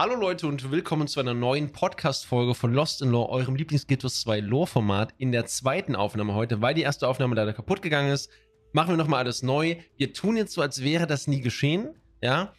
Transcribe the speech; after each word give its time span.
Hallo 0.00 0.14
Leute 0.14 0.46
und 0.46 0.70
willkommen 0.70 1.08
zu 1.08 1.18
einer 1.18 1.34
neuen 1.34 1.72
Podcast-Folge 1.72 2.54
von 2.54 2.72
Lost 2.72 3.02
in 3.02 3.10
Lore, 3.10 3.30
eurem 3.30 3.56
Lieblings-Gittus 3.56 4.20
2 4.20 4.38
Lore-Format. 4.38 5.12
In 5.18 5.32
der 5.32 5.46
zweiten 5.46 5.96
Aufnahme 5.96 6.34
heute, 6.34 6.60
weil 6.60 6.74
die 6.74 6.82
erste 6.82 7.08
Aufnahme 7.08 7.34
leider 7.34 7.52
kaputt 7.52 7.82
gegangen 7.82 8.12
ist, 8.12 8.30
machen 8.72 8.90
wir 8.90 8.96
nochmal 8.96 9.18
alles 9.18 9.42
neu. 9.42 9.74
Wir 9.96 10.12
tun 10.12 10.36
jetzt 10.36 10.52
so, 10.52 10.62
als 10.62 10.84
wäre 10.84 11.08
das 11.08 11.26
nie 11.26 11.40
geschehen. 11.40 11.96
Ja. 12.22 12.52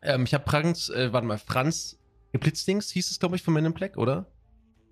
Ähm, 0.00 0.24
ich 0.24 0.32
habe 0.32 0.48
Franz, 0.48 0.88
äh, 0.88 1.12
warte 1.12 1.26
mal, 1.26 1.36
Franz 1.36 1.98
Geblitzdings 2.32 2.90
hieß 2.92 3.10
es, 3.10 3.20
glaube 3.20 3.36
ich, 3.36 3.42
von 3.42 3.52
Men 3.52 3.66
in 3.66 3.74
Black, 3.74 3.98
oder? 3.98 4.32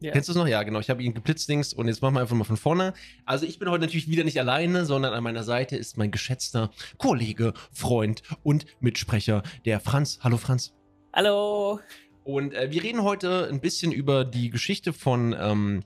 Ja. 0.01 0.13
Kennst 0.13 0.29
du 0.29 0.33
es 0.33 0.37
noch? 0.37 0.47
Ja, 0.47 0.63
genau. 0.65 0.81
Ich 0.81 0.91
habe 0.91 1.03
ihn 1.03 1.15
geblitzdings 1.15 1.73
und 1.73 1.89
jetzt 1.89 2.03
machen 2.03 2.17
wir 2.17 2.21
einfach 2.21 2.37
mal 2.37 2.45
von 2.45 2.59
vorne. 2.59 2.93
Also 3.25 3.47
ich 3.47 3.59
bin 3.59 3.71
heute 3.71 3.81
natürlich 3.81 4.09
wieder 4.09 4.25
nicht 4.25 4.39
alleine, 4.39 4.85
sondern 4.85 5.15
an 5.15 5.25
meiner 5.25 5.43
Seite 5.43 5.79
ist 5.79 5.97
mein 5.97 6.11
geschätzter 6.11 6.71
Kollege, 6.99 7.55
Freund 7.73 8.23
und 8.43 8.67
Mitsprecher, 8.81 9.43
der 9.65 9.81
Franz. 9.81 10.19
Hallo 10.23 10.37
Franz. 10.37 10.75
Hallo. 11.15 11.79
Und 12.25 12.55
äh, 12.55 12.71
wir 12.71 12.83
reden 12.83 13.03
heute 13.03 13.47
ein 13.47 13.61
bisschen 13.61 13.93
über 13.93 14.25
die 14.25 14.49
Geschichte 14.49 14.95
von 14.95 15.37
ähm, 15.39 15.83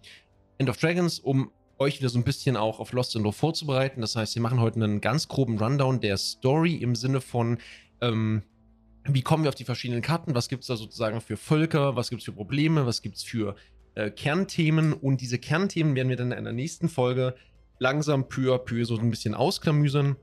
End 0.57 0.71
of 0.71 0.77
Dragons, 0.77 1.19
um 1.19 1.51
euch 1.79 1.99
wieder 1.99 2.11
so 2.11 2.19
ein 2.21 2.23
bisschen 2.23 2.57
auch 2.57 2.79
auf 2.79 2.93
Lost 2.93 3.17
in 3.17 3.25
Lore 3.25 3.33
vorzubereiten. 3.33 4.01
Das 4.01 4.15
heißt, 4.15 4.37
wir 4.37 4.43
machen 4.43 4.61
heute 4.61 4.77
einen 4.77 5.01
ganz 5.01 5.27
groben 5.27 5.59
Rundown 5.59 6.01
der 6.01 6.17
Story 6.17 6.77
im 6.77 6.95
Sinne 6.95 7.21
von, 7.21 7.59
ähm, 8.01 8.45
wie 9.05 9.23
kommen 9.23 9.43
wir 9.43 9.49
auf 9.49 9.57
die 9.57 9.65
verschiedenen 9.65 10.01
Karten, 10.01 10.37
was 10.37 10.49
gibt 10.49 10.63
es 10.63 10.69
da 10.69 10.77
sozusagen 10.77 11.21
für 11.21 11.37
Völker, 11.37 11.97
was 11.97 12.09
gibt 12.09 12.23
es 12.23 12.27
für 12.27 12.33
Probleme, 12.33 12.87
was 12.87 13.03
gibt 13.03 13.17
es 13.17 13.25
für 13.25 13.57
äh, 13.97 14.13
Kernthemen? 14.13 14.93
Und 14.93 15.21
diese 15.21 15.41
Kernthemen 15.41 15.97
werden 15.97 16.09
wir 16.09 16.17
dann 16.17 16.31
in 16.31 16.45
der 16.45 16.53
nächsten 16.53 16.89
Folge 16.89 17.35
langsam 17.81 18.29
peu 18.29 18.55
à 18.55 18.59
peu 18.59 18.85
so 18.85 18.97
ein 18.97 19.11
bisschen 19.11 19.35
ausklamüsern. 19.35 20.15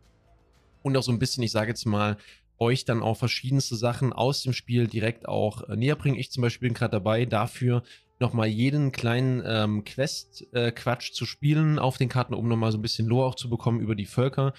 Und 0.82 0.96
auch 0.96 1.04
so 1.04 1.12
ein 1.12 1.20
bisschen, 1.20 1.44
ich 1.44 1.52
sage 1.52 1.72
jetzt 1.72 1.86
mal, 1.86 2.18
euch 2.60 2.86
dann 2.86 3.02
auch 3.02 3.16
verschiedenste 3.16 3.76
Sachen 3.76 4.14
aus 4.14 4.44
dem 4.44 4.54
Spiel 4.54 4.88
direkt 4.88 5.28
auch 5.28 5.68
äh, 5.70 5.76
näher 5.76 5.96
bringen. 5.96 6.18
Ich 6.18 6.32
zum 6.32 6.42
Beispiel 6.42 6.70
bin 6.70 6.74
gerade 6.74 6.92
dabei, 6.92 7.26
dafür 7.26 7.84
nochmal 8.20 8.48
jeden 8.48 8.92
kleinen 8.92 9.44
ähm, 9.46 9.84
Quest-Quatsch 9.84 11.10
äh, 11.10 11.14
zu 11.14 11.26
spielen 11.26 11.80
auf 11.80 11.98
den 11.98 12.10
Karten, 12.10 12.34
um 12.34 12.48
nochmal 12.48 12.72
so 12.72 12.78
ein 12.78 12.82
bisschen 12.82 13.08
Lore 13.08 13.28
auch 13.28 13.36
zu 13.36 13.50
bekommen 13.50 13.80
über 13.80 13.96
die 13.96 14.06
Völker. 14.06 14.54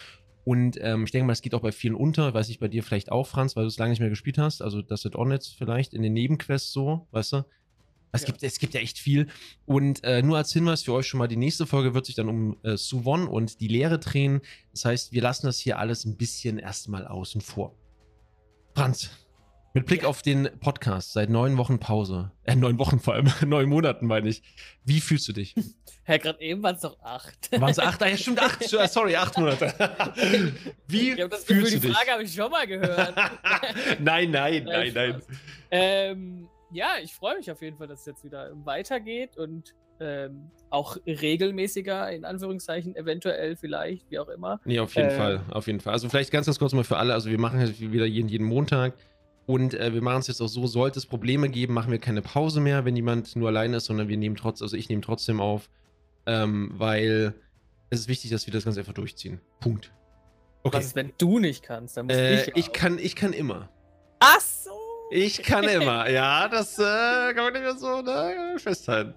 Und 0.44 0.78
ähm, 0.82 1.04
ich 1.04 1.10
denke 1.10 1.26
mal, 1.26 1.32
es 1.32 1.40
geht 1.40 1.54
auch 1.54 1.62
bei 1.62 1.72
vielen 1.72 1.94
unter. 1.94 2.34
Weiß 2.34 2.50
ich 2.50 2.58
bei 2.58 2.68
dir 2.68 2.82
vielleicht 2.82 3.10
auch, 3.10 3.26
Franz, 3.26 3.56
weil 3.56 3.64
du 3.64 3.68
es 3.68 3.78
lange 3.78 3.90
nicht 3.90 4.00
mehr 4.00 4.10
gespielt 4.10 4.36
hast. 4.36 4.60
Also 4.60 4.82
das 4.82 5.04
ist 5.04 5.16
auch 5.16 5.28
jetzt 5.30 5.56
vielleicht 5.56 5.94
in 5.94 6.02
den 6.02 6.12
Nebenquests 6.12 6.72
so, 6.72 7.06
weißt 7.12 7.32
du? 7.32 7.44
Es, 8.12 8.22
ja. 8.22 8.26
gibt, 8.26 8.42
es 8.42 8.58
gibt 8.58 8.74
ja 8.74 8.80
echt 8.80 8.98
viel. 8.98 9.28
Und 9.64 10.04
äh, 10.04 10.22
nur 10.22 10.36
als 10.36 10.52
Hinweis 10.52 10.82
für 10.82 10.92
euch 10.92 11.06
schon 11.06 11.18
mal, 11.18 11.26
die 11.26 11.36
nächste 11.36 11.66
Folge 11.66 11.94
wird 11.94 12.06
sich 12.06 12.14
dann 12.14 12.28
um 12.28 12.58
äh, 12.62 12.76
Suwon 12.76 13.26
und 13.26 13.60
die 13.60 13.68
Lehre 13.68 13.98
drehen. 13.98 14.42
Das 14.72 14.84
heißt, 14.84 15.12
wir 15.12 15.22
lassen 15.22 15.46
das 15.46 15.58
hier 15.58 15.78
alles 15.78 16.04
ein 16.04 16.16
bisschen 16.16 16.58
erstmal 16.58 17.06
außen 17.06 17.40
vor. 17.40 17.74
Franz, 18.74 19.10
mit 19.72 19.86
Blick 19.86 20.02
ja. 20.02 20.08
auf 20.08 20.22
den 20.22 20.50
Podcast 20.58 21.12
seit 21.12 21.30
neun 21.30 21.56
Wochen 21.58 21.78
Pause, 21.78 22.32
äh, 22.42 22.56
neun 22.56 22.76
Wochen 22.80 22.98
vor 22.98 23.14
allem, 23.14 23.32
neun 23.46 23.68
Monaten 23.68 24.06
meine 24.06 24.28
ich. 24.28 24.42
Wie 24.84 25.00
fühlst 25.00 25.28
du 25.28 25.32
dich? 25.32 25.54
Herr, 26.02 26.18
gerade 26.18 26.40
eben 26.40 26.60
waren 26.62 26.74
es 26.74 26.80
doch 26.82 26.98
acht. 27.00 27.52
Waren 27.52 27.70
es 27.70 27.78
acht? 27.78 28.02
Ah, 28.02 28.08
ja, 28.08 28.16
stimmt, 28.16 28.42
acht. 28.42 28.62
Sorry, 28.90 29.14
acht 29.14 29.38
Monate. 29.38 29.72
Wie 30.88 31.12
ich 31.12 31.16
das 31.16 31.44
fühlst 31.44 31.46
Gefühl, 31.46 31.62
du 31.62 31.70
dich? 31.70 31.80
Die 31.80 31.88
Frage 31.92 32.10
habe 32.10 32.22
ich 32.24 32.34
schon 32.34 32.50
mal 32.50 32.66
gehört. 32.66 33.14
nein, 34.00 34.30
nein, 34.32 34.64
nein, 34.64 34.92
nein. 34.92 35.22
Ähm, 35.70 36.48
ja, 36.72 36.96
ich 37.00 37.14
freue 37.14 37.36
mich 37.36 37.50
auf 37.50 37.62
jeden 37.62 37.78
Fall, 37.78 37.86
dass 37.86 38.00
es 38.00 38.06
jetzt 38.06 38.24
wieder 38.24 38.50
weitergeht 38.64 39.36
und 39.38 39.74
ähm, 40.00 40.50
auch 40.70 40.96
regelmäßiger, 41.06 42.10
in 42.10 42.24
Anführungszeichen, 42.24 42.96
eventuell 42.96 43.56
vielleicht, 43.56 44.10
wie 44.10 44.18
auch 44.18 44.28
immer. 44.28 44.60
Nee, 44.64 44.80
auf 44.80 44.94
jeden 44.94 45.10
äh, 45.10 45.16
Fall, 45.16 45.40
auf 45.50 45.66
jeden 45.66 45.80
Fall. 45.80 45.92
Also 45.92 46.08
vielleicht 46.08 46.30
ganz, 46.30 46.46
ganz 46.46 46.58
kurz 46.58 46.72
mal 46.72 46.84
für 46.84 46.96
alle, 46.96 47.14
also 47.14 47.30
wir 47.30 47.38
machen 47.38 47.60
jetzt 47.60 47.80
wieder 47.80 48.06
jeden, 48.06 48.28
jeden 48.28 48.46
Montag 48.46 48.94
und 49.46 49.74
äh, 49.74 49.92
wir 49.92 50.02
machen 50.02 50.20
es 50.20 50.26
jetzt 50.26 50.40
auch 50.40 50.48
so, 50.48 50.66
sollte 50.66 50.98
es 50.98 51.06
Probleme 51.06 51.48
geben, 51.48 51.74
machen 51.74 51.92
wir 51.92 51.98
keine 51.98 52.22
Pause 52.22 52.60
mehr, 52.60 52.84
wenn 52.84 52.96
jemand 52.96 53.36
nur 53.36 53.48
alleine 53.48 53.76
ist, 53.76 53.84
sondern 53.84 54.08
wir 54.08 54.16
nehmen 54.16 54.36
trotzdem, 54.36 54.64
also 54.64 54.76
ich 54.76 54.88
nehme 54.88 55.02
trotzdem 55.02 55.40
auf, 55.40 55.68
ähm, 56.26 56.72
weil 56.76 57.34
es 57.90 58.00
ist 58.00 58.08
wichtig, 58.08 58.30
dass 58.30 58.46
wir 58.46 58.52
das 58.52 58.64
Ganze 58.64 58.80
einfach 58.80 58.94
durchziehen. 58.94 59.40
Punkt. 59.60 59.92
Okay. 60.62 60.78
Was 60.78 60.86
ist, 60.86 60.96
wenn 60.96 61.12
du 61.18 61.38
nicht 61.38 61.62
kannst? 61.62 61.96
Dann 61.96 62.06
muss 62.06 62.16
äh, 62.16 62.42
ich, 62.42 62.56
ich 62.56 62.72
kann, 62.72 62.98
ich 62.98 63.14
kann 63.14 63.32
immer. 63.32 63.68
Ach 64.18 64.40
so! 64.40 64.70
Ich 65.10 65.42
kann 65.42 65.64
immer, 65.64 66.08
ja, 66.10 66.48
das 66.48 66.78
äh, 66.78 66.82
kann 67.34 67.44
man 67.44 67.52
nicht 67.52 67.62
mehr 67.62 67.76
so 67.76 68.00
ne, 68.00 68.56
festhalten. 68.56 69.14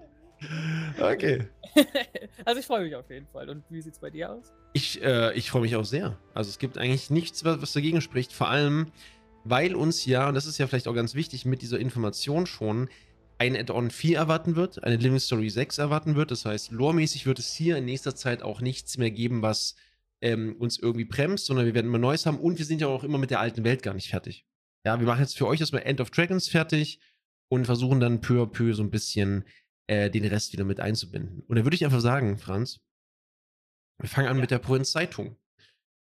Okay. 0.99 1.47
also 2.45 2.59
ich 2.59 2.65
freue 2.65 2.83
mich 2.83 2.95
auf 2.95 3.09
jeden 3.09 3.27
Fall. 3.27 3.49
Und 3.49 3.63
wie 3.69 3.81
sieht 3.81 3.93
es 3.93 3.99
bei 3.99 4.09
dir 4.09 4.31
aus? 4.31 4.53
Ich, 4.73 5.01
äh, 5.01 5.33
ich 5.33 5.49
freue 5.49 5.63
mich 5.63 5.75
auch 5.75 5.85
sehr. 5.85 6.17
Also 6.33 6.49
es 6.49 6.59
gibt 6.59 6.77
eigentlich 6.77 7.09
nichts, 7.09 7.43
was 7.43 7.73
dagegen 7.73 8.01
spricht. 8.01 8.33
Vor 8.33 8.49
allem, 8.49 8.91
weil 9.43 9.75
uns 9.75 10.05
ja, 10.05 10.27
und 10.27 10.35
das 10.35 10.45
ist 10.45 10.57
ja 10.57 10.67
vielleicht 10.67 10.87
auch 10.87 10.93
ganz 10.93 11.15
wichtig, 11.15 11.45
mit 11.45 11.61
dieser 11.61 11.79
Information 11.79 12.45
schon 12.45 12.89
ein 13.39 13.55
Add-on 13.55 13.91
4 13.91 14.17
erwarten 14.17 14.55
wird, 14.55 14.83
eine 14.83 14.95
Living 14.95 15.19
Story 15.19 15.49
6 15.49 15.77
erwarten 15.77 16.15
wird. 16.15 16.31
Das 16.31 16.45
heißt, 16.45 16.71
loremäßig 16.71 17.25
wird 17.25 17.39
es 17.39 17.53
hier 17.53 17.77
in 17.77 17.85
nächster 17.85 18.15
Zeit 18.15 18.41
auch 18.41 18.61
nichts 18.61 18.97
mehr 18.97 19.11
geben, 19.11 19.41
was 19.41 19.75
ähm, 20.21 20.55
uns 20.57 20.79
irgendwie 20.79 21.05
bremst, 21.05 21.45
sondern 21.45 21.65
wir 21.65 21.75
werden 21.75 21.87
immer 21.87 21.99
Neues 21.99 22.25
haben 22.25 22.39
und 22.39 22.57
wir 22.57 22.65
sind 22.65 22.81
ja 22.81 22.87
auch 22.87 23.03
immer 23.03 23.19
mit 23.19 23.29
der 23.29 23.39
alten 23.39 23.63
Welt 23.63 23.83
gar 23.83 23.93
nicht 23.93 24.09
fertig. 24.09 24.45
Ja, 24.85 24.99
wir 24.99 25.05
machen 25.05 25.21
jetzt 25.21 25.37
für 25.37 25.47
euch 25.47 25.59
erstmal 25.59 25.83
End 25.83 26.01
of 26.01 26.09
Dragons 26.09 26.47
fertig 26.47 26.99
und 27.49 27.65
versuchen 27.65 27.99
dann 27.99 28.21
peu 28.21 28.41
à 28.41 28.47
peu 28.47 28.73
so 28.73 28.81
ein 28.81 28.89
bisschen 28.89 29.45
äh, 29.87 30.09
den 30.09 30.25
Rest 30.25 30.53
wieder 30.53 30.65
mit 30.65 30.79
einzubinden. 30.79 31.43
Und 31.47 31.57
da 31.57 31.63
würde 31.63 31.75
ich 31.75 31.85
einfach 31.85 32.01
sagen, 32.01 32.37
Franz, 32.37 32.79
wir 33.99 34.09
fangen 34.09 34.27
an 34.27 34.37
ja. 34.37 34.41
mit 34.41 34.51
der 34.51 34.59
Provinzzeitung. 34.59 35.37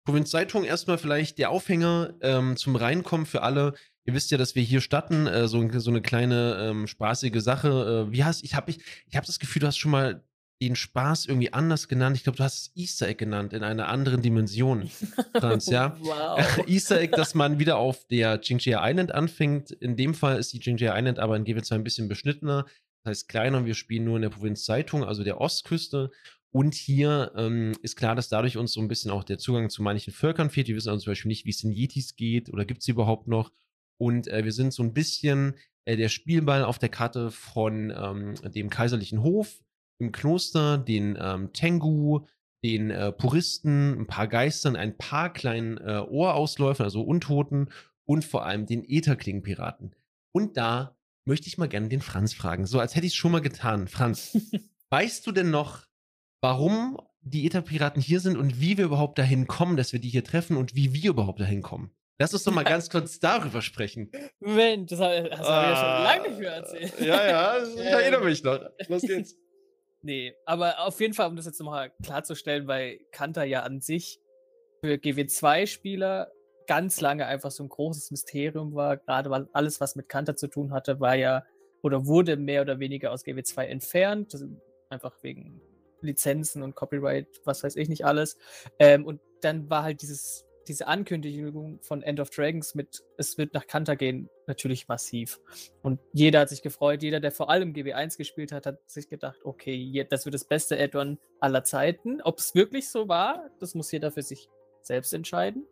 Provinzzeitung 0.06 0.64
erstmal 0.64 0.98
vielleicht 0.98 1.38
der 1.38 1.50
Aufhänger 1.50 2.16
ähm, 2.22 2.56
zum 2.56 2.76
Reinkommen 2.76 3.26
für 3.26 3.44
alle. 3.44 3.74
Ihr 4.06 4.14
wisst 4.14 4.32
ja, 4.32 4.38
dass 4.38 4.56
wir 4.56 4.64
hier 4.64 4.80
statten, 4.80 5.28
äh, 5.28 5.48
so, 5.48 5.68
so 5.80 5.92
eine 5.92 6.02
kleine 6.02 6.58
ähm, 6.62 6.88
spaßige 6.88 7.42
Sache. 7.42 8.08
Äh, 8.08 8.12
wie 8.12 8.24
hast 8.24 8.44
ich 8.44 8.56
habe 8.56 8.72
ich, 8.72 8.80
ich 9.06 9.18
habe 9.18 9.28
das 9.28 9.38
Gefühl, 9.38 9.60
du 9.60 9.68
hast 9.68 9.78
schon 9.78 9.92
mal 9.92 10.24
den 10.62 10.76
Spaß 10.76 11.26
irgendwie 11.26 11.54
anders 11.54 11.88
genannt. 11.88 12.18
Ich 12.18 12.24
glaube, 12.24 12.38
du 12.38 12.44
hast 12.44 12.58
es 12.58 12.72
Easter 12.76 13.08
Egg 13.08 13.18
genannt 13.20 13.54
in 13.54 13.64
einer 13.64 13.90
anderen 13.90 14.22
Dimension, 14.22 14.90
Franz, 15.34 15.68
ja? 15.68 15.96
wow. 16.02 16.40
Easter 16.68 17.00
Egg, 17.00 17.16
dass 17.16 17.36
man 17.36 17.60
wieder 17.60 17.78
auf 17.78 18.08
der 18.08 18.40
Jingjia 18.42 18.88
Island 18.88 19.14
anfängt. 19.14 19.72
In 19.72 19.96
dem 19.96 20.14
Fall 20.14 20.40
ist 20.40 20.54
die 20.54 20.60
Jingjia 20.60 20.98
Island 20.98 21.20
aber 21.20 21.36
in 21.36 21.46
GW2 21.46 21.76
ein 21.76 21.84
bisschen 21.84 22.08
beschnittener. 22.08 22.66
Heißt 23.07 23.28
kleiner, 23.28 23.66
wir 23.66 23.73
spielen 23.73 24.03
nur 24.03 24.18
in 24.18 24.22
der 24.22 24.29
Provinz 24.29 24.63
Zeitung, 24.66 25.03
also 25.03 25.23
der 25.23 25.41
Ostküste. 25.41 26.12
Und 26.51 26.75
hier 26.75 27.31
ähm, 27.35 27.73
ist 27.81 27.95
klar, 27.95 28.16
dass 28.16 28.29
dadurch 28.29 28.57
uns 28.57 28.73
so 28.73 28.81
ein 28.81 28.88
bisschen 28.88 29.12
auch 29.12 29.23
der 29.23 29.38
Zugang 29.38 29.69
zu 29.69 29.81
manchen 29.81 30.13
Völkern 30.13 30.50
fehlt. 30.50 30.68
Wir 30.68 30.75
wissen 30.75 30.90
also 30.90 31.03
zum 31.03 31.12
Beispiel 31.12 31.29
nicht, 31.29 31.45
wie 31.45 31.50
es 31.50 31.59
den 31.59 31.72
Yetis 31.72 32.16
geht 32.16 32.50
oder 32.50 32.66
gibt 32.66 32.81
es 32.81 32.88
überhaupt 32.88 33.28
noch. 33.28 33.51
Und 34.00 34.28
äh, 34.28 34.44
wir 34.44 34.51
sind 34.51 34.73
so 34.73 34.84
ein 34.84 34.94
bisschen 34.94 35.56
äh, 35.85 35.97
der 35.97 36.09
Spielball 36.09 36.63
auf 36.63 36.79
der 36.79 36.90
Karte 36.90 37.31
von 37.31 37.91
ähm, 37.95 38.35
dem 38.53 38.69
kaiserlichen 38.69 39.24
Hof 39.24 39.59
im 40.00 40.12
Kloster, 40.12 40.78
den 40.78 41.18
ähm, 41.19 41.53
Tengu, 41.53 42.25
den 42.63 42.91
äh, 42.91 43.12
Puristen, 43.12 44.01
ein 44.01 44.07
paar 44.07 44.28
Geistern, 44.28 44.75
ein 44.75 44.97
paar 44.97 45.31
kleinen 45.31 45.78
äh, 45.78 46.03
Ohrausläufern, 46.07 46.85
also 46.85 47.01
Untoten 47.01 47.69
und 48.06 48.25
vor 48.25 48.45
allem 48.45 48.66
den 48.66 48.84
Ätherklingenpiraten. 48.84 49.95
Und 50.34 50.57
da 50.57 50.97
möchte 51.28 51.48
ich 51.48 51.58
mal 51.58 51.68
gerne 51.68 51.90
den 51.90 52.02
Franz 52.02 52.34
fragen. 52.34 52.66
So, 52.66 52.80
als 52.80 52.96
hätte 52.96 53.06
ich 53.06 53.14
es 53.14 53.18
schon 53.18 53.32
mal 53.32 53.42
getan. 53.42 53.88
Franz, 53.88 54.38
weißt 54.90 55.28
du 55.28 55.32
denn 55.32 55.52
noch, 55.52 55.86
warum 56.42 56.98
die 57.22 57.46
Ether-Piraten 57.46 58.02
hier 58.02 58.20
sind 58.20 58.38
und 58.38 58.62
wie 58.62 58.78
wir 58.78 58.86
überhaupt 58.86 59.20
dahin 59.20 59.48
kommen, 59.48 59.78
dass 59.78 59.92
wir 59.92 60.00
die 60.00 60.10
hier 60.10 60.24
treffen 60.24 60.56
und 60.56 60.76
wie 60.76 60.94
wir 60.94 61.10
überhaupt 61.12 61.40
dahin 61.40 61.62
kommen? 61.62 61.92
Lass 62.20 62.34
uns 62.34 62.44
doch 62.44 62.54
mal 62.54 62.64
ganz 62.64 62.90
kurz 62.90 63.20
darüber 63.20 63.62
sprechen. 63.62 64.10
Mensch, 64.40 64.90
das 64.90 65.00
habe 65.00 65.30
hab 65.30 65.46
ah, 65.46 65.64
ich 65.64 65.70
ja 65.70 65.76
schon 65.76 66.04
lange 66.04 66.30
nicht 66.30 66.40
mehr 66.40 66.52
erzählt. 66.52 67.00
Ja, 67.00 67.28
ja, 67.28 67.64
ich 67.64 67.78
erinnere 67.86 68.24
mich 68.24 68.44
noch. 68.44 68.60
Los 68.88 69.04
geht's. 69.04 69.36
Nee, 70.02 70.34
aber 70.46 70.80
auf 70.80 71.00
jeden 71.00 71.13
Fall, 71.13 71.28
um 71.28 71.36
das 71.36 71.46
jetzt 71.46 71.60
nochmal 71.60 71.92
klarzustellen, 72.04 72.68
weil 72.68 73.00
Kanter 73.12 73.44
ja 73.44 73.63
an 73.63 73.81
sich 73.81 74.19
für 74.81 74.94
GW2-Spieler 74.94 76.31
ganz 76.68 77.02
lange 77.02 77.25
einfach 77.25 77.52
so 77.52 77.64
ein 77.64 77.69
großes 77.69 78.12
Mysterium 78.12 78.75
war, 78.75 78.98
gerade 78.98 79.30
weil 79.30 79.48
alles, 79.54 79.81
was 79.81 79.96
mit 79.96 80.10
Kanter 80.10 80.36
zu 80.36 80.48
tun 80.48 80.72
hatte, 80.72 81.00
war 81.00 81.16
ja 81.16 81.44
oder 81.81 82.06
wurde 82.06 82.38
mehr 82.38 82.62
oder 82.62 82.80
weniger 82.80 83.12
aus 83.12 83.25
GW2 83.25 83.64
entfernt, 83.64 84.36
einfach 84.90 85.16
wegen 85.22 85.62
Lizenzen 86.02 86.62
und 86.64 86.75
Copyright, 86.75 87.28
was 87.46 87.64
weiß 87.64 87.75
ich 87.75 87.90
nicht 87.90 88.06
alles. 88.06 88.38
Ähm, 88.80 89.06
und 89.06 89.22
dann 89.42 89.69
war 89.69 89.84
halt 89.84 90.02
dieses, 90.02 90.46
diese 90.68 90.88
Ankündigung 90.88 91.80
von 91.81 92.04
End 92.04 92.19
of 92.19 92.30
Dragons 92.30 92.75
mit, 92.75 93.04
es 93.18 93.38
wird 93.38 93.54
nach 93.54 93.68
Kanter 93.68 93.96
gehen, 93.96 94.30
natürlich 94.48 94.88
massiv. 94.88 95.40
Und 95.81 96.00
jeder 96.13 96.42
hat 96.42 96.50
sich 96.50 96.62
gefreut, 96.62 97.04
jeder, 97.04 97.20
der 97.20 97.31
vor 97.31 97.50
allem 97.50 97.74
GW1 97.74 98.18
gespielt 98.18 98.52
hat, 98.52 98.66
hat 98.66 98.80
sich 98.90 99.10
gedacht, 99.10 99.40
okay, 99.44 100.06
das 100.10 100.25
wird 100.25 100.36
das 100.36 100.46
beste 100.46 100.80
Add-on 100.80 101.18
aller 101.40 101.63
Zeiten. 101.63 102.22
Ob 102.22 102.40
es 102.40 102.54
wirklich 102.54 102.90
so 102.90 103.08
war, 103.08 103.50
das 103.60 103.75
muss 103.75 103.92
jeder 103.92 104.12
für 104.12 104.24
sich 104.24 104.50
selbst 104.88 105.13
entscheiden. 105.13 105.66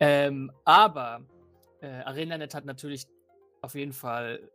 Ähm, 0.00 0.52
aber 0.64 1.22
äh, 1.80 1.86
ArenaNet 1.86 2.54
hat 2.54 2.64
natürlich 2.64 3.06
auf 3.62 3.74
jeden 3.74 3.92
Fall 3.92 4.48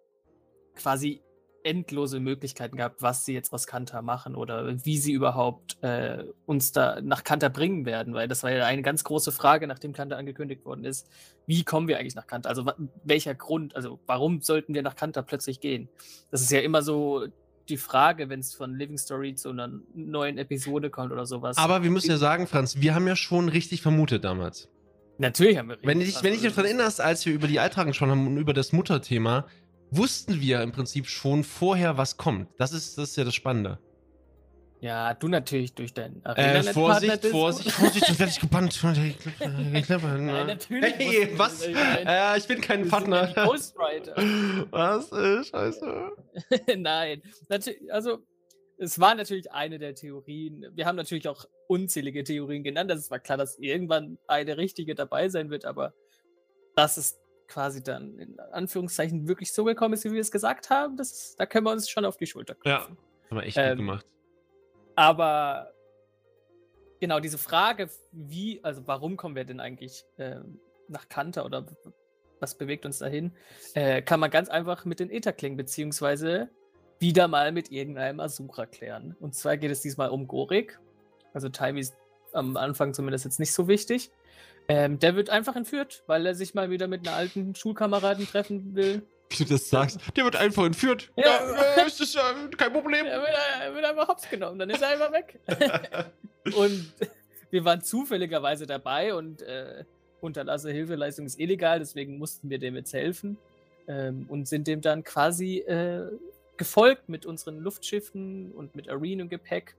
quasi 0.76 1.22
endlose 1.64 2.20
Möglichkeiten 2.20 2.78
gehabt, 2.78 3.02
was 3.02 3.26
sie 3.26 3.34
jetzt 3.34 3.54
aus 3.54 3.68
Kanter 3.68 4.02
machen 4.02 4.36
oder 4.36 4.86
wie 4.86 4.98
sie 4.98 5.14
überhaupt 5.14 5.82
äh, 5.82 6.26
uns 6.46 6.72
da 6.72 7.00
nach 7.02 7.24
Kanter 7.24 7.50
bringen 7.50 7.86
werden, 7.86 8.14
weil 8.14 8.28
das 8.28 8.44
war 8.44 8.52
ja 8.52 8.66
eine 8.66 8.82
ganz 8.82 9.04
große 9.04 9.32
Frage, 9.32 9.68
nachdem 9.68 9.94
Kanter 9.94 10.18
angekündigt 10.18 10.66
worden 10.66 10.84
ist. 10.84 11.10
Wie 11.46 11.64
kommen 11.64 11.88
wir 11.88 12.00
eigentlich 12.00 12.16
nach 12.16 12.28
Kanter? 12.28 12.50
Also 12.50 12.66
welcher 13.04 13.36
Grund, 13.36 13.76
also 13.76 14.00
warum 14.06 14.42
sollten 14.42 14.74
wir 14.74 14.84
nach 14.84 14.96
Kanter 14.96 15.24
plötzlich 15.24 15.60
gehen? 15.60 15.90
Das 16.32 16.42
ist 16.42 16.52
ja 16.52 16.60
immer 16.60 16.82
so 16.82 17.28
die 17.70 17.78
Frage, 17.78 18.30
wenn 18.30 18.40
es 18.40 18.54
von 18.54 18.76
Living 18.76 18.98
Story 18.98 19.36
zu 19.36 19.50
einer 19.50 19.70
neuen 19.94 20.38
Episode 20.38 20.90
kommt 20.90 21.12
oder 21.12 21.26
sowas. 21.26 21.58
Aber 21.58 21.84
wir 21.84 21.90
müssen 21.90 22.12
ja 22.12 22.18
sagen, 22.18 22.48
Franz, 22.48 22.78
wir 22.80 22.96
haben 22.96 23.08
ja 23.08 23.16
schon 23.16 23.50
richtig 23.50 23.82
vermutet 23.82 24.24
damals. 24.24 24.70
Natürlich 25.18 25.58
haben 25.58 25.70
wir 25.70 25.76
richtig 25.76 25.88
Wenn, 25.88 26.00
dich, 26.00 26.24
wenn 26.24 26.34
dich 26.34 26.42
daran 26.42 26.66
erinnerst, 26.66 27.00
als 27.00 27.26
wir 27.26 27.34
über 27.34 27.48
die 27.48 27.60
Eintragung 27.60 27.94
schon 27.94 28.10
haben 28.10 28.28
und 28.28 28.38
über 28.38 28.54
das 28.54 28.74
Mutterthema, 28.74 29.46
wussten 29.92 30.42
wir 30.42 30.62
im 30.62 30.72
Prinzip 30.72 31.08
schon 31.08 31.44
vorher, 31.44 31.98
was 31.98 32.18
kommt. 32.18 32.50
Das 32.58 32.74
ist, 32.74 32.98
das 32.98 33.12
ist 33.12 33.16
ja 33.16 33.24
das 33.24 33.36
Spannende. 33.36 33.80
Ja, 34.84 35.14
du 35.14 35.30
natürlich 35.30 35.74
durch 35.76 35.94
deinen 35.94 36.20
Arena 36.26 36.60
äh, 36.60 36.74
Vorsicht, 36.74 37.26
Vorsicht, 37.28 37.72
Vorsicht, 37.72 38.06
sonst 38.06 38.20
werde 38.20 38.32
ich 38.32 38.40
gebannt. 38.42 38.78
Nein, 38.84 40.48
natürlich. 40.48 40.96
Hey, 40.96 41.30
was? 41.38 41.66
Äh, 41.66 42.38
ich 42.38 42.48
bin 42.48 42.60
kein 42.60 42.90
Partner. 42.90 43.32
Ghostwriter. 43.34 44.14
was? 44.72 45.10
Äh, 45.14 45.42
scheiße. 45.46 46.12
Nein, 46.76 47.22
also 47.92 48.26
es 48.78 49.00
war 49.00 49.16
natürlich 49.16 49.54
eine 49.54 49.80
der 49.80 49.96
Theorien. 49.96 50.66
Wir 50.74 50.86
haben 50.86 50.98
natürlich 50.98 51.30
auch 51.30 51.46
unzählige 51.68 52.26
Theorien 52.26 52.66
genannt. 52.66 52.92
Es 52.92 53.10
war 53.10 53.20
klar, 53.20 53.38
dass 53.38 53.58
irgendwann 53.60 54.18
eine 54.28 54.58
richtige 54.58 54.96
dabei 54.96 55.30
sein 55.30 55.50
wird, 55.50 55.64
aber 55.64 55.94
das 56.76 56.98
ist 56.98 57.22
quasi 57.48 57.82
dann 57.82 58.20
in 58.20 58.38
Anführungszeichen 58.52 59.30
wirklich 59.30 59.54
so 59.54 59.64
gekommen 59.64 59.94
ist, 59.94 60.04
wie 60.04 60.12
wir 60.12 60.20
es 60.20 60.32
gesagt 60.32 60.70
haben, 60.70 60.98
das, 60.98 61.38
da 61.38 61.46
können 61.46 61.66
wir 61.66 61.72
uns 61.72 61.90
schon 61.90 62.04
auf 62.04 62.18
die 62.18 62.26
Schulter 62.26 62.56
klopfen. 62.56 62.98
Ja, 62.98 63.30
haben 63.30 63.38
wir 63.38 63.44
echt 63.44 63.58
ähm, 63.58 63.70
gut 63.70 63.78
gemacht. 63.78 64.06
Aber 64.96 65.74
genau 67.00 67.20
diese 67.20 67.38
Frage, 67.38 67.90
wie, 68.12 68.64
also 68.64 68.84
warum 68.86 69.18
kommen 69.18 69.36
wir 69.36 69.46
denn 69.46 69.60
eigentlich 69.60 70.06
ähm, 70.18 70.60
nach 70.88 71.10
Kanter 71.10 71.46
oder 71.46 71.66
was 72.40 72.58
bewegt 72.58 72.86
uns 72.86 73.00
dahin, 73.00 73.32
äh, 73.74 74.02
kann 74.02 74.20
man 74.20 74.30
ganz 74.30 74.50
einfach 74.50 74.86
mit 74.86 75.00
den 75.00 75.10
Etherklingen 75.10 75.58
beziehungsweise 75.58 76.50
wieder 77.00 77.28
mal 77.28 77.52
mit 77.52 77.72
irgendeinem 77.72 78.20
Asura 78.20 78.66
klären. 78.66 79.16
Und 79.20 79.36
zwar 79.36 79.58
geht 79.58 79.72
es 79.72 79.82
diesmal 79.82 80.10
um 80.10 80.28
Gorik. 80.28 80.80
Also 81.34 81.50
Taimi 81.50 81.82
ist 81.82 81.96
am 82.34 82.58
Anfang 82.58 82.94
zumindest 82.94 83.26
jetzt 83.26 83.40
nicht 83.40 83.54
so 83.54 83.68
wichtig. 83.68 84.12
Ähm, 84.68 85.00
der 85.00 85.16
wird 85.16 85.30
einfach 85.30 85.56
entführt, 85.56 86.04
weil 86.08 86.26
er 86.26 86.36
sich 86.36 86.54
mal 86.54 86.70
wieder 86.70 86.88
mit 86.88 87.06
einer 87.06 87.18
alten 87.18 87.56
Schulkameraden 87.56 88.26
treffen 88.26 88.76
will. 88.76 89.04
Wie 89.40 89.44
du 89.44 89.54
das 89.54 89.70
sagst. 89.70 90.00
Der 90.16 90.24
wird 90.24 90.36
einfach 90.36 90.66
entführt. 90.66 91.12
Ja, 91.16 91.26
ja 91.26 91.84
ist 91.84 92.00
das 92.00 92.14
ja 92.14 92.22
kein 92.58 92.72
Problem. 92.72 93.06
Er 93.06 93.20
wird, 93.20 93.30
er 93.62 93.76
wird 93.76 93.86
einfach 93.86 94.08
hops 94.08 94.30
genommen, 94.30 94.60
dann 94.60 94.70
ist 94.70 94.82
er 94.82 94.90
einfach 94.90 95.12
weg. 95.12 95.40
und 96.56 96.94
wir 97.50 97.66
waren 97.66 97.82
zufälligerweise 97.82 98.66
dabei 98.66 99.14
und 99.14 99.42
äh, 99.42 99.84
unterlasse 100.22 100.72
Hilfeleistung 100.72 101.26
ist 101.26 101.40
illegal, 101.40 101.80
deswegen 101.80 102.18
mussten 102.18 102.50
wir 102.50 102.60
dem 102.60 102.76
jetzt 102.76 102.94
helfen. 102.94 103.38
Ähm, 103.88 104.26
und 104.30 104.48
sind 104.48 104.68
dem 104.68 104.82
dann 104.82 105.04
quasi 105.04 105.58
äh, 105.58 106.10
gefolgt 106.58 107.10
mit 107.10 107.26
unseren 107.26 107.60
Luftschiffen 107.60 108.52
und 108.54 108.76
mit 108.76 108.90
Arena-Gepäck, 108.90 109.76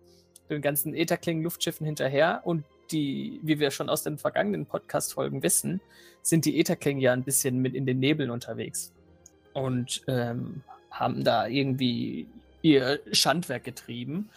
den 0.50 0.60
ganzen 0.60 0.94
Etherkling-Luftschiffen 0.94 1.86
hinterher. 1.86 2.42
Und 2.44 2.64
die, 2.90 3.40
wie 3.42 3.58
wir 3.58 3.70
schon 3.70 3.88
aus 3.88 4.02
den 4.02 4.18
vergangenen 4.18 4.66
Podcast-Folgen 4.66 5.42
wissen, 5.42 5.80
sind 6.22 6.44
die 6.44 6.58
Etherkling 6.58 6.98
ja 6.98 7.12
ein 7.12 7.22
bisschen 7.22 7.58
mit 7.58 7.74
in 7.74 7.86
den 7.86 7.98
Nebeln 7.98 8.30
unterwegs. 8.30 8.92
Und 9.54 10.02
ähm, 10.08 10.62
haben 10.90 11.24
da 11.24 11.46
irgendwie 11.46 12.28
ihr 12.62 13.00
Schandwerk 13.12 13.64
getrieben. 13.64 14.30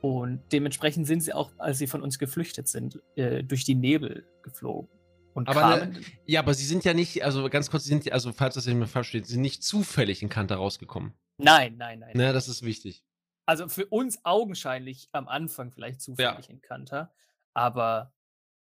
Und 0.00 0.40
dementsprechend 0.52 1.06
sind 1.06 1.22
sie 1.22 1.32
auch, 1.32 1.50
als 1.58 1.78
sie 1.78 1.86
von 1.86 2.02
uns 2.02 2.18
geflüchtet 2.18 2.68
sind, 2.68 3.00
äh, 3.16 3.42
durch 3.44 3.64
die 3.64 3.74
Nebel 3.74 4.26
geflogen. 4.42 4.88
Und 5.34 5.48
aber 5.48 5.86
ne, 5.86 6.00
ja, 6.26 6.40
aber 6.40 6.52
sie 6.54 6.66
sind 6.66 6.84
ja 6.84 6.92
nicht, 6.92 7.24
also 7.24 7.48
ganz 7.48 7.70
kurz, 7.70 7.84
sie 7.84 7.90
sind, 7.90 8.12
also 8.12 8.32
falls 8.32 8.54
das 8.54 8.66
nicht 8.66 8.76
mehr 8.76 8.86
falsch 8.86 9.08
steht, 9.08 9.26
sie 9.26 9.34
sind 9.34 9.42
nicht 9.42 9.62
zufällig 9.62 10.22
in 10.22 10.28
Kanter 10.28 10.56
rausgekommen. 10.56 11.14
Nein, 11.38 11.76
nein, 11.78 12.00
nein. 12.00 12.10
Ne, 12.14 12.32
das 12.32 12.48
ist 12.48 12.62
wichtig. 12.62 13.02
Also 13.46 13.68
für 13.68 13.86
uns 13.86 14.24
augenscheinlich 14.24 15.08
am 15.12 15.28
Anfang 15.28 15.70
vielleicht 15.70 16.00
zufällig 16.02 16.46
ja. 16.46 16.52
in 16.52 16.60
Kanter. 16.60 17.12
Aber 17.54 18.12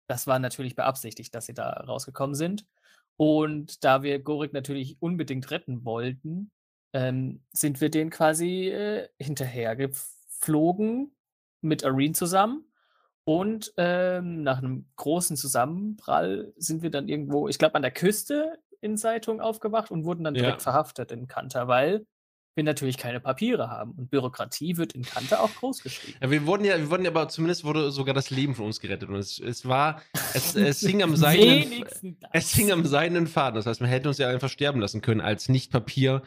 das 0.07 0.27
war 0.27 0.39
natürlich 0.39 0.77
beabsichtigt, 0.77 1.35
dass 1.35 1.47
sie 1.47 1.55
da 1.55 1.71
rausgekommen 1.71 2.35
sind. 2.35 2.65
Und 3.17 3.85
da 3.85 4.03
wir 4.03 4.19
Gorik 4.19 4.53
natürlich 4.53 4.97
unbedingt 5.01 5.51
retten 5.51 5.85
wollten, 5.85 6.51
ähm, 6.93 7.43
sind 7.53 7.81
wir 7.81 7.91
den 7.91 8.11
quasi 8.11 8.69
äh, 8.69 9.09
hinterhergeflogen 9.19 11.15
mit 11.61 11.85
Areen 11.85 12.15
zusammen. 12.15 12.67
Und 13.25 13.73
ähm, 13.77 14.43
nach 14.43 14.59
einem 14.59 14.87
großen 14.97 15.37
Zusammenprall 15.37 16.53
sind 16.57 16.83
wir 16.83 16.91
dann 16.91 17.09
irgendwo, 17.09 17.49
ich 17.49 17.59
glaube, 17.59 17.77
an 17.77 17.83
der 17.83 17.93
Küste 17.93 18.59
in 18.81 18.97
Seitung 18.97 19.41
aufgewacht 19.41 19.93
und 19.93 20.05
wurden 20.05 20.25
dann 20.25 20.35
direkt 20.35 20.59
ja. 20.59 20.63
verhaftet 20.65 21.13
in 21.13 21.29
Kanter, 21.29 21.69
weil 21.69 22.05
wir 22.55 22.65
natürlich 22.65 22.99
keine 22.99 23.21
Papiere 23.21 23.71
haben. 23.71 23.93
Und 23.93 24.11
Bürokratie 24.11 24.77
wird 24.77 24.93
in 24.93 25.03
Kante 25.03 25.41
auch 25.41 25.55
groß 25.55 25.83
geschrieben. 25.83 26.19
Ja, 26.21 26.31
wir 26.31 26.47
wurden 26.47 26.65
ja, 26.65 26.79
wir 26.79 26.91
wurden 26.91 27.05
ja, 27.05 27.11
aber 27.11 27.29
zumindest 27.29 27.65
wurde 27.65 27.91
sogar 27.91 28.15
das 28.15 28.31
Leben 28.31 28.55
von 28.55 28.67
uns 28.67 28.81
gerettet. 28.81 29.09
Und 29.09 29.17
es, 29.17 29.39
es 29.39 29.67
war, 29.67 30.03
es, 30.35 30.55
es 30.57 30.81
hing 30.81 31.03
am 31.03 31.17
seinen, 31.17 31.85
es 32.33 32.53
hing 32.55 32.71
am 32.71 32.85
seinen 32.85 33.27
Faden. 33.27 33.57
Das 33.57 33.67
heißt, 33.67 33.81
man 33.81 33.91
hätte 33.91 34.09
uns 34.09 34.19
ja 34.19 34.29
einfach 34.29 34.51
sterben 34.51 34.81
lassen 34.81 35.01
können 35.01 35.21
als 35.21 35.49
nicht 35.49 35.73
Papier 35.73 36.23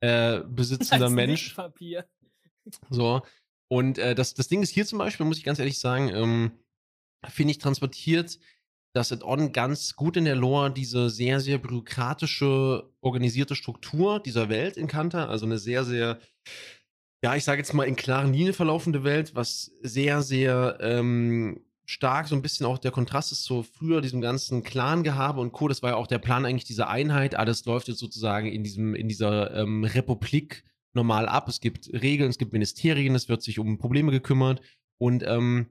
äh, 0.00 0.40
besitzender 0.40 1.06
als 1.06 1.14
Mensch. 1.14 1.44
Nicht 1.44 1.56
Papier. 1.56 2.04
So. 2.90 3.22
Und 3.68 3.98
äh, 3.98 4.14
das, 4.14 4.34
das 4.34 4.48
Ding 4.48 4.62
ist 4.62 4.70
hier 4.70 4.84
zum 4.84 4.98
Beispiel, 4.98 5.26
muss 5.26 5.38
ich 5.38 5.44
ganz 5.44 5.58
ehrlich 5.58 5.78
sagen, 5.78 6.08
ähm, 6.08 6.52
finde 7.28 7.52
ich 7.52 7.58
transportiert 7.58 8.38
dass 8.92 9.12
Add-on 9.12 9.52
ganz 9.52 9.94
gut 9.94 10.16
in 10.16 10.24
der 10.24 10.36
Lore 10.36 10.72
diese 10.72 11.10
sehr, 11.10 11.40
sehr 11.40 11.58
bürokratische, 11.58 12.90
organisierte 13.00 13.54
Struktur 13.54 14.20
dieser 14.20 14.48
Welt 14.48 14.76
in 14.76 14.88
Kanta, 14.88 15.26
also 15.26 15.46
eine 15.46 15.58
sehr, 15.58 15.84
sehr, 15.84 16.18
ja, 17.22 17.36
ich 17.36 17.44
sage 17.44 17.60
jetzt 17.60 17.72
mal 17.72 17.84
in 17.84 17.96
klaren 17.96 18.32
Linien 18.32 18.54
verlaufende 18.54 19.04
Welt, 19.04 19.34
was 19.34 19.70
sehr, 19.82 20.22
sehr 20.22 20.78
ähm, 20.80 21.60
stark 21.90 22.28
so 22.28 22.36
ein 22.36 22.42
bisschen 22.42 22.66
auch 22.66 22.78
der 22.78 22.92
Kontrast 22.92 23.32
ist 23.32 23.44
zu 23.44 23.64
früher 23.64 24.00
diesem 24.00 24.20
ganzen 24.20 24.62
Clan-Gehabe 24.62 25.40
und 25.40 25.52
Co. 25.52 25.66
Das 25.66 25.82
war 25.82 25.90
ja 25.90 25.96
auch 25.96 26.06
der 26.06 26.18
Plan 26.18 26.46
eigentlich 26.46 26.64
dieser 26.64 26.88
Einheit. 26.88 27.34
Alles 27.34 27.64
läuft 27.64 27.88
jetzt 27.88 27.98
sozusagen 27.98 28.46
in 28.46 28.62
diesem, 28.62 28.94
in 28.94 29.08
dieser 29.08 29.54
ähm, 29.56 29.84
Republik 29.84 30.64
normal 30.94 31.28
ab. 31.28 31.48
Es 31.48 31.60
gibt 31.60 31.92
Regeln, 31.92 32.30
es 32.30 32.38
gibt 32.38 32.52
Ministerien, 32.52 33.14
es 33.14 33.28
wird 33.28 33.42
sich 33.42 33.58
um 33.58 33.78
Probleme 33.78 34.12
gekümmert 34.12 34.60
und 34.98 35.24
ähm, 35.26 35.66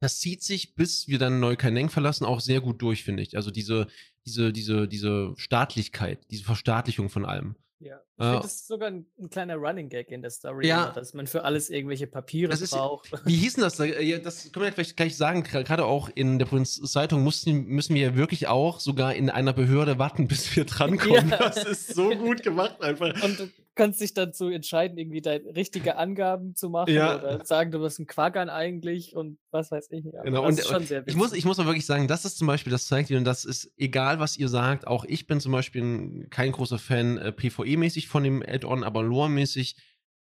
das 0.00 0.20
zieht 0.20 0.42
sich, 0.42 0.74
bis 0.74 1.08
wir 1.08 1.18
dann 1.18 1.40
Neukaneng 1.40 1.90
verlassen, 1.90 2.24
auch 2.24 2.40
sehr 2.40 2.60
gut 2.60 2.80
durch, 2.82 3.04
finde 3.04 3.22
ich. 3.22 3.36
Also 3.36 3.50
diese, 3.50 3.86
diese, 4.26 4.52
diese, 4.52 4.88
diese 4.88 5.34
Staatlichkeit, 5.36 6.20
diese 6.30 6.44
Verstaatlichung 6.44 7.08
von 7.08 7.24
allem. 7.24 7.56
Ja, 7.80 8.00
ich 8.16 8.24
äh, 8.24 8.32
das 8.32 8.46
ist 8.46 8.66
sogar 8.66 8.88
ein, 8.88 9.06
ein, 9.20 9.30
kleiner 9.30 9.54
Running 9.54 9.88
Gag 9.88 10.10
in 10.10 10.20
der 10.20 10.30
Story, 10.32 10.66
ja, 10.66 10.90
dass 10.90 11.14
man 11.14 11.28
für 11.28 11.44
alles 11.44 11.70
irgendwelche 11.70 12.08
Papiere 12.08 12.52
ist, 12.52 12.70
braucht. 12.70 13.12
Wie 13.24 13.36
hießen 13.36 13.62
das? 13.62 13.76
Das 13.76 14.50
können 14.50 14.64
wir 14.64 14.72
vielleicht 14.72 14.96
gleich 14.96 15.16
sagen. 15.16 15.44
Gerade 15.44 15.84
auch 15.84 16.10
in 16.12 16.40
der 16.40 16.46
Provinzzeitung 16.46 17.22
mussten, 17.22 17.66
müssen 17.66 17.94
wir 17.94 18.02
ja 18.02 18.16
wirklich 18.16 18.48
auch 18.48 18.80
sogar 18.80 19.14
in 19.14 19.30
einer 19.30 19.52
Behörde 19.52 19.98
warten, 20.00 20.26
bis 20.28 20.56
wir 20.56 20.64
drankommen. 20.64 21.30
Ja. 21.30 21.36
Das 21.36 21.64
ist 21.64 21.94
so 21.94 22.10
gut 22.10 22.42
gemacht 22.42 22.82
einfach. 22.82 23.14
Und 23.22 23.52
kannst 23.78 24.00
dich 24.00 24.12
dazu 24.12 24.48
entscheiden, 24.48 24.98
irgendwie 24.98 25.22
deine 25.22 25.54
richtige 25.54 25.96
Angaben 25.96 26.54
zu 26.54 26.68
machen 26.68 26.92
ja. 26.92 27.16
oder 27.16 27.44
sagen, 27.46 27.70
du 27.70 27.78
bist 27.78 27.98
ein 27.98 28.06
Quackern 28.06 28.50
eigentlich 28.50 29.14
und 29.14 29.38
was 29.50 29.70
weiß 29.70 29.88
ich. 29.92 30.04
Ja, 30.04 30.22
genau, 30.22 30.44
und, 30.44 30.62
und 30.70 30.90
ich, 31.06 31.16
muss, 31.16 31.32
ich 31.32 31.46
muss 31.46 31.56
mal 31.56 31.66
wirklich 31.66 31.86
sagen, 31.86 32.08
das 32.08 32.24
ist 32.26 32.36
zum 32.36 32.48
Beispiel, 32.48 32.70
das 32.70 32.86
zeigt 32.86 33.08
dir, 33.08 33.16
und 33.16 33.24
das 33.24 33.46
ist 33.46 33.72
egal, 33.78 34.18
was 34.18 34.36
ihr 34.36 34.48
sagt, 34.48 34.86
auch 34.86 35.04
ich 35.06 35.26
bin 35.26 35.40
zum 35.40 35.52
Beispiel 35.52 36.26
kein 36.28 36.52
großer 36.52 36.78
Fan 36.78 37.16
äh, 37.18 37.32
PvE-mäßig 37.32 38.08
von 38.08 38.24
dem 38.24 38.42
Add-on, 38.42 38.84
aber 38.84 39.02
Lore-mäßig 39.02 39.76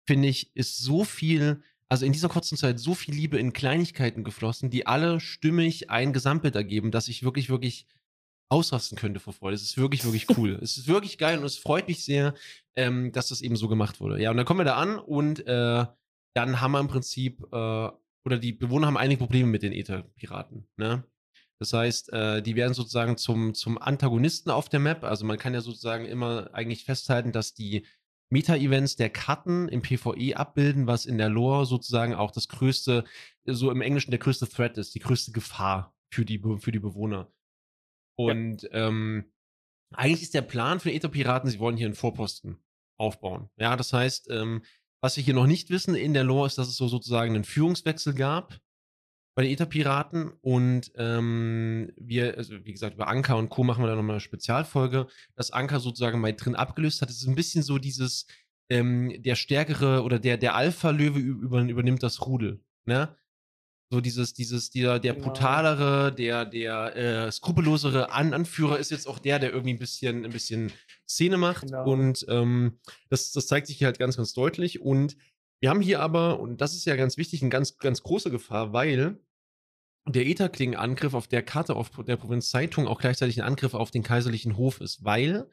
finde 0.06 0.28
ich, 0.28 0.54
ist 0.54 0.78
so 0.78 1.02
viel, 1.02 1.62
also 1.88 2.04
in 2.04 2.12
dieser 2.12 2.28
kurzen 2.28 2.56
Zeit 2.56 2.78
so 2.78 2.94
viel 2.94 3.14
Liebe 3.14 3.38
in 3.38 3.54
Kleinigkeiten 3.54 4.22
geflossen, 4.22 4.70
die 4.70 4.86
alle 4.86 5.18
stimmig 5.18 5.90
ein 5.90 6.12
Gesamtbild 6.12 6.54
ergeben, 6.54 6.90
dass 6.90 7.08
ich 7.08 7.24
wirklich, 7.24 7.48
wirklich 7.48 7.86
ausrasten 8.48 8.96
könnte 8.96 9.18
vor 9.18 9.32
Freude. 9.32 9.54
Es 9.54 9.62
ist 9.62 9.78
wirklich, 9.78 10.04
wirklich 10.04 10.26
cool. 10.36 10.58
es 10.62 10.76
ist 10.76 10.86
wirklich 10.86 11.18
geil 11.18 11.38
und 11.38 11.44
es 11.44 11.56
freut 11.56 11.88
mich 11.88 12.04
sehr, 12.04 12.34
ähm, 12.76 13.10
dass 13.12 13.28
das 13.28 13.40
eben 13.40 13.56
so 13.56 13.68
gemacht 13.68 14.00
wurde. 14.00 14.22
Ja, 14.22 14.30
und 14.30 14.36
dann 14.36 14.46
kommen 14.46 14.60
wir 14.60 14.64
da 14.64 14.76
an 14.76 14.98
und 14.98 15.46
äh, 15.46 15.86
dann 16.34 16.60
haben 16.60 16.72
wir 16.72 16.80
im 16.80 16.88
Prinzip, 16.88 17.42
äh, 17.50 17.90
oder 18.24 18.38
die 18.38 18.52
Bewohner 18.52 18.86
haben 18.86 18.98
einige 18.98 19.18
Probleme 19.18 19.48
mit 19.48 19.62
den 19.62 19.72
Ether-Piraten. 19.72 20.68
Ne? 20.76 21.04
Das 21.58 21.72
heißt, 21.72 22.12
äh, 22.12 22.42
die 22.42 22.54
werden 22.54 22.74
sozusagen 22.74 23.16
zum, 23.16 23.54
zum 23.54 23.78
Antagonisten 23.78 24.50
auf 24.50 24.68
der 24.68 24.80
Map. 24.80 25.04
Also 25.04 25.24
man 25.24 25.38
kann 25.38 25.54
ja 25.54 25.62
sozusagen 25.62 26.04
immer 26.04 26.50
eigentlich 26.52 26.84
festhalten, 26.84 27.32
dass 27.32 27.54
die 27.54 27.86
Meta-Events 28.30 28.96
der 28.96 29.08
Karten 29.08 29.68
im 29.68 29.80
PvE 29.80 30.36
abbilden, 30.36 30.86
was 30.86 31.06
in 31.06 31.16
der 31.16 31.30
Lore 31.30 31.64
sozusagen 31.64 32.14
auch 32.14 32.32
das 32.32 32.48
größte, 32.48 33.04
so 33.44 33.70
im 33.70 33.80
Englischen 33.80 34.10
der 34.10 34.20
größte 34.20 34.48
Threat 34.48 34.76
ist, 34.76 34.94
die 34.94 35.00
größte 35.00 35.32
Gefahr 35.32 35.94
für 36.12 36.24
die, 36.24 36.42
für 36.58 36.72
die 36.72 36.80
Bewohner. 36.80 37.32
Und 38.18 38.64
ja. 38.64 38.88
ähm, 38.88 39.32
eigentlich 39.94 40.22
ist 40.22 40.34
der 40.34 40.42
Plan 40.42 40.80
für 40.80 40.92
Ether-Piraten, 40.92 41.48
sie 41.48 41.60
wollen 41.60 41.76
hier 41.76 41.86
einen 41.86 41.94
Vorposten 41.94 42.58
aufbauen. 42.98 43.50
Ja, 43.56 43.76
das 43.76 43.92
heißt, 43.92 44.30
ähm, 44.30 44.62
Was 45.02 45.16
wir 45.16 45.24
hier 45.24 45.34
noch 45.34 45.46
nicht 45.46 45.70
wissen 45.70 45.94
in 45.94 46.14
der 46.14 46.24
Lore 46.24 46.46
ist, 46.46 46.58
dass 46.58 46.68
es 46.68 46.76
so 46.76 46.88
sozusagen 46.88 47.34
einen 47.34 47.44
Führungswechsel 47.44 48.14
gab 48.14 48.58
bei 49.36 49.42
den 49.42 49.52
Ether-Piraten 49.52 50.32
und 50.40 50.90
ähm, 50.96 51.92
wir, 51.96 52.36
also 52.38 52.54
wie 52.64 52.72
gesagt, 52.72 52.94
über 52.94 53.06
Anker 53.08 53.36
und 53.36 53.50
Co. 53.50 53.62
machen 53.64 53.84
wir 53.84 53.88
da 53.88 53.94
nochmal 53.94 54.14
eine 54.14 54.20
Spezialfolge, 54.20 55.06
dass 55.34 55.50
Anker 55.50 55.78
sozusagen 55.80 56.20
mal 56.20 56.32
drin 56.32 56.56
abgelöst 56.56 57.02
hat. 57.02 57.10
Es 57.10 57.20
ist 57.20 57.28
ein 57.28 57.34
bisschen 57.34 57.62
so 57.62 57.78
dieses, 57.78 58.26
ähm, 58.70 59.22
der 59.22 59.36
stärkere 59.36 60.02
oder 60.02 60.18
der, 60.18 60.38
der 60.38 60.54
Alpha-Löwe 60.54 61.18
über, 61.18 61.60
übernimmt 61.60 62.02
das 62.02 62.26
Rudel. 62.26 62.64
Ne? 62.86 63.14
So 63.90 64.00
dieses, 64.00 64.34
dieses, 64.34 64.70
der, 64.70 64.98
der 64.98 65.14
Genau. 65.14 65.26
brutalere, 65.26 66.12
der, 66.12 66.44
der 66.44 66.96
äh, 66.96 67.32
skrupellosere 67.32 68.10
An 68.10 68.34
Anführer 68.34 68.78
ist 68.78 68.90
jetzt 68.90 69.06
auch 69.06 69.20
der, 69.20 69.38
der 69.38 69.52
irgendwie 69.52 69.74
ein 69.74 69.78
bisschen, 69.78 70.24
ein 70.24 70.32
bisschen 70.32 70.72
Szene 71.08 71.36
macht. 71.36 71.66
Genau. 71.66 71.88
Und 71.90 72.26
ähm, 72.28 72.80
das, 73.10 73.30
das 73.30 73.46
zeigt 73.46 73.68
sich 73.68 73.78
hier 73.78 73.86
halt 73.86 73.98
ganz, 73.98 74.16
ganz 74.16 74.32
deutlich. 74.32 74.80
Und 74.80 75.16
wir 75.60 75.70
haben 75.70 75.80
hier 75.80 76.00
aber, 76.00 76.40
und 76.40 76.60
das 76.60 76.74
ist 76.74 76.84
ja 76.84 76.96
ganz 76.96 77.16
wichtig, 77.16 77.42
eine 77.42 77.50
ganz, 77.50 77.78
ganz 77.78 78.02
große 78.02 78.30
Gefahr, 78.30 78.72
weil 78.72 79.20
der 80.08 80.26
Etherkling-Angriff 80.26 81.14
auf 81.14 81.28
der 81.28 81.42
Karte 81.42 81.74
auf 81.76 81.90
der 81.90 82.16
Provinz 82.16 82.50
Zeitung 82.50 82.86
auch 82.86 83.00
gleichzeitig 83.00 83.40
ein 83.40 83.46
Angriff 83.46 83.74
auf 83.74 83.90
den 83.90 84.02
kaiserlichen 84.02 84.56
Hof 84.56 84.80
ist, 84.80 85.04
weil, 85.04 85.48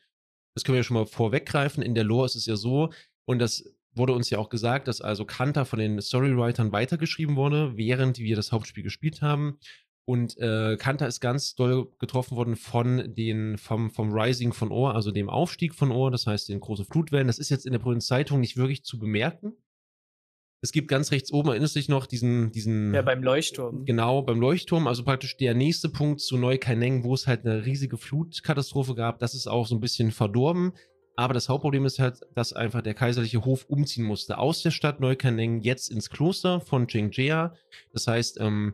das 0.55 0.63
können 0.63 0.75
wir 0.75 0.79
ja 0.79 0.83
schon 0.83 0.95
mal 0.95 1.05
vorweggreifen, 1.05 1.81
in 1.83 1.95
der 1.95 2.03
Lore 2.03 2.25
ist 2.25 2.35
es 2.35 2.45
ja 2.45 2.55
so, 2.55 2.91
und 3.25 3.39
das 3.39 3.63
wurde 3.95 4.13
uns 4.13 4.29
ja 4.29 4.39
auch 4.39 4.49
gesagt, 4.49 4.87
dass 4.87 5.01
also 5.01 5.25
Kanta 5.25 5.65
von 5.65 5.79
den 5.79 6.01
Storywritern 6.01 6.71
weitergeschrieben 6.71 7.35
wurde, 7.35 7.77
während 7.77 8.19
wir 8.19 8.35
das 8.35 8.51
Hauptspiel 8.51 8.83
gespielt 8.83 9.21
haben. 9.21 9.57
Und 10.05 10.37
äh, 10.37 10.75
Kanta 10.77 11.05
ist 11.05 11.21
ganz 11.21 11.55
doll 11.55 11.87
getroffen 11.99 12.35
worden 12.35 12.57
von 12.57 13.13
den, 13.15 13.57
vom, 13.57 13.89
vom 13.89 14.11
Rising 14.11 14.51
von 14.51 14.69
Ohr, 14.69 14.95
also 14.95 15.11
dem 15.11 15.29
Aufstieg 15.29 15.73
von 15.73 15.91
Ohr, 15.91 16.11
das 16.11 16.27
heißt 16.27 16.49
den 16.49 16.59
große 16.59 16.83
Flutwellen. 16.83 17.27
Das 17.27 17.39
ist 17.39 17.49
jetzt 17.49 17.65
in 17.65 17.71
der 17.71 17.79
Provinz 17.79 18.07
Zeitung 18.07 18.41
nicht 18.41 18.57
wirklich 18.57 18.83
zu 18.83 18.99
bemerken. 18.99 19.53
Es 20.61 20.71
gibt 20.71 20.87
ganz 20.87 21.11
rechts 21.11 21.31
oben, 21.33 21.49
erinnerst 21.49 21.75
du 21.75 21.79
dich 21.79 21.89
noch, 21.89 22.05
diesen, 22.05 22.51
diesen 22.51 22.93
Ja, 22.93 23.01
beim 23.01 23.21
Leuchtturm. 23.21 23.83
Genau, 23.83 24.21
beim 24.21 24.39
Leuchtturm, 24.39 24.87
also 24.87 25.03
praktisch 25.03 25.35
der 25.35 25.53
nächste 25.53 25.89
Punkt 25.89 26.21
zu 26.21 26.37
Neukaineng, 26.37 27.03
wo 27.03 27.13
es 27.13 27.27
halt 27.27 27.45
eine 27.45 27.65
riesige 27.65 27.97
Flutkatastrophe 27.97 28.95
gab, 28.95 29.19
das 29.19 29.33
ist 29.33 29.47
auch 29.47 29.67
so 29.67 29.75
ein 29.75 29.81
bisschen 29.81 30.11
verdorben. 30.11 30.71
Aber 31.15 31.33
das 31.33 31.47
Hauptproblem 31.47 31.85
ist 31.85 31.99
halt, 31.99 32.21
dass 32.33 32.53
einfach 32.53 32.81
der 32.81 32.95
kaiserliche 32.95 33.45
Hof 33.45 33.65
umziehen 33.67 34.03
musste 34.03 34.37
aus 34.37 34.63
der 34.63 34.71
Stadt 34.71 34.99
Neukaineng 34.99 35.61
jetzt 35.61 35.91
ins 35.91 36.09
Kloster 36.09 36.59
von 36.59 36.87
Jengjia. 36.89 37.53
Das 37.91 38.07
heißt, 38.07 38.39
ähm, 38.39 38.73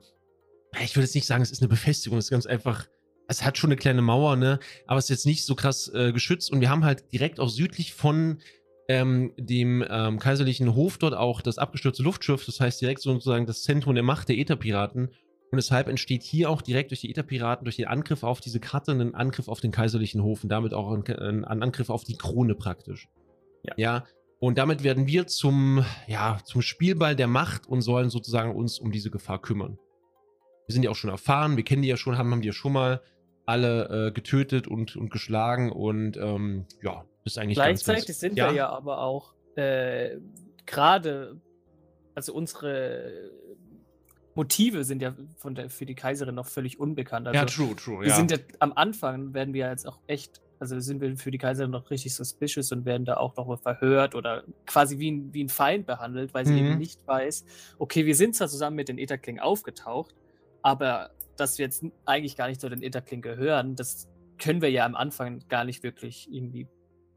ich 0.82 0.96
würde 0.96 1.06
jetzt 1.06 1.16
nicht 1.16 1.28
sagen, 1.28 1.44
es 1.44 1.52
ist 1.52 1.62
eine 1.62 1.68
Befestigung, 1.68 2.18
es 2.18 2.26
ist 2.26 2.32
ganz 2.32 2.46
einfach, 2.46 2.88
es 3.28 3.44
hat 3.44 3.58
schon 3.58 3.70
eine 3.70 3.78
kleine 3.78 4.02
Mauer, 4.02 4.36
ne? 4.38 4.60
Aber 4.88 5.00
es 5.00 5.06
ist 5.06 5.10
jetzt 5.10 5.26
nicht 5.26 5.44
so 5.44 5.56
krass 5.56 5.92
äh, 5.94 6.14
geschützt 6.14 6.52
und 6.52 6.62
wir 6.62 6.70
haben 6.70 6.86
halt 6.86 7.12
direkt 7.12 7.40
auch 7.40 7.50
südlich 7.50 7.94
von 7.94 8.42
ähm, 8.88 9.34
dem 9.38 9.86
ähm, 9.88 10.18
kaiserlichen 10.18 10.74
Hof 10.76 10.98
dort 10.98 11.14
auch 11.14 11.42
das 11.42 11.58
abgestürzte 11.58 12.04
Luftschiff, 12.04 12.46
das 12.46 12.60
heißt 12.60 12.82
direkt 12.82 13.02
sozusagen 13.02 13.46
das 13.46 13.64
Zentrum 13.64 13.96
der 13.96 14.04
Macht 14.04 14.30
der 14.30 14.38
Ätherpiraten. 14.38 15.10
Und 15.52 15.56
deshalb 15.56 15.88
entsteht 15.88 16.22
hier 16.22 16.50
auch 16.50 16.62
direkt 16.62 16.92
durch 16.92 17.02
die 17.02 17.10
Ätherpiraten, 17.10 17.66
durch 17.66 17.78
den 17.78 17.88
Angriff 17.88 18.24
auf 18.24 18.40
diese 18.40 18.60
Karte, 18.60 18.92
ein 18.92 19.16
Angriff 19.16 19.48
auf 19.48 19.60
den 19.60 19.72
kaiserlichen 19.72 20.22
Hof 20.22 20.44
und 20.44 20.50
damit 20.50 20.74
auch 20.74 20.92
ein, 20.92 21.46
ein 21.46 21.64
Angriff 21.64 21.90
auf 21.90 22.04
die 22.04 22.18
Krone 22.18 22.54
praktisch. 22.54 23.10
Ja. 23.64 23.74
ja. 23.78 24.06
Und 24.40 24.58
damit 24.58 24.84
werden 24.84 25.08
wir 25.08 25.28
zum, 25.28 25.84
ja, 26.08 26.40
zum 26.46 26.62
Spielball 26.62 27.16
der 27.16 27.28
Macht 27.28 27.68
und 27.68 27.82
sollen 27.82 28.10
sozusagen 28.10 28.56
uns 28.56 28.80
um 28.80 28.92
diese 28.92 29.10
Gefahr 29.10 29.42
kümmern. 29.42 29.78
Wir 30.68 30.74
sind 30.74 30.84
ja 30.84 30.92
auch 30.92 30.96
schon 30.96 31.10
erfahren, 31.10 31.58
wir 31.58 31.64
kennen 31.64 31.82
die 31.82 31.88
ja 31.88 31.98
schon, 31.98 32.18
haben, 32.18 32.32
haben 32.32 32.42
die 32.42 32.48
ja 32.48 32.54
schon 32.54 32.74
mal 32.74 33.02
alle 33.46 34.08
äh, 34.08 34.12
getötet 34.12 34.68
und, 34.68 34.96
und 34.96 35.10
geschlagen 35.10 35.72
und 35.72 36.16
ähm, 36.18 36.68
ja, 36.84 37.06
das 37.24 37.34
ist 37.34 37.38
eigentlich 37.40 37.58
ganz, 37.58 37.84
Gleichzeitig 37.84 38.06
ganz, 38.06 38.20
sind 38.20 38.38
ja, 38.38 38.50
wir 38.50 38.56
ja 38.56 38.70
aber 38.70 39.00
auch 39.00 39.34
äh, 39.56 40.18
gerade, 40.68 41.42
also 42.14 42.34
unsere 42.34 43.32
Motive 44.40 44.86
sind 44.86 45.02
ja 45.02 45.14
von 45.36 45.54
der, 45.54 45.70
für 45.70 45.86
die 45.86 45.96
Kaiserin 45.96 46.36
noch 46.36 46.48
völlig 46.48 46.80
unbekannt. 46.80 47.28
Also 47.28 47.38
ja, 47.38 47.46
true, 47.46 47.76
true, 47.76 48.00
wir 48.00 48.08
ja. 48.08 48.16
sind 48.16 48.32
ja 48.32 48.38
am 48.60 48.72
Anfang 48.72 49.34
werden 49.34 49.54
wir 49.54 49.68
jetzt 49.68 49.86
auch 49.86 50.00
echt, 50.08 50.40
also 50.60 50.80
sind 50.80 51.02
wir 51.02 51.18
für 51.18 51.30
die 51.30 51.38
Kaiserin 51.38 51.72
noch 51.72 51.92
richtig 51.92 52.16
suspicious 52.16 52.72
und 52.72 52.86
werden 52.86 53.04
da 53.04 53.18
auch 53.18 53.36
noch 53.36 53.48
mal 53.48 53.58
verhört 53.58 54.16
oder 54.16 54.46
quasi 54.66 54.98
wie 54.98 55.12
ein, 55.12 55.34
wie 55.34 55.44
ein 55.44 55.50
Feind 55.50 55.86
behandelt, 55.86 56.34
weil 56.34 56.46
sie 56.46 56.54
Mhm. 56.54 56.60
eben 56.60 56.78
nicht 56.78 57.06
weiß, 57.06 57.44
okay, 57.80 58.06
wir 58.06 58.16
sind 58.16 58.34
zwar 58.34 58.48
zusammen 58.48 58.78
mit 58.78 58.88
den 58.88 58.98
Etherkling 58.98 59.40
aufgetaucht, 59.40 60.16
aber 60.62 61.10
dass 61.36 61.58
wir 61.58 61.66
jetzt 61.66 61.84
eigentlich 62.06 62.38
gar 62.38 62.48
nicht 62.48 62.62
zu 62.62 62.70
den 62.70 62.82
Etherkling 62.82 63.22
gehören, 63.22 63.76
das 63.76 64.08
können 64.38 64.62
wir 64.62 64.72
ja 64.72 64.86
am 64.86 64.96
Anfang 64.96 65.42
gar 65.50 65.66
nicht 65.66 65.84
wirklich 65.84 66.32
irgendwie 66.32 66.66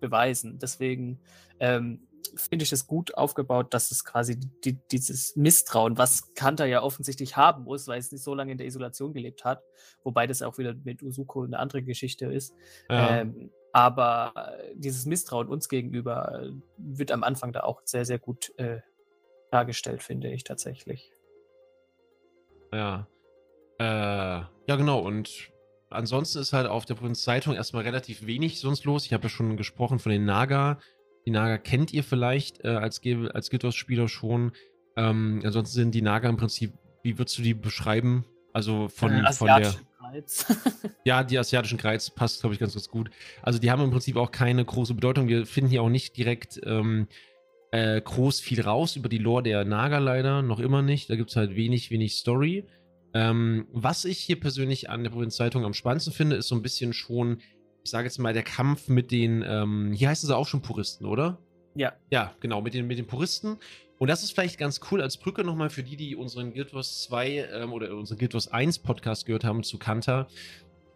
beweisen. 0.00 0.59
Deswegen 0.61 1.21
ähm, 1.61 2.00
finde 2.37 2.64
ich 2.64 2.73
es 2.73 2.87
gut 2.87 3.14
aufgebaut, 3.17 3.75
dass 3.75 3.91
es 3.91 4.05
quasi 4.05 4.38
die, 4.64 4.79
dieses 4.91 5.37
Misstrauen, 5.37 5.99
was 5.99 6.35
Kanter 6.35 6.67
ja 6.67 6.83
offensichtlich 6.83 7.37
haben 7.37 7.64
muss, 7.64 7.88
weil 7.88 7.99
es 7.99 8.12
nicht 8.12 8.23
so 8.23 8.35
lange 8.35 8.52
in 8.52 8.59
der 8.59 8.67
Isolation 8.67 9.12
gelebt 9.12 9.45
hat, 9.45 9.62
wobei 10.05 10.26
das 10.26 10.43
auch 10.43 10.59
wieder 10.59 10.75
mit 10.85 11.02
Usuko 11.02 11.43
eine 11.43 11.59
andere 11.59 11.83
Geschichte 11.83 12.26
ist. 12.26 12.55
ja. 12.88 13.21
Ähm, 13.21 13.50
aber 13.73 14.35
äh, 14.37 14.75
dieses 14.75 15.07
Misstrauen 15.07 15.49
uns 15.49 15.69
gegenüber 15.69 16.43
äh, 16.43 16.50
wird 16.76 17.11
am 17.11 17.25
Anfang 17.25 17.52
da 17.52 17.61
auch 17.61 17.81
sehr, 17.85 18.05
sehr 18.05 18.19
gut 18.19 18.52
äh, 18.59 18.81
dargestellt, 19.50 20.02
finde 20.02 20.31
ich 20.31 20.45
tatsächlich. 20.45 21.11
Ja. 22.73 23.07
Äh, 23.79 23.85
ja, 23.85 24.76
genau. 24.76 25.00
Und 25.00 25.50
ansonsten 25.91 26.38
ist 26.38 26.52
halt 26.52 26.67
auf 26.67 26.85
der 26.85 26.95
Provinz 26.95 27.23
Zeitung 27.23 27.55
erstmal 27.55 27.83
relativ 27.83 28.26
wenig 28.26 28.61
sonst 28.61 28.85
los. 28.85 29.07
Ich 29.07 29.12
habe 29.12 29.25
ja 29.25 29.29
schon 29.31 29.57
gesprochen 29.57 29.99
von 29.99 30.12
den 30.12 30.25
Naga. 30.25 30.79
Die 31.26 31.31
Naga 31.31 31.59
kennt 31.59 31.93
ihr 31.93 32.02
vielleicht 32.05 32.64
äh, 32.64 32.69
als, 32.69 33.00
Ge- 33.00 33.29
als 33.31 33.50
Guild 33.50 33.64
Wars-Spieler 33.64 34.09
schon. 34.09 34.52
Ähm, 34.97 35.41
ansonsten 35.45 35.75
sind 35.75 35.95
die 35.95 36.02
Naga 36.02 36.29
im 36.29 36.37
Prinzip, 36.37 36.73
wie 37.02 37.19
würdest 37.19 37.38
du 37.38 37.43
die 37.43 37.55
beschreiben? 37.55 38.25
Also 38.52 38.88
von, 38.88 39.12
Äh, 39.12 39.33
von 39.33 39.47
der. 39.47 39.75
Ja, 41.05 41.23
die 41.25 41.38
asiatischen 41.38 41.79
Kreiz 41.79 42.11
passt, 42.11 42.41
glaube 42.41 42.55
ich, 42.55 42.61
ganz, 42.61 42.75
ganz 42.75 42.88
gut. 42.88 43.11
Also 43.41 43.59
die 43.59 43.71
haben 43.71 43.83
im 43.83 43.91
Prinzip 43.91 44.17
auch 44.17 44.31
keine 44.31 44.64
große 44.64 44.95
Bedeutung. 44.95 45.29
Wir 45.29 45.47
finden 45.47 45.71
hier 45.71 45.83
auch 45.83 45.88
nicht 45.88 46.17
direkt 46.17 46.61
ähm, 46.64 47.07
äh, 47.71 48.00
groß 48.00 48.41
viel 48.41 48.61
raus 48.61 48.97
über 48.97 49.09
die 49.09 49.19
Lore 49.19 49.43
der 49.45 49.64
Naga 49.64 49.99
leider, 49.99 50.43
noch 50.43 50.59
immer 50.61 50.83
nicht. 50.83 51.09
Da 51.09 51.17
gibt 51.17 51.31
es 51.31 51.37
halt 51.37 51.55
wenig, 51.57 51.91
wenig 51.91 52.14
Story. 52.17 52.67
Ähm, 53.14 53.67
was 53.73 54.05
ich 54.05 54.19
hier 54.19 54.38
persönlich 54.41 54.91
an 54.91 55.02
der 55.05 55.11
Provinzzeitung 55.11 55.64
am 55.64 55.73
spannendsten 55.75 56.12
finde, 56.12 56.37
ist 56.37 56.49
so 56.49 56.55
ein 56.57 56.62
bisschen 56.62 56.93
schon, 56.93 57.41
ich 57.85 57.91
sage 57.91 58.07
jetzt 58.07 58.19
mal, 58.19 58.33
der 58.33 58.43
Kampf 58.43 58.89
mit 58.89 59.11
den, 59.11 59.45
ähm, 59.47 59.93
hier 59.93 60.09
heißen 60.09 60.27
sie 60.27 60.37
auch 60.37 60.47
schon 60.47 60.62
Puristen, 60.62 61.07
oder? 61.07 61.39
ja, 61.75 61.93
Ja, 62.11 62.35
genau, 62.41 62.61
mit 62.61 62.75
den, 62.75 62.87
mit 62.87 62.99
den 62.99 63.07
Puristen. 63.07 63.59
Und 63.99 64.09
das 64.09 64.23
ist 64.23 64.33
vielleicht 64.33 64.59
ganz 64.59 64.81
cool 64.91 65.01
als 65.01 65.17
Brücke 65.17 65.45
nochmal 65.45 65.71
für 65.71 65.83
die, 65.83 65.97
die 65.97 66.17
unseren 66.17 66.53
Guild 66.53 66.75
Wars 66.75 67.03
2 67.05 67.49
ähm, 67.53 67.73
oder 67.73 67.95
unseren 67.97 68.19
Guild 68.19 68.35
Wars 68.35 68.49
1 68.49 68.81
Podcast 68.81 69.27
gehört 69.27 69.45
haben 69.45 69.62
zu 69.62 69.79
Kanta. 69.79 70.27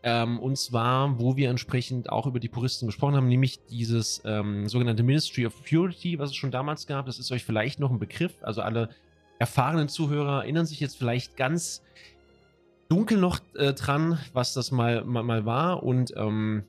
Ähm, 0.03 0.39
und 0.39 0.59
zwar, 0.59 1.19
wo 1.19 1.37
wir 1.37 1.51
entsprechend 1.51 2.11
auch 2.11 2.27
über 2.27 2.41
die 2.41 2.49
Puristen 2.49 2.87
gesprochen 2.87 3.17
haben, 3.17 3.29
nämlich 3.29 3.65
dieses 3.67 4.23
ähm, 4.25 4.69
sogenannte 4.69 5.03
Ministry 5.03 5.47
of 5.47 5.55
Purity, 5.65 6.19
was 6.19 6.31
es 6.31 6.37
schon 6.37 6.51
damals 6.51 6.87
gab. 6.87 7.07
Das 7.07 7.19
ist 7.19 7.31
euch 7.33 7.45
vielleicht 7.45 7.81
noch 7.81 7.91
ein 7.91 7.99
Begriff. 7.99 8.35
Also 8.43 8.63
alle 8.63 8.91
erfahrenen 9.39 9.89
Zuhörer 9.89 10.43
erinnern 10.43 10.67
sich 10.67 10.81
jetzt 10.81 10.97
vielleicht 10.97 11.37
ganz 11.37 11.83
dunkel 12.89 13.19
noch 13.19 13.41
äh, 13.55 13.73
dran, 13.73 14.19
was 14.33 14.53
das 14.55 14.71
mal, 14.71 15.05
mal, 15.05 15.23
mal 15.23 15.45
war. 15.45 15.83
Und 15.83 16.13
ähm, 16.17 16.65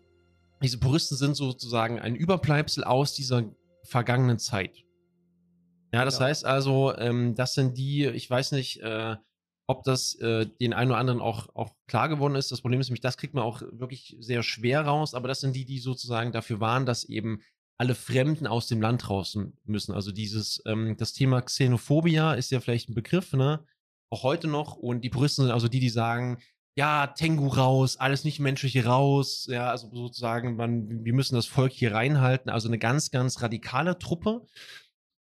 diese 0.62 0.80
Puristen 0.80 1.18
sind 1.18 1.36
sozusagen 1.36 2.00
ein 2.00 2.16
Überbleibsel 2.16 2.84
aus 2.84 3.14
dieser 3.14 3.44
vergangenen 3.84 4.40
Zeit. 4.40 4.84
Ja, 5.94 6.04
das 6.04 6.16
Genau. 6.18 6.28
heißt 6.28 6.46
also, 6.46 6.96
ähm, 6.98 7.36
das 7.36 7.54
sind 7.54 7.78
die, 7.78 8.06
ich 8.06 8.30
weiß 8.30 8.52
nicht, 8.52 8.82
äh, 8.82 9.16
ob 9.68 9.84
das 9.84 10.16
äh, 10.16 10.46
den 10.60 10.74
einen 10.74 10.92
oder 10.92 11.00
anderen 11.00 11.22
auch, 11.22 11.50
auch 11.56 11.76
klar 11.88 12.10
geworden 12.10 12.36
ist. 12.36 12.52
Das 12.52 12.62
Problem 12.62 12.80
ist 12.80 12.88
nämlich, 12.88 13.02
das 13.02 13.18
kriegt 13.18 13.34
man 13.34 13.44
auch 13.44 13.62
wirklich 13.72 14.16
sehr 14.20 14.44
schwer 14.44 14.82
raus, 14.82 15.14
aber 15.14 15.28
das 15.28 15.42
sind 15.42 15.56
die, 15.56 15.66
die 15.66 15.80
sozusagen 15.80 16.32
dafür 16.32 16.60
waren, 16.60 16.86
dass 16.86 17.04
eben 17.04 17.42
alle 17.78 17.94
Fremden 17.96 18.48
aus 18.48 18.68
dem 18.68 18.82
Land 18.82 19.10
raus 19.10 19.38
müssen. 19.66 19.94
Also 19.94 20.12
dieses, 20.12 20.62
ähm, 20.66 20.96
das 20.98 21.14
Thema 21.14 21.42
Xenophobia 21.42 22.34
ist 22.34 22.52
ja 22.52 22.60
vielleicht 22.60 22.90
ein 22.90 22.96
Begriff, 22.96 23.34
ne? 23.34 23.64
Auch 24.10 24.24
heute 24.24 24.48
noch. 24.48 24.78
Und 24.78 25.02
die 25.02 25.10
Puristen 25.10 25.44
sind 25.44 25.54
also 25.54 25.68
die, 25.68 25.82
die 25.82 25.90
sagen, 25.90 26.40
ja, 26.78 27.08
Tengu 27.08 27.48
raus, 27.48 27.98
alles 27.98 28.24
nicht-menschliche 28.24 28.86
raus, 28.86 29.48
ja, 29.50 29.72
also 29.72 29.90
sozusagen, 29.92 30.58
man, 30.58 31.04
wir 31.04 31.14
müssen 31.14 31.34
das 31.34 31.48
Volk 31.48 31.72
hier 31.72 31.92
reinhalten. 31.92 32.52
Also 32.52 32.68
eine 32.68 32.78
ganz, 32.78 33.10
ganz 33.10 33.42
radikale 33.42 33.98
Truppe. 33.98 34.46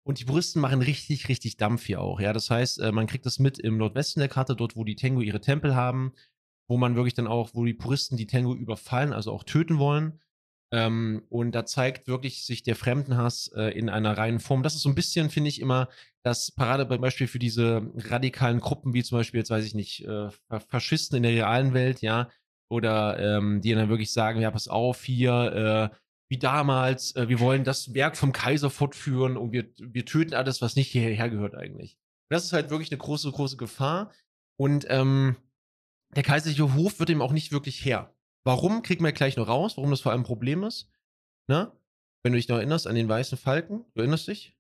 Und 0.05 0.21
die 0.21 0.27
Puristen 0.27 0.61
machen 0.61 0.83
richtig, 0.83 1.31
richtig 1.31 1.57
Dampf 1.57 1.87
hier 1.87 2.03
auch. 2.03 2.21
Ja, 2.21 2.35
das 2.35 2.51
heißt, 2.51 2.81
äh, 2.81 2.93
man 2.93 3.07
kriegt 3.07 3.25
das 3.25 3.39
mit 3.39 3.59
im 3.59 3.79
Nordwesten 3.79 4.21
der 4.21 4.29
Karte, 4.29 4.55
dort, 4.55 4.77
wo 4.77 4.85
die 4.85 4.97
Tengu 4.97 5.23
ihre 5.23 5.41
Tempel 5.41 5.75
haben, 5.75 6.13
wo 6.69 6.77
man 6.77 6.95
wirklich 6.95 7.15
dann 7.15 7.27
auch, 7.27 7.55
wo 7.55 7.65
die 7.65 7.75
Puristen 7.75 8.19
die 8.19 8.27
Tengu 8.27 8.55
überfallen, 8.55 9.15
also 9.15 9.33
auch 9.33 9.43
töten 9.43 9.79
wollen. 9.79 10.21
Ähm, 10.73 11.23
und 11.29 11.53
da 11.53 11.65
zeigt 11.65 12.09
wirklich 12.09 12.45
sich 12.45 12.63
der 12.63 12.75
Fremdenhass 12.75 13.53
äh, 13.55 13.77
in 13.79 13.89
einer 13.89 14.19
reinen 14.19 14.41
Form. 14.41 14.63
Das 14.63 14.75
ist 14.75 14.83
so 14.83 14.89
ein 14.89 14.97
bisschen, 14.97 15.31
finde 15.31 15.49
ich, 15.49 15.61
immer 15.61 15.89
das 16.25 16.51
Paradebeispiel 16.51 17.29
für 17.29 17.39
diese 17.39 17.89
radikalen 17.95 18.59
Gruppen, 18.59 18.93
wie 18.93 19.05
zum 19.05 19.19
Beispiel, 19.19 19.39
jetzt 19.39 19.51
weiß 19.51 19.65
ich 19.65 19.75
nicht, 19.75 20.05
äh, 20.05 20.31
Fa- 20.31 20.59
Faschisten 20.59 21.19
in 21.19 21.23
der 21.23 21.33
realen 21.33 21.73
Welt, 21.73 22.01
ja, 22.03 22.29
oder 22.69 23.19
ähm, 23.19 23.61
die 23.61 23.73
dann 23.75 23.89
wirklich 23.89 24.13
sagen, 24.13 24.41
ja, 24.41 24.51
pass 24.51 24.67
auf, 24.67 25.05
hier, 25.05 25.93
äh, 25.93 25.97
wie 26.29 26.39
damals, 26.39 27.15
äh, 27.15 27.29
wir 27.29 27.39
wollen 27.39 27.63
das 27.63 27.95
Werk 27.95 28.17
vom 28.17 28.33
Kaiser 28.33 28.71
fortführen 28.71 29.37
und 29.37 29.53
wir, 29.53 29.71
wir 29.79 30.05
töten 30.05 30.35
alles, 30.35 30.61
was 30.63 30.75
nicht 30.75 30.91
hierher 30.91 31.31
gehört 31.31 31.55
eigentlich. 31.55 31.97
Und 32.29 32.35
das 32.35 32.45
ist 32.45 32.53
halt 32.53 32.71
wirklich 32.71 32.91
eine 32.91 32.99
große, 32.99 33.31
große 33.31 33.57
Gefahr. 33.57 34.11
Und 34.59 34.85
ähm, 34.89 35.37
der 36.17 36.25
kaiserliche 36.25 36.75
Hof 36.75 36.99
wird 36.99 37.11
ihm 37.11 37.23
auch 37.23 37.31
nicht 37.31 37.53
wirklich 37.53 37.85
her. 37.85 38.16
Warum, 38.47 38.85
kriegen 38.85 39.05
wir 39.05 39.11
gleich 39.11 39.37
noch 39.37 39.49
raus, 39.49 39.77
warum 39.77 39.91
das 39.91 40.01
vor 40.01 40.13
allem 40.13 40.21
ein 40.21 40.25
Problem 40.25 40.63
ist. 40.63 40.89
Ne? 41.49 41.73
Wenn 42.23 42.33
du 42.33 42.39
dich 42.39 42.47
noch 42.47 42.59
erinnerst 42.59 42.87
an 42.87 42.95
den 42.95 43.09
weißen 43.09 43.37
Falken, 43.37 43.85
du 43.93 44.03
erinnerst 44.03 44.29
dich? 44.29 44.57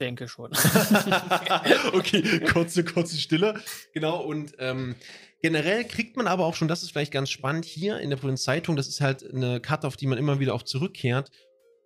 Denke 0.00 0.26
schon. 0.26 0.50
okay, 1.92 2.40
kurze, 2.52 2.84
kurze 2.84 3.18
Stille. 3.18 3.60
Genau, 3.92 4.22
und 4.22 4.54
ähm, 4.60 4.94
generell 5.42 5.84
kriegt 5.84 6.16
man 6.16 6.26
aber 6.26 6.46
auch 6.46 6.54
schon, 6.54 6.68
das 6.68 6.82
ist 6.82 6.92
vielleicht 6.92 7.12
ganz 7.12 7.28
spannend, 7.28 7.66
hier 7.66 8.00
in 8.00 8.08
der 8.08 8.16
Provinzzeitung, 8.16 8.76
das 8.76 8.88
ist 8.88 9.02
halt 9.02 9.22
eine 9.34 9.60
Karte, 9.60 9.86
auf 9.86 9.98
die 9.98 10.06
man 10.06 10.16
immer 10.16 10.40
wieder 10.40 10.54
auch 10.54 10.62
zurückkehrt, 10.62 11.30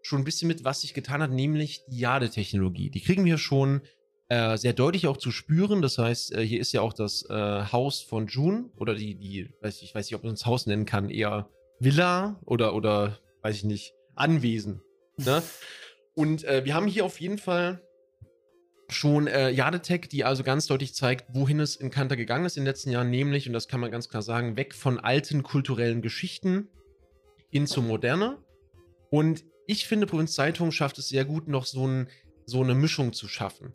schon 0.01 0.21
ein 0.21 0.25
bisschen 0.25 0.47
mit, 0.47 0.63
was 0.63 0.83
sich 0.83 0.95
getan 0.95 1.23
hat, 1.23 1.33
nämlich 1.33 1.85
die 1.89 1.99
Jade-Technologie. 1.99 2.91
Die 2.91 3.03
kriegen 3.03 3.25
wir 3.25 3.37
schon 3.37 3.83
äh, 4.31 4.57
sehr 4.57 4.73
deutlich 4.73 5.09
auch 5.09 5.17
zu 5.17 5.33
spüren. 5.33 5.83
Das 5.83 5.99
heißt, 5.99 6.35
äh, 6.35 6.47
hier 6.47 6.61
ist 6.61 6.73
ja 6.73 6.81
auch 6.81 6.93
das 6.93 7.29
äh, 7.29 7.35
Haus 7.35 8.01
von 8.01 8.29
June 8.29 8.71
oder 8.77 8.95
die, 8.95 9.17
die, 9.17 9.53
weiß 9.61 9.83
ich 9.83 9.93
weiß 9.95 10.07
nicht, 10.07 10.15
ob 10.15 10.23
man 10.23 10.35
es 10.35 10.47
Haus 10.47 10.67
nennen 10.67 10.87
kann, 10.87 11.11
eher 11.11 11.49
Villa 11.81 12.41
oder, 12.45 12.75
oder, 12.75 13.19
weiß 13.43 13.57
ich 13.57 13.65
nicht, 13.65 13.95
Anwesen. 14.15 14.83
Ne? 15.17 15.43
Und 16.15 16.45
äh, 16.45 16.65
wir 16.65 16.75
haben 16.75 16.87
hier 16.87 17.05
auf 17.05 17.21
jeden 17.21 17.39
Fall 17.39 17.83
schon 18.89 19.27
äh, 19.27 19.51
Jadetech, 19.51 20.09
die 20.09 20.25
also 20.25 20.45
ganz 20.45 20.67
deutlich 20.67 20.95
zeigt, 20.95 21.35
wohin 21.35 21.59
es 21.59 21.75
in 21.75 21.91
Kanter 21.91 22.17
gegangen 22.17 22.45
ist 22.45 22.57
in 22.57 22.63
den 22.63 22.69
letzten 22.69 22.91
Jahren, 22.91 23.11
nämlich, 23.11 23.49
und 23.49 23.53
das 23.53 23.67
kann 23.67 23.81
man 23.81 23.91
ganz 23.91 24.09
klar 24.09 24.23
sagen, 24.23 24.57
weg 24.57 24.75
von 24.75 25.01
alten 25.01 25.43
kulturellen 25.43 26.03
Geschichten 26.03 26.69
hin 27.51 27.67
zur 27.67 27.83
Moderne. 27.83 28.39
Und 29.11 29.45
ich 29.67 29.89
finde, 29.89 30.07
Provinzzeitung 30.07 30.71
schafft 30.71 30.99
es 30.99 31.09
sehr 31.09 31.25
gut, 31.25 31.49
noch 31.49 31.67
so, 31.67 31.87
ein, 31.87 32.09
so 32.47 32.63
eine 32.63 32.75
Mischung 32.75 33.13
zu 33.13 33.27
schaffen. 33.27 33.75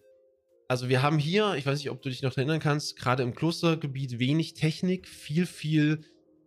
Also 0.68 0.90
wir 0.90 1.04
haben 1.04 1.20
hier, 1.20 1.54
ich 1.56 1.66
weiß 1.66 1.78
nicht, 1.78 1.92
ob 1.92 2.02
du 2.02 2.10
dich 2.10 2.24
noch 2.24 2.36
erinnern 2.38 2.60
kannst, 2.60 2.98
gerade 2.98 3.22
im 3.22 3.36
Klostergebiet 3.36 4.20
wenig 4.20 4.56
Technik, 4.56 5.08
viel, 5.08 5.46
viel 5.46 6.02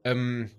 ähm, 0.04 0.50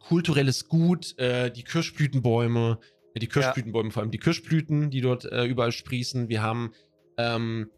kulturelles 0.00 0.68
Gut, 0.68 1.16
äh, 1.18 1.50
die 1.50 1.62
Kirschblütenbäume, 1.62 2.78
die 3.16 3.28
Kirschblütenbäume, 3.28 3.88
ja. 3.88 3.92
vor 3.92 4.02
allem 4.02 4.10
die 4.10 4.18
Kirschblüten, 4.18 4.90
die 4.90 5.00
dort 5.00 5.24
äh, 5.24 5.44
überall 5.44 5.72
sprießen. 5.72 6.28
Wir 6.28 6.42
haben 6.42 6.72
ähm, 7.16 7.70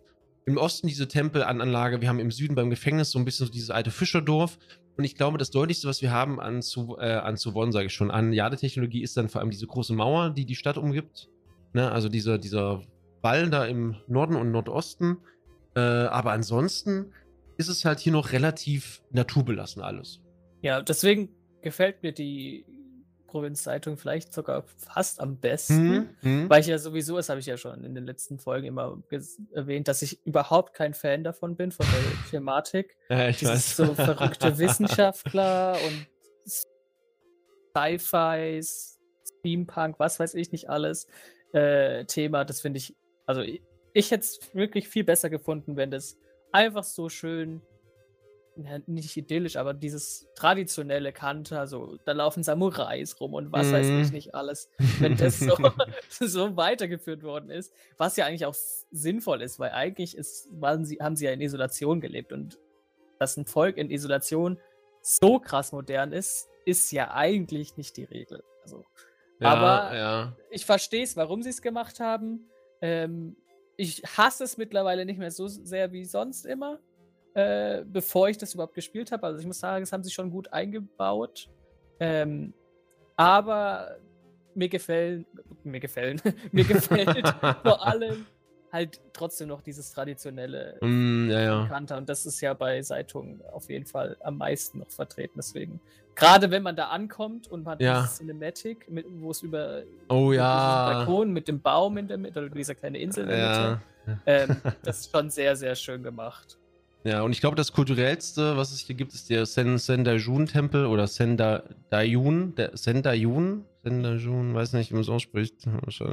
im 0.47 0.57
Osten 0.57 0.88
diese 0.88 1.09
Tempelanlage, 1.09 2.00
wir 2.00 2.09
haben 2.09 2.19
im 2.19 2.31
Süden 2.31 2.54
beim 2.54 2.71
Gefängnis 2.71 3.11
so 3.11 3.19
ein 3.19 3.25
bisschen 3.25 3.47
so 3.47 3.52
dieses 3.52 3.71
alte 3.71 3.90
Fischerdorf. 3.90 4.59
Und 4.97 5.04
ich 5.04 5.14
glaube, 5.14 5.38
das 5.38 5.50
Deutlichste, 5.50 5.88
was 5.88 6.02
wir 6.02 6.11
haben 6.11 6.40
an, 6.40 6.62
zu, 6.62 6.97
äh, 6.99 7.12
an 7.12 7.37
Suwon, 7.37 7.73
sage 7.73 7.87
ich 7.87 7.95
schon, 7.95 8.11
an 8.11 8.33
Jadetechnologie, 8.33 9.02
ist 9.02 9.16
dann 9.16 9.28
vor 9.28 9.40
allem 9.40 9.50
diese 9.50 9.66
große 9.66 9.95
Mauer, 9.95 10.31
die 10.31 10.45
die 10.45 10.54
Stadt 10.54 10.76
umgibt. 10.76 11.28
Ne? 11.73 11.90
Also 11.90 12.09
dieser, 12.09 12.38
dieser 12.38 12.83
Da 13.22 13.64
im 13.66 13.96
Norden 14.06 14.36
und 14.36 14.50
Nordosten. 14.50 15.18
Äh, 15.74 15.80
aber 15.80 16.32
ansonsten 16.32 17.12
ist 17.56 17.68
es 17.68 17.84
halt 17.84 18.00
hier 18.00 18.12
noch 18.12 18.32
relativ 18.32 19.02
naturbelassen 19.10 19.82
alles. 19.82 20.20
Ja, 20.60 20.82
deswegen 20.82 21.30
gefällt 21.62 22.02
mir 22.02 22.12
die 22.12 22.64
Provinzzeitung 23.32 23.96
vielleicht 23.96 24.34
sogar 24.34 24.64
fast 24.76 25.18
am 25.20 25.38
besten, 25.38 26.10
mhm. 26.20 26.50
weil 26.50 26.60
ich 26.60 26.66
ja 26.66 26.76
sowieso, 26.76 27.16
das 27.16 27.30
habe 27.30 27.40
ich 27.40 27.46
ja 27.46 27.56
schon 27.56 27.82
in 27.82 27.94
den 27.94 28.04
letzten 28.04 28.38
Folgen 28.38 28.66
immer 28.66 29.02
erwähnt, 29.52 29.88
dass 29.88 30.02
ich 30.02 30.24
überhaupt 30.26 30.74
kein 30.74 30.92
Fan 30.92 31.24
davon 31.24 31.56
bin, 31.56 31.72
von 31.72 31.86
der 31.86 32.00
Thematik. 32.30 32.94
Ja, 33.08 33.28
ich 33.28 33.38
Dieses 33.38 33.78
weiß. 33.78 33.88
so 33.88 33.94
verrückte 33.94 34.58
Wissenschaftler 34.58 35.78
und 35.86 36.06
Sci-Fi, 37.74 38.60
Steampunk, 38.62 39.98
was 39.98 40.20
weiß 40.20 40.34
ich 40.34 40.52
nicht 40.52 40.68
alles, 40.68 41.06
äh, 41.54 42.04
Thema, 42.04 42.44
das 42.44 42.60
finde 42.60 42.78
ich, 42.78 42.94
also 43.26 43.42
ich, 43.42 43.62
ich 43.92 44.10
hätte 44.10 44.24
es 44.24 44.40
wirklich 44.54 44.88
viel 44.88 45.04
besser 45.04 45.30
gefunden, 45.30 45.76
wenn 45.76 45.90
das 45.90 46.16
einfach 46.52 46.84
so 46.84 47.08
schön 47.08 47.62
nicht 48.86 49.16
idyllisch, 49.16 49.56
aber 49.56 49.72
dieses 49.72 50.28
traditionelle 50.35 51.12
Kante, 51.12 51.58
also 51.58 51.96
da 52.04 52.12
laufen 52.12 52.42
Samurais 52.42 53.18
rum 53.18 53.32
und 53.32 53.50
was 53.50 53.68
mm. 53.68 53.72
weiß 53.72 53.87
ich 53.87 54.06
mhm. 54.08 54.12
nicht 54.12 54.35
alles, 54.35 54.68
wenn 55.00 55.16
das 55.16 55.38
so, 55.38 55.56
so, 56.20 56.56
weitergeführt 56.56 57.22
worden 57.22 57.50
ist, 57.50 57.72
was 57.96 58.16
ja 58.16 58.26
eigentlich 58.26 58.44
auch 58.44 58.54
sinnvoll 58.90 59.40
ist, 59.40 59.58
weil 59.58 59.70
eigentlich 59.70 60.16
ist, 60.16 60.48
waren 60.52 60.85
sie, 60.85 60.98
haben 61.00 61.16
sie 61.16 61.24
ja 61.24 61.32
in 61.32 61.40
Isolation 61.40 62.00
gelebt 62.00 62.32
und 62.32 62.58
dass 63.18 63.37
ein 63.37 63.46
Volk 63.46 63.78
in 63.78 63.90
Isolation 63.90 64.58
so 65.00 65.38
krass 65.38 65.72
modern 65.72 66.12
ist, 66.12 66.48
ist 66.64 66.92
ja 66.92 67.12
eigentlich 67.12 67.76
nicht 67.76 67.96
die 67.96 68.04
Regel. 68.04 68.44
Also, 68.62 68.85
ja, 69.40 69.48
aber 69.48 69.96
ja. 69.96 70.37
ich 70.50 70.66
verstehe 70.66 71.02
es, 71.02 71.16
warum 71.16 71.42
sie 71.42 71.50
es 71.50 71.62
gemacht 71.62 72.00
haben. 72.00 72.48
Ähm, 72.83 73.37
ich 73.79 74.03
hasse 74.03 74.45
es 74.45 74.59
mittlerweile 74.59 75.07
nicht 75.07 75.18
mehr 75.18 75.31
so 75.31 75.49
sehr 75.49 75.92
wie 75.92 76.05
sonst 76.05 76.45
immer 76.45 76.79
äh, 77.35 77.85
bevor 77.85 78.29
ich 78.29 78.38
das 78.38 78.55
überhaupt 78.55 78.75
gespielt 78.75 79.12
habe. 79.12 79.27
Also 79.27 79.40
ich 79.40 79.47
muss 79.47 79.61
sagen, 79.61 79.83
das 79.83 79.92
haben 79.92 80.05
sie 80.05 80.11
schon 80.11 80.31
gut 80.31 80.53
eingebaut. 80.53 81.49
Ähm, 82.01 82.53
aber 83.16 83.97
mir 84.55 84.68
gefällt, 84.68 85.27
mir 85.64 85.81
gefällt, 85.81 86.23
mir 86.53 86.64
gefällt 86.68 87.29
vor 87.62 87.87
allem 87.87 88.27
halt 88.72 89.00
trotzdem 89.12 89.48
noch 89.48 89.61
dieses 89.61 89.92
traditionelle 89.92 90.78
mm, 90.80 91.30
ja, 91.30 91.40
ja. 91.40 91.66
Kanter. 91.66 91.98
Und 91.98 92.08
das 92.08 92.24
ist 92.24 92.40
ja 92.40 92.54
bei 92.54 92.80
Zeitung 92.80 93.40
auf 93.52 93.68
jeden 93.68 93.85
Fall 93.85 94.16
am 94.20 94.38
meisten 94.38 94.78
noch 94.78 94.90
vertreten. 94.90 95.35
Deswegen, 95.37 95.80
gerade 96.14 96.50
wenn 96.50 96.62
man 96.62 96.74
da 96.74 96.88
ankommt 96.88 97.48
und 97.48 97.64
man 97.64 97.74
hat 97.74 97.82
ja. 97.82 98.02
diese 98.02 98.18
Cinematic, 98.18 98.87
wo 98.88 99.30
es 99.30 99.42
über 99.42 99.82
oh, 100.08 100.32
ja. 100.32 100.92
Balkon 100.92 101.32
mit 101.32 101.48
dem 101.48 101.61
Baum 101.61 101.98
in 101.98 102.08
der 102.08 102.16
Mitte 102.16 102.40
oder 102.40 102.48
dieser 102.48 102.74
kleine 102.74 102.98
Insel 102.98 103.24
in 103.24 103.30
der 103.30 103.80
Mitte, 104.06 104.16
ähm, 104.26 104.56
das 104.82 105.00
ist 105.00 105.12
schon 105.12 105.28
sehr, 105.28 105.54
sehr 105.54 105.74
schön 105.74 106.02
gemacht. 106.02 106.58
Ja, 107.04 107.22
und 107.22 107.32
ich 107.32 107.40
glaube, 107.40 107.56
das 107.56 107.72
kulturellste, 107.72 108.56
was 108.56 108.72
es 108.72 108.80
hier 108.80 108.94
gibt, 108.94 109.12
ist 109.12 109.28
der 109.28 109.44
Sen 109.46 109.78
Sendajun-Tempel 109.78 110.86
oder 110.86 111.06
Sendajun, 111.06 112.54
der 112.54 112.76
Sendajun, 112.76 113.64
Sendajun, 113.82 114.54
weiß 114.54 114.74
nicht, 114.74 114.90
wie 114.90 114.94
man 114.94 115.02
es 115.02 115.08
ausspricht. 115.08 115.66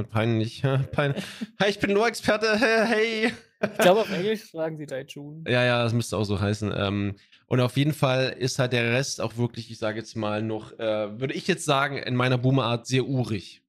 Peinlich. 0.09 0.63
Pein 0.91 1.13
hey, 1.59 1.69
ich 1.69 1.79
bin 1.79 1.93
nur 1.93 2.07
Experte. 2.07 2.57
Hey. 2.57 3.31
Ich 3.61 3.77
glaube, 3.77 4.01
auf 4.01 4.11
Englisch 4.11 4.51
sagen 4.51 4.77
sie 4.77 4.85
Daijun. 4.85 5.43
Ja, 5.47 5.63
ja, 5.63 5.83
das 5.83 5.93
müsste 5.93 6.17
auch 6.17 6.23
so 6.23 6.39
heißen. 6.39 6.73
Ähm, 6.75 7.15
und 7.45 7.59
auf 7.59 7.77
jeden 7.77 7.93
Fall 7.93 8.35
ist 8.39 8.57
halt 8.57 8.73
der 8.73 8.93
Rest 8.93 9.21
auch 9.21 9.37
wirklich, 9.37 9.69
ich 9.69 9.77
sage 9.77 9.99
jetzt 9.99 10.15
mal 10.15 10.41
noch, 10.41 10.71
äh, 10.79 11.19
würde 11.19 11.33
ich 11.33 11.45
jetzt 11.47 11.65
sagen, 11.65 11.97
in 11.97 12.15
meiner 12.15 12.37
Boomerart 12.37 12.87
sehr 12.87 13.05
urig. 13.05 13.61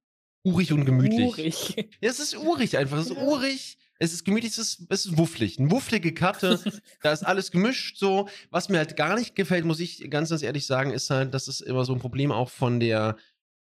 Urig 0.44 0.72
und 0.72 0.86
gemütlich. 0.86 1.20
Urig. 1.20 1.76
Ja, 2.00 2.08
es 2.08 2.20
ist 2.20 2.36
urig 2.36 2.78
einfach. 2.78 2.98
Es 2.98 3.10
ist 3.10 3.16
urig 3.16 3.78
es 4.02 4.14
ist 4.14 4.24
gemütlich, 4.24 4.52
es 4.52 4.58
ist, 4.58 4.86
es 4.88 5.04
ist 5.06 5.18
wufflig. 5.18 5.58
Eine 5.58 5.70
wufflige 5.70 6.12
Karte, 6.12 6.58
da 7.02 7.12
ist 7.12 7.22
alles 7.22 7.50
gemischt 7.50 7.98
so. 7.98 8.28
Was 8.50 8.68
mir 8.70 8.78
halt 8.78 8.96
gar 8.96 9.14
nicht 9.14 9.36
gefällt, 9.36 9.66
muss 9.66 9.78
ich 9.78 10.10
ganz, 10.10 10.30
ganz 10.30 10.42
ehrlich 10.42 10.66
sagen, 10.66 10.90
ist 10.90 11.10
halt, 11.10 11.34
das 11.34 11.48
ist 11.48 11.60
immer 11.60 11.84
so 11.84 11.92
ein 11.92 12.00
Problem 12.00 12.32
auch 12.32 12.48
von 12.48 12.80
der, 12.80 13.16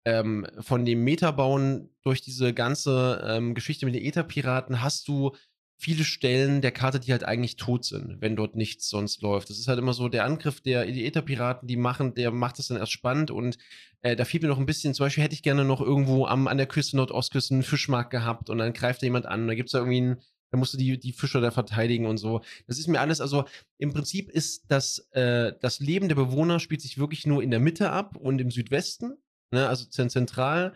ähm, 0.05 0.45
von 0.59 0.85
dem 0.85 1.03
Metabauen 1.03 1.89
durch 2.03 2.21
diese 2.21 2.53
ganze 2.53 3.25
ähm, 3.27 3.55
Geschichte 3.55 3.87
mit 3.87 3.95
den 3.95 4.05
Ether-Piraten 4.05 4.83
hast 4.83 5.07
du 5.07 5.35
viele 5.81 6.03
Stellen 6.03 6.59
der 6.61 6.71
Karte, 6.71 6.99
die 6.99 7.13
halt 7.13 7.23
eigentlich 7.23 7.55
tot 7.55 7.85
sind, 7.85 8.17
wenn 8.19 8.35
dort 8.35 8.57
nichts 8.57 8.89
sonst 8.89 9.21
läuft. 9.21 9.49
Das 9.49 9.57
ist 9.57 9.69
halt 9.69 9.79
immer 9.79 9.93
so, 9.93 10.09
der 10.09 10.25
Angriff 10.25 10.59
der 10.59 10.85
Äther-Piraten, 10.89 11.69
die 11.69 11.77
machen, 11.77 12.13
der 12.15 12.31
macht 12.31 12.59
das 12.59 12.67
dann 12.67 12.77
erst 12.77 12.91
spannend 12.91 13.31
und 13.31 13.57
äh, 14.01 14.17
da 14.17 14.25
fehlt 14.25 14.43
mir 14.43 14.49
noch 14.49 14.59
ein 14.59 14.65
bisschen, 14.65 14.93
zum 14.93 15.05
Beispiel 15.05 15.23
hätte 15.23 15.35
ich 15.35 15.41
gerne 15.41 15.63
noch 15.63 15.79
irgendwo 15.79 16.25
am, 16.25 16.49
an 16.49 16.57
der 16.57 16.67
Küste, 16.67 16.97
Nordostküste 16.97 17.53
einen 17.53 17.63
Fischmarkt 17.63 18.11
gehabt 18.11 18.49
und 18.49 18.57
dann 18.57 18.73
greift 18.73 19.01
da 19.01 19.05
jemand 19.05 19.25
an, 19.25 19.47
da 19.47 19.55
gibt 19.55 19.69
es 19.69 19.71
da 19.71 19.79
irgendwie 19.79 20.01
einen, 20.01 20.21
da 20.51 20.57
musst 20.57 20.73
du 20.73 20.77
die, 20.77 20.99
die 20.99 21.13
Fischer 21.13 21.39
da 21.39 21.49
verteidigen 21.49 22.07
und 22.07 22.17
so. 22.17 22.41
Das 22.67 22.77
ist 22.77 22.87
mir 22.87 22.99
alles, 22.99 23.21
also 23.21 23.45
im 23.77 23.93
Prinzip 23.93 24.29
ist 24.29 24.65
das, 24.67 25.07
äh, 25.11 25.53
das 25.61 25.79
Leben 25.79 26.09
der 26.09 26.15
Bewohner 26.15 26.59
spielt 26.59 26.81
sich 26.81 26.97
wirklich 26.97 27.25
nur 27.25 27.41
in 27.41 27.51
der 27.51 27.61
Mitte 27.61 27.89
ab 27.91 28.17
und 28.17 28.41
im 28.41 28.51
Südwesten, 28.51 29.13
ne, 29.51 29.69
also 29.69 29.85
zentral, 29.85 30.73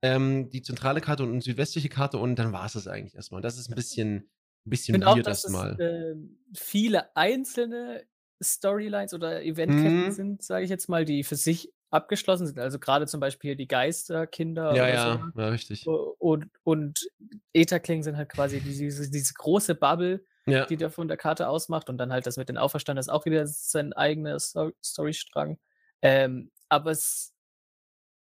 ähm, 0.00 0.48
die 0.48 0.62
zentrale 0.62 1.02
Karte 1.02 1.24
und 1.24 1.32
eine 1.32 1.42
südwestliche 1.42 1.90
Karte 1.90 2.16
und 2.16 2.36
dann 2.36 2.52
war 2.52 2.64
es 2.64 2.72
das 2.72 2.86
eigentlich 2.86 3.14
erstmal. 3.14 3.42
Das 3.42 3.58
ist 3.58 3.68
ein 3.68 3.74
bisschen, 3.74 4.30
ein 4.66 4.70
bisschen 4.70 5.00
weird 5.00 5.06
auch, 5.06 5.16
dass 5.22 5.44
erstmal. 5.44 5.72
Es, 5.72 5.78
äh, 5.80 6.14
viele 6.54 7.16
einzelne 7.16 8.04
Storylines 8.42 9.14
oder 9.14 9.42
Eventketten 9.42 10.06
mhm. 10.06 10.10
sind, 10.10 10.42
sage 10.42 10.64
ich 10.64 10.70
jetzt 10.70 10.88
mal, 10.88 11.04
die 11.04 11.24
für 11.24 11.36
sich 11.36 11.72
abgeschlossen 11.90 12.46
sind. 12.46 12.58
Also 12.58 12.78
gerade 12.78 13.06
zum 13.06 13.20
Beispiel 13.20 13.56
die 13.56 13.68
Geisterkinder. 13.68 14.74
Ja, 14.74 14.88
ja, 14.88 15.30
so. 15.34 15.40
ja, 15.40 15.48
richtig. 15.48 15.86
Und, 15.86 16.50
und 16.64 17.08
Etherklingen 17.52 18.02
sind 18.02 18.16
halt 18.16 18.28
quasi 18.28 18.60
diese, 18.60 19.10
diese 19.10 19.34
große 19.34 19.74
Bubble, 19.74 20.24
ja. 20.46 20.66
die 20.66 20.76
da 20.76 20.90
von 20.90 21.08
der 21.08 21.16
Karte 21.16 21.48
ausmacht. 21.48 21.88
Und 21.88 21.98
dann 21.98 22.12
halt 22.12 22.26
das 22.26 22.36
mit 22.36 22.48
den 22.48 22.58
Auferstanden 22.58 23.00
ist 23.00 23.08
auch 23.08 23.24
wieder 23.24 23.46
sein 23.46 23.92
eigener 23.92 24.38
Storystrang. 24.38 25.58
Ähm, 26.02 26.50
aber 26.68 26.90
es 26.90 27.32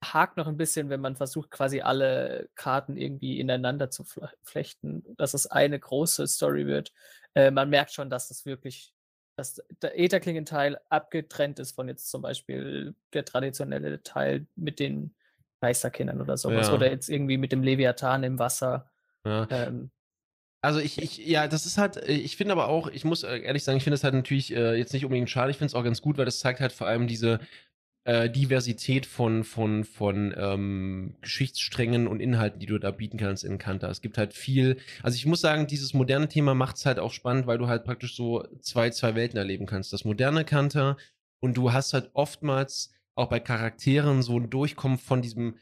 hakt 0.02 0.36
noch 0.36 0.46
ein 0.46 0.56
bisschen, 0.56 0.88
wenn 0.88 1.00
man 1.00 1.16
versucht, 1.16 1.50
quasi 1.50 1.80
alle 1.80 2.48
Karten 2.54 2.96
irgendwie 2.96 3.38
ineinander 3.38 3.90
zu 3.90 4.04
flechten, 4.42 5.04
dass 5.16 5.34
es 5.34 5.46
eine 5.46 5.78
große 5.78 6.26
Story 6.26 6.66
wird. 6.66 6.92
Äh, 7.34 7.50
man 7.50 7.70
merkt 7.70 7.92
schon, 7.92 8.10
dass 8.10 8.28
das 8.28 8.46
wirklich, 8.46 8.94
dass 9.36 9.62
der 9.82 9.98
Ätherklingenteil 9.98 10.80
abgetrennt 10.88 11.58
ist 11.58 11.72
von 11.72 11.88
jetzt 11.88 12.10
zum 12.10 12.22
Beispiel 12.22 12.94
der 13.12 13.24
traditionelle 13.24 14.02
Teil 14.02 14.46
mit 14.56 14.80
den 14.80 15.14
Geisterkindern 15.60 16.20
oder 16.20 16.36
sowas. 16.36 16.68
Ja. 16.68 16.74
Oder 16.74 16.90
jetzt 16.90 17.08
irgendwie 17.08 17.36
mit 17.36 17.52
dem 17.52 17.62
Leviathan 17.62 18.24
im 18.24 18.38
Wasser. 18.38 18.90
Ja. 19.26 19.46
Ähm, 19.50 19.90
Also 20.62 20.78
ich, 20.78 21.00
ich, 21.00 21.18
ja, 21.18 21.48
das 21.48 21.64
ist 21.64 21.78
halt, 21.78 21.96
äh, 21.96 22.12
ich 22.12 22.36
finde 22.36 22.52
aber 22.52 22.68
auch, 22.68 22.88
ich 22.88 23.04
muss 23.04 23.22
äh, 23.22 23.38
ehrlich 23.38 23.64
sagen, 23.64 23.78
ich 23.78 23.84
finde 23.84 23.94
das 23.94 24.04
halt 24.04 24.14
natürlich 24.14 24.54
äh, 24.54 24.74
jetzt 24.76 24.92
nicht 24.92 25.04
unbedingt 25.04 25.30
schade, 25.30 25.50
ich 25.50 25.56
finde 25.58 25.68
es 25.68 25.74
auch 25.74 25.84
ganz 25.84 26.02
gut, 26.02 26.18
weil 26.18 26.26
das 26.26 26.40
zeigt 26.40 26.60
halt 26.60 26.72
vor 26.72 26.86
allem 26.86 27.06
diese 27.06 27.40
äh, 28.10 28.28
Diversität 28.28 29.06
von, 29.06 29.44
von, 29.44 29.84
von 29.84 30.34
ähm, 30.36 31.14
Geschichtssträngen 31.20 32.08
und 32.08 32.18
Inhalten, 32.18 32.58
die 32.58 32.66
du 32.66 32.78
da 32.78 32.90
bieten 32.90 33.18
kannst 33.18 33.44
in 33.44 33.56
Kanta. 33.56 33.88
Es 33.88 34.00
gibt 34.00 34.18
halt 34.18 34.34
viel, 34.34 34.78
also 35.04 35.14
ich 35.14 35.26
muss 35.26 35.40
sagen, 35.40 35.68
dieses 35.68 35.94
moderne 35.94 36.26
Thema 36.26 36.56
macht 36.56 36.74
es 36.74 36.86
halt 36.86 36.98
auch 36.98 37.12
spannend, 37.12 37.46
weil 37.46 37.58
du 37.58 37.68
halt 37.68 37.84
praktisch 37.84 38.16
so 38.16 38.44
zwei, 38.62 38.90
zwei 38.90 39.14
Welten 39.14 39.38
erleben 39.38 39.64
kannst. 39.64 39.92
Das 39.92 40.04
moderne 40.04 40.44
Kanta 40.44 40.96
und 41.40 41.56
du 41.56 41.72
hast 41.72 41.92
halt 41.92 42.10
oftmals 42.14 42.92
auch 43.14 43.28
bei 43.28 43.38
Charakteren 43.38 44.22
so 44.22 44.40
ein 44.40 44.50
Durchkommen 44.50 44.98
von 44.98 45.22
diesem 45.22 45.54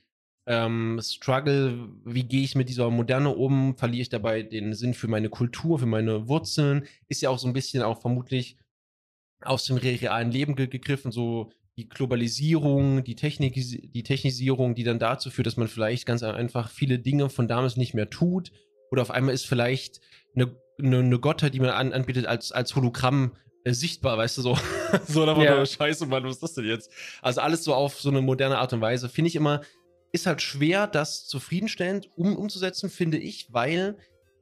ähm, 0.46 0.98
Struggle, 1.02 1.90
wie 2.06 2.24
gehe 2.24 2.44
ich 2.44 2.54
mit 2.54 2.70
dieser 2.70 2.88
Moderne 2.90 3.28
um, 3.28 3.76
verliere 3.76 4.00
ich 4.00 4.08
dabei 4.08 4.42
den 4.42 4.72
Sinn 4.72 4.94
für 4.94 5.08
meine 5.08 5.28
Kultur, 5.28 5.78
für 5.78 5.84
meine 5.84 6.28
Wurzeln, 6.28 6.86
ist 7.08 7.20
ja 7.20 7.28
auch 7.28 7.38
so 7.38 7.46
ein 7.46 7.52
bisschen 7.52 7.82
auch 7.82 8.00
vermutlich 8.00 8.56
aus 9.42 9.66
dem 9.66 9.76
re- 9.76 10.00
realen 10.00 10.32
Leben 10.32 10.56
ge 10.56 10.66
gegriffen, 10.66 11.12
so 11.12 11.52
die 11.78 11.88
Globalisierung, 11.88 13.04
die, 13.04 13.14
Technik 13.14 13.54
die 13.54 14.02
Technisierung, 14.02 14.74
die 14.74 14.82
dann 14.82 14.98
dazu 14.98 15.30
führt, 15.30 15.46
dass 15.46 15.56
man 15.56 15.68
vielleicht 15.68 16.06
ganz 16.06 16.24
einfach 16.24 16.70
viele 16.70 16.98
Dinge 16.98 17.30
von 17.30 17.46
damals 17.46 17.76
nicht 17.76 17.94
mehr 17.94 18.10
tut 18.10 18.50
oder 18.90 19.02
auf 19.02 19.12
einmal 19.12 19.32
ist 19.32 19.46
vielleicht 19.46 20.00
eine, 20.34 20.56
eine, 20.78 20.98
eine 20.98 21.18
Gottheit, 21.20 21.54
die 21.54 21.60
man 21.60 21.70
an, 21.70 21.92
anbietet, 21.92 22.26
als, 22.26 22.50
als 22.50 22.74
Hologramm 22.74 23.36
äh, 23.62 23.72
sichtbar, 23.72 24.18
weißt 24.18 24.38
du, 24.38 24.42
so. 24.42 24.58
so, 25.06 25.24
da 25.24 25.34
nur 25.34 25.66
Scheiße, 25.66 26.06
Mann, 26.06 26.24
was 26.24 26.32
ist 26.32 26.42
das 26.42 26.54
denn 26.54 26.64
jetzt? 26.64 26.90
Also 27.22 27.42
alles 27.42 27.62
so 27.62 27.74
auf 27.74 28.00
so 28.00 28.08
eine 28.10 28.22
moderne 28.22 28.58
Art 28.58 28.72
und 28.72 28.80
Weise, 28.80 29.08
finde 29.08 29.28
ich 29.28 29.36
immer, 29.36 29.60
ist 30.10 30.26
halt 30.26 30.42
schwer, 30.42 30.88
das 30.88 31.26
zufriedenstellend 31.26 32.10
um, 32.16 32.36
umzusetzen, 32.36 32.90
finde 32.90 33.18
ich, 33.18 33.52
weil 33.52 33.96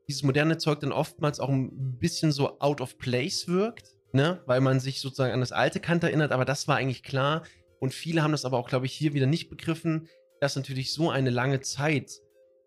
dieses 0.09 0.23
moderne 0.23 0.57
Zeug 0.57 0.81
dann 0.81 0.93
oftmals 0.93 1.39
auch 1.39 1.51
ein 1.51 1.99
bisschen 1.99 2.33
so 2.33 2.61
out 2.61 2.81
of 2.81 2.97
place 2.97 3.47
wirkt, 3.47 3.96
ne? 4.13 4.43
Weil 4.47 4.61
man 4.61 4.81
sich 4.81 5.01
sozusagen 5.01 5.33
an 5.33 5.41
das 5.41 5.53
alte 5.53 5.81
Kant 5.81 6.03
erinnert, 6.05 6.33
aber 6.33 6.45
das 6.45 6.69
war 6.69 6.77
eigentlich 6.77 7.03
klar. 7.03 7.43
Und 7.81 7.93
viele 7.95 8.23
haben 8.23 8.33
das 8.33 8.45
aber 8.45 8.59
auch, 8.59 8.69
glaube 8.69 8.87
ich, 8.87 8.93
hier 8.93 9.13
wieder 9.15 9.27
nicht 9.27 9.49
begriffen, 9.51 10.09
dass 10.41 10.57
natürlich 10.57 10.93
so 10.93 11.11
eine 11.11 11.31
lange 11.31 11.61
Zeit 11.61 12.21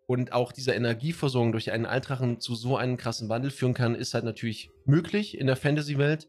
und 0.07 0.33
auch 0.33 0.51
diese 0.51 0.71
Energieversorgung 0.73 1.51
durch 1.51 1.71
einen 1.71 1.85
Altrachen 1.85 2.39
zu 2.39 2.55
so 2.55 2.77
einem 2.77 2.97
krassen 2.97 3.29
Wandel 3.29 3.51
führen 3.51 3.75
kann, 3.75 3.93
ist 3.95 4.13
halt 4.15 4.23
natürlich 4.23 4.71
möglich 4.85 5.37
in 5.37 5.45
der 5.47 5.55
Fantasy-Welt. 5.55 6.27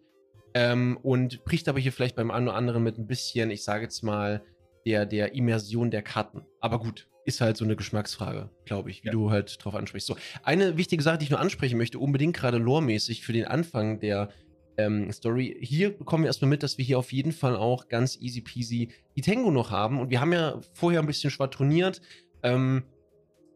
Ähm, 0.52 0.98
und 1.02 1.44
bricht 1.44 1.68
aber 1.68 1.78
hier 1.78 1.92
vielleicht 1.92 2.16
beim 2.16 2.30
einen 2.32 2.48
oder 2.48 2.56
anderen 2.56 2.82
mit 2.82 2.98
ein 2.98 3.06
bisschen, 3.06 3.50
ich 3.50 3.62
sage 3.62 3.84
jetzt 3.84 4.02
mal, 4.02 4.42
der, 4.84 5.06
der 5.06 5.34
Immersion 5.34 5.90
der 5.92 6.02
Karten. 6.02 6.42
Aber 6.60 6.80
gut, 6.80 7.06
ist 7.24 7.40
halt 7.40 7.56
so 7.56 7.64
eine 7.64 7.76
Geschmacksfrage, 7.76 8.50
glaube 8.64 8.90
ich, 8.90 9.02
wie 9.04 9.08
Ja. 9.08 9.12
du 9.12 9.30
halt 9.30 9.62
drauf 9.62 9.74
ansprichst. 9.76 10.08
So, 10.08 10.16
eine 10.42 10.76
wichtige 10.76 11.02
Sache, 11.02 11.18
die 11.18 11.24
ich 11.24 11.30
nur 11.30 11.38
ansprechen 11.38 11.78
möchte, 11.78 11.98
unbedingt 12.00 12.36
gerade 12.36 12.58
loremäßig 12.58 13.22
für 13.24 13.32
den 13.32 13.44
Anfang 13.44 14.00
der 14.00 14.30
ähm, 14.76 15.10
Story. 15.12 15.56
Hier 15.60 15.96
bekommen 15.96 16.24
wir 16.24 16.28
erstmal 16.28 16.48
mit, 16.48 16.62
dass 16.62 16.78
wir 16.78 16.84
hier 16.84 16.98
auf 16.98 17.12
jeden 17.12 17.32
Fall 17.32 17.56
auch 17.56 17.88
ganz 17.88 18.16
easy 18.20 18.40
peasy 18.40 18.90
die 19.16 19.22
Tengu 19.22 19.50
noch 19.50 19.70
haben. 19.70 20.00
Und 20.00 20.10
wir 20.10 20.20
haben 20.20 20.32
ja 20.32 20.60
vorher 20.72 21.00
ein 21.00 21.06
bisschen 21.06 21.30
schwadroniert. 21.30 22.00
Ähm, 22.42 22.84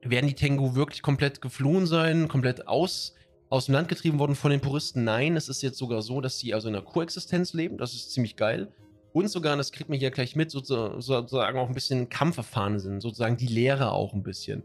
werden 0.03 0.27
die 0.27 0.35
Tengu 0.35 0.74
wirklich 0.74 1.03
komplett 1.03 1.40
geflohen 1.40 1.87
sein, 1.87 2.29
komplett 2.29 2.68
aus, 2.68 3.14
aus 3.48 3.66
dem 3.66 3.74
Land 3.74 3.88
getrieben 3.88 4.18
worden 4.18 4.35
von 4.35 4.50
den 4.50 4.61
Puristen? 4.61 5.05
Nein, 5.05 5.37
es 5.37 5.48
ist 5.48 5.62
jetzt 5.62 5.79
sogar 5.79 6.03
so, 6.03 6.20
dass 6.20 6.38
sie 6.38 6.53
also 6.53 6.68
in 6.68 6.74
einer 6.74 6.85
Koexistenz 6.85 7.55
leben. 7.55 7.79
Das 7.79 7.94
ist 7.94 8.12
ziemlich 8.12 8.37
geil. 8.37 8.72
Und 9.12 9.29
sogar, 9.29 9.57
das 9.57 9.70
kriegt 9.72 9.88
man 9.88 9.98
hier 9.98 10.11
gleich 10.11 10.35
mit, 10.35 10.50
sozusagen, 10.50 11.59
auch 11.59 11.68
ein 11.68 11.74
bisschen 11.74 12.09
Kampf 12.09 12.37
erfahren 12.37 12.81
sind. 12.81 13.00
Sozusagen 13.00 13.37
die 13.37 13.46
Lehre 13.46 13.92
auch 13.92 14.12
ein 14.12 14.24
bisschen. 14.24 14.64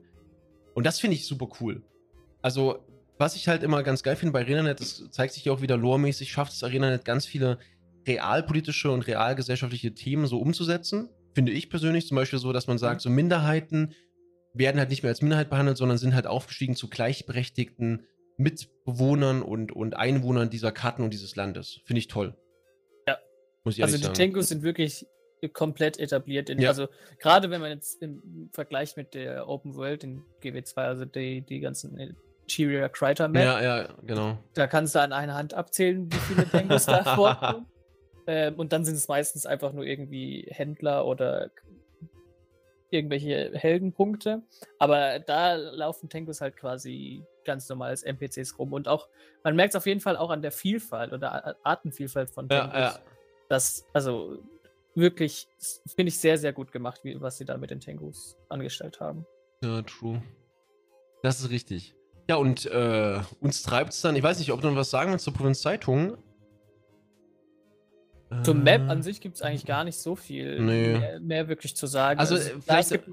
Und 0.74 0.86
das 0.86 1.00
finde 1.00 1.16
ich 1.16 1.26
super 1.26 1.48
cool. 1.62 1.84
Also, 2.42 2.80
was 3.20 3.36
ich 3.36 3.50
halt 3.50 3.64
immer 3.64 3.84
ganz 3.84 4.02
geil 4.02 4.16
finde 4.16 4.32
bei 4.32 4.42
ArenaNet, 4.42 4.80
das 4.80 5.04
zeigt 5.12 5.34
sich 5.34 5.46
ja 5.46 5.52
auch 5.52 5.62
wieder 5.62 5.78
loremäßig, 5.78 6.32
schafft 6.32 6.54
es 6.54 6.64
ArenaNet 6.64 7.04
ganz 7.04 7.26
viele 7.26 7.60
realpolitische 8.08 8.90
und 8.90 9.06
realgesellschaftliche 9.06 9.94
Themen 9.94 10.26
so 10.26 10.40
umzusetzen. 10.40 11.10
Finde 11.36 11.52
ich 11.52 11.70
persönlich 11.70 12.08
zum 12.08 12.16
Beispiel 12.16 12.40
so, 12.40 12.54
dass 12.54 12.68
man 12.68 12.78
sagt, 12.78 13.02
so 13.02 13.10
Minderheiten 13.10 13.94
werden 14.54 14.80
halt 14.80 14.90
nicht 14.90 15.04
mehr 15.04 15.10
als 15.10 15.22
Minderheit 15.22 15.50
behandelt, 15.50 15.78
sondern 15.78 15.98
sind 15.98 16.16
halt 16.16 16.28
aufgestiegen 16.28 16.76
zu 16.76 16.90
gleichberechtigten 16.90 18.06
Mitbewohnern 18.38 19.42
und, 19.42 19.74
und 19.74 19.98
Einwohnern 19.98 20.50
dieser 20.50 20.72
Karten 20.72 21.04
und 21.04 21.14
dieses 21.14 21.36
Landes. 21.36 21.82
Finde 21.84 22.00
ich 22.00 22.08
toll. 22.08 22.36
Ja. 23.06 23.18
Muss 23.66 23.78
ich 23.78 23.84
also 23.84 23.98
die 23.98 24.04
sagen. 24.04 24.42
Sind 24.42 24.64
wirklich 24.64 25.06
komplett 25.54 26.00
etabliert. 26.00 26.50
In, 26.50 26.60
Ja. 26.60 26.70
Also 26.70 26.88
gerade 27.20 27.50
wenn 27.50 27.60
man 27.60 27.72
jetzt 27.72 28.02
im 28.02 28.50
Vergleich 28.54 28.96
mit 28.96 29.14
der 29.14 29.48
Open 29.48 29.76
World 29.76 30.06
in 30.06 30.24
GW2, 30.42 30.78
also 30.78 31.06
die, 31.06 31.42
die 31.42 31.60
ganzen 31.60 31.98
Interior 32.50 32.90
Criter 32.90 33.28
Map, 33.28 33.44
Ja, 33.44 33.62
ja, 33.62 33.88
genau. 34.04 34.38
da 34.56 34.66
kannst 34.68 34.96
du 34.96 35.02
an 35.02 35.14
einer 35.14 35.36
Hand 35.36 35.54
abzählen, 35.54 36.12
wie 36.12 36.18
viele 36.18 36.48
Tengus 36.50 36.86
da 36.86 37.04
vorkommen. 37.16 37.68
Ähm, 38.26 38.56
und 38.56 38.74
dann 38.74 38.86
sind 38.86 38.96
es 38.96 39.08
meistens 39.08 39.46
einfach 39.46 39.72
nur 39.72 39.86
irgendwie 39.86 40.48
Händler 40.50 41.06
oder 41.06 41.52
irgendwelche 42.90 43.52
Heldenpunkte. 43.54 44.42
Aber 44.80 45.20
da 45.20 45.56
laufen 45.56 46.10
Tengus 46.10 46.42
halt 46.42 46.58
quasi 46.58 47.24
ganz 47.46 47.70
normal 47.70 47.92
als 47.92 48.02
NPCs 48.04 48.58
rum. 48.58 48.74
Und 48.74 48.88
auch, 48.88 49.08
man 49.44 49.56
merkt 49.56 49.74
es 49.74 49.78
auf 49.78 49.86
jeden 49.86 50.00
Fall 50.00 50.18
auch 50.18 50.32
an 50.32 50.42
der 50.42 50.52
Vielfalt 50.52 51.14
oder 51.14 51.56
Artenvielfalt 51.64 52.32
von 52.32 52.48
Ja, 52.50 52.62
Tengus. 52.62 52.80
ja. 52.80 53.00
Das, 53.48 53.86
also 53.94 54.40
wirklich, 54.96 55.48
finde 55.96 56.10
ich 56.10 56.20
sehr, 56.20 56.38
sehr 56.40 56.54
gut 56.54 56.72
gemacht, 56.72 57.02
wie, 57.04 57.22
was 57.22 57.38
sie 57.38 57.46
da 57.46 57.58
mit 57.58 57.70
den 57.70 57.80
Tengus 57.80 58.36
angestellt 58.50 59.00
haben. 59.00 59.26
Ja, 59.64 59.82
true. 59.84 60.22
Das 61.22 61.40
ist 61.40 61.50
richtig. 61.52 61.96
Ja, 62.30 62.36
und 62.36 62.68
äh, 62.68 63.20
uns 63.42 63.64
treibt 63.64 63.92
es 63.92 64.02
dann, 64.02 64.16
ich 64.16 64.22
weiß 64.22 64.38
nicht, 64.38 64.52
ob 64.52 64.62
du 64.62 64.70
noch 64.70 64.76
was 64.76 64.92
sagen 64.92 65.12
willst 65.12 65.26
zur 65.26 65.34
Provinzzeitung. 65.34 66.16
Zur 68.44 68.54
Äh, 68.54 68.58
Map 68.60 68.88
an 68.88 69.02
sich 69.02 69.20
gibt 69.20 69.38
es 69.38 69.42
eigentlich 69.42 69.66
gar 69.66 69.84
nicht 69.84 69.98
so 69.98 70.16
viel 70.16 70.62
Nee. 70.62 70.98
mehr, 71.00 71.20
mehr 71.20 71.48
wirklich 71.48 71.76
zu 71.76 71.88
sagen. 71.88 72.20
Also, 72.20 72.36
äh, 72.36 72.40
klar, 72.40 72.60
vielleicht- 72.84 72.90
gibt 72.92 73.08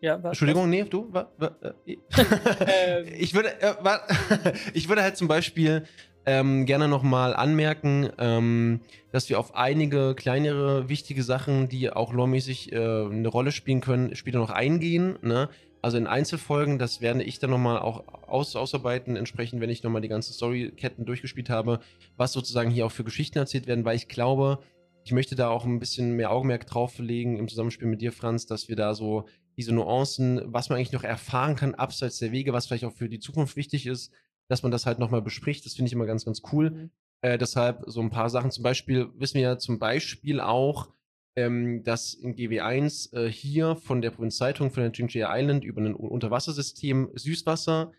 ja, 0.00 0.16
was, 0.22 0.30
Entschuldigung, 0.30 0.70
nee, 0.70 0.84
du? 0.84 1.06
Wa, 1.12 1.30
wa, 1.36 1.50
äh, 1.86 1.96
Ähm. 2.66 3.06
ich, 3.18 3.34
würde, 3.34 3.60
äh, 3.60 3.74
wa, 3.82 4.00
ich 4.72 4.88
würde 4.88 5.02
halt 5.02 5.18
zum 5.18 5.28
Beispiel 5.28 5.84
ähm, 6.24 6.64
gerne 6.64 6.88
nochmal 6.88 7.34
anmerken, 7.36 8.08
ähm, 8.16 8.80
dass 9.12 9.28
wir 9.28 9.38
auf 9.38 9.54
einige 9.54 10.14
kleinere, 10.14 10.88
wichtige 10.88 11.22
Sachen, 11.22 11.68
die 11.68 11.90
auch 11.90 12.14
loremäßig 12.14 12.72
äh, 12.72 12.76
eine 12.76 13.28
Rolle 13.28 13.52
spielen 13.52 13.82
können, 13.82 14.16
später 14.16 14.38
noch 14.38 14.50
eingehen. 14.50 15.18
Ne? 15.20 15.50
Also 15.82 15.96
in 15.96 16.06
Einzelfolgen, 16.06 16.78
das 16.78 17.00
werde 17.00 17.24
ich 17.24 17.40
dann 17.40 17.50
nochmal 17.50 17.80
auch 17.80 18.04
aus, 18.28 18.54
ausarbeiten, 18.54 19.16
entsprechend, 19.16 19.60
wenn 19.60 19.68
ich 19.68 19.82
nochmal 19.82 20.00
die 20.00 20.08
ganzen 20.08 20.32
Storyketten 20.32 21.04
durchgespielt 21.04 21.50
habe, 21.50 21.80
was 22.16 22.32
sozusagen 22.32 22.70
hier 22.70 22.86
auch 22.86 22.92
für 22.92 23.02
Geschichten 23.02 23.38
erzählt 23.38 23.66
werden, 23.66 23.84
weil 23.84 23.96
ich 23.96 24.06
glaube, 24.06 24.60
ich 25.04 25.10
möchte 25.10 25.34
da 25.34 25.48
auch 25.48 25.64
ein 25.64 25.80
bisschen 25.80 26.12
mehr 26.12 26.30
Augenmerk 26.30 26.68
drauf 26.68 27.00
legen 27.00 27.36
im 27.36 27.48
Zusammenspiel 27.48 27.88
mit 27.88 28.00
dir, 28.00 28.12
Franz, 28.12 28.46
dass 28.46 28.68
wir 28.68 28.76
da 28.76 28.94
so 28.94 29.26
diese 29.56 29.74
Nuancen, 29.74 30.40
was 30.44 30.68
man 30.68 30.78
eigentlich 30.78 30.92
noch 30.92 31.02
erfahren 31.02 31.56
kann, 31.56 31.74
abseits 31.74 32.18
der 32.18 32.30
Wege, 32.30 32.52
was 32.52 32.66
vielleicht 32.66 32.84
auch 32.84 32.92
für 32.92 33.08
die 33.08 33.18
Zukunft 33.18 33.56
wichtig 33.56 33.86
ist, 33.86 34.12
dass 34.48 34.62
man 34.62 34.70
das 34.70 34.86
halt 34.86 35.00
nochmal 35.00 35.22
bespricht. 35.22 35.66
Das 35.66 35.74
finde 35.74 35.88
ich 35.88 35.92
immer 35.92 36.06
ganz, 36.06 36.24
ganz 36.24 36.42
cool. 36.52 36.70
Mhm. 36.70 36.90
Äh, 37.22 37.38
deshalb 37.38 37.82
so 37.86 38.00
ein 38.00 38.10
paar 38.10 38.30
Sachen. 38.30 38.52
Zum 38.52 38.62
Beispiel 38.62 39.08
wissen 39.16 39.34
wir 39.34 39.42
ja 39.42 39.58
zum 39.58 39.78
Beispiel 39.80 40.40
auch, 40.40 40.88
ähm, 41.36 41.82
dass 41.84 42.14
in 42.14 42.36
GW1 42.36 43.14
äh, 43.14 43.30
hier 43.30 43.76
von 43.76 44.02
der 44.02 44.10
Provinzzeitung, 44.10 44.70
von 44.70 44.82
der 44.82 44.92
Jingjia 44.92 45.34
Island 45.34 45.64
über 45.64 45.80
ein 45.80 45.94
Unterwassersystem 45.94 47.10
Süßwasser 47.14 47.92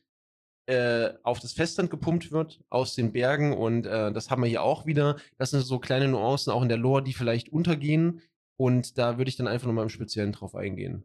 äh, 0.66 1.14
auf 1.24 1.40
das 1.40 1.54
Festland 1.54 1.90
gepumpt 1.90 2.32
wird 2.32 2.62
aus 2.70 2.96
den 2.96 3.12
Bergen 3.12 3.54
und 3.54 3.86
äh, 3.86 4.12
das 4.14 4.30
haben 4.30 4.44
wir 4.44 4.50
hier 4.50 4.64
auch 4.64 4.86
wieder. 4.86 5.18
Das 5.38 5.52
sind 5.52 5.62
so 5.62 5.80
kleine 5.80 6.08
Nuancen 6.08 6.54
auch 6.54 6.62
in 6.62 6.70
der 6.70 6.78
Lore, 6.78 7.04
die 7.04 7.14
vielleicht 7.14 7.50
untergehen 7.50 8.22
und 8.56 8.98
da 8.98 9.18
würde 9.18 9.30
ich 9.30 9.36
dann 9.36 9.48
einfach 9.48 9.68
nochmal 9.68 9.84
im 9.84 9.90
Speziellen 9.90 10.32
drauf 10.32 10.56
eingehen. 10.56 11.04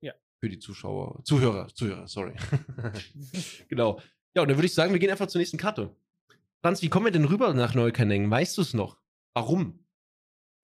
Ja. 0.00 0.12
Für 0.40 0.48
die 0.48 0.58
Zuschauer, 0.58 1.22
Zuhörer, 1.24 1.68
Zuhörer, 1.68 2.08
sorry. 2.08 2.34
genau. 3.68 4.00
Ja, 4.34 4.42
und 4.42 4.48
dann 4.48 4.58
würde 4.58 4.66
ich 4.66 4.74
sagen, 4.74 4.92
wir 4.92 4.98
gehen 4.98 5.10
einfach 5.10 5.28
zur 5.28 5.38
nächsten 5.38 5.58
Karte. 5.58 5.94
Franz, 6.60 6.82
wie 6.82 6.88
kommen 6.88 7.06
wir 7.06 7.12
denn 7.12 7.26
rüber 7.26 7.54
nach 7.54 7.74
Neukaneng? 7.74 8.30
Weißt 8.30 8.58
du 8.58 8.62
es 8.62 8.74
noch? 8.74 8.98
Warum? 9.34 9.83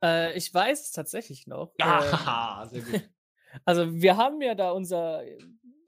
Äh, 0.02 0.36
ich 0.36 0.52
weiß 0.52 0.80
es 0.82 0.92
tatsächlich 0.92 1.46
noch. 1.46 1.74
Ähm, 1.78 1.86
Ah, 1.86 2.66
sehr 2.70 2.82
gut. 2.82 3.02
also 3.64 3.92
wir 3.94 4.16
haben 4.16 4.40
ja 4.40 4.54
da 4.54 4.70
unser, 4.70 5.22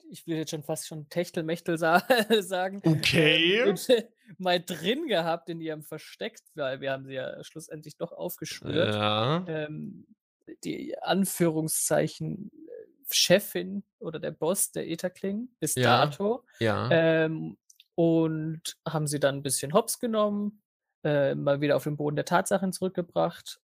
ich 0.09 0.27
will 0.27 0.37
jetzt 0.37 0.51
schon 0.51 0.63
fast 0.63 0.87
schon 0.87 1.09
Techtelmechtel 1.09 1.77
sa 1.77 2.03
sagen, 2.41 2.81
Okay. 2.85 3.61
äh, 3.89 4.03
mal 4.37 4.59
drin 4.63 5.07
gehabt 5.07 5.49
in 5.49 5.61
ihrem 5.61 5.83
Versteck, 5.83 6.37
weil 6.55 6.81
wir 6.81 6.91
haben 6.91 7.05
sie 7.05 7.13
ja 7.13 7.43
schlussendlich 7.43 7.97
doch 7.97 8.11
aufgespürt. 8.11 8.93
Ja. 8.95 9.43
Ähm, 9.47 10.07
die 10.63 10.95
Anführungszeichen 11.01 12.51
äh, 12.53 13.05
Chefin 13.11 13.83
oder 13.99 14.19
der 14.19 14.31
Boss 14.31 14.71
der 14.71 14.87
Etherkling 14.87 15.49
bis 15.59 15.75
Ja. 15.75 16.05
dato. 16.05 16.45
Ja. 16.59 16.89
Ähm, 16.91 17.57
und 17.95 18.75
haben 18.87 19.07
sie 19.07 19.19
dann 19.19 19.35
ein 19.37 19.43
bisschen 19.43 19.73
hops 19.73 19.99
genommen, 19.99 20.63
äh, 21.03 21.35
mal 21.35 21.61
wieder 21.61 21.75
auf 21.75 21.83
den 21.83 21.95
Boden 21.95 22.15
der 22.15 22.25
Tatsachen 22.25 22.73
zurückgebracht. 22.73 23.59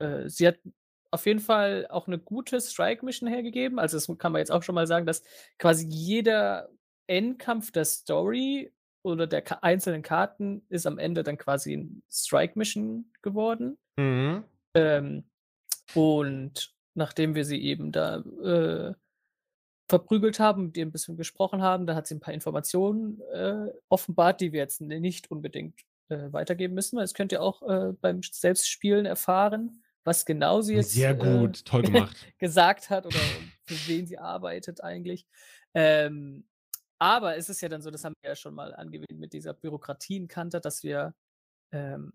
Äh, 0.00 0.28
sie 0.28 0.48
hat 0.48 0.58
auf 1.12 1.26
jeden 1.26 1.40
Fall 1.40 1.86
auch 1.90 2.06
eine 2.06 2.18
gute 2.18 2.60
Strike-Mission 2.60 3.28
hergegeben. 3.28 3.78
Also, 3.78 3.96
das 3.96 4.06
kann 4.18 4.32
man 4.32 4.40
jetzt 4.40 4.52
auch 4.52 4.62
schon 4.62 4.74
mal 4.74 4.86
sagen, 4.86 5.06
dass 5.06 5.22
quasi 5.58 5.86
jeder 5.88 6.70
Endkampf 7.08 7.72
der 7.72 7.84
Story 7.84 8.72
oder 9.02 9.26
der 9.26 9.42
ka 9.42 9.58
einzelnen 9.62 10.02
Karten 10.02 10.62
ist 10.68 10.86
am 10.86 10.98
Ende 10.98 11.22
dann 11.24 11.38
quasi 11.38 11.74
'n 11.74 12.02
Strike-Mission 12.10 13.12
geworden. 13.22 13.76
Mhm. 13.98 14.44
Ähm, 14.74 15.24
und 15.94 16.74
nachdem 16.94 17.34
wir 17.36 17.44
sie 17.46 17.62
eben 17.62 17.92
da, 17.92 18.18
äh, 18.44 18.94
verprügelt 19.90 20.40
haben, 20.40 20.66
mit 20.66 20.76
ihr 20.78 20.84
'n 20.86 20.92
bisschen 20.92 21.16
gesprochen 21.18 21.62
haben, 21.62 21.86
da 21.86 21.94
hat 21.96 22.06
sie 22.08 22.14
'n 22.16 22.20
paar 22.20 22.34
Informationen, 22.34 23.20
äh, 23.32 23.68
offenbart, 23.90 24.40
die 24.42 24.52
wir 24.52 24.60
jetzt 24.60 24.80
nicht 24.82 25.30
unbedingt, 25.30 25.80
äh, 26.10 26.32
weitergeben 26.32 26.74
müssen, 26.74 26.96
weil 26.96 27.04
das 27.04 27.14
könnt 27.14 27.32
ihr 27.32 27.42
auch, 27.42 27.62
äh, 27.62 27.92
beim 28.00 28.22
Selbstspielen 28.22 29.06
erfahren, 29.06 29.82
was 30.04 30.24
genau 30.26 30.62
sie 30.62 30.74
jetzt, 30.76 31.04
Sehr 31.04 31.14
äh, 31.18 31.48
gut, 31.48 31.64
toll 31.64 31.82
gemacht. 31.84 32.28
gesagt 32.38 32.90
hat 32.90 33.06
oder 33.06 33.42
für 33.64 33.86
wen 33.86 34.06
sie 34.06 34.18
arbeitet 34.18 34.82
eigentlich. 34.82 35.26
Ähm, 35.74 36.48
aber 36.98 37.36
es 37.36 37.48
ist 37.48 37.60
ja 37.62 37.68
dann 37.68 37.82
so, 37.82 37.90
das 37.90 38.04
haben 38.04 38.14
wir 38.22 38.30
ja 38.30 38.36
schon 38.36 38.54
mal 38.54 38.74
angewähnt 38.74 39.18
mit 39.20 39.32
dieser 39.32 39.54
Bürokratie 39.54 40.16
in 40.16 40.28
Kanter, 40.28 40.60
dass 40.60 40.82
wir, 40.84 41.14
ähm, 41.72 42.12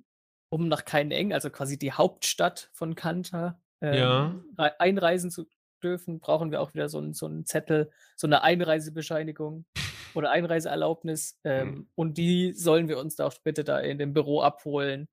um 0.50 0.68
nach 0.68 0.86
Kaineng, 0.86 1.34
also 1.34 1.50
quasi 1.50 1.78
die 1.80 1.94
Hauptstadt 1.94 2.70
von 2.74 2.96
Kanter, 2.96 3.62
Ja. 3.92 4.36
ähm, 4.42 4.46
rei 4.58 4.80
einreisen 4.80 5.32
zu 5.32 5.48
dürfen, 5.84 6.20
brauchen 6.20 6.52
wir 6.52 6.62
auch 6.62 6.74
wieder 6.74 6.90
so 6.90 7.00
'n 7.00 7.14
so 7.14 7.28
'n 7.28 7.46
Zettel, 7.46 7.92
so 8.18 8.28
'ne 8.28 8.42
Einreisebescheinigung 8.44 9.66
oder 10.14 10.32
Einreiseerlaubnis. 10.32 11.40
Mhm. 11.56 11.76
Ähm, 11.76 11.90
und 11.96 12.18
die 12.18 12.54
sollen 12.54 12.88
wir 12.90 13.00
uns 13.00 13.16
doch 13.18 13.34
bitte 13.44 13.64
da 13.64 13.80
in 13.80 13.98
dem 14.00 14.14
Büro 14.14 14.42
abholen. 14.42 15.10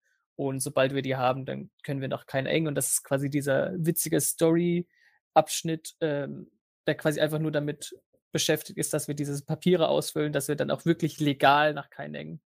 Und 0.47 0.61
sobald 0.61 0.95
wir 0.95 1.03
die 1.03 1.17
haben, 1.17 1.45
dann 1.45 1.71
können 1.83 2.01
wir 2.01 2.09
nach 2.09 2.27
Kaineng. 2.27 2.67
Und 2.67 2.75
das 2.75 2.91
ist 2.91 3.05
quasi 3.05 3.31
dieser 3.31 3.73
witzige 3.77 4.21
Story-Abschnitt, 4.21 5.95
ähm, 6.01 6.51
der 6.87 6.95
quasi 6.97 7.21
einfach 7.21 7.39
nur 7.39 7.53
damit 7.53 7.95
beschäftigt 8.33 8.79
ist, 8.79 8.95
dass 8.95 9.09
wir 9.09 9.15
diese 9.15 9.45
Papiere 9.45 9.89
ausfüllen, 9.89 10.33
dass 10.33 10.49
wir 10.49 10.57
dann 10.57 10.71
auch 10.71 10.85
wirklich 10.85 11.21
legal 11.21 11.75
nach 11.75 11.91
Kaineng 11.91 12.41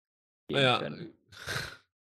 gehen 0.49 0.63
Ja. 0.63 0.79
können. 0.79 1.13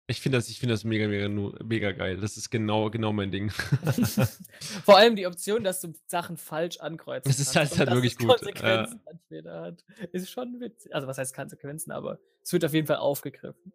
Ich 0.07 0.21
finde 0.21 0.37
das 0.37 0.49
ich 0.49 0.59
finde 0.59 0.75
das 0.75 0.83
mega, 0.83 1.07
mega 1.07 1.27
mega 1.63 1.91
geil. 1.91 2.17
Das 2.17 2.37
ist 2.37 2.51
genau 2.51 2.91
genau 2.91 3.11
mein 3.11 3.31
Ding. 3.31 3.49
Vor 4.85 4.97
allem 4.97 5.15
die 5.15 5.25
Option, 5.25 5.63
dass 5.63 5.81
du 5.81 5.93
Sachen 6.05 6.37
falsch 6.37 6.77
ankreuzen 6.77 7.31
Das 7.31 7.39
ist 7.39 7.55
halt 7.55 7.75
halt 7.79 7.89
wirklich 7.89 8.15
gut, 8.15 8.27
ja. 8.29 8.35
Konsequenzen 8.35 9.01
später 9.25 9.61
hat, 9.61 9.83
ist 10.11 10.29
schon 10.29 10.59
witzig. 10.59 10.93
Also, 10.93 11.07
was 11.07 11.17
heißt 11.17 11.35
Konsequenzen, 11.35 11.91
aber 11.91 12.19
es 12.43 12.53
wird 12.53 12.63
auf 12.63 12.73
jeden 12.75 12.85
Fall 12.85 12.97
aufgegriffen. 12.97 13.73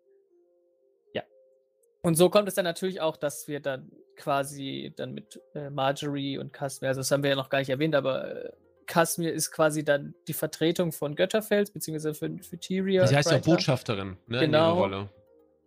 Und 2.02 2.14
so 2.16 2.30
kommt 2.30 2.48
es 2.48 2.54
dann 2.54 2.64
natürlich 2.64 3.00
auch, 3.00 3.16
dass 3.16 3.46
wir 3.46 3.60
dann 3.60 3.90
quasi 4.16 4.92
dann 4.96 5.12
mit, 5.14 5.40
äh, 5.54 5.70
Marjorie 5.70 6.38
und 6.38 6.52
Casmir 6.52 6.88
also, 6.88 7.00
das 7.00 7.10
haben 7.10 7.22
wir 7.22 7.30
ja 7.30 7.36
noch 7.36 7.50
gar 7.50 7.58
nicht 7.58 7.68
erwähnt, 7.70 7.94
aber, 7.94 8.44
äh, 8.46 8.50
Casmir 8.86 9.32
ist 9.32 9.52
quasi 9.52 9.84
dann 9.84 10.14
die 10.26 10.32
Vertretung 10.32 10.90
von 10.92 11.14
Götterfeld 11.14 11.72
beziehungsweise 11.72 12.12
für 12.14 12.42
für 12.42 12.58
Tyria 12.58 13.06
Sie 13.06 13.14
heißt 13.16 13.30
ja. 13.30 13.38
Botschafterin, 13.38 14.16
ne, 14.26 14.38
in 14.44 14.50
ihrer 14.52 14.72
Genau. 14.72 14.74
Rolle. 14.78 15.08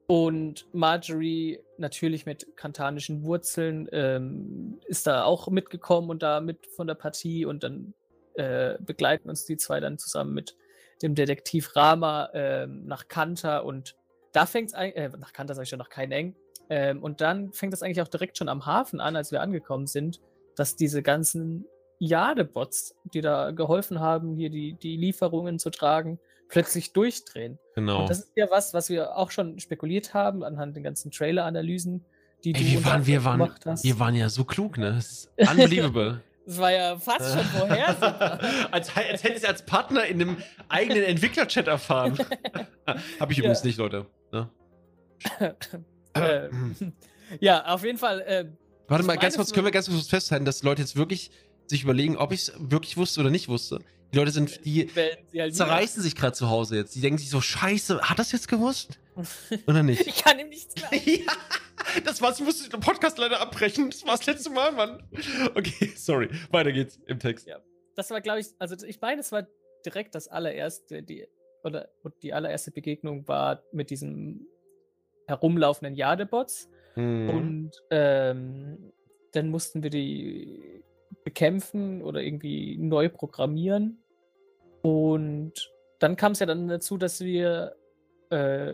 Und 0.07 0.67
Marjorie 0.73 1.59
natürlich 1.77 2.25
mit 2.25 2.57
kantanischen 2.57 3.23
Wurzeln, 3.23 3.87
ähm, 3.93 4.79
ist 4.85 5.07
da 5.07 5.23
auch 5.23 5.47
mitgekommen 5.47 6.09
und 6.09 6.21
da 6.21 6.41
mit 6.41 6.67
von 6.67 6.87
der 6.87 6.95
Partie 6.95 7.45
und 7.45 7.63
dann, 7.63 7.93
äh, 8.33 8.75
begleiten 8.81 9.29
uns 9.29 9.45
die 9.45 9.55
2 9.57 9.79
dann 9.79 9.97
zusammen 9.97 10.33
mit 10.33 10.57
dem 11.01 11.15
Detektiv 11.15 11.75
Rama, 11.77 12.29
ähm, 12.33 12.85
nach 12.85 13.07
Kanter 13.07 13.63
und 13.65 13.95
da 14.33 14.45
fängt's 14.45 14.73
ei 14.73 14.89
äh, 14.89 15.09
nach 15.17 15.31
Kanter 15.31 15.55
sage 15.55 15.63
ich 15.63 15.69
schon, 15.69 15.79
nach 15.79 15.89
Kaineng. 15.89 16.35
Ähm, 16.69 17.01
und 17.01 17.21
dann 17.21 17.53
fängt 17.53 17.73
das 17.73 17.81
eigentlich 17.81 18.01
auch 18.01 18.07
direkt 18.07 18.37
schon 18.37 18.49
am 18.49 18.65
Hafen 18.65 18.99
an, 18.99 19.15
als 19.15 19.31
wir 19.31 19.41
angekommen 19.41 19.87
sind, 19.87 20.19
dass 20.55 20.75
diese 20.75 21.01
ganzen 21.01 21.65
Jade-Bots, 21.99 22.95
die 23.13 23.21
da 23.21 23.51
geholfen 23.51 23.99
haben, 23.99 24.35
hier 24.35 24.49
die 24.49 24.73
die 24.73 24.97
Lieferungen 24.97 25.59
zu 25.59 25.69
tragen, 25.69 26.19
plötzlich 26.49 26.93
durchdrehen. 26.93 27.59
Genau. 27.75 28.01
Und 28.01 28.09
das 28.09 28.19
ist 28.19 28.31
ja 28.35 28.47
was, 28.49 28.73
was 28.73 28.89
wir 28.89 29.15
auch 29.15 29.31
schon 29.31 29.59
spekuliert 29.59 30.13
haben 30.13 30.43
anhand 30.43 30.75
den 30.75 30.83
ganzen 30.83 31.11
Trailer-Analysen, 31.11 32.05
die 32.43 32.53
Ey, 32.53 32.61
du 32.61 32.71
wir 32.71 32.85
waren 32.85 33.05
wir 33.05 33.23
waren 33.23 33.39
wir 33.39 33.99
waren 33.99 34.15
ja 34.15 34.29
so 34.29 34.43
klug, 34.43 34.77
ne? 34.77 34.93
Das 34.93 35.29
ist 35.35 35.51
unbelievable. 35.51 36.21
Das 36.45 36.57
war 36.57 36.71
ja 36.71 36.97
fast 36.99 37.33
schon 37.33 37.45
vorhersehbar. 37.45 38.39
als, 38.71 38.95
als 38.95 39.23
hätte 39.23 39.33
ich 39.33 39.43
es 39.43 39.45
als 39.45 39.65
Partner 39.65 40.05
in 40.05 40.21
einem 40.21 40.37
eigenen 40.67 41.03
Entwicklerchat 41.03 41.67
erfahren. 41.67 42.17
Habe 43.19 43.31
ich 43.31 43.37
Ja. 43.37 43.43
übrigens 43.45 43.63
nicht, 43.63 43.77
Leute. 43.77 44.05
Ne? 44.31 44.49
Äh, 46.15 46.49
ja, 47.39 47.65
auf 47.73 47.83
jeden 47.83 47.97
Fall, 47.97 48.21
äh, 48.21 48.45
Warte 48.87 49.03
mal, 49.03 49.17
ganz 49.17 49.35
kurz, 49.35 49.51
können 49.51 49.65
wir 49.65 49.71
ganz 49.71 49.89
kurz 49.89 50.07
festhalten, 50.07 50.45
dass 50.45 50.61
Leute 50.61 50.83
jetzt 50.83 50.95
wirklich 50.95 51.31
sich 51.65 51.81
überlegen, 51.83 52.17
ob 52.17 52.31
ich 52.31 52.41
es 52.41 52.53
wirklich 52.59 52.97
wusste 52.97 53.21
oder 53.21 53.31
nicht 53.31 53.47
wusste. 53.47 53.79
Die 54.13 54.19
Leute 54.19 54.31
sind, 54.31 54.63
die 54.63 54.89
halt 55.35 55.55
zerreißen 55.55 56.03
sich 56.03 56.15
gerade 56.15 56.33
zu 56.33 56.49
Hause 56.49 56.75
jetzt. 56.75 56.93
Die 56.95 57.01
denken 57.01 57.17
sich 57.17 57.31
so, 57.31 57.41
scheiße, 57.41 57.99
hat 58.01 58.19
das 58.19 58.31
jetzt 58.31 58.47
gewusst? 58.47 58.99
Oder 59.67 59.81
nicht? 59.81 60.05
Ich 60.05 60.23
kann 60.23 60.37
ihm 60.37 60.49
nichts 60.49 60.75
glauben. 60.75 61.01
ja, 61.03 61.33
das 62.03 62.21
war's. 62.21 62.39
Ich 62.39 62.45
musste 62.45 62.69
den 62.69 62.79
Podcast 62.79 63.17
leider 63.17 63.39
abbrechen. 63.41 63.89
Das 63.89 64.05
war 64.05 64.15
das 64.17 64.25
letzte 64.27 64.51
Mal, 64.51 64.71
Mann. 64.71 65.03
Okay, 65.55 65.91
sorry. 65.95 66.29
Weiter 66.51 66.71
geht's 66.71 66.99
im 67.07 67.17
Text. 67.17 67.47
Ja. 67.47 67.59
Das 67.95 68.11
war, 68.11 68.21
glaube 68.21 68.39
ich, 68.39 68.47
also 68.59 68.75
ich 68.85 69.01
meine, 69.01 69.21
es 69.21 69.31
war 69.31 69.47
direkt 69.83 70.13
das 70.13 70.27
allererste, 70.27 71.01
die, 71.01 71.27
oder 71.63 71.89
die 72.21 72.33
allererste 72.33 72.69
Begegnung 72.71 73.27
war 73.27 73.63
mit 73.71 73.89
diesen 73.89 74.45
herumlaufenden 75.27 75.95
Jadebots. 75.95 76.69
Mhm. 76.95 77.29
Und 77.29 77.71
ähm, 77.89 78.93
dann 79.31 79.49
mussten 79.49 79.81
wir 79.81 79.89
die 79.89 80.83
bekämpfen 81.23 82.01
oder 82.01 82.21
irgendwie 82.21 82.77
neu 82.77 83.09
programmieren. 83.09 84.02
Und 84.83 85.53
dann 85.99 86.15
kam 86.15 86.33
es 86.33 86.39
ja 86.39 86.45
dann 86.45 86.67
dazu, 86.67 86.97
dass 86.97 87.19
wir, 87.21 87.75
äh, 88.29 88.73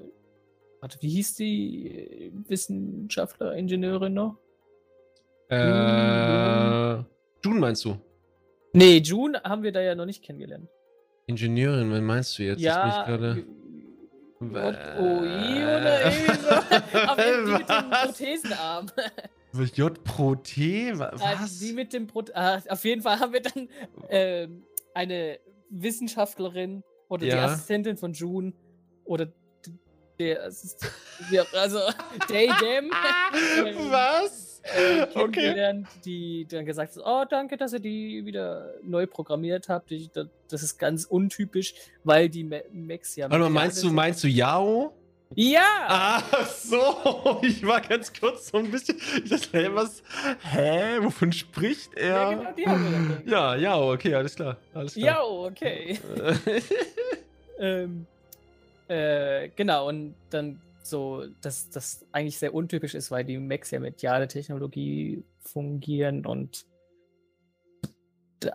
warte, 0.82 0.98
wie 1.02 1.10
hieß 1.10 1.36
die 1.36 2.34
Wissenschaftler, 2.48 3.54
Ingenieurin 3.56 4.14
noch? 4.16 4.36
Äh, 5.50 6.94
June 7.44 7.60
meinst 7.60 7.86
du? 7.86 7.98
Nee, 8.74 8.98
June 8.98 9.42
haben 9.44 9.64
wir 9.64 9.72
da 9.72 9.82
ja 9.82 9.96
noch 9.96 10.06
nicht 10.06 10.24
kennengelernt. 10.24 10.68
Ingenieurin, 11.28 11.92
wen 11.92 12.04
meinst 12.04 12.38
du 12.38 12.44
jetzt? 12.44 12.62
ja. 12.62 13.08
JOI 13.08 13.26
oder 14.48 16.02
irgendwie 16.06 16.34
so. 16.40 16.50
Auf 17.08 17.18
jeden 17.18 17.46
Fall 17.46 17.60
mit 17.60 17.70
dem 17.70 17.90
Prothesenarm. 17.92 18.86
J 19.76 20.04
Pro 20.06 20.36
T? 20.36 20.98
Wa- 20.98 21.12
Ah, 21.20 21.36
Was? 21.42 21.60
Die 21.60 21.74
mit 21.74 21.92
dem 21.94 22.08
Pro 22.08 22.24
ah, 22.34 22.62
auf 22.70 22.84
jeden 22.86 23.02
Fall 23.02 23.20
haben 23.20 23.34
wir 23.34 23.42
dann 23.42 23.68
ähm, 24.10 24.64
eine 24.94 25.40
Wissenschaftlerin 25.70 26.84
oder 27.08 27.22
die 27.26 27.32
Ja. 27.32 27.46
Assistentin 27.46 27.98
von 27.98 28.14
June 28.14 28.54
oder 29.06 29.28
der 30.20 30.44
Assistent, 30.46 30.92
also 31.54 31.80
Day 32.30 32.50
Dem 32.62 32.90
Was? 33.92 34.62
äh, 34.64 35.08
Okay. 35.16 35.84
die 36.04 36.46
dann 36.50 36.66
gesagt 36.66 36.96
hat, 36.98 37.04
oh 37.06 37.24
danke, 37.30 37.56
dass 37.56 37.72
ihr 37.74 37.80
die 37.80 38.26
wieder 38.26 38.74
neu 38.84 39.08
programmiert 39.08 39.70
habt. 39.70 39.92
Ich, 39.92 40.12
das, 40.12 40.28
das 40.50 40.64
ist 40.64 40.78
ganz 40.78 41.06
untypisch, 41.06 41.74
weil 42.04 42.28
die 42.30 42.44
Me 42.44 42.64
Max 42.74 43.16
ja. 43.16 43.30
Warte 43.30 43.44
mal, 43.46 43.50
meinst 43.50 43.82
du, 43.84 43.92
meinst 43.92 44.24
du 44.24 44.28
Yao? 44.28 44.94
Ja! 45.36 45.86
Ah, 45.88 46.24
so. 46.46 47.40
Ich 47.44 47.66
war 47.66 47.82
ganz 47.82 48.12
kurz 48.14 48.50
so 48.50 48.58
ein 48.58 48.72
bisschen. 48.72 48.98
Ich 49.24 49.30
dachte, 49.30 49.50
hey, 49.52 49.74
was? 49.76 50.02
Hä? 50.42 50.98
Wovon 51.02 51.32
spricht 51.32 51.94
er? 51.96 52.32
Ja, 52.32 52.34
genau, 52.34 52.52
die 52.54 52.66
haben 52.66 53.24
wir. 53.26 53.32
Ja, 53.32 53.56
Yao, 53.56 53.94
okay, 53.94 54.14
alles 54.16 54.36
klar. 54.36 54.58
Alles 54.74 54.96
Ja, 54.96 55.14
klar. 55.16 55.30
okay. 55.30 56.00
Äh, 56.46 56.62
Ähm, 57.62 58.06
äh, 58.88 59.50
genau, 59.50 59.90
und 59.90 60.16
dann 60.30 60.62
so, 60.82 61.26
dass 61.42 61.70
das 61.70 62.06
eigentlich 62.14 62.38
sehr 62.40 62.54
untypisch 62.54 62.96
ist, 62.96 63.12
weil 63.12 63.26
die 63.26 63.38
Macs 63.38 63.70
ja 63.72 63.82
mit 63.82 64.02
Jade-Technologie 64.02 65.24
fungieren 65.42 66.26
und 66.26 66.66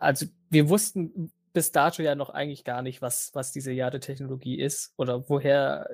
also 0.01 0.25
wir 0.49 0.71
wussten 0.71 1.31
bis 1.53 1.71
dato 1.71 2.03
ja 2.03 2.15
noch 2.15 2.31
eigentlich 2.31 2.65
gar 2.65 2.81
nicht, 2.81 3.03
was, 3.03 3.31
was 3.35 3.53
diese 3.53 3.73
Jade-Technologie 3.73 4.59
ist 4.59 4.95
oder 4.97 5.29
woher 5.29 5.91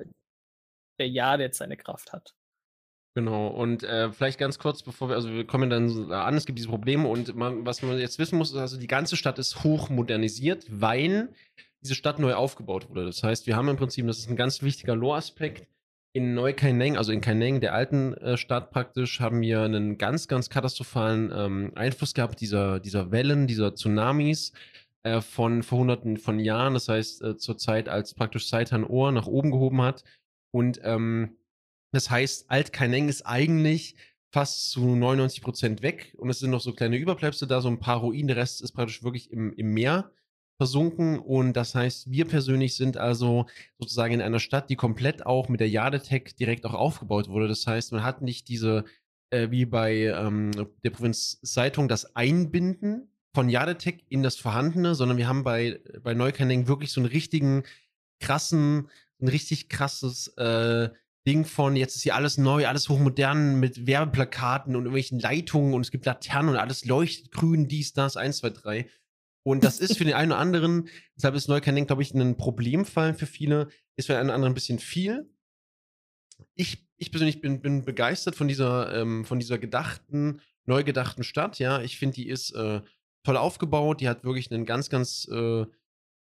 der 1.01 1.09
Jade 1.09 1.43
jetzt 1.43 1.57
seine 1.57 1.77
Kraft 1.77 2.13
hat. 2.13 2.33
Genau, 3.13 3.47
und 3.47 3.83
äh, 3.83 4.11
vielleicht 4.13 4.39
ganz 4.39 4.57
kurz, 4.57 4.83
bevor 4.83 5.09
wir, 5.09 5.15
also 5.15 5.29
wir 5.33 5.45
kommen 5.45 5.69
dann 5.69 6.11
an, 6.13 6.37
es 6.37 6.45
gibt 6.45 6.57
diese 6.57 6.69
Probleme 6.69 7.09
und 7.09 7.35
man, 7.35 7.65
was 7.65 7.81
man 7.81 7.99
jetzt 7.99 8.19
wissen 8.19 8.37
muss, 8.37 8.51
ist 8.51 8.57
also 8.57 8.77
die 8.77 8.87
ganze 8.87 9.17
Stadt 9.17 9.37
ist 9.37 9.65
hoch 9.65 9.89
modernisiert, 9.89 10.65
weil 10.69 11.33
diese 11.81 11.95
Stadt 11.95 12.19
neu 12.19 12.35
aufgebaut 12.35 12.89
wurde. 12.89 13.05
Das 13.05 13.21
heißt, 13.21 13.47
wir 13.47 13.57
haben 13.57 13.67
im 13.67 13.75
Prinzip, 13.75 14.07
das 14.07 14.19
ist 14.19 14.29
ein 14.29 14.37
ganz 14.37 14.61
wichtiger 14.61 14.95
Lore-Aspekt, 14.95 15.67
in 16.13 16.33
Neu-Kaineng, 16.33 16.97
also 16.97 17.11
in 17.11 17.21
Kaineng, 17.21 17.61
der 17.61 17.73
alten 17.73 18.13
äh, 18.15 18.37
Stadt 18.37 18.71
praktisch, 18.71 19.19
haben 19.19 19.41
wir 19.41 19.61
einen 19.61 19.97
ganz, 19.97 20.27
ganz 20.27 20.49
katastrophalen 20.49 21.31
ähm, 21.33 21.71
Einfluss 21.75 22.13
gehabt 22.13 22.41
dieser, 22.41 22.79
dieser 22.79 23.11
Wellen, 23.11 23.47
dieser 23.47 23.75
Tsunamis 23.75 24.51
äh, 25.03 25.21
von 25.21 25.63
vor 25.63 25.79
hunderten 25.79 26.17
von 26.17 26.39
Jahren. 26.39 26.73
Das 26.73 26.89
heißt, 26.89 27.23
äh, 27.23 27.37
zur 27.37 27.57
Zeit, 27.57 27.87
als 27.87 28.13
praktisch 28.13 28.49
Saitan 28.49 28.83
Ohr 28.83 29.11
nach 29.11 29.27
oben 29.27 29.51
gehoben 29.51 29.81
hat. 29.81 30.03
Und 30.51 30.79
ähm, 30.83 31.37
das 31.91 32.09
heißt, 32.09 32.49
Alt-Kaineng 32.49 33.09
ist 33.09 33.23
eigentlich 33.23 33.95
fast 34.31 34.71
zu 34.71 34.95
99 34.95 35.41
Prozent 35.41 35.81
weg 35.81 36.15
und 36.17 36.29
es 36.29 36.39
sind 36.39 36.51
noch 36.51 36.61
so 36.61 36.73
kleine 36.73 36.97
Überbleibsel 36.97 37.47
da, 37.47 37.59
so 37.59 37.67
ein 37.67 37.79
paar 37.79 37.97
Ruinen. 37.97 38.27
Der 38.27 38.37
Rest 38.37 38.61
ist 38.61 38.71
praktisch 38.71 39.03
wirklich 39.03 39.31
im, 39.31 39.53
im 39.53 39.73
Meer 39.73 40.11
versunken 40.57 41.19
und 41.19 41.53
das 41.53 41.75
heißt, 41.75 42.11
wir 42.11 42.25
persönlich 42.25 42.75
sind 42.75 42.95
also 42.95 43.47
sozusagen 43.79 44.13
in 44.13 44.21
einer 44.21 44.39
Stadt, 44.39 44.69
die 44.69 44.75
komplett 44.75 45.25
auch 45.25 45.49
mit 45.49 45.59
der 45.59 45.69
Jadetech 45.69 46.35
direkt 46.39 46.65
auch 46.65 46.75
aufgebaut 46.75 47.29
wurde. 47.29 47.47
Das 47.47 47.65
heißt, 47.65 47.91
man 47.91 48.03
hat 48.03 48.21
nicht 48.21 48.47
diese, 48.47 48.85
äh, 49.31 49.49
wie 49.49 49.65
bei 49.65 50.05
ähm, 50.05 50.51
der 50.83 50.91
Provinz 50.91 51.39
Seitung, 51.41 51.87
das 51.87 52.15
Einbinden 52.15 53.11
von 53.33 53.49
Jadetech 53.49 54.05
in 54.07 54.23
das 54.23 54.35
Vorhandene, 54.35 54.93
sondern 54.93 55.17
wir 55.17 55.27
haben 55.27 55.43
bei, 55.43 55.81
bei 56.03 56.13
Neukanning 56.13 56.67
wirklich 56.67 56.91
so 56.91 57.01
einen 57.01 57.09
richtigen, 57.09 57.63
krassen, 58.19 58.89
ein 59.21 59.27
richtig 59.27 59.69
krasses 59.69 60.27
äh, 60.37 60.89
Ding 61.27 61.45
von, 61.45 61.75
jetzt 61.75 61.95
ist 61.95 62.01
hier 62.01 62.15
alles 62.15 62.37
neu, 62.37 62.67
alles 62.67 62.89
hochmodern 62.89 63.59
mit 63.59 63.85
Werbeplakaten 63.85 64.75
und 64.75 64.83
irgendwelchen 64.83 65.19
Leitungen 65.19 65.73
und 65.73 65.81
es 65.81 65.91
gibt 65.91 66.05
Laternen 66.05 66.49
und 66.49 66.57
alles 66.57 66.85
leuchtet 66.85 67.31
grün, 67.31 67.67
dies, 67.67 67.93
das, 67.93 68.17
eins, 68.17 68.37
zwei, 68.37 68.49
drei. 68.49 68.89
Und 69.43 69.63
das 69.63 69.79
ist 69.79 69.97
für 69.97 70.03
den 70.03 70.13
einen 70.13 70.31
oder 70.31 70.41
anderen, 70.41 70.87
deshalb 71.15 71.35
ist 71.35 71.47
Neukanning, 71.47 71.87
glaube 71.87 72.01
ich, 72.01 72.13
ein 72.13 72.37
Problemfall 72.37 73.13
für 73.13 73.25
viele, 73.27 73.69
ist 73.95 74.07
für 74.07 74.13
den 74.13 74.19
einen 74.19 74.29
oder 74.29 74.35
anderen 74.35 74.51
ein 74.51 74.55
bisschen 74.55 74.79
viel. 74.79 75.29
Ich, 76.55 76.87
ich 76.97 77.11
persönlich 77.11 77.41
bin, 77.41 77.61
bin 77.61 77.85
begeistert 77.85 78.35
von 78.35 78.47
dieser, 78.47 78.93
ähm, 78.99 79.25
von 79.25 79.39
dieser 79.39 79.57
gedachten, 79.59 80.41
neu 80.65 80.83
gedachten 80.83 81.23
Stadt. 81.23 81.59
Ja, 81.59 81.81
ich 81.81 81.97
finde, 81.97 82.15
die 82.15 82.29
ist 82.29 82.51
äh, 82.51 82.81
toll 83.23 83.37
aufgebaut. 83.37 84.01
Die 84.01 84.09
hat 84.09 84.23
wirklich 84.23 84.51
einen 84.51 84.65
ganz, 84.65 84.89
ganz, 84.89 85.27
äh, 85.31 85.65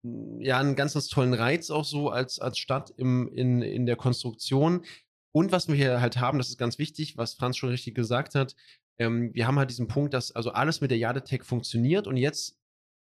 ja, 0.03 0.59
einen 0.59 0.77
ganz, 0.77 0.95
ganz 0.95 1.09
tollen 1.09 1.35
Reiz 1.35 1.71
auch 1.71 1.85
so 1.85 2.11
als, 2.11 2.38
als 2.38 2.59
Stadt 2.59 2.93
im, 2.97 3.29
in, 3.29 3.62
in 3.62 3.87
der 3.87 3.97
Konstruktion. 3.97 4.85
Und 5.33 5.53
was 5.53 5.69
wir 5.69 5.75
hier 5.75 6.01
halt 6.01 6.19
haben, 6.19 6.38
das 6.38 6.49
ist 6.49 6.59
ganz 6.59 6.79
wichtig, 6.79 7.17
was 7.17 7.35
Franz 7.35 7.57
schon 7.57 7.71
richtig 7.71 7.95
gesagt 7.95 8.35
hat. 8.35 8.55
Ähm, 8.99 9.33
wir 9.33 9.47
haben 9.47 9.59
halt 9.59 9.71
diesen 9.71 9.88
Punkt, 9.88 10.12
dass 10.15 10.33
also 10.33 10.53
alles 10.53 10.81
mit 10.81 10.91
der 10.91 10.99
Jadetech 10.99 11.45
funktioniert 11.45 12.07
und 12.07 12.17
jetzt 12.17 12.59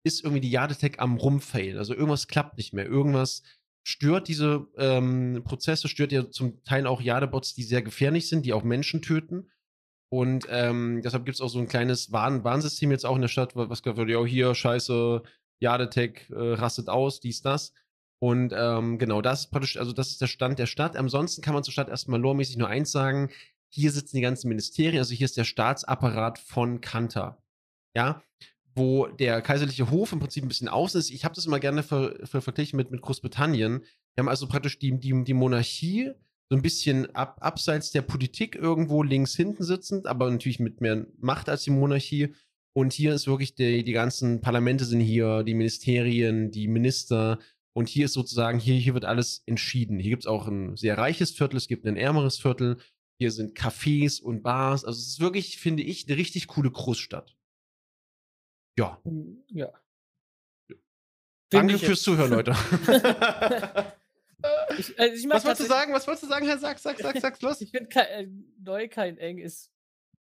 ist 0.05 0.25
irgendwie 0.25 0.41
die 0.41 0.51
Jadetech 0.51 1.01
am 1.01 1.17
Rumfail. 1.17 1.79
Also 1.79 1.95
irgendwas 1.95 2.29
klappt 2.29 2.57
nicht 2.57 2.73
mehr. 2.73 2.87
Irgendwas 2.87 3.43
stört 3.87 4.29
diese 4.29 4.67
ähm, 4.77 5.43
Prozesse, 5.45 5.89
stört 5.89 6.13
ja 6.13 6.31
zum 6.31 6.63
Teil 6.65 6.87
auch 6.87 7.01
Jadebots, 7.01 7.55
die 7.55 7.63
sehr 7.63 7.83
gefährlich 7.83 8.29
sind, 8.29 8.47
die 8.47 8.53
auch 8.53 8.63
Menschen 8.63 9.03
töten. 9.03 9.51
Und 10.11 10.47
ähm, 10.51 11.03
deshalb 11.03 11.27
gibt 11.27 11.37
es 11.37 11.41
auch 11.41 11.49
so 11.49 11.59
ein 11.59 11.69
kleines 11.69 12.13
Warn 12.13 12.43
Warnsystem 12.43 12.91
jetzt 12.91 13.05
auch 13.05 13.17
in 13.17 13.23
der 13.23 13.29
Stadt, 13.29 13.55
was 13.55 13.83
gesagt 13.83 13.99
wird, 13.99 14.09
ja, 14.09 14.25
hier, 14.25 14.55
scheiße, 14.55 15.23
Jadetech 15.61 16.31
äh, 16.31 16.55
rastet 16.55 16.89
aus, 16.89 17.21
dies, 17.21 17.43
das. 17.43 17.73
Und 18.21 18.53
ähm, 18.57 18.99
genau, 18.99 19.23
das 19.23 19.41
ist 19.41 19.51
praktisch, 19.51 19.77
also 19.77 19.93
das 19.93 20.11
ist 20.11 20.21
der 20.21 20.27
Stand 20.27 20.59
der 20.59 20.67
Stadt. 20.67 20.97
Ansonsten 20.97 21.43
kann 21.43 21.55
man 21.55 21.63
zur 21.63 21.73
Stadt 21.73 21.89
erstmal 21.89 22.21
lormäßig 22.21 22.57
nur 22.57 22.69
eins 22.69 22.91
sagen. 22.91 23.31
Hier 23.69 23.93
sitzen 23.93 24.17
die 24.17 24.23
ganzen 24.23 24.49
Ministerien, 24.49 24.99
also 24.99 25.15
hier 25.15 25.27
ist 25.27 25.37
der 25.37 25.45
Staatsapparat 25.45 26.39
von 26.39 26.81
Kanter. 26.81 27.43
Ja, 27.95 28.23
wo 28.75 29.07
der 29.07 29.43
kaiserliche 29.43 29.91
Hof 29.91 30.13
im 30.13 30.21
Prinzip 30.21 30.45
ein 30.45 30.49
bisschen 30.49 30.69
außen 30.69 30.99
ist. 30.99 31.11
Ich 31.11 31.25
habe 31.25 31.35
das 31.35 31.47
immer 31.47 31.61
gerne 31.61 31.83
ver, 31.83 32.15
ver, 32.25 32.41
verglichen 32.41 32.77
mit, 32.77 32.91
mit 32.91 33.03
Großbritannien. 33.03 33.81
Wir 34.15 34.23
haben 34.23 34.29
also 34.29 34.47
praktisch 34.47 34.79
die, 34.79 34.99
die, 34.99 35.25
die 35.25 35.35
Monarchie 35.35 36.13
so 36.49 36.57
ein 36.57 36.63
bisschen 36.63 37.15
ab, 37.15 37.39
abseits 37.41 37.91
der 37.91 38.03
Politik 38.03 38.57
irgendwo 38.57 39.03
links 39.03 39.35
hinten 39.35 39.65
sitzend, 39.65 40.07
aber 40.07 40.31
natürlich 40.31 40.61
mit 40.61 40.81
mehr 40.81 41.07
Macht 41.19 41.49
als 41.49 41.65
die 41.65 41.71
Monarchie. 41.71 42.35
Und 42.75 42.93
hier 42.93 43.15
ist 43.15 43.27
wirklich 43.27 43.55
die, 43.55 43.83
die 43.83 43.93
ganzen 43.93 44.41
Parlamente 44.41 44.85
sind 44.85 45.01
hier, 45.01 45.43
die 45.43 45.55
Ministerien, 45.55 46.51
die 46.51 46.69
Minister. 46.69 47.39
Und 47.73 47.89
hier 47.89 48.05
ist 48.07 48.13
sozusagen, 48.13 48.59
hier, 48.59 48.77
hier 48.77 48.95
wird 48.95 49.05
alles 49.05 49.43
entschieden. 49.47 49.99
Hier 49.99 50.11
gibt 50.11 50.25
es 50.25 50.27
auch 50.27 50.47
ein 50.47 50.77
sehr 50.77 50.99
reiches 50.99 51.31
Viertel, 51.31 51.57
es 51.57 51.69
gibt 51.69 51.87
ein 51.87 51.97
ärmeres 51.97 52.39
Viertel. 52.39 52.79
Hier 53.21 53.33
sind 53.33 53.59
Cafés 53.59 54.23
und 54.23 54.43
Bars. 54.43 54.85
Also 54.85 55.01
es 55.01 55.09
ist 55.09 55.21
wirklich, 55.21 55.59
finde 55.59 55.83
ich, 55.83 56.09
eine 56.09 56.17
richtig 56.17 56.47
coole 56.47 56.71
Großstadt. 56.71 57.37
Ja. 58.79 59.01
Hm, 59.05 59.45
ja. 59.51 59.73
Danke 61.51 61.79
fürs 61.79 62.03
Zuhören, 62.03 62.31
Leute. 62.31 62.53
ich, 64.79 65.01
also 65.01 65.17
ich 65.17 65.29
Was 65.29 65.45
wolltest 65.45 65.63
du 65.63 65.67
sagen? 65.67 65.93
Was 65.93 66.07
wolltest 66.07 66.25
du 66.25 66.29
sagen, 66.29 66.47
Herr? 66.47 66.59
Sag, 66.59 66.79
sag, 66.79 66.99
sag, 66.99 67.19
sag's 67.19 67.41
los. 67.41 67.61
Ich 67.61 67.71
finde, 67.71 67.89
äh, 67.97 68.29
neu 68.61 68.89
kein 68.89 69.19
eng 69.19 69.39
ist 69.39 69.73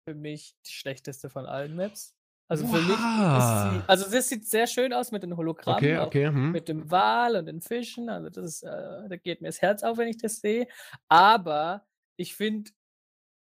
für 0.04 0.14
mich 0.14 0.56
die 0.66 0.72
schlechteste 0.72 1.28
von 1.30 1.46
allen 1.46 1.76
Maps. 1.76 2.17
Also 2.48 2.66
für 2.66 2.82
mich 2.82 2.98
ist 3.36 3.60
sie, 3.60 3.84
also 3.86 4.10
das 4.10 4.28
sieht 4.28 4.46
sehr 4.46 4.66
schön 4.66 4.92
aus 4.92 5.12
mit 5.12 5.22
den 5.22 5.36
Hologrammen, 5.36 5.78
Okay, 5.78 5.98
okay. 5.98 6.26
Hm. 6.28 6.52
mit 6.52 6.68
dem 6.68 6.90
Wal 6.90 7.36
und 7.36 7.46
den 7.46 7.60
Fischen. 7.60 8.08
Also 8.08 8.30
das 8.30 8.44
ist, 8.56 8.62
äh, 8.62 9.08
da 9.08 9.16
geht 9.16 9.42
mir 9.42 9.48
das 9.48 9.60
Herz 9.62 9.82
auf, 9.82 9.98
wenn 9.98 10.08
ich 10.08 10.16
das 10.18 10.36
sehe. 10.40 10.66
Aber 11.08 11.86
ich 12.16 12.34
finde, 12.34 12.70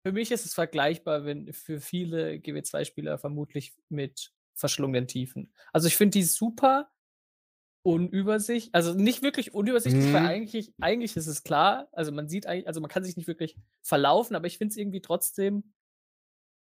für 0.07 0.13
mich 0.13 0.33
ist 0.33 0.47
es 0.47 0.55
vergleichbar, 0.55 1.25
wenn 1.25 1.53
für 1.53 1.81
viele 1.81 2.39
GW2-Spieler 2.41 3.19
vermutlich 3.19 3.75
mit 3.89 4.33
verschlungenen 4.55 5.09
Tiefen. 5.09 5.53
Also 5.73 5.89
ich 5.89 5.97
finde 5.97 6.19
die 6.19 6.25
super 6.25 6.91
unübersichtlich, 7.85 8.75
also 8.75 8.95
nicht 8.95 9.23
wirklich 9.23 9.55
unübersichtlich, 9.55 10.13
weil 10.13 10.23
Mhm. 10.23 10.27
eigentlich, 10.27 10.75
eigentlich 10.81 11.17
ist 11.17 11.29
es 11.29 11.45
klar, 11.45 11.89
also 11.93 12.11
man 12.13 12.29
sieht 12.29 12.47
eigentlich, 12.47 12.67
also 12.67 12.81
man 12.81 12.91
kann 12.91 13.05
sich 13.05 13.17
nicht 13.17 13.29
wirklich 13.29 13.57
verlaufen, 13.83 14.35
aber 14.37 14.47
ich 14.49 14.59
finde 14.59 14.73
es 14.73 14.77
irgendwie 14.77 15.01
trotzdem 15.01 15.73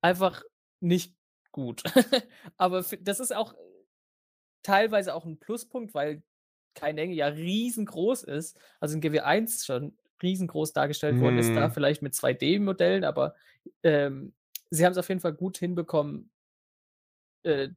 einfach 0.03 0.43
nicht 0.81 1.15
gut. 1.55 1.83
aber 2.59 2.85
das 3.01 3.21
ist 3.21 3.35
auch 3.35 3.55
teilweise 4.63 5.15
auch 5.15 5.25
ein 5.27 5.39
Pluspunkt, 5.39 5.95
weil 5.95 6.23
keine 6.75 7.03
Enge 7.03 7.15
ja 7.15 7.27
riesengroß 7.29 8.25
ist. 8.25 8.59
Also 8.81 8.97
in 8.97 9.03
GW1 9.03 9.65
schon 9.65 9.97
riesengroß 10.23 10.73
dargestellt 10.73 11.21
worden 11.21 11.37
ist, 11.39 11.57
da 11.57 11.69
Mhm. 11.69 11.73
vielleicht 11.73 12.03
mit 12.03 12.15
2D-Modellen, 12.15 13.05
aber 13.05 13.35
ähm, 13.83 14.35
sie 14.71 14.85
haben 14.85 14.93
es 14.93 14.99
auf 14.99 15.09
jeden 15.09 15.21
Fall 15.21 15.35
gut 15.35 15.59
hinbekommen, 15.59 16.31
äh, 17.43 17.69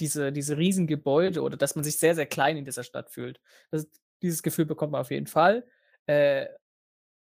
diese, 0.00 0.32
diese 0.32 0.58
riesen 0.58 0.86
Gebäude 0.86 1.42
oder 1.42 1.56
dass 1.56 1.74
man 1.74 1.84
sich 1.84 1.98
sehr, 1.98 2.14
sehr 2.14 2.26
klein 2.26 2.56
in 2.56 2.64
dieser 2.64 2.84
Stadt 2.84 3.10
fühlt. 3.10 3.40
Das, 3.70 3.88
dieses 4.22 4.42
Gefühl 4.42 4.66
bekommt 4.66 4.92
man 4.92 5.00
auf 5.00 5.10
jeden 5.10 5.26
Fall. 5.26 5.66
Äh, 6.06 6.48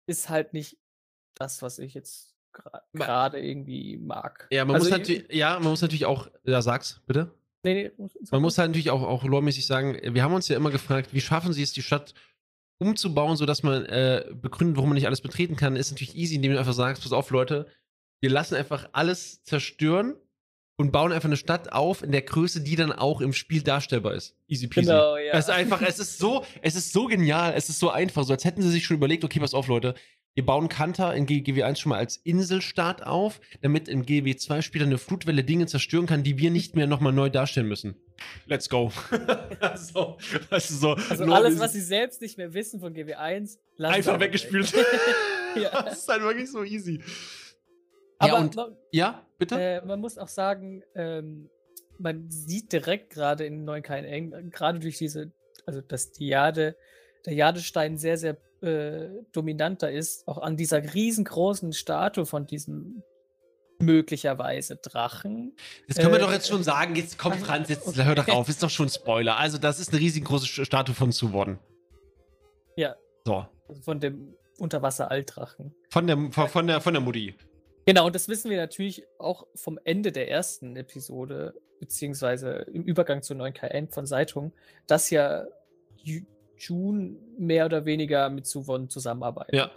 ist 0.06 0.28
halt 0.30 0.52
nicht 0.54 0.78
das, 1.34 1.62
was 1.62 1.78
ich 1.78 1.94
jetzt 1.94 2.31
gerade 2.92 3.40
irgendwie 3.40 3.96
mag. 3.98 4.48
Ja, 4.50 4.64
man 4.64 4.76
Also 4.76 4.88
muss 4.88 4.92
ich- 4.92 4.98
natürlich, 4.98 5.32
ja, 5.32 5.54
man 5.60 5.70
muss 5.70 5.82
natürlich 5.82 6.06
auch, 6.06 6.28
ja, 6.44 6.62
sag's, 6.62 7.00
bitte. 7.06 7.30
Nee, 7.64 7.90
nee, 7.96 8.08
sag 8.22 8.32
Man 8.32 8.42
muss 8.42 8.58
halt 8.58 8.70
natürlich 8.70 8.90
auch, 8.90 9.02
auch 9.02 9.22
loremäßig 9.24 9.66
sagen, 9.66 9.96
wir 10.14 10.22
haben 10.22 10.34
uns 10.34 10.48
ja 10.48 10.56
immer 10.56 10.70
gefragt, 10.70 11.14
wie 11.14 11.20
schaffen 11.20 11.52
sie 11.52 11.62
es, 11.62 11.72
die 11.72 11.82
Stadt 11.82 12.12
umzubauen, 12.78 13.36
sodass 13.36 13.62
man 13.62 13.84
äh, 13.86 14.24
begründet, 14.34 14.76
warum 14.76 14.90
man 14.90 14.96
nicht 14.96 15.06
alles 15.06 15.20
betreten 15.20 15.54
kann, 15.54 15.76
ist 15.76 15.92
natürlich 15.92 16.16
easy, 16.16 16.34
indem 16.34 16.52
du 16.52 16.58
einfach 16.58 16.72
sagst, 16.72 17.02
pass 17.02 17.12
auf, 17.12 17.30
Leute, 17.30 17.66
wir 18.20 18.30
lassen 18.30 18.56
einfach 18.56 18.88
alles 18.92 19.42
zerstören 19.44 20.16
und 20.76 20.90
bauen 20.90 21.12
einfach 21.12 21.28
eine 21.28 21.36
Stadt 21.36 21.72
auf 21.72 22.02
in 22.02 22.10
der 22.10 22.22
Größe, 22.22 22.62
die 22.62 22.74
dann 22.74 22.90
auch 22.90 23.20
im 23.20 23.32
Spiel 23.32 23.62
darstellbar 23.62 24.14
ist. 24.14 24.34
Easy 24.48 24.66
peasy. 24.66 24.86
Genau, 24.86 25.16
ja. 25.16 25.32
Es 25.34 25.46
ist 25.46 25.50
einfach, 25.50 25.80
es 25.82 26.00
ist 26.00 26.18
so, 26.18 26.44
es 26.62 26.74
ist 26.74 26.92
so 26.92 27.06
genial, 27.06 27.52
es 27.54 27.68
ist 27.68 27.78
so 27.78 27.90
einfach, 27.90 28.24
so 28.24 28.32
als 28.32 28.44
hätten 28.44 28.62
sie 28.62 28.70
sich 28.70 28.84
schon 28.84 28.96
überlegt, 28.96 29.22
okay, 29.22 29.38
pass 29.38 29.54
auf, 29.54 29.68
Leute, 29.68 29.94
wir 30.34 30.46
bauen 30.46 30.68
Kanter 30.68 31.14
in 31.14 31.26
GW1 31.26 31.76
schon 31.76 31.90
mal 31.90 31.98
als 31.98 32.16
Inselstaat 32.16 33.02
auf, 33.02 33.40
damit 33.60 33.88
im 33.88 34.04
GW2 34.04 34.62
später 34.62 34.86
eine 34.86 34.98
Flutwelle 34.98 35.44
Dinge 35.44 35.66
zerstören 35.66 36.06
kann, 36.06 36.22
die 36.22 36.38
wir 36.38 36.50
nicht 36.50 36.74
mehr 36.74 36.86
nochmal 36.86 37.12
neu 37.12 37.28
darstellen 37.28 37.68
müssen. 37.68 37.96
Let's 38.46 38.68
go. 38.68 38.90
so, 39.76 40.16
weißt 40.50 40.70
du, 40.70 40.74
so, 40.74 40.92
Also 40.94 41.24
alles, 41.24 41.58
was 41.58 41.72
sie 41.72 41.80
selbst 41.80 42.22
nicht 42.22 42.38
mehr 42.38 42.54
wissen 42.54 42.80
von 42.80 42.94
GW1, 42.94 43.58
lassen 43.76 43.94
einfach 43.94 44.20
weggespült. 44.20 44.72
weg. 44.74 44.86
Ja. 45.54 45.82
Das 45.82 45.98
ist 45.98 46.08
halt 46.08 46.22
wirklich 46.22 46.50
so 46.50 46.64
easy. 46.64 47.02
Aber 48.18 48.32
ja, 48.32 48.38
und, 48.38 48.56
man, 48.56 48.76
ja, 48.90 49.26
bitte? 49.36 49.60
äh, 49.60 49.84
man 49.84 50.00
muss 50.00 50.16
auch 50.16 50.28
sagen, 50.28 50.82
ähm, 50.94 51.50
man 51.98 52.30
sieht 52.30 52.72
direkt 52.72 53.10
gerade 53.10 53.44
in 53.44 53.64
Neunklein 53.64 54.04
Eng, 54.04 54.50
gerade 54.50 54.78
durch 54.78 54.96
diese, 54.96 55.32
also 55.66 55.82
dass 55.82 56.12
die 56.12 56.28
Jade, 56.28 56.76
der 57.26 57.34
Jadestein 57.34 57.98
sehr, 57.98 58.18
sehr 58.18 58.36
äh, 58.62 59.08
dominanter 59.32 59.90
ist, 59.90 60.26
auch 60.28 60.38
an 60.38 60.56
dieser 60.56 60.94
riesengroßen 60.94 61.72
Statue 61.72 62.26
von 62.26 62.46
diesem 62.46 63.02
möglicherweise 63.82 64.76
Drachen. 64.76 65.56
Das 65.88 65.98
können 65.98 66.12
wir 66.12 66.18
äh, 66.18 66.22
doch 66.22 66.32
jetzt 66.32 66.48
schon 66.48 66.62
sagen. 66.62 66.94
Jetzt 66.94 67.18
komm, 67.18 67.32
ach, 67.34 67.38
Franz, 67.38 67.68
jetzt 67.68 67.86
okay. 67.86 68.04
hör 68.04 68.14
doch 68.14 68.28
auf. 68.28 68.48
Ist 68.48 68.62
doch 68.62 68.70
schon 68.70 68.86
ein 68.86 68.90
Spoiler. 68.90 69.36
Also, 69.36 69.58
das 69.58 69.80
ist 69.80 69.90
eine 69.90 70.00
riesengroße 70.00 70.64
Statue 70.64 70.94
von 70.94 71.12
Suwon. 71.12 71.58
Ja, 72.76 72.94
So. 73.26 73.46
also 73.68 73.82
von 73.82 74.00
dem 74.00 74.34
Unterwasser-Altdrachen. 74.58 75.74
Von 75.90 76.06
der, 76.06 76.18
von, 76.30 76.66
der, 76.66 76.80
von 76.80 76.94
der 76.94 77.02
Mutti. 77.02 77.34
Genau, 77.84 78.06
und 78.06 78.14
das 78.14 78.28
wissen 78.28 78.50
wir 78.50 78.58
natürlich 78.58 79.04
auch 79.18 79.46
vom 79.56 79.78
Ende 79.82 80.12
der 80.12 80.30
ersten 80.30 80.76
Episode, 80.76 81.54
beziehungsweise 81.80 82.66
im 82.72 82.84
Übergang 82.84 83.22
zu 83.22 83.34
9KN 83.34 83.92
von 83.92 84.06
Seitung, 84.06 84.52
dass 84.86 85.10
ja 85.10 85.46
Ju- 86.62 86.74
Jun 86.74 87.16
mehr 87.38 87.66
oder 87.66 87.84
weniger 87.84 88.28
mit 88.30 88.46
Suwon 88.46 88.88
zusammenarbeitet. 88.88 89.54
Ja. 89.54 89.70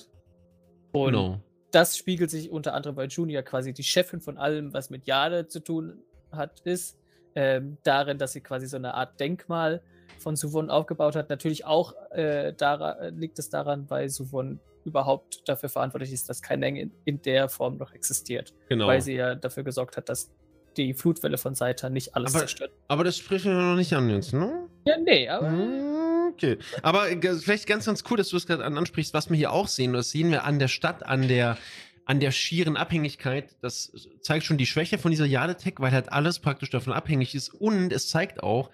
Und 0.91 1.11
Genau. 1.13 1.39
das 1.71 1.97
spiegelt 1.97 2.29
sich 2.31 2.49
unter 2.51 2.73
anderem 2.73 2.95
bei 2.95 3.05
Jun 3.05 3.29
ja 3.29 3.41
quasi 3.41 3.73
die 3.73 3.83
Chefin 3.83 4.21
von 4.21 4.37
allem, 4.37 4.73
was 4.73 4.89
mit 4.89 5.05
Jade 5.07 5.47
zu 5.47 5.59
tun 5.59 5.97
hat, 6.31 6.59
ist, 6.61 6.97
ähm, 7.35 7.77
darin, 7.83 8.17
dass 8.17 8.31
sie 8.33 8.41
quasi 8.41 8.67
so 8.67 8.77
eine 8.77 8.93
Art 8.93 9.19
Denkmal 9.19 9.81
von 10.19 10.35
Suwon 10.35 10.69
aufgebaut 10.69 11.15
hat. 11.15 11.29
Natürlich 11.29 11.65
auch 11.65 11.93
äh, 12.11 12.53
daran, 12.53 13.19
liegt 13.19 13.39
es 13.39 13.49
daran, 13.49 13.89
weil 13.89 14.09
Suwon 14.09 14.59
überhaupt 14.85 15.47
dafür 15.49 15.67
verantwortlich 15.69 16.13
ist, 16.13 16.29
dass 16.29 16.41
Kaineng 16.41 16.75
in, 16.75 16.91
in 17.05 17.21
der 17.23 17.49
Form 17.49 17.77
noch 17.77 17.91
existiert. 17.93 18.53
Genau. 18.69 18.87
Weil 18.87 19.01
sie 19.01 19.15
ja 19.15 19.35
dafür 19.35 19.63
gesorgt 19.63 19.97
hat, 19.97 20.07
dass 20.09 20.31
die 20.77 20.93
Flutwelle 20.93 21.37
von 21.37 21.55
Saita 21.55 21.89
nicht 21.89 22.15
alles 22.15 22.33
Aber- 22.33 22.41
zerstört. 22.41 22.71
Aber 22.87 23.03
das 23.03 23.17
sprechen 23.17 23.51
wir 23.51 23.61
noch 23.63 23.75
nicht 23.75 23.93
an 23.93 24.09
jetzt, 24.09 24.33
ne? 24.33 24.67
Ja, 24.87 24.97
nee, 24.97 25.27
aber. 25.27 25.49
Mm, 25.49 25.94
Okay. 26.35 26.57
Aber 26.81 27.05
vielleicht 27.39 27.65
ganz, 27.65 27.85
ganz 27.85 28.03
cool, 28.09 28.17
dass 28.17 28.29
du 28.29 28.37
es 28.37 28.45
gerade 28.45 28.63
an- 28.65 28.77
ansprichst, 28.77 29.13
was 29.13 29.29
wir 29.29 29.37
hier 29.37 29.51
auch 29.51 29.67
sehen. 29.69 29.93
Das 29.93 30.11
sehen 30.11 30.31
wir 30.31 30.43
an 30.43 30.59
der 30.59 30.67
Stadt, 30.67 31.05
an 31.05 31.27
der, 31.27 31.57
an 32.05 32.19
der 32.19 32.31
schieren 32.31 32.75
Abhängigkeit. 32.75 33.55
Das 33.61 33.91
zeigt 34.21 34.43
schon 34.45 34.57
die 34.57 34.65
Schwäche 34.65 34.97
von 34.97 35.11
dieser 35.11 35.25
Jadetech, 35.25 35.75
weil 35.77 35.91
halt 35.91 36.11
alles 36.11 36.39
praktisch 36.39 36.69
davon 36.69 36.91
abhängig 36.93 37.35
ist. 37.35 37.53
Und 37.53 37.93
es 37.93 38.09
zeigt 38.09 38.43
auch, 38.43 38.69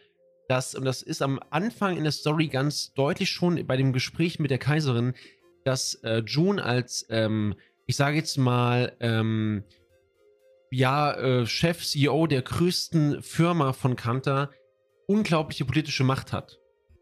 dass, 0.47 0.73
und 0.73 0.85
das 0.85 1.03
ist 1.03 1.21
am 1.21 1.39
Anfang 1.51 1.97
in 1.97 2.03
der 2.03 2.11
Story 2.11 2.47
ganz 2.47 2.93
deutlich 2.93 3.29
schon 3.29 3.65
bei 3.67 3.77
dem 3.77 3.93
Gespräch 3.93 4.39
mit 4.39 4.49
der 4.51 4.57
Kaiserin, 4.57 5.13
dass 5.63 5.93
äh, 6.03 6.23
June 6.25 6.61
als, 6.63 7.05
ähm, 7.09 7.53
ich 7.85 7.95
sage 7.95 8.17
jetzt 8.17 8.37
mal, 8.37 8.93
ähm, 8.99 9.63
ja, 10.71 11.13
äh, 11.13 11.45
Chef, 11.45 11.85
CEO 11.85 12.25
der 12.27 12.41
größten 12.41 13.21
Firma 13.21 13.71
von 13.73 13.95
Kanter 13.95 14.49
unglaubliche 15.05 15.65
politische 15.65 16.03
Macht 16.03 16.33
hat. 16.33 16.57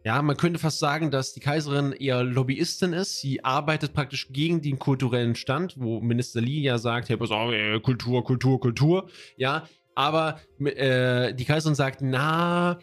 Ja, 0.05 0.21
man 0.21 0.37
könnte 0.37 0.59
fast 0.59 0.79
sagen, 0.79 1.11
dass 1.11 1.33
die 1.33 1.41
Kaiserin 1.41 1.91
eher 1.91 2.23
Lobbyistin 2.23 2.93
ist. 2.93 3.19
Sie 3.19 3.43
arbeitet 3.43 3.93
praktisch 3.93 4.29
gegen 4.31 4.61
den 4.61 4.79
kulturellen 4.79 5.35
Stand, 5.35 5.75
wo 5.77 5.99
Minister 5.99 6.39
Lee 6.39 6.61
ja 6.61 6.77
sagt, 6.77 7.09
hey, 7.09 7.17
pass 7.17 7.31
auf, 7.31 7.51
äh, 7.51 7.79
Kultur, 7.81 8.23
Kultur, 8.23 8.59
Kultur. 8.61 9.09
Ja, 9.35 9.67
aber 9.95 10.39
äh, 10.63 11.33
die 11.33 11.43
Kaiserin 11.43 11.75
sagt, 11.75 12.01
na, 12.01 12.79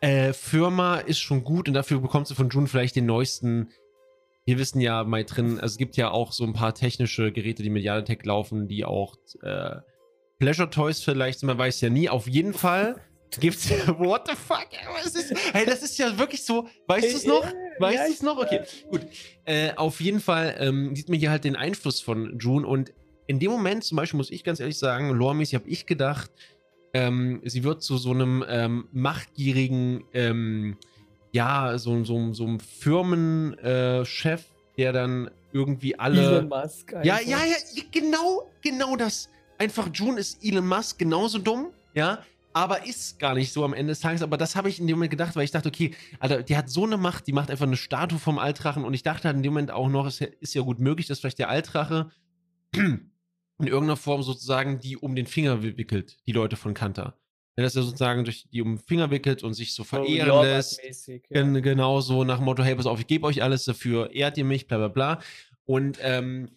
äh, 0.00 0.32
Firma 0.32 0.96
ist 0.96 1.20
schon 1.20 1.44
gut 1.44 1.68
und 1.68 1.74
dafür 1.74 2.00
bekommt 2.00 2.26
sie 2.26 2.34
von 2.34 2.48
June 2.48 2.66
vielleicht 2.66 2.96
den 2.96 3.06
neuesten. 3.06 3.68
Wir 4.44 4.58
wissen 4.58 4.80
ja 4.80 5.04
mal 5.04 5.24
drin, 5.24 5.60
also 5.60 5.74
es 5.74 5.78
gibt 5.78 5.96
ja 5.96 6.10
auch 6.10 6.32
so 6.32 6.42
ein 6.44 6.54
paar 6.54 6.74
technische 6.74 7.30
Geräte, 7.30 7.62
die 7.62 7.70
mit 7.70 7.84
Jadetech 7.84 8.24
laufen, 8.24 8.66
die 8.66 8.84
auch 8.84 9.16
äh, 9.42 9.76
Pleasure 10.38 10.70
Toys 10.70 11.00
vielleicht, 11.00 11.42
man 11.44 11.58
weiß 11.58 11.80
ja 11.80 11.90
nie. 11.90 12.08
Auf 12.08 12.26
jeden 12.26 12.54
Fall 12.54 12.96
gibt's 13.40 13.70
What 13.98 14.28
the 14.28 14.34
fuck? 14.34 14.68
Was 15.02 15.14
ist, 15.14 15.34
hey, 15.52 15.66
das 15.66 15.82
ist 15.82 15.98
ja 15.98 16.18
wirklich 16.18 16.44
so. 16.44 16.68
Weißt 16.86 17.12
du 17.12 17.16
es 17.16 17.26
noch? 17.26 17.44
Weißt 17.78 18.08
du 18.08 18.12
es 18.12 18.22
noch? 18.22 18.38
Okay, 18.38 18.62
gut. 18.90 19.02
Äh, 19.44 19.72
auf 19.76 20.00
jeden 20.00 20.20
Fall 20.20 20.56
ähm, 20.58 20.94
sieht 20.94 21.08
man 21.08 21.18
hier 21.18 21.30
halt 21.30 21.44
den 21.44 21.56
Einfluss 21.56 22.00
von 22.00 22.38
June 22.38 22.66
und 22.66 22.92
in 23.28 23.38
dem 23.38 23.50
Moment, 23.50 23.84
zum 23.84 23.96
Beispiel, 23.96 24.16
muss 24.16 24.30
ich 24.30 24.42
ganz 24.42 24.58
ehrlich 24.58 24.78
sagen, 24.78 25.10
loremäßig 25.10 25.56
habe 25.56 25.68
ich 25.68 25.84
gedacht, 25.84 26.30
ähm, 26.94 27.42
sie 27.44 27.62
wird 27.62 27.82
zu 27.82 27.98
so 27.98 28.10
einem 28.10 28.44
ähm, 28.48 28.88
machtgierigen, 28.90 30.04
ähm, 30.14 30.78
ja, 31.32 31.76
so, 31.76 32.04
so, 32.04 32.32
so 32.32 32.44
einem 32.44 32.58
Firmenchef, 32.58 34.44
der 34.78 34.92
dann 34.92 35.30
irgendwie 35.52 35.98
alle. 35.98 36.22
Elon 36.22 36.48
Musk. 36.48 36.92
Ja, 36.92 37.20
ja, 37.20 37.44
ja, 37.44 37.54
genau, 37.92 38.50
genau 38.62 38.96
das. 38.96 39.28
Einfach 39.58 39.90
June 39.92 40.18
ist 40.18 40.42
Elon 40.42 40.66
Musk 40.66 40.98
genauso 40.98 41.38
dumm, 41.38 41.68
ja, 41.94 42.24
aber 42.58 42.86
ist 42.86 43.18
gar 43.18 43.34
nicht 43.34 43.52
so 43.52 43.64
am 43.64 43.72
Ende 43.72 43.92
des 43.92 44.00
Tages. 44.00 44.22
Aber 44.22 44.36
das 44.36 44.56
habe 44.56 44.68
ich 44.68 44.80
in 44.80 44.86
dem 44.86 44.96
Moment 44.96 45.10
gedacht, 45.10 45.36
weil 45.36 45.44
ich 45.44 45.50
dachte, 45.50 45.68
okay, 45.68 45.94
Alter, 46.18 46.42
die 46.42 46.56
hat 46.56 46.68
so 46.68 46.84
eine 46.84 46.96
Macht, 46.96 47.26
die 47.26 47.32
macht 47.32 47.50
einfach 47.50 47.66
eine 47.66 47.76
Statue 47.76 48.18
vom 48.18 48.38
Altrachen 48.38 48.84
und 48.84 48.94
ich 48.94 49.02
dachte 49.02 49.24
halt 49.28 49.36
in 49.36 49.42
dem 49.42 49.52
Moment 49.52 49.70
auch 49.70 49.88
noch, 49.88 50.06
es 50.06 50.20
ist 50.20 50.54
ja 50.54 50.62
gut 50.62 50.78
möglich, 50.80 51.06
dass 51.06 51.20
vielleicht 51.20 51.38
der 51.38 51.48
Altrache 51.48 52.10
in 52.74 53.10
irgendeiner 53.58 53.96
Form 53.96 54.22
sozusagen 54.22 54.78
die 54.80 54.96
um 54.96 55.14
den 55.14 55.26
Finger 55.26 55.62
wi- 55.62 55.76
wickelt, 55.76 56.16
die 56.26 56.32
Leute 56.32 56.56
von 56.56 56.74
Kanta. 56.74 57.14
Wenn 57.56 57.64
das 57.64 57.74
ja 57.74 57.82
sozusagen 57.82 58.24
durch 58.24 58.48
die 58.52 58.62
um 58.62 58.76
den 58.76 58.78
Finger 58.78 59.10
wickelt 59.10 59.42
und 59.42 59.54
sich 59.54 59.74
so 59.74 59.82
verehren 59.82 60.28
Jorbat 60.28 60.44
lässt. 60.46 60.80
ja. 61.30 61.42
Gen 61.42 61.60
genau 61.62 62.00
so 62.00 62.22
nach 62.22 62.36
dem 62.36 62.44
Motto, 62.44 62.62
hey, 62.62 62.76
pass 62.76 62.86
auf, 62.86 63.00
ich 63.00 63.06
gebe 63.08 63.26
euch 63.26 63.42
alles 63.42 63.64
dafür, 63.64 64.12
ehrt 64.12 64.38
ihr 64.38 64.44
mich, 64.44 64.68
bla 64.68 64.78
bla 64.78 64.88
bla. 64.88 65.20
Und 65.64 65.98
ähm, 66.00 66.50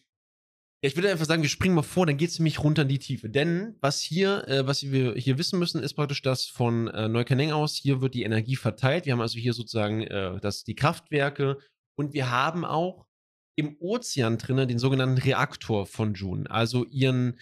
ja, 0.84 0.88
ich 0.88 0.95
würde 0.95 1.11
einfach 1.11 1.25
sagen, 1.25 1.43
wir 1.43 1.49
springen 1.49 1.75
mal 1.75 1.84
vor, 1.84 2.07
dann 2.07 2.17
geht 2.17 2.32
es 2.32 2.39
nämlich 2.39 2.63
runter 2.63 2.82
in 2.82 2.88
die 2.88 2.99
Tiefe. 2.99 3.29
Denn 3.29 3.75
was 3.82 4.01
hier, 4.01 4.47
äh, 4.47 4.65
was 4.65 4.82
wir 4.84 5.13
hier 5.13 5.38
wissen 5.38 5.59
müssen, 5.59 5.84
ist 5.84 5.93
praktisch, 5.93 6.23
dass 6.23 6.45
von 6.45 6.88
äh, 6.88 7.07
Neukölln 7.07 7.51
aus, 7.51 7.75
hier 7.75 8.01
wird 8.01 8.15
die 8.15 8.23
Energie 8.23 8.55
verteilt. 8.55 9.05
Wir 9.05 9.13
haben 9.13 9.21
also 9.21 9.38
hier 9.38 9.53
sozusagen 9.53 10.01
äh, 10.01 10.39
das, 10.39 10.63
die 10.63 10.75
Kraftwerke 10.75 11.59
und 11.95 12.13
wir 12.13 12.32
haben 12.32 12.65
auch 12.65 13.05
im 13.55 13.75
Ozean 13.79 14.39
drinnen 14.39 14.67
den 14.67 14.79
sogenannten 14.79 15.19
Reaktor 15.19 15.86
von 15.86 16.15
June, 16.15 16.49
also 16.49 16.86
ihren, 16.86 17.39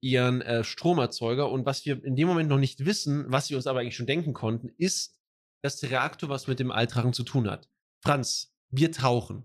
ihren 0.00 0.40
äh, 0.40 0.64
Stromerzeuger. 0.64 1.50
Und 1.50 1.66
was 1.66 1.84
wir 1.84 2.02
in 2.02 2.16
dem 2.16 2.26
Moment 2.26 2.48
noch 2.48 2.58
nicht 2.58 2.86
wissen, 2.86 3.26
was 3.28 3.50
wir 3.50 3.58
uns 3.58 3.66
aber 3.66 3.80
eigentlich 3.80 3.96
schon 3.96 4.06
denken 4.06 4.32
konnten, 4.32 4.70
ist, 4.78 5.18
dass 5.62 5.78
der 5.78 5.90
Reaktor 5.90 6.30
was 6.30 6.46
mit 6.46 6.58
dem 6.58 6.70
Altrachen 6.70 7.12
zu 7.12 7.24
tun 7.24 7.50
hat. 7.50 7.68
Franz, 8.02 8.54
wir 8.70 8.92
tauchen. 8.92 9.44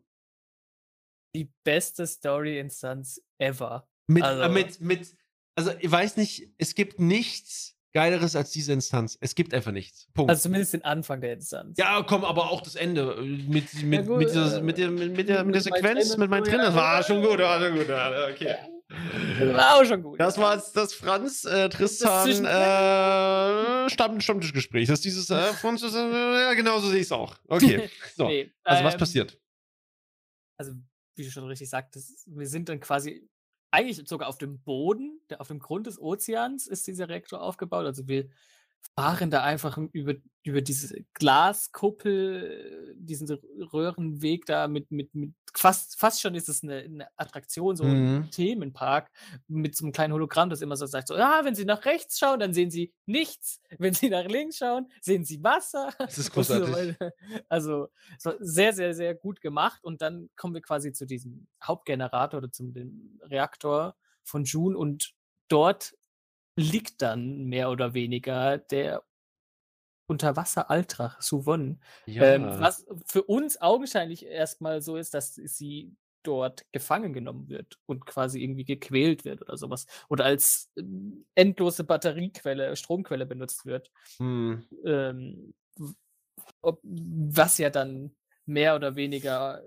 Die 1.36 1.52
beste 1.64 2.06
Story-Instanz 2.08 3.22
ever. 3.40 3.88
Mit, 4.08 4.24
Also- 4.24 4.42
äh, 4.44 4.50
mit, 4.50 4.82
mit, 4.82 5.16
also 5.56 5.72
ich 5.80 5.92
weiß 5.92 6.18
nicht, 6.18 6.50
es 6.58 6.76
gibt 6.76 7.00
nichts 7.00 7.76
Geileres 7.94 8.36
als 8.36 8.50
diese 8.52 8.74
Instanz. 8.74 9.18
Es 9.22 9.36
gibt 9.36 9.54
einfach 9.54 9.72
nichts. 9.72 10.08
Punkt. 10.16 10.30
Also 10.32 10.44
zumindest 10.44 10.74
den 10.74 10.84
Anfang 10.84 11.22
der 11.22 11.34
Instanz. 11.34 11.78
ja, 11.78 12.02
komm, 12.02 12.26
aber 12.26 12.50
auch 12.50 12.62
das 12.62 12.76
Ende. 12.76 13.14
äh, 13.20 13.22
Mit, 13.22 13.72
mit, 13.84 14.08
gut, 14.08 14.18
mit, 14.18 14.30
dieser, 14.30 14.58
äh, 14.58 14.62
mit, 14.64 14.78
der, 14.80 14.90
mit, 14.90 15.16
mit, 15.16 15.30
der, 15.30 15.44
mit 15.44 15.54
der 15.56 15.62
mit 15.62 15.64
Sequenz, 15.64 16.18
mit 16.18 16.30
meinen 16.30 16.44
Tränen, 16.44 16.62
das 16.62 16.74
ja. 16.74 16.82
war 16.82 17.04
schon 17.04 17.22
gut, 17.22 17.38
war 17.40 17.60
schon 17.62 17.76
gut. 17.78 17.88
ja, 17.88 18.30
Okay. 18.32 18.56
Das 19.40 19.54
war 19.56 19.76
auch 19.76 19.86
schon 19.86 20.04
gut. 20.04 20.20
Das 20.20 20.38
war 20.38 20.56
jetzt 20.56 20.76
das 20.76 20.94
Franz 20.94 21.46
äh, 21.46 21.70
Tristan 21.70 22.30
äh, 22.46 23.90
Stamm, 23.90 24.22
Stammtischgespräch. 24.22 24.88
Das 24.88 25.00
ist 25.00 25.06
dieses 25.06 25.30
äh, 25.30 25.54
Franz, 25.54 25.82
äh, 25.84 25.88
ja, 25.88 26.54
genau 26.54 26.80
so 26.80 26.90
sehe 26.90 26.98
ich 27.00 27.04
es 27.08 27.12
auch. 27.12 27.36
Okay. 27.48 27.90
So. 28.16 28.28
Nee, 28.28 28.52
Also 28.64 28.84
was 28.84 28.94
ähm, 28.94 29.00
passiert? 29.00 29.40
Also, 30.60 30.74
wie 31.16 31.24
du 31.24 31.32
schon 31.32 31.46
richtig 31.46 31.70
sagtest, 31.70 32.28
wir 32.28 32.48
sind 32.48 32.70
dann 32.70 32.80
quasi 32.80 33.30
eigentlich 33.72 34.08
sogar 34.08 34.30
auf 34.30 34.38
dem 34.38 34.62
Boden, 34.62 35.20
auf 35.40 35.48
dem 35.48 35.60
Grund 35.60 35.88
des 35.88 36.00
Ozeans 36.00 36.68
ist 36.68 36.86
dieser 36.86 37.10
Reaktor 37.10 37.42
aufgebaut. 37.42 37.86
Also 37.86 38.08
wir 38.08 38.30
fahren 38.96 39.32
da 39.32 39.44
einfach 39.44 39.78
über, 39.92 40.16
über 40.44 40.62
diese 40.62 41.04
Glaskuppel, 41.14 42.96
diesen 42.98 43.30
Röhrenweg 43.74 44.46
da 44.46 44.68
mit, 44.68 44.92
mit, 44.92 45.14
mit 45.16 45.34
fast, 45.56 46.00
fast 46.00 46.22
schon 46.22 46.36
ist 46.36 46.50
es 46.50 46.64
eine, 46.64 46.78
eine 46.78 47.08
Attraktion, 47.18 47.76
so 47.76 47.86
Mhm. 47.86 47.94
ein 47.94 48.30
Themenpark 48.32 49.12
mit 49.48 49.76
so 49.76 49.86
einem 49.86 49.94
kleinen 49.94 50.14
Hologramm, 50.14 50.50
das 50.50 50.62
immer 50.62 50.76
so 50.76 50.86
sagt, 50.86 51.08
so, 51.08 51.16
ja, 51.18 51.42
wenn 51.44 51.56
Sie 51.56 51.66
nach 51.66 51.86
rechts 51.86 52.20
schauen, 52.20 52.40
dann 52.40 52.54
sehen 52.54 52.72
Sie 52.72 52.94
nichts. 53.06 53.62
Wenn 53.78 53.94
Sie 53.94 54.10
nach 54.10 54.26
links 54.26 54.58
schauen, 54.58 54.88
sehen 55.02 55.26
Sie 55.26 55.44
Wasser. 55.44 55.90
Das 56.06 56.18
ist 56.18 56.32
großartig. 56.32 56.78
Also 57.50 57.90
sehr, 58.40 58.74
sehr, 58.74 58.94
sehr 58.94 59.16
gut 59.16 59.42
gemacht. 59.42 59.84
Und 59.84 60.02
dann 60.02 60.30
kommen 60.36 60.54
wir 60.54 60.62
quasi 60.62 60.92
zu 60.94 61.06
diesem 61.06 61.48
Hauptgenerator 61.64 62.40
oder 62.40 62.52
zum 62.52 62.74
dem 62.74 63.20
Reaktor 63.24 63.96
von 64.24 64.44
June 64.44 64.78
und 64.78 65.14
dort 65.48 65.94
liegt 66.56 67.02
dann 67.02 67.46
mehr 67.46 67.70
oder 67.70 67.94
weniger 67.94 68.58
der 68.58 69.04
Unterwasser-Altrach 70.08 71.22
Suvon. 71.22 71.80
Ähm, 72.08 72.46
was 72.60 72.86
für 73.06 73.24
uns 73.24 73.62
augenscheinlich 73.62 74.26
erstmal 74.26 74.82
so 74.82 74.98
ist, 74.98 75.14
dass 75.14 75.36
sie 75.36 75.96
dort 76.24 76.66
gefangen 76.72 77.14
genommen 77.14 77.50
wird 77.50 77.80
und 77.86 78.06
quasi 78.06 78.42
irgendwie 78.42 78.66
gequält 78.66 79.26
wird 79.26 79.42
oder 79.42 79.58
sowas. 79.58 79.86
Oder 80.10 80.26
als 80.26 80.72
ähm, 80.78 81.26
endlose 81.36 81.84
Batteriequelle, 81.84 82.76
Stromquelle 82.76 83.26
benutzt 83.26 83.66
wird. 83.66 83.92
Hm. 84.18 84.66
Ähm, 84.86 85.54
ob, 86.62 86.80
was 86.84 87.58
ja 87.58 87.70
dann 87.70 88.16
mehr 88.46 88.76
oder 88.76 88.96
weniger 88.96 89.62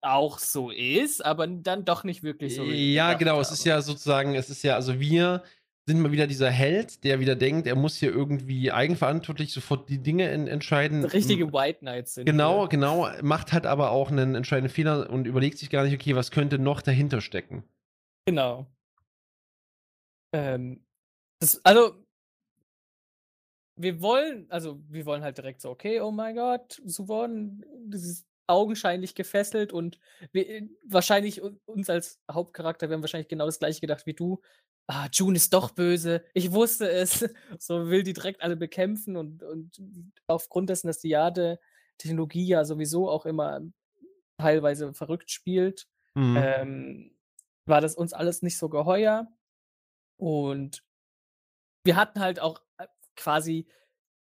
auch 0.00 0.38
so 0.38 0.70
ist, 0.70 1.24
aber 1.24 1.46
dann 1.46 1.84
doch 1.84 2.04
nicht 2.04 2.22
wirklich 2.22 2.54
so. 2.54 2.64
Ja, 2.64 3.14
genau. 3.14 3.40
Es 3.40 3.50
ist 3.50 3.64
ja 3.64 3.80
sozusagen, 3.82 4.34
es 4.34 4.48
ist 4.48 4.62
ja, 4.62 4.74
also 4.74 5.00
wir 5.00 5.42
sind 5.88 6.00
mal 6.00 6.12
wieder 6.12 6.26
dieser 6.26 6.50
Held, 6.50 7.02
der 7.02 7.18
wieder 7.18 7.34
denkt, 7.34 7.66
er 7.66 7.74
muss 7.74 7.96
hier 7.96 8.10
irgendwie 8.12 8.70
eigenverantwortlich 8.70 9.52
sofort 9.52 9.88
die 9.88 9.98
Dinge 9.98 10.28
en 10.28 10.46
entscheiden. 10.46 11.04
richtige 11.04 11.52
White 11.52 11.80
Knights 11.80 12.14
sind. 12.14 12.26
Genau, 12.26 12.62
wir. 12.62 12.68
genau. 12.68 13.08
Macht 13.22 13.52
halt 13.52 13.66
aber 13.66 13.90
auch 13.90 14.10
einen 14.10 14.34
entscheidenden 14.34 14.72
Fehler 14.72 15.10
und 15.10 15.26
überlegt 15.26 15.58
sich 15.58 15.70
gar 15.70 15.84
nicht, 15.84 15.94
okay, 15.94 16.14
was 16.14 16.30
könnte 16.30 16.58
noch 16.58 16.82
dahinter 16.82 17.20
stecken. 17.20 17.64
Genau. 18.26 18.66
Ähm, 20.34 20.84
das, 21.40 21.64
also, 21.64 22.04
wir 23.80 24.02
wollen, 24.02 24.50
also 24.50 24.80
wir 24.88 25.06
wollen 25.06 25.22
halt 25.22 25.38
direkt 25.38 25.62
so, 25.62 25.70
okay, 25.70 26.00
oh 26.00 26.10
mein 26.10 26.36
Gott, 26.36 26.82
Suvon, 26.84 27.64
das 27.86 28.02
ist 28.02 28.26
augenscheinlich 28.46 29.14
gefesselt 29.14 29.72
und 29.72 29.98
wir, 30.32 30.68
wahrscheinlich 30.84 31.42
un- 31.42 31.60
uns 31.66 31.88
als 31.88 32.20
Hauptcharakter, 32.30 32.88
wir 32.88 32.94
haben 32.94 33.02
wahrscheinlich 33.02 33.28
genau 33.28 33.46
das 33.46 33.58
gleiche 33.58 33.80
gedacht 33.80 34.04
wie 34.06 34.14
du. 34.14 34.40
Ah, 34.90 35.08
June 35.12 35.36
ist 35.36 35.52
doch 35.52 35.70
böse. 35.72 36.24
Ich 36.32 36.50
wusste 36.52 36.90
es. 36.90 37.24
So 37.58 37.88
will 37.90 38.02
die 38.02 38.14
direkt 38.14 38.40
alle 38.42 38.56
bekämpfen 38.56 39.16
und, 39.16 39.42
und 39.42 39.80
aufgrund 40.26 40.70
dessen, 40.70 40.86
dass 40.86 40.98
die 41.00 41.10
Jade-Technologie 41.10 42.46
ja 42.46 42.64
sowieso 42.64 43.08
auch 43.10 43.26
immer 43.26 43.60
teilweise 44.38 44.94
verrückt 44.94 45.30
spielt, 45.30 45.86
Mhm. 46.14 46.36
ähm, 46.36 47.16
war 47.66 47.80
das 47.80 47.94
uns 47.94 48.12
alles 48.14 48.42
nicht 48.42 48.56
so 48.58 48.68
geheuer. 48.70 49.30
Und 50.16 50.82
wir 51.84 51.96
hatten 51.96 52.20
halt 52.20 52.40
auch 52.40 52.62
äh, 52.78 52.86
quasi 53.14 53.68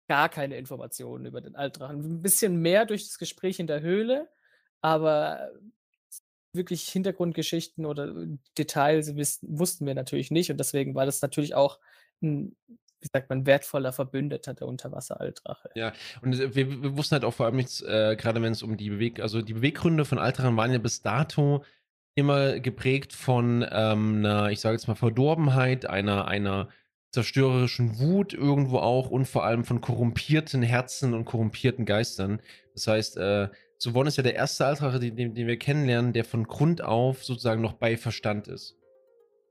gar 0.08 0.28
keine 0.28 0.56
Informationen 0.56 1.26
über 1.26 1.40
den 1.40 1.54
Altdrachen. 1.54 2.00
Ein 2.00 2.22
bisschen 2.22 2.56
mehr 2.56 2.86
durch 2.86 3.04
das 3.06 3.18
Gespräch 3.18 3.60
in 3.60 3.66
der 3.66 3.80
Höhle, 3.82 4.28
aber 4.80 5.50
wirklich 6.52 6.88
Hintergrundgeschichten 6.88 7.86
oder 7.86 8.08
äh, 8.08 8.38
Details 8.56 9.14
wussten 9.42 9.86
wir 9.86 9.94
natürlich 9.94 10.30
nicht 10.30 10.50
und 10.50 10.58
deswegen 10.58 10.94
war 10.94 11.06
das 11.06 11.22
natürlich 11.22 11.54
auch 11.54 11.78
ein, 12.22 12.56
wie 13.00 13.08
sagt 13.12 13.30
man, 13.30 13.46
wertvoller 13.46 13.92
Verbündeter 13.92 14.54
der 14.54 14.66
Unterwasser-Altdrache. 14.66 15.70
Ja, 15.74 15.92
und 16.22 16.38
wir, 16.38 16.54
wir, 16.54 16.96
wussten 16.96 17.14
halt 17.14 17.24
auch 17.24 17.34
vor 17.34 17.46
allem 17.46 17.56
nichts, 17.56 17.80
äh, 17.82 18.16
gerade 18.16 18.42
wenn 18.42 18.52
es 18.52 18.62
um 18.62 18.76
die 18.76 18.90
Beweg, 18.90 19.20
also 19.20 19.42
die 19.42 19.54
Beweggründe 19.54 20.04
von 20.04 20.18
Altrachen 20.18 20.56
waren 20.56 20.72
ja 20.72 20.78
bis 20.78 21.02
dato 21.02 21.64
immer 22.14 22.58
geprägt 22.58 23.12
von 23.12 23.64
ähm, 23.70 24.16
einer, 24.18 24.50
ich 24.50 24.60
sage 24.60 24.74
jetzt 24.74 24.88
mal, 24.88 24.96
Verdorbenheit, 24.96 25.86
einer, 25.86 26.26
einer 26.26 26.68
zerstörerischen 27.12 28.00
Wut 28.00 28.34
irgendwo 28.34 28.78
auch 28.78 29.10
und 29.10 29.26
vor 29.26 29.44
allem 29.44 29.64
von 29.64 29.80
korrumpierten 29.80 30.62
Herzen 30.62 31.14
und 31.14 31.24
korrumpierten 31.24 31.86
Geistern. 31.86 32.42
Das 32.74 32.86
heißt, 32.86 33.16
äh, 33.18 33.48
Suvon 33.78 34.08
ist 34.08 34.16
ja 34.16 34.24
der 34.24 34.34
erste 34.34 34.66
Altrache, 34.66 34.98
den, 34.98 35.34
den, 35.34 35.46
wir 35.46 35.56
kennenlernen, 35.56 36.12
der 36.12 36.24
von 36.24 36.44
Grund 36.44 36.82
auf 36.82 37.24
sozusagen 37.24 37.62
noch 37.62 37.74
bei 37.74 37.96
Verstand 37.96 38.48
ist. 38.48 38.76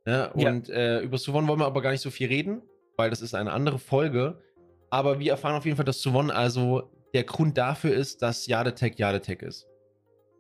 Ja, 0.06 0.32
und 0.32 0.68
ja. 0.68 0.76
Äh, 0.76 1.00
über 1.00 1.18
Suvon 1.18 1.48
wollen 1.48 1.60
wir 1.60 1.66
aber 1.66 1.82
gar 1.82 1.92
nicht 1.92 2.02
so 2.02 2.12
viel 2.12 2.28
reden, 2.28 2.62
weil 2.98 3.10
das 3.10 3.22
ist 3.22 3.34
eine 3.34 3.52
andere 3.52 3.80
Folge. 3.80 4.42
Aber 4.90 5.20
wir 5.20 5.32
erfahren 5.32 5.56
auf 5.56 5.66
jeden 5.66 5.78
Fall, 5.78 5.86
dass 5.86 6.02
Suvon 6.02 6.30
also 6.30 6.92
der 7.14 7.24
Grund 7.24 7.58
dafür 7.58 7.94
ist, 7.94 8.22
dass 8.22 8.48
Jadetech 8.48 8.96
Jadetech 8.98 9.42
ist. 9.42 9.68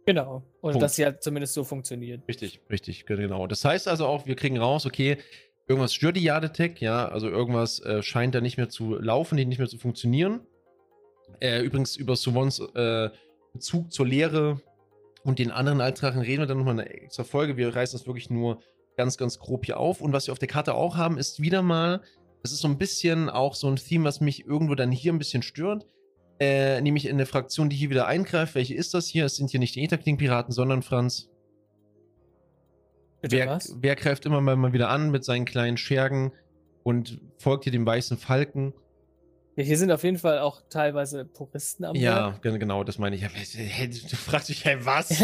Genau. 0.05 0.43
Und 0.61 0.71
Punkt. 0.71 0.83
dass 0.83 0.95
sie 0.95 1.05
halt 1.05 1.23
zumindest 1.23 1.53
so 1.53 1.63
funktioniert. 1.63 2.25
Richtig, 2.27 2.61
richtig, 2.69 3.05
genau. 3.05 3.47
Das 3.47 3.63
heißt 3.63 3.87
also 3.87 4.05
auch, 4.05 4.25
wir 4.25 4.35
kriegen 4.35 4.57
raus, 4.57 4.85
okay, 4.85 5.17
irgendwas 5.67 5.93
stört 5.93 6.15
die 6.15 6.23
Jadetech, 6.23 6.79
ja, 6.79 7.07
also 7.07 7.29
irgendwas 7.29 7.79
äh, 7.81 8.01
scheint 8.01 8.35
da 8.35 8.41
nicht 8.41 8.57
mehr 8.57 8.69
zu 8.69 8.95
laufen, 8.95 9.35
nicht 9.35 9.59
mehr 9.59 9.67
zu 9.67 9.77
funktionieren. 9.77 10.41
Äh, 11.41 11.61
übrigens 11.61 11.97
über 11.97 12.15
Suvons 12.15 12.59
äh, 12.59 13.09
Bezug 13.53 13.91
zur 13.91 14.07
Lehre 14.07 14.61
und 15.23 15.39
den 15.39 15.51
anderen 15.51 15.81
Altrachen 15.81 16.21
reden 16.21 16.41
wir 16.41 16.47
dann 16.47 16.57
nochmal 16.57 16.75
in 16.75 16.81
einer 16.81 16.91
extra 16.91 17.23
Folge. 17.23 17.57
Wir 17.57 17.75
reißen 17.75 17.97
das 17.97 18.07
wirklich 18.07 18.29
nur 18.29 18.59
ganz, 18.95 19.17
ganz 19.17 19.39
grob 19.39 19.65
hier 19.65 19.79
auf. 19.79 20.01
Und 20.01 20.13
was 20.13 20.27
wir 20.27 20.31
auf 20.31 20.39
der 20.39 20.47
Karte 20.47 20.73
auch 20.73 20.97
haben, 20.97 21.17
ist 21.17 21.41
wieder 21.41 21.61
mal, 21.61 22.01
das 22.43 22.51
ist 22.51 22.59
so 22.59 22.67
ein 22.67 22.77
bisschen 22.77 23.29
auch 23.29 23.55
so 23.55 23.67
ein 23.67 23.75
Theme, 23.75 24.05
was 24.05 24.21
mich 24.21 24.45
irgendwo 24.45 24.75
dann 24.75 24.91
hier 24.91 25.13
ein 25.13 25.19
bisschen 25.19 25.43
stört. 25.43 25.85
Äh, 26.39 26.81
nämlich 26.81 27.07
in 27.07 27.17
der 27.17 27.25
Fraktion, 27.25 27.69
die 27.69 27.75
hier 27.75 27.89
wieder 27.89 28.07
eingreift. 28.07 28.55
Welche 28.55 28.75
ist 28.75 28.93
das 28.93 29.07
hier? 29.07 29.25
Es 29.25 29.37
sind 29.37 29.49
hier 29.49 29.59
nicht 29.59 29.75
die 29.75 29.83
Etherkling-Piraten, 29.83 30.53
sondern 30.53 30.83
Franz. 30.83 31.29
Bitte 33.21 33.35
wer, 33.35 33.59
wer 33.77 33.95
greift 33.95 34.25
immer 34.25 34.39
mal 34.41 34.73
wieder 34.73 34.89
an 34.89 35.09
mit 35.09 35.25
seinen 35.25 35.45
kleinen 35.45 35.77
Schergen 35.77 36.31
und 36.83 37.19
folgt 37.39 37.63
hier 37.63 37.71
dem 37.71 37.85
weißen 37.85 38.17
Falken? 38.17 38.73
Ja, 39.57 39.63
hier 39.63 39.77
sind 39.79 39.91
auf 39.91 40.03
jeden 40.03 40.19
Fall 40.19 40.37
auch 40.37 40.61
teilweise 40.69 41.25
Puristen 41.25 41.83
am 41.83 41.95
Ja, 41.95 42.39
Werk. 42.43 42.59
genau, 42.59 42.83
das 42.83 42.99
meine 42.99 43.15
ich. 43.15 43.23
Hey, 43.57 43.89
du 43.89 44.15
fragst 44.15 44.49
dich, 44.49 44.63
hey, 44.63 44.77
was? 44.85 45.09
ich 45.11 45.17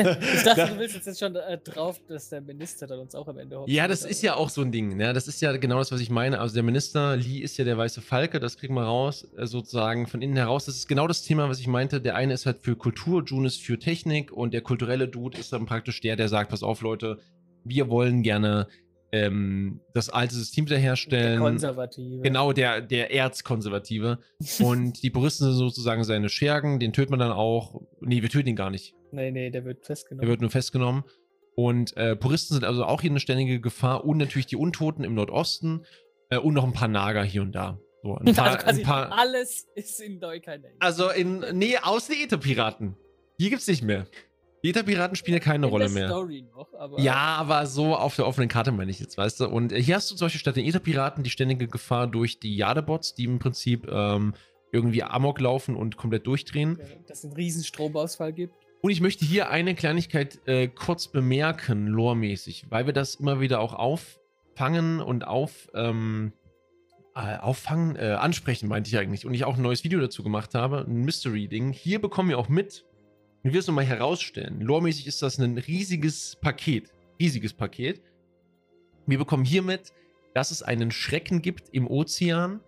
dachte, 0.43 0.65
du 0.73 0.79
willst 0.79 1.05
jetzt 1.05 1.19
schon 1.19 1.35
äh, 1.35 1.59
drauf, 1.59 2.01
dass 2.07 2.29
der 2.29 2.41
Minister 2.41 2.87
dann 2.87 2.97
uns 2.97 3.13
auch 3.13 3.27
am 3.27 3.37
Ende 3.37 3.59
hofft. 3.59 3.69
Ja, 3.69 3.87
das 3.87 4.03
ist 4.03 4.23
ja 4.23 4.33
auch 4.35 4.49
so 4.49 4.61
ein 4.61 4.71
Ding. 4.71 4.97
Ne? 4.97 5.13
Das 5.13 5.27
ist 5.27 5.39
ja 5.41 5.55
genau 5.57 5.77
das, 5.77 5.91
was 5.91 6.01
ich 6.01 6.09
meine. 6.09 6.39
Also 6.39 6.55
der 6.55 6.63
Minister, 6.63 7.15
Lee 7.15 7.37
ist 7.41 7.57
ja 7.59 7.63
der 7.63 7.77
weiße 7.77 8.01
Falke, 8.01 8.39
das 8.39 8.57
kriegen 8.57 8.73
wir 8.73 8.85
raus, 8.85 9.27
äh, 9.37 9.45
sozusagen 9.45 10.07
von 10.07 10.23
innen 10.23 10.35
heraus. 10.35 10.65
Das 10.65 10.77
ist 10.77 10.87
genau 10.87 11.07
das 11.07 11.21
Thema, 11.21 11.47
was 11.47 11.59
ich 11.59 11.67
meinte. 11.67 12.01
Der 12.01 12.15
eine 12.15 12.33
ist 12.33 12.47
halt 12.47 12.57
für 12.63 12.75
Kultur, 12.75 13.23
June 13.23 13.45
ist 13.45 13.61
für 13.61 13.77
Technik 13.77 14.31
und 14.31 14.51
der 14.55 14.61
kulturelle 14.61 15.07
Dude 15.07 15.37
ist 15.37 15.53
dann 15.53 15.67
praktisch 15.67 16.01
der, 16.01 16.15
der 16.15 16.27
sagt, 16.27 16.49
pass 16.49 16.63
auf, 16.63 16.81
Leute, 16.81 17.19
wir 17.65 17.87
wollen 17.87 18.23
gerne 18.23 18.67
ähm, 19.13 19.79
das 19.93 20.09
alte 20.09 20.33
System 20.33 20.65
wiederherstellen. 20.65 21.39
Der 21.39 21.39
Konservative. 21.39 22.21
Genau, 22.23 22.51
der, 22.51 22.81
der 22.81 23.13
Erzkonservative. 23.13 24.17
und 24.59 25.03
die 25.03 25.11
Puristen 25.11 25.45
sind 25.45 25.55
sozusagen 25.55 26.03
seine 26.03 26.29
Schergen, 26.29 26.79
den 26.79 26.93
tötet 26.93 27.11
man 27.11 27.19
dann 27.19 27.31
auch. 27.31 27.79
Nee, 28.01 28.23
wir 28.23 28.29
töten 28.29 28.49
ihn 28.49 28.55
gar 28.55 28.71
nicht. 28.71 28.95
Nee, 29.11 29.29
nee, 29.29 29.51
der 29.51 29.65
wird 29.65 29.85
festgenommen. 29.85 30.21
Der 30.21 30.29
wird 30.29 30.41
nur 30.41 30.49
festgenommen. 30.49 31.03
Und 31.55 31.95
äh, 31.95 32.15
Puristen 32.15 32.55
sind 32.55 32.63
also 32.63 32.85
auch 32.85 33.01
hier 33.01 33.11
eine 33.11 33.19
ständige 33.19 33.61
Gefahr 33.61 34.03
und 34.03 34.17
natürlich 34.17 34.47
die 34.47 34.55
Untoten 34.55 35.03
im 35.03 35.13
Nordosten 35.13 35.85
äh, 36.31 36.39
und 36.39 36.55
noch 36.55 36.63
ein 36.63 36.73
paar 36.73 36.87
Nager 36.87 37.23
hier 37.23 37.43
und 37.43 37.51
da. 37.51 37.79
So, 38.01 38.15
ein 38.15 38.25
paar, 38.35 38.65
also 38.65 38.81
ein 38.81 38.85
paar, 38.85 39.11
alles 39.11 39.67
ist 39.75 40.01
in 40.01 40.17
Neukainen. 40.17 40.71
Also 40.79 41.11
in, 41.11 41.45
nee, 41.53 41.77
außer 41.77 42.13
Ether-Piraten. 42.13 42.95
Die 43.39 43.51
gibt's 43.51 43.67
nicht 43.67 43.83
mehr. 43.83 44.07
Die 44.63 44.71
Piraten 44.71 45.15
spielen 45.17 45.35
ja 45.35 45.43
keine 45.43 45.65
in 45.65 45.71
Rolle 45.71 45.89
mehr. 45.89 46.07
Noch, 46.07 46.73
aber 46.77 46.99
ja, 46.99 47.15
aber 47.15 47.65
so 47.65 47.95
auf 47.95 48.15
der 48.15 48.25
offenen 48.25 48.47
Karte 48.47 48.71
meine 48.71 48.91
ich 48.91 48.99
jetzt, 48.99 49.17
weißt 49.17 49.41
du. 49.41 49.49
Und 49.49 49.73
hier 49.73 49.95
hast 49.95 50.09
du 50.09 50.15
zum 50.15 50.25
Beispiel 50.25 50.39
statt 50.39 50.55
den 50.55 50.65
Ether-Piraten 50.65 51.23
die 51.23 51.29
ständige 51.29 51.67
Gefahr 51.67 52.07
durch 52.07 52.39
die 52.39 52.55
Jadebots, 52.55 53.13
die 53.13 53.25
im 53.25 53.39
Prinzip 53.39 53.89
ähm, 53.91 54.33
irgendwie 54.71 55.03
Amok 55.03 55.41
laufen 55.41 55.75
und 55.75 55.97
komplett 55.97 56.25
durchdrehen. 56.25 56.79
Dass 57.07 57.19
es 57.19 57.25
einen 57.25 57.33
riesen 57.33 57.63
Stromausfall 57.63 58.31
gibt. 58.31 58.55
Und 58.81 58.89
ich 58.89 59.01
möchte 59.01 59.25
hier 59.25 59.49
eine 59.49 59.75
Kleinigkeit 59.75 60.39
äh, 60.45 60.67
kurz 60.67 61.07
bemerken, 61.07 61.87
loremäßig, 61.87 62.65
weil 62.69 62.85
wir 62.85 62.93
das 62.93 63.15
immer 63.15 63.39
wieder 63.39 63.59
auch 63.59 63.73
auffangen 63.73 64.99
und 64.99 65.27
auf, 65.27 65.69
ähm, 65.73 66.33
äh, 67.15 67.37
auffangen, 67.37 67.95
äh, 67.95 68.17
ansprechen, 68.19 68.67
meinte 68.67 68.89
ich 68.89 68.97
eigentlich. 68.97 69.25
Und 69.25 69.33
ich 69.33 69.45
auch 69.45 69.55
ein 69.55 69.61
neues 69.61 69.83
Video 69.83 69.99
dazu 69.99 70.23
gemacht 70.23 70.53
habe, 70.53 70.85
ein 70.87 71.05
Mystery-Ding. 71.05 71.71
Hier 71.71 72.01
bekommen 72.01 72.29
wir 72.29 72.37
auch 72.37 72.49
mit, 72.49 72.85
und 73.43 73.51
wir 73.51 73.59
es 73.59 73.67
nochmal 73.67 73.85
herausstellen. 73.85 74.61
Loremäßig 74.61 75.07
ist 75.07 75.21
das 75.21 75.37
ein 75.37 75.57
riesiges 75.57 76.37
Paket. 76.37 76.93
Riesiges 77.19 77.53
Paket. 77.53 78.01
Wir 79.05 79.17
bekommen 79.17 79.43
hiermit, 79.43 79.91
dass 80.33 80.51
es 80.51 80.63
einen 80.63 80.91
Schrecken 80.91 81.41
gibt 81.41 81.69
im 81.73 81.87
Ozean, 81.87 82.61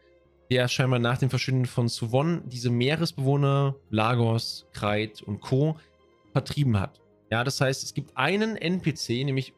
der 0.51 0.67
scheinbar 0.67 0.99
nach 0.99 1.17
dem 1.17 1.29
Verschwinden 1.29 1.65
von 1.65 1.87
Suvon 1.87 2.43
diese 2.45 2.69
Meeresbewohner, 2.69 3.75
Lagos, 3.89 4.67
Kreit 4.73 5.21
und 5.21 5.39
Co. 5.39 5.77
vertrieben 6.33 6.79
hat. 6.79 6.99
Ja, 7.31 7.43
das 7.43 7.59
heißt, 7.59 7.81
es 7.83 7.93
gibt 7.93 8.15
einen 8.15 8.55
NPC, 8.55 9.23
nämlich 9.23 9.53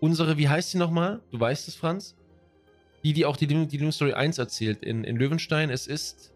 unsere, 0.00 0.36
wie 0.36 0.48
heißt 0.48 0.70
sie 0.70 0.78
nochmal? 0.78 1.20
Du 1.30 1.40
weißt 1.40 1.66
es, 1.66 1.74
Franz? 1.74 2.14
Die, 3.02 3.12
die 3.12 3.24
auch 3.24 3.36
die, 3.36 3.46
die 3.46 3.92
Story 3.92 4.12
1 4.12 4.38
erzählt 4.38 4.82
in, 4.82 5.02
in 5.04 5.16
Löwenstein. 5.16 5.70
Es 5.70 5.86
ist. 5.86 6.32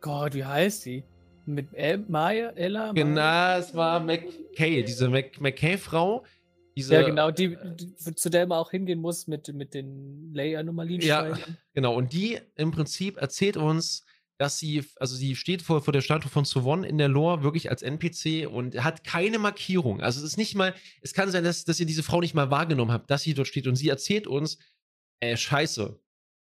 Gott, 0.00 0.34
wie 0.34 0.44
heißt 0.44 0.82
sie? 0.82 1.04
Mit 1.48 1.72
El 1.72 2.04
Maya, 2.08 2.50
Ella? 2.50 2.92
Genau, 2.92 3.14
Maya? 3.14 3.58
es 3.58 3.74
war 3.74 4.00
McKay, 4.00 4.82
diese 4.84 5.08
McKay-Frau. 5.08 6.22
ja, 6.74 7.02
genau, 7.02 7.30
die, 7.30 7.56
die, 7.56 8.14
zu 8.14 8.28
der 8.28 8.46
man 8.46 8.58
auch 8.58 8.70
hingehen 8.70 9.00
muss 9.00 9.26
mit, 9.26 9.52
mit 9.54 9.72
den 9.72 10.34
Lay-Anomalien. 10.34 11.00
Ja, 11.00 11.38
genau. 11.72 11.94
Und 11.94 12.12
die 12.12 12.38
im 12.54 12.70
Prinzip 12.70 13.16
erzählt 13.16 13.56
uns, 13.56 14.04
dass 14.36 14.58
sie, 14.58 14.84
also 14.96 15.16
sie 15.16 15.34
steht 15.36 15.62
vor, 15.62 15.82
vor 15.82 15.92
der 15.92 16.02
Statue 16.02 16.30
von 16.30 16.44
Suvon 16.44 16.84
in 16.84 16.98
der 16.98 17.08
Lore 17.08 17.42
wirklich 17.42 17.70
als 17.70 17.80
NPC 17.80 18.46
und 18.46 18.84
hat 18.84 19.02
keine 19.02 19.38
Markierung. 19.38 20.02
Also 20.02 20.20
es 20.20 20.26
ist 20.26 20.36
nicht 20.36 20.54
mal, 20.54 20.74
es 21.00 21.14
kann 21.14 21.30
sein, 21.30 21.44
dass, 21.44 21.64
dass 21.64 21.80
ihr 21.80 21.86
diese 21.86 22.02
Frau 22.02 22.20
nicht 22.20 22.34
mal 22.34 22.50
wahrgenommen 22.50 22.92
habt, 22.92 23.10
dass 23.10 23.22
sie 23.22 23.32
dort 23.32 23.48
steht 23.48 23.66
und 23.66 23.76
sie 23.76 23.88
erzählt 23.88 24.26
uns, 24.26 24.58
äh, 25.20 25.36
scheiße. 25.36 25.98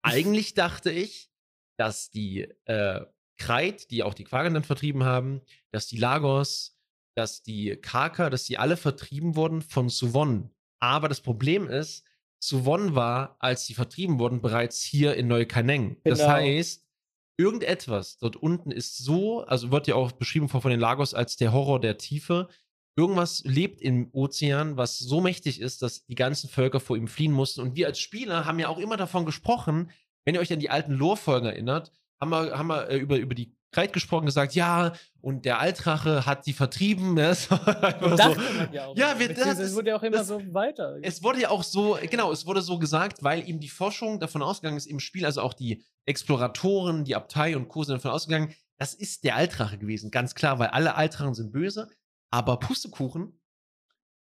Eigentlich 0.02 0.54
dachte 0.54 0.90
ich, 0.90 1.30
dass 1.78 2.10
die 2.10 2.48
äh, 2.64 3.00
Kreit, 3.40 3.90
die 3.90 4.02
auch 4.02 4.14
die 4.14 4.24
Quagen 4.24 4.54
dann 4.54 4.62
vertrieben 4.62 5.02
haben, 5.02 5.40
dass 5.72 5.86
die 5.86 5.96
Lagos, 5.96 6.78
dass 7.16 7.42
die 7.42 7.76
Karka, 7.76 8.30
dass 8.30 8.44
die 8.44 8.58
alle 8.58 8.76
vertrieben 8.76 9.34
wurden 9.34 9.62
von 9.62 9.88
Suvon. 9.88 10.50
Aber 10.78 11.08
das 11.08 11.20
Problem 11.20 11.68
ist, 11.68 12.04
Suvon 12.38 12.94
war, 12.94 13.36
als 13.40 13.66
sie 13.66 13.74
vertrieben 13.74 14.18
wurden, 14.18 14.40
bereits 14.40 14.82
hier 14.82 15.14
in 15.14 15.26
Neukaneng. 15.26 15.96
Genau. 16.04 16.16
Das 16.16 16.26
heißt, 16.26 16.86
irgendetwas 17.36 18.18
dort 18.18 18.36
unten 18.36 18.70
ist 18.70 18.98
so, 18.98 19.40
also 19.44 19.70
wird 19.70 19.86
ja 19.86 19.94
auch 19.94 20.12
beschrieben 20.12 20.48
von 20.48 20.70
den 20.70 20.80
Lagos 20.80 21.14
als 21.14 21.36
der 21.36 21.52
Horror 21.52 21.80
der 21.80 21.98
Tiefe. 21.98 22.48
Irgendwas 22.96 23.42
lebt 23.44 23.80
im 23.80 24.10
Ozean, 24.12 24.76
was 24.76 24.98
so 24.98 25.20
mächtig 25.20 25.60
ist, 25.60 25.82
dass 25.82 26.04
die 26.04 26.14
ganzen 26.14 26.50
Völker 26.50 26.80
vor 26.80 26.96
ihm 26.96 27.08
fliehen 27.08 27.32
mussten. 27.32 27.62
Und 27.62 27.76
wir 27.76 27.86
als 27.86 27.98
Spieler 27.98 28.44
haben 28.44 28.58
ja 28.58 28.68
auch 28.68 28.78
immer 28.78 28.96
davon 28.96 29.24
gesprochen, 29.24 29.90
wenn 30.24 30.34
ihr 30.34 30.40
euch 30.40 30.52
an 30.52 30.60
die 30.60 30.70
alten 30.70 30.92
Lore-Folgen 30.92 31.46
erinnert, 31.46 31.92
haben 32.20 32.30
wir, 32.30 32.58
haben 32.58 32.66
wir 32.68 32.88
äh, 32.88 32.98
über, 32.98 33.16
über 33.16 33.34
die 33.34 33.54
Kreit 33.72 33.92
gesprochen, 33.92 34.26
gesagt, 34.26 34.54
ja, 34.54 34.92
und 35.20 35.44
der 35.44 35.60
Altrache 35.60 36.26
hat 36.26 36.46
die 36.46 36.52
vertrieben. 36.52 37.14
Ne? 37.14 37.36
So, 37.40 37.56
so. 37.56 38.36
ja, 38.72 38.86
auch 38.86 38.96
ja 38.96 39.18
wir, 39.18 39.32
das, 39.32 39.58
es 39.58 39.74
wurde 39.74 39.90
ja 39.90 39.96
auch 39.96 40.02
immer 40.02 40.18
das, 40.18 40.26
so 40.26 40.42
weiter. 40.52 40.98
Es 41.02 41.22
wurde 41.22 41.40
ja 41.40 41.50
auch 41.50 41.62
so, 41.62 41.96
genau, 42.10 42.32
es 42.32 42.46
wurde 42.46 42.62
so 42.62 42.78
gesagt, 42.78 43.22
weil 43.22 43.48
ihm 43.48 43.60
die 43.60 43.68
Forschung 43.68 44.18
davon 44.18 44.42
ausgegangen 44.42 44.76
ist, 44.76 44.86
im 44.86 44.98
Spiel, 44.98 45.24
also 45.24 45.42
auch 45.42 45.54
die 45.54 45.84
Exploratoren, 46.06 47.04
die 47.04 47.14
Abtei 47.14 47.56
und 47.56 47.68
Co. 47.68 47.84
sind 47.84 47.96
davon 47.96 48.10
ausgegangen, 48.10 48.54
das 48.78 48.94
ist 48.94 49.24
der 49.24 49.36
Altrache 49.36 49.78
gewesen, 49.78 50.10
ganz 50.10 50.34
klar, 50.34 50.58
weil 50.58 50.68
alle 50.68 50.94
Altrachen 50.96 51.34
sind 51.34 51.52
böse, 51.52 51.88
aber 52.30 52.58
Pustekuchen, 52.58 53.38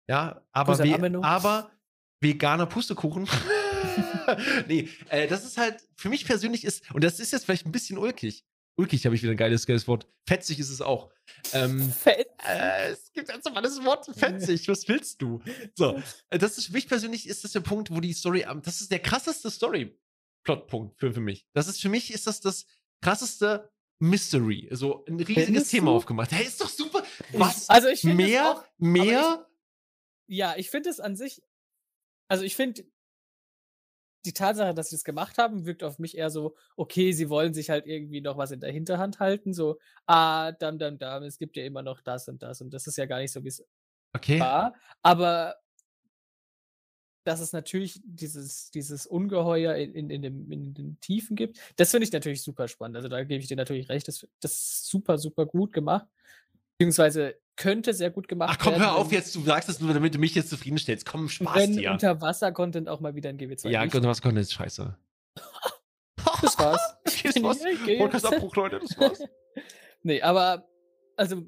ja, 0.09 0.43
aber, 0.53 0.79
we 0.79 1.23
aber 1.23 1.71
veganer 2.21 2.67
Pustekuchen 2.67 3.27
nee, 4.69 4.89
äh, 5.09 5.27
das 5.27 5.45
ist 5.45 5.59
halt, 5.59 5.77
für 5.97 6.09
mich 6.09 6.25
persönlich 6.25 6.65
ist, 6.65 6.83
und 6.93 7.05
das 7.05 7.21
ist 7.21 7.33
jetzt 7.33 7.45
vielleicht 7.45 7.67
ein 7.67 7.73
bisschen 7.73 7.99
ulkig. 7.99 8.45
Ulkig 8.77 9.05
habe 9.05 9.17
ich 9.17 9.23
wieder 9.23 9.33
ein 9.33 9.37
geiles, 9.37 9.67
geiles 9.67 9.89
Wort. 9.89 10.07
Fetzig 10.29 10.61
ist 10.61 10.71
es 10.71 10.81
auch. 10.81 11.11
Ähm. 11.53 11.93
Äh, 12.05 12.91
es 12.93 13.13
gibt 13.13 13.31
also 13.31 13.51
mal 13.51 13.61
das 13.61 13.85
Wort 13.85 14.07
fetzig. 14.17 14.69
Was 14.69 14.87
willst 14.87 15.21
du? 15.21 15.43
So, 15.75 16.01
äh, 16.31 16.39
das 16.39 16.59
ist 16.59 16.67
für 16.67 16.73
mich 16.73 16.87
persönlich 16.87 17.29
ist 17.29 17.43
das 17.43 17.53
der 17.53 17.61
Punkt, 17.61 17.91
wo 17.91 18.01
die 18.01 18.13
Story, 18.13 18.47
das 18.63 18.81
ist 18.81 18.93
der 18.93 19.01
krasseste 19.01 19.51
Story-Plotpunkt 19.51 20.97
für, 20.99 21.13
für 21.13 21.21
mich. 21.21 21.47
Das 21.55 21.67
ist 21.67 21.81
für 21.83 21.89
mich 21.89 22.15
ist 22.15 22.29
das 22.29 22.41
das 22.41 22.67
krasseste 23.03 23.69
Mystery. 23.99 24.69
So 24.71 25.05
ein 25.07 25.19
riesiges 25.19 25.71
Thema 25.71 25.91
aufgemacht. 25.91 26.31
Hey, 26.31 26.47
ist 26.47 26.61
doch 26.61 26.69
super. 26.69 27.03
Was? 27.33 27.69
Also 27.69 27.89
ich 27.89 28.05
mehr, 28.05 28.53
auch, 28.53 28.65
mehr 28.79 29.49
ja, 30.29 30.55
ich 30.57 30.71
finde 30.71 30.91
es 30.91 31.01
an 31.01 31.17
sich, 31.17 31.43
also 32.29 32.45
ich 32.45 32.55
finde 32.55 32.85
die 34.29 34.35
Tatsache, 34.35 34.75
dass 34.75 34.91
sie 34.91 34.97
das 34.97 35.05
gemacht 35.05 35.39
haben, 35.39 35.67
wirkt 35.67 35.83
auf 35.85 35.99
mich 35.99 36.17
eher 36.17 36.31
so, 36.31 36.55
okay, 36.77 37.13
sie 37.13 37.31
wollen 37.31 37.55
sich 37.55 37.71
halt 37.71 37.87
irgendwie 37.87 38.21
noch 38.21 38.37
was 38.39 38.51
in 38.53 38.61
der 38.61 38.73
Hinterhand 38.73 39.21
halten, 39.21 39.55
so, 39.55 39.79
ah, 40.07 40.53
dam, 40.53 40.79
dam, 40.79 40.99
dam, 40.99 41.23
es 41.25 41.39
gibt 41.39 41.57
ja 41.57 41.65
immer 41.65 41.83
noch 41.83 42.01
das 42.03 42.29
und 42.29 42.43
das 42.43 42.61
und 42.61 42.73
das 42.75 42.87
ist 42.87 42.97
ja 42.99 43.07
gar 43.07 43.19
nicht 43.21 43.33
so, 43.33 43.45
wie 43.45 43.49
es 43.49 43.65
Okay. 44.15 44.39
war. 44.41 44.75
Aber 45.03 45.57
dass 47.25 47.41
es 47.41 47.53
natürlich 47.53 48.01
dieses, 48.05 48.71
dieses 48.71 49.07
Ungeheuer 49.07 49.75
in, 49.75 49.95
in, 49.95 50.11
in, 50.11 50.23
dem, 50.23 50.51
in 50.51 50.73
den 50.75 51.01
Tiefen 51.01 51.37
gibt, 51.37 51.59
das 51.77 51.91
finde 51.91 52.05
ich 52.05 52.13
natürlich 52.13 52.43
super 52.43 52.69
spannend. 52.69 52.97
Also 52.97 53.09
da 53.09 53.23
gebe 53.23 53.43
ich 53.43 53.49
dir 53.49 53.57
natürlich 53.57 53.91
recht, 53.91 54.09
das, 54.09 54.27
das 54.41 54.53
ist 54.53 54.87
super, 54.89 55.19
super 55.19 55.45
gut 55.45 55.73
gemacht. 55.73 56.07
Beziehungsweise 56.79 57.37
könnte 57.59 57.93
sehr 57.93 58.11
gut 58.11 58.29
gemacht 58.29 58.55
Ach 58.55 58.59
komm, 58.63 58.73
werden. 58.73 58.85
hör 58.85 58.97
auf 58.97 59.13
jetzt, 59.13 59.35
du 59.35 59.43
sagst 59.43 59.69
es 59.69 59.81
nur, 59.81 59.93
damit 59.93 60.15
du 60.15 60.19
mich 60.19 60.35
jetzt 60.35 60.49
zufriedenstellst. 60.49 61.05
Komm, 61.05 61.29
Spaß 61.29 61.57
wenn 61.57 61.77
dir. 61.77 61.91
Unterwasser-Content 61.91 62.89
auch 62.89 63.01
mal 63.01 63.15
wieder 63.15 63.29
in 63.29 63.37
GW2 63.39 63.69
Ja. 63.69 63.83
Unterwasser-Content 63.83 64.41
ist 64.41 64.53
scheiße. 64.55 64.97
Das 66.43 66.59
war's. 66.59 66.81
Okay, 67.07 67.31
das 67.35 67.43
war's. 67.43 67.59
Podcast-Abbruch, 67.99 68.55
Leute, 68.55 68.81
das 68.81 68.97
war's. 68.99 69.23
Nee, 70.03 70.23
aber 70.23 70.69
also 71.17 71.43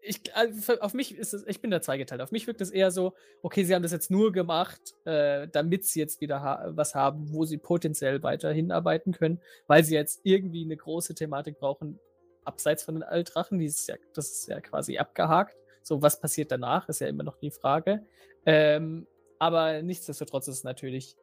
ich, 0.00 0.34
also 0.34 0.80
auf 0.80 0.92
mich 0.92 1.16
ist 1.16 1.34
es, 1.34 1.46
ich 1.46 1.60
bin 1.60 1.70
da 1.70 1.80
zweigeteilt. 1.80 2.20
Auf 2.20 2.32
mich 2.32 2.46
wirkt 2.46 2.60
es 2.60 2.70
eher 2.70 2.90
so, 2.90 3.14
okay, 3.42 3.64
sie 3.64 3.74
haben 3.74 3.82
das 3.82 3.92
jetzt 3.92 4.10
nur 4.10 4.32
gemacht, 4.32 4.80
äh, 5.04 5.46
damit 5.52 5.84
sie 5.84 6.00
jetzt 6.00 6.20
wieder 6.20 6.42
ha 6.42 6.64
was 6.70 6.94
haben, 6.94 7.32
wo 7.32 7.44
sie 7.44 7.58
potenziell 7.58 8.22
weiter 8.22 8.52
hinarbeiten 8.52 9.12
können, 9.12 9.40
weil 9.66 9.84
sie 9.84 9.94
jetzt 9.94 10.20
irgendwie 10.24 10.64
eine 10.64 10.76
große 10.76 11.14
Thematik 11.14 11.58
brauchen, 11.58 12.00
abseits 12.44 12.84
von 12.84 12.94
den 12.94 13.02
Altrachen. 13.02 13.58
Die 13.58 13.66
ist 13.66 13.88
ja, 13.88 13.96
das 14.14 14.30
ist 14.30 14.48
ja 14.48 14.60
quasi 14.60 14.98
abgehakt. 14.98 15.56
So, 15.82 16.02
was 16.02 16.20
passiert 16.20 16.50
danach, 16.50 16.88
ist 16.88 17.00
ja 17.00 17.08
immer 17.08 17.24
noch 17.24 17.36
die 17.36 17.50
Frage. 17.50 18.06
Ähm, 18.46 19.06
aber 19.38 19.82
nichtsdestotrotz 19.82 20.48
ist 20.48 20.58
es 20.58 20.64
natürlich, 20.64 21.16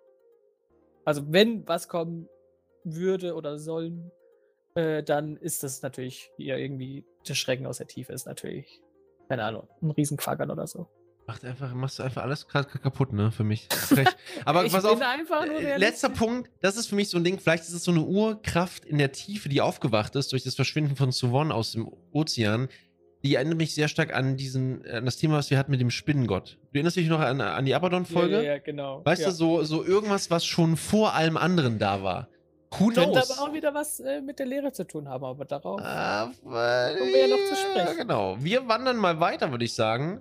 also 1.05 1.23
wenn 1.31 1.67
was 1.67 1.87
kommen 1.87 2.29
würde 2.83 3.35
oder 3.35 3.57
sollen, 3.57 4.11
äh, 4.75 5.03
dann 5.03 5.37
ist 5.37 5.63
das 5.63 5.81
natürlich 5.81 6.31
hier 6.37 6.57
irgendwie 6.57 7.05
der 7.27 7.35
Schrecken 7.35 7.65
aus 7.65 7.77
der 7.77 7.87
Tiefe 7.87 8.13
ist 8.13 8.25
natürlich, 8.25 8.81
keine 9.27 9.43
Ahnung, 9.43 9.67
ein 9.81 9.91
Riesenquackern 9.91 10.51
oder 10.51 10.67
so. 10.67 10.87
Macht 11.31 11.45
einfach, 11.45 11.73
machst 11.73 11.97
du 11.97 12.03
einfach 12.03 12.23
alles 12.23 12.45
ka- 12.45 12.65
kaputt, 12.65 13.13
ne, 13.13 13.31
für 13.31 13.45
mich. 13.45 13.69
Aber 14.45 14.65
ich 14.65 14.73
pass 14.73 14.83
auf, 14.83 14.99
äh, 14.99 15.77
letzter. 15.77 16.09
Punkt, 16.09 16.51
das 16.59 16.75
ist 16.75 16.87
für 16.87 16.95
mich 16.95 17.07
so 17.07 17.17
ein 17.17 17.23
Ding, 17.23 17.39
vielleicht 17.39 17.63
ist 17.63 17.71
es 17.71 17.85
so 17.85 17.91
eine 17.91 18.01
Urkraft 18.01 18.83
in 18.83 18.97
der 18.97 19.13
Tiefe, 19.13 19.47
die 19.47 19.61
aufgewacht 19.61 20.13
ist 20.17 20.33
durch 20.33 20.43
das 20.43 20.55
Verschwinden 20.55 20.97
von 20.97 21.13
Suwon 21.13 21.53
aus 21.53 21.71
dem 21.71 21.89
Ozean. 22.11 22.67
Die 23.23 23.35
erinnert 23.35 23.57
mich 23.57 23.73
sehr 23.73 23.87
stark 23.87 24.13
an 24.13 24.35
diesen, 24.35 24.85
an 24.85 25.05
das 25.05 25.15
Thema, 25.15 25.37
was 25.37 25.49
wir 25.49 25.57
hatten 25.57 25.71
mit 25.71 25.79
dem 25.79 25.89
Spinnengott. 25.89 26.57
Du 26.73 26.79
erinnerst 26.79 26.97
dich 26.97 27.07
noch 27.07 27.21
an, 27.21 27.39
an 27.39 27.63
die 27.63 27.75
Abaddon-Folge? 27.75 28.35
Ja, 28.35 28.41
ja, 28.41 28.51
ja, 28.55 28.57
genau. 28.59 29.01
Weißt 29.05 29.21
ja. 29.21 29.29
du, 29.29 29.33
so, 29.33 29.63
so 29.63 29.85
irgendwas, 29.85 30.29
was 30.29 30.45
schon 30.45 30.75
vor 30.75 31.13
allem 31.13 31.37
anderen 31.37 31.79
da 31.79 32.03
war. 32.03 32.27
Who 32.77 32.87
Könnte 32.87 33.03
knows? 33.09 33.31
aber 33.31 33.49
auch 33.49 33.53
wieder 33.53 33.73
was 33.73 34.01
äh, 34.01 34.19
mit 34.19 34.39
der 34.39 34.47
Lehre 34.47 34.73
zu 34.73 34.85
tun 34.85 35.07
haben, 35.07 35.23
aber 35.23 35.45
darauf. 35.45 35.81
Aber, 35.81 36.95
Kommen 36.97 37.13
wir 37.13 37.21
ja 37.21 37.27
noch 37.27 37.37
zu 37.37 37.55
sprechen. 37.55 37.87
Ja, 37.87 37.93
genau. 37.93 38.35
Wir 38.39 38.67
wandern 38.67 38.97
mal 38.97 39.19
weiter, 39.21 39.51
würde 39.51 39.63
ich 39.65 39.73
sagen. 39.73 40.19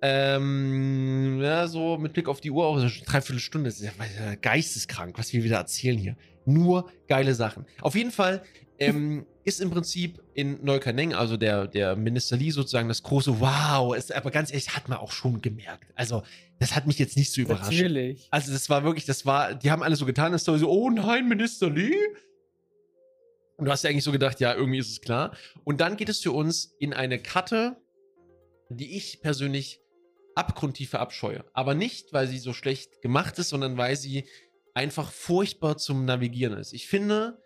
Ähm, 0.00 1.40
ja, 1.42 1.66
so 1.66 1.98
mit 1.98 2.12
Blick 2.12 2.28
auf 2.28 2.40
die 2.40 2.50
Uhr 2.50 2.66
auch 2.66 2.78
so 2.78 2.88
dreiviertel 3.04 3.40
Stunde. 3.40 3.68
Das 3.68 3.80
ist 3.80 3.86
ja 3.86 4.34
geisteskrank, 4.36 5.18
was 5.18 5.32
wir 5.32 5.42
wieder 5.42 5.56
erzählen 5.56 5.98
hier. 5.98 6.16
Nur 6.44 6.90
geile 7.08 7.34
Sachen. 7.34 7.66
Auf 7.80 7.94
jeden 7.94 8.12
Fall 8.12 8.42
ähm, 8.78 9.26
ist 9.44 9.60
im 9.60 9.70
Prinzip 9.70 10.22
in 10.34 10.64
Neukaneng, 10.64 11.14
also 11.14 11.36
der, 11.36 11.66
der 11.66 11.96
Minister 11.96 12.36
Lee 12.36 12.50
sozusagen 12.50 12.88
das 12.88 13.02
große 13.02 13.40
Wow. 13.40 13.96
Ist, 13.96 14.12
aber 14.14 14.30
ganz 14.30 14.50
ehrlich, 14.50 14.76
hat 14.76 14.88
man 14.88 14.98
auch 14.98 15.10
schon 15.10 15.42
gemerkt. 15.42 15.92
Also, 15.96 16.22
das 16.60 16.76
hat 16.76 16.86
mich 16.86 16.98
jetzt 16.98 17.16
nicht 17.16 17.32
so 17.32 17.40
überrascht. 17.40 17.72
Natürlich. 17.72 18.28
Also 18.30 18.52
das 18.52 18.70
war 18.70 18.84
wirklich, 18.84 19.04
das 19.04 19.26
war, 19.26 19.54
die 19.54 19.70
haben 19.70 19.82
alle 19.82 19.96
so 19.96 20.06
getan, 20.06 20.32
das 20.32 20.46
war 20.46 20.58
so, 20.58 20.70
oh 20.70 20.90
nein, 20.90 21.28
Minister 21.28 21.70
Lee. 21.70 21.96
Und 23.56 23.64
du 23.64 23.72
hast 23.72 23.82
ja 23.82 23.90
eigentlich 23.90 24.04
so 24.04 24.12
gedacht, 24.12 24.38
ja, 24.38 24.54
irgendwie 24.54 24.78
ist 24.78 24.90
es 24.90 25.00
klar. 25.00 25.36
Und 25.64 25.80
dann 25.80 25.96
geht 25.96 26.08
es 26.08 26.20
für 26.20 26.30
uns 26.30 26.76
in 26.78 26.92
eine 26.92 27.18
Karte, 27.18 27.76
die 28.68 28.96
ich 28.96 29.20
persönlich 29.20 29.80
abgrundtief 30.38 30.90
verabscheue. 30.90 31.44
Aber 31.52 31.74
nicht, 31.74 32.12
weil 32.12 32.28
sie 32.28 32.38
so 32.38 32.52
schlecht 32.52 33.02
gemacht 33.02 33.38
ist, 33.38 33.50
sondern 33.50 33.76
weil 33.76 33.96
sie 33.96 34.24
einfach 34.74 35.10
furchtbar 35.10 35.76
zum 35.76 36.04
Navigieren 36.04 36.56
ist. 36.56 36.72
Ich 36.72 36.86
finde, 36.86 37.42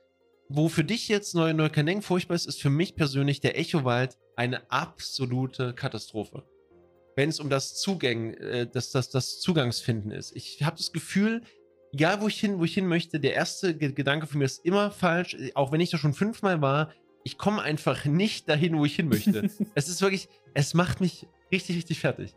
wo 0.49 0.69
für 0.69 0.85
dich 0.85 1.09
jetzt 1.09 1.35
Neu 1.35 1.53
Neukaneng 1.53 2.03
furchtbar 2.03 2.35
ist, 2.35 2.47
ist 2.47 2.61
für 2.61 2.71
mich 2.71 2.95
persönlich 2.95 3.41
der 3.41 3.59
Echowald 3.59 4.19
eine 4.37 4.71
absolute 4.71 5.75
Katastrophe 5.75 6.45
wenn 7.17 7.29
es 7.29 7.41
um 7.41 7.51
das 7.51 7.75
Zugang, 7.75 8.35
äh, 8.35 8.67
das, 8.67 8.91
das, 8.91 9.11
das 9.11 9.41
Zugangsfinden 9.41 10.11
ist. 10.11 10.35
Ich 10.35 10.63
habe 10.63 10.77
das 10.77 10.93
Gefühl, 10.93 11.43
egal 11.93 12.21
wo 12.21 12.29
ich 12.29 12.39
hin, 12.39 12.59
wo 12.59 12.65
ich 12.65 12.75
hin 12.75 12.87
möchte, 12.87 13.21
der 13.21 13.35
erste 13.35 13.77
Ge 13.77 13.93
Gedanke 13.93 14.27
von 14.27 14.39
mir 14.39 14.45
ist 14.45 14.65
immer 14.65 14.91
falsch, 14.91 15.37
auch 15.55 15.73
wenn 15.73 15.81
ich 15.81 15.91
da 15.91 15.99
schon 15.99 16.15
fünfmal 16.15 16.61
war, 16.63 16.93
ich 17.25 17.39
komme 17.39 17.63
einfach 17.63 18.05
nicht 18.05 18.49
dahin, 18.49 18.77
wo 18.77 18.85
ich 18.85 18.97
hin 18.97 19.09
möchte. 19.09 19.49
es 19.75 19.89
ist 19.89 20.03
wirklich, 20.03 20.29
es 20.55 20.75
macht 20.75 21.01
mich 21.01 21.27
richtig, 21.53 21.77
richtig 21.77 22.01
fertig. 22.01 22.35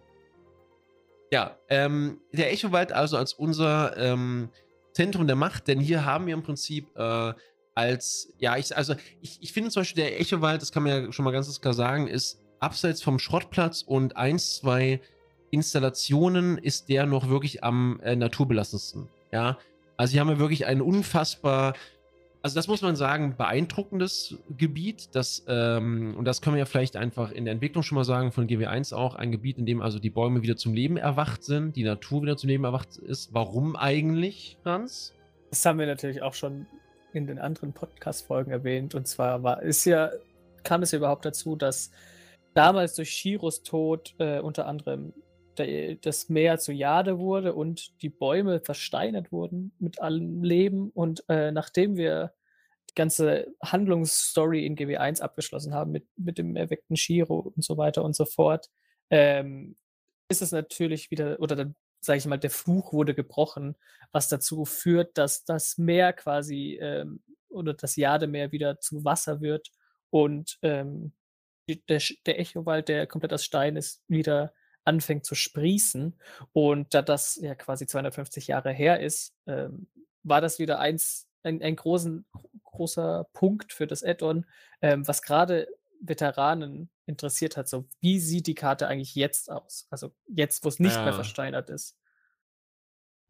Ja, 1.32 1.58
ähm, 1.70 2.22
der 2.32 2.52
Echowald 2.52 2.92
also 2.92 3.18
als 3.18 3.34
unser 3.34 3.98
ähm, 3.98 4.50
Zentrum 4.94 5.28
der 5.28 5.36
Macht, 5.36 5.68
denn 5.68 5.80
hier 5.80 6.06
haben 6.06 6.28
wir 6.28 6.34
im 6.34 6.44
Prinzip 6.44 6.88
äh, 6.96 7.34
als, 7.74 8.34
ja, 8.38 8.56
ich, 8.58 8.76
also 8.76 8.96
ich, 9.22 9.40
ich 9.42 9.52
finde 9.52 9.70
zum 9.70 9.82
Beispiel 9.82 10.04
der 10.04 10.20
Echowald, 10.20 10.62
das 10.62 10.72
kann 10.72 10.84
man 10.84 11.06
ja 11.06 11.12
schon 11.12 11.26
mal 11.26 11.32
ganz 11.32 11.60
klar 11.60 11.74
sagen, 11.74 12.08
ist 12.08 12.42
abseits 12.60 13.04
vom 13.04 13.20
Schrottplatz 13.20 13.82
und 13.82 14.16
eins, 14.16 14.58
zwei 14.58 15.02
Installationen 15.52 16.58
ist 16.58 16.90
der 16.90 17.06
noch 17.06 17.30
wirklich 17.30 17.64
am 17.64 18.00
äh, 18.02 18.16
naturbelassensten. 18.16 19.10
Ja, 19.32 19.58
also 19.98 20.12
hier 20.12 20.22
haben 20.22 20.30
wir 20.30 20.40
wirklich 20.40 20.66
ein 20.66 20.82
unfassbar, 20.82 21.74
also 22.46 22.54
das 22.54 22.68
muss 22.68 22.84
man 22.84 22.96
sagen, 22.96 23.38
beeindruckendes 23.38 24.38
Gebiet. 24.56 25.16
Das, 25.16 25.44
ähm, 25.48 26.14
und 26.16 26.26
das 26.26 26.44
können 26.44 26.56
wir 26.56 26.60
ja 26.60 26.66
vielleicht 26.66 26.96
einfach 26.96 27.32
in 27.32 27.44
der 27.44 27.54
Entwicklung 27.54 27.82
schon 27.82 27.96
mal 27.96 28.04
sagen, 28.04 28.32
von 28.32 28.46
GW1 28.46 28.94
auch, 28.94 29.16
ein 29.16 29.32
Gebiet, 29.32 29.58
in 29.58 29.66
dem 29.66 29.82
also 29.82 29.98
die 29.98 30.12
Bäume 30.12 30.44
wieder 30.44 30.56
zum 30.56 30.76
Leben 30.76 30.96
erwacht 30.96 31.44
sind, 31.44 31.76
die 31.76 31.84
Natur 31.84 32.22
wieder 32.22 32.38
zum 32.38 32.50
Leben 32.50 32.64
erwacht 32.64 32.98
ist. 32.98 33.34
Warum 33.34 33.76
eigentlich, 33.76 34.60
Franz? 34.62 35.12
Das 35.50 35.66
haben 35.66 35.80
wir 35.80 35.88
natürlich 35.88 36.22
auch 36.22 36.36
schon 36.36 36.68
in 37.14 37.26
den 37.26 37.40
anderen 37.40 37.74
Podcast-Folgen 37.74 38.52
erwähnt. 38.52 38.94
Und 38.94 39.08
zwar 39.08 39.42
war, 39.42 39.64
ist 39.64 39.84
ja, 39.86 40.12
kam 40.62 40.84
es 40.84 40.92
ja 40.92 41.00
überhaupt 41.00 41.26
dazu, 41.26 41.56
dass 41.56 41.90
damals 42.54 42.94
durch 42.94 43.10
Shiros 43.10 43.64
Tod 43.64 44.14
äh, 44.20 44.38
unter 44.38 44.68
anderem 44.68 45.14
der, 45.16 45.25
das 45.56 46.30
Meer 46.30 46.58
zu 46.58 46.72
Jade 46.72 47.20
wurde 47.20 47.54
und 47.54 48.02
die 48.02 48.10
Bäume 48.10 48.60
versteinert 48.62 49.32
wurden 49.32 49.74
mit 49.80 50.02
allem 50.02 50.44
Leben. 50.44 50.90
Und 50.92 51.24
äh, 51.30 51.52
nachdem 51.52 51.98
wir 51.98 52.34
die 52.90 52.96
ganze 52.96 53.48
Handlungsstory 53.64 54.66
in 54.66 54.76
GW1 54.76 55.22
abgeschlossen 55.22 55.74
haben 55.74 55.92
mit, 55.92 56.08
mit 56.18 56.38
dem 56.38 56.56
erweckten 56.56 56.96
Shiro 56.96 57.40
und 57.40 57.64
so 57.64 57.78
weiter 57.78 58.04
und 58.04 58.16
so 58.16 58.26
fort, 58.26 58.70
ähm, 59.10 59.76
ist 60.30 60.42
es 60.42 60.52
natürlich 60.52 61.12
wieder, 61.12 61.40
oder 61.40 61.56
dann 61.56 61.76
sage 62.02 62.18
ich 62.18 62.26
mal, 62.26 62.38
der 62.38 62.52
Fluch 62.52 62.94
wurde 62.94 63.16
gebrochen, 63.16 63.76
was 64.12 64.30
dazu 64.30 64.66
führt, 64.66 65.18
dass 65.18 65.44
das 65.44 65.78
Meer 65.78 66.14
quasi 66.14 66.78
ähm, 66.82 67.22
oder 67.50 67.74
das 67.74 67.96
Jademeer 67.96 68.52
wieder 68.52 68.80
zu 68.80 69.04
Wasser 69.04 69.42
wird 69.42 69.70
und 70.10 70.58
ähm, 70.62 71.14
der, 71.68 72.02
der 72.26 72.40
Echowald, 72.40 72.90
der 72.90 73.08
komplett 73.08 73.34
aus 73.34 73.44
Stein 73.44 73.76
ist, 73.76 74.04
wieder 74.08 74.54
anfängt 74.86 75.26
zu 75.26 75.36
sprießen. 75.36 76.16
Und 76.54 76.94
da 76.94 77.02
das 77.02 77.36
ja 77.36 77.56
quasi 77.56 77.88
250 77.88 78.48
Jahre 78.48 78.72
her 78.72 79.00
ist, 79.02 79.36
ähm, 79.48 79.88
war 80.24 80.42
das 80.42 80.60
wieder 80.60 80.80
eins, 80.80 81.28
ein, 81.44 81.62
ein 81.62 81.76
großen, 81.76 82.26
großer 82.64 83.28
Punkt 83.34 83.74
für 83.74 83.88
das 83.88 84.04
Add-on, 84.04 84.46
ähm, 84.82 85.08
was 85.08 85.22
gerade 85.22 85.68
Veteranen 86.02 86.90
interessiert 87.06 87.58
hat. 87.58 87.68
So, 87.70 87.86
wie 88.02 88.20
sieht 88.20 88.48
die 88.48 88.56
Karte 88.56 88.88
eigentlich 88.88 89.16
jetzt 89.16 89.52
aus? 89.52 89.88
Also 89.90 90.14
jetzt, 90.28 90.64
wo 90.64 90.70
es 90.70 90.80
nicht 90.80 90.98
mehr 90.98 91.08
Ja. 91.08 91.14
versteinert 91.14 91.70
ist. 91.70 91.98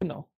Genau. 0.00 0.28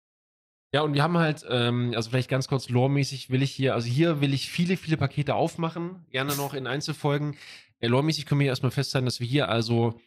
Ja, 0.75 0.83
und 0.83 0.93
wir 0.93 1.03
haben 1.03 1.17
halt, 1.17 1.47
ähm, 1.49 1.93
also 1.97 2.11
vielleicht 2.11 2.29
ganz 2.29 2.47
kurz 2.47 2.69
loremäßig 2.69 3.31
will 3.31 3.43
ich 3.43 3.53
hier, 3.53 3.75
also 3.75 3.89
hier 3.89 4.21
will 4.21 4.35
ich 4.35 4.51
viele, 4.51 4.77
viele 4.77 4.99
Pakete 4.99 5.35
aufmachen, 5.35 6.05
gerne 6.11 6.37
noch 6.37 6.53
in 6.53 6.67
Einzelfolgen. 6.67 7.37
Äh, 7.81 7.87
loremäßig 7.87 8.27
können 8.27 8.41
wir 8.41 8.49
erstmal 8.49 8.71
festhalten, 8.71 9.07
dass 9.07 9.19
wir 9.21 9.27
hier 9.27 9.49
also 9.49 9.99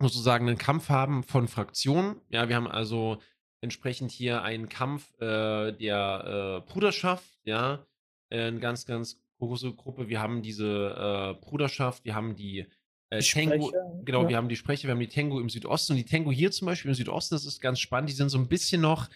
sozusagen 0.00 0.48
einen 0.48 0.58
Kampf 0.58 0.88
haben 0.88 1.22
von 1.22 1.48
Fraktionen. 1.48 2.16
Ja, 2.28 2.48
wir 2.48 2.56
haben 2.56 2.68
also 2.68 3.18
entsprechend 3.60 4.10
hier 4.10 4.42
einen 4.42 4.68
Kampf 4.68 5.12
äh, 5.20 5.72
der 5.72 6.62
äh, 6.66 6.70
Bruderschaft, 6.70 7.28
ja, 7.44 7.86
äh, 8.30 8.42
eine 8.42 8.60
ganz, 8.60 8.86
ganz 8.86 9.20
große 9.38 9.72
Gruppe. 9.72 10.08
Wir 10.08 10.20
haben 10.20 10.42
diese 10.42 11.36
äh, 11.38 11.44
Bruderschaft, 11.44 12.04
wir 12.04 12.14
haben 12.14 12.36
die 12.36 12.66
äh, 13.10 13.20
Die 13.20 13.24
Tango, 13.24 13.68
Sprecher, 13.68 14.00
genau, 14.04 14.22
ja. 14.22 14.28
wir 14.28 14.36
haben 14.36 14.48
die 14.48 14.56
Sprecher, 14.56 14.88
wir 14.88 14.92
haben 14.92 15.00
die 15.00 15.08
Tango 15.08 15.40
im 15.40 15.48
Südosten 15.48 15.92
und 15.92 15.98
die 15.98 16.04
Tango 16.04 16.30
hier 16.30 16.50
zum 16.50 16.66
Beispiel 16.66 16.90
im 16.90 16.94
Südosten, 16.94 17.34
das 17.34 17.46
ist 17.46 17.60
ganz 17.60 17.80
spannend, 17.80 18.10
die 18.10 18.14
sind 18.14 18.28
so 18.28 18.38
ein 18.38 18.48
bisschen 18.48 18.80
noch 18.80 19.08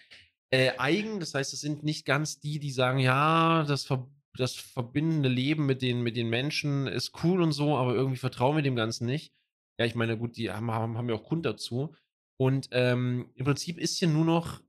eigen, 0.53 1.21
das 1.21 1.33
heißt, 1.33 1.53
es 1.53 1.61
sind 1.61 1.85
nicht 1.85 2.05
ganz 2.05 2.41
die, 2.41 2.59
die 2.59 2.73
sagen, 2.73 2.99
ja, 2.99 3.63
das, 3.69 3.85
ver 3.85 4.09
das 4.37 4.57
verbindende 4.57 5.29
Leben 5.29 5.65
mit 5.65 5.81
den, 5.81 6.03
mit 6.03 6.17
den 6.17 6.29
Menschen 6.29 6.89
ist 6.89 7.23
cool 7.23 7.41
und 7.41 7.53
so, 7.53 7.77
aber 7.77 7.95
irgendwie 7.95 8.17
vertrauen 8.17 8.57
wir 8.57 8.63
dem 8.63 8.75
Ganzen 8.75 9.07
nicht. 9.07 9.33
Ja, 9.81 9.87
ich 9.87 9.95
meine, 9.95 10.19
gut, 10.19 10.37
die 10.37 10.51
haben, 10.51 10.71
haben, 10.71 10.99
haben 10.99 11.09
ja 11.09 11.15
auch 11.15 11.25
Grund 11.25 11.47
dazu. 11.47 11.95
Und 12.39 12.69
ähm, 12.73 13.31
im 13.35 13.47
Prinzip 13.47 13.79
ist 13.79 13.99
hier 13.99 14.09
nur 14.09 14.27
noch, 14.27 14.61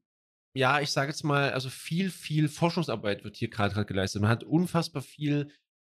ja, 0.55 0.79
ich 0.79 0.89
sage 0.91 1.11
jetzt 1.11 1.23
mal, 1.23 1.51
also 1.51 1.69
viel, 1.69 2.09
viel 2.09 2.47
Forschungsarbeit 2.47 3.25
wird 3.25 3.35
hier 3.35 3.49
gerade 3.49 3.85
geleistet. 3.85 4.21
Man 4.21 4.31
hat 4.31 4.45
unfassbar 4.45 5.01
viel, 5.01 5.51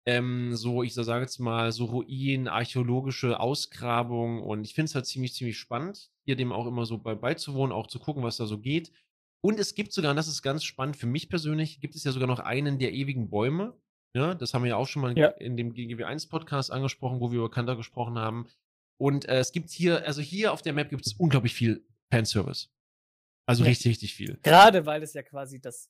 ähm, 0.08 0.56
so, 0.56 0.82
ich 0.82 0.96
sage 0.96 1.22
jetzt 1.22 1.40
mal, 1.40 1.72
so 1.72 1.86
Ruinen, 1.86 2.48
archäologische 2.48 3.40
Ausgrabungen 3.40 4.42
und 4.42 4.64
ich 4.66 4.74
finde 4.74 4.86
es 4.90 4.96
halt 4.96 5.06
ziemlich, 5.06 5.34
ziemlich 5.36 5.58
spannend, 5.60 6.10
hier 6.26 6.36
dem 6.36 6.52
auch 6.52 6.66
immer 6.66 6.86
so 6.88 6.98
bei, 6.98 7.14
beizuwohnen, 7.16 7.72
auch 7.72 7.88
zu 7.88 8.00
gucken, 8.00 8.24
was 8.24 8.38
da 8.38 8.48
so 8.48 8.58
geht. 8.60 8.92
Und 9.46 9.60
es 9.60 9.76
gibt 9.76 9.94
sogar, 9.94 10.12
und 10.12 10.18
das 10.18 10.28
ist 10.28 10.42
ganz 10.42 10.64
spannend 10.64 10.98
für 10.98 11.08
mich 11.08 11.30
persönlich, 11.30 11.82
gibt 11.82 11.96
es 11.96 12.04
ja 12.04 12.12
sogar 12.12 12.28
noch 12.28 12.40
einen 12.40 12.80
der 12.80 12.94
ewigen 12.94 13.30
Bäume. 13.30 13.78
Ja, 14.16 14.36
das 14.36 14.54
haben 14.54 14.64
wir 14.64 14.70
ja 14.70 14.76
auch 14.78 14.88
schon 14.88 15.02
mal 15.02 15.18
Ja. 15.18 15.28
in 15.30 15.58
dem 15.58 15.74
GGW1-Podcast 15.74 16.72
angesprochen, 16.72 17.20
wo 17.20 17.32
wir 17.32 17.40
über 17.40 17.52
Kanter 17.52 17.76
gesprochen 17.76 18.18
haben. 18.18 18.48
Und 18.98 19.28
äh, 19.28 19.40
es 19.40 19.52
gibt 19.52 19.70
hier, 19.70 20.06
also 20.06 20.22
hier 20.22 20.54
auf 20.54 20.62
der 20.62 20.74
Map 20.74 20.90
gibt 20.90 21.06
es 21.06 21.14
unglaublich 21.14 21.54
viel 21.54 21.86
Fanservice. 22.12 22.70
Also 23.48 23.64
Ja. 23.64 23.70
richtig, 23.70 23.92
richtig 23.92 24.14
viel. 24.16 24.38
Gerade 24.44 24.86
weil 24.86 25.04
es 25.04 25.14
ja 25.14 25.24
quasi 25.24 25.60
das, 25.60 25.90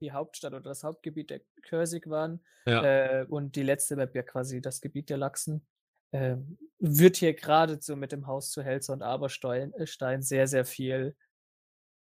die 0.00 0.12
Hauptstadt 0.12 0.52
oder 0.52 0.62
das 0.70 0.84
Hauptgebiet 0.84 1.30
der 1.30 1.40
Körsig 1.62 2.08
waren 2.08 2.44
Ja. 2.66 2.82
äh, 3.22 3.26
und 3.26 3.56
die 3.56 3.62
letzte 3.64 3.96
Map 3.96 4.14
ja 4.14 4.22
quasi 4.22 4.60
das 4.60 4.80
Gebiet 4.80 5.10
der 5.10 5.16
Lachsen, 5.16 5.66
ähm, 6.12 6.58
wird 6.78 7.16
hier 7.16 7.34
geradezu 7.34 7.96
mit 7.96 8.12
dem 8.12 8.26
Haus 8.26 8.50
zu 8.52 8.62
Helzer 8.62 8.92
und 8.92 9.02
Aberstein 9.02 9.72
äh, 9.74 9.86
Stein 9.86 10.22
sehr, 10.22 10.46
sehr 10.46 10.64
viel, 10.64 11.16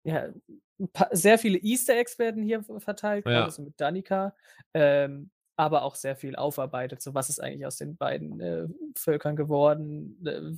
ja, 0.05 0.33
paar, 0.93 1.15
sehr 1.15 1.39
viele 1.39 1.59
Easter 1.59 1.95
Eggs 1.97 2.19
werden 2.19 2.43
hier 2.43 2.65
verteilt, 2.79 3.27
Ja. 3.27 3.33
gerade 3.33 3.51
so 3.53 3.63
mit 3.63 3.81
Danica, 3.81 4.35
ähm, 4.75 5.31
aber 5.57 5.83
auch 5.83 5.95
sehr 5.95 6.17
viel 6.17 6.37
aufarbeitet, 6.37 7.03
so 7.03 7.15
was 7.15 7.29
ist 7.29 7.41
eigentlich 7.41 7.67
aus 7.67 7.77
den 7.77 7.97
beiden 7.97 8.41
äh, 8.41 8.67
Völkern 8.97 9.37
geworden, 9.37 10.25
äh, 10.27 10.57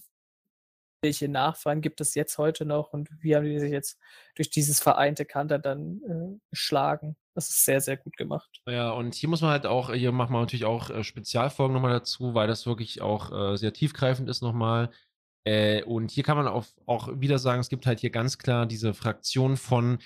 welche 1.02 1.28
Nachfahren 1.28 1.82
gibt 1.82 2.00
es 2.00 2.14
jetzt 2.14 2.38
heute 2.38 2.64
noch 2.64 2.92
und 2.92 3.10
wie 3.20 3.36
haben 3.36 3.44
die 3.44 3.58
sich 3.60 3.70
jetzt 3.70 3.98
durch 4.34 4.50
dieses 4.50 4.80
vereinte 4.80 5.24
Kanter 5.24 5.58
dann 5.58 6.00
äh, 6.02 6.40
geschlagen. 6.50 7.16
Das 7.34 7.48
ist 7.50 7.64
sehr, 7.64 7.80
sehr 7.80 7.96
gut 7.96 8.16
gemacht. 8.16 8.62
Ja, 8.66 8.90
und 8.90 9.14
hier 9.14 9.28
muss 9.28 9.42
man 9.42 9.50
halt 9.50 9.66
auch, 9.66 9.92
hier 9.92 10.12
machen 10.12 10.32
wir 10.32 10.40
natürlich 10.40 10.64
auch 10.64 10.90
äh, 10.90 11.04
Spezialfolgen 11.04 11.74
nochmal 11.74 11.92
dazu, 11.92 12.34
weil 12.34 12.46
das 12.46 12.64
wirklich 12.64 13.02
auch 13.02 13.52
äh, 13.52 13.56
sehr 13.56 13.72
tiefgreifend 13.72 14.28
ist 14.28 14.40
nochmal. 14.40 14.90
Äh, 15.44 15.82
und 15.82 16.10
hier 16.10 16.24
kann 16.24 16.38
man 16.38 16.48
auch, 16.48 16.64
auch 16.86 17.08
wieder 17.20 17.38
sagen, 17.38 17.60
es 17.60 17.68
gibt 17.68 17.86
halt 17.86 18.00
hier 18.00 18.10
ganz 18.10 18.38
klar 18.38 18.66
diese 18.66 18.94
Fraktion 18.94 19.56
von, 19.56 19.98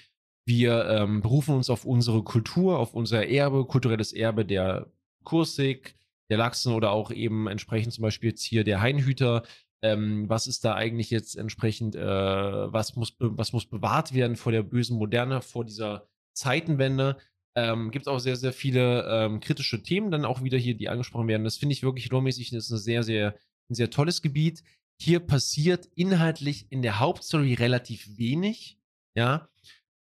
wir 0.48 0.86
ähm, 0.86 1.20
berufen 1.20 1.54
uns 1.54 1.70
auf 1.70 1.84
unsere 1.84 2.24
Kultur, 2.24 2.78
auf 2.78 2.94
unser 2.94 3.28
Erbe, 3.28 3.66
kulturelles 3.66 4.12
Erbe 4.12 4.44
der 4.44 4.90
Kursik, 5.22 5.94
der 6.30 6.38
Lachsen 6.38 6.72
oder 6.72 6.90
auch 6.90 7.10
eben 7.10 7.46
entsprechend 7.46 7.92
zum 7.92 8.02
Beispiel 8.02 8.30
jetzt 8.30 8.42
hier 8.42 8.64
der 8.64 8.80
Hainhüter. 8.80 9.44
Ähm, 9.82 10.28
was 10.28 10.46
ist 10.46 10.64
da 10.64 10.74
eigentlich 10.74 11.10
jetzt 11.10 11.36
entsprechend, 11.36 11.94
äh, 11.94 12.02
was, 12.02 12.96
muss 12.96 13.14
was 13.18 13.52
muss 13.52 13.66
bewahrt 13.66 14.12
werden 14.12 14.36
vor 14.36 14.50
der 14.50 14.62
bösen 14.62 14.98
Moderne, 14.98 15.40
vor 15.42 15.64
dieser 15.64 16.08
Zeitenwende? 16.34 17.18
Ähm, 17.54 17.90
gibt 17.90 18.08
auch 18.08 18.18
sehr, 18.18 18.36
sehr 18.36 18.52
viele 18.52 19.04
ähm, 19.08 19.40
kritische 19.40 19.82
Themen 19.82 20.10
dann 20.10 20.24
auch 20.24 20.42
wieder 20.42 20.58
hier, 20.58 20.74
die 20.74 20.88
angesprochen 20.88 21.28
werden. 21.28 21.44
Das 21.44 21.56
finde 21.56 21.74
ich 21.74 21.82
wirklich 21.82 22.08
lohnmäßig. 22.10 22.50
Das 22.50 22.64
ist 22.64 22.70
ein 22.70 22.78
sehr, 22.78 23.02
sehr, 23.02 23.34
ein 23.70 23.74
sehr 23.74 23.90
tolles 23.90 24.22
Gebiet. 24.22 24.62
Hier 25.00 25.20
passiert 25.20 25.88
inhaltlich 25.94 26.66
in 26.70 26.82
der 26.82 26.98
Hauptstory 26.98 27.54
relativ 27.54 28.18
wenig. 28.18 28.78
Ja. 29.14 29.48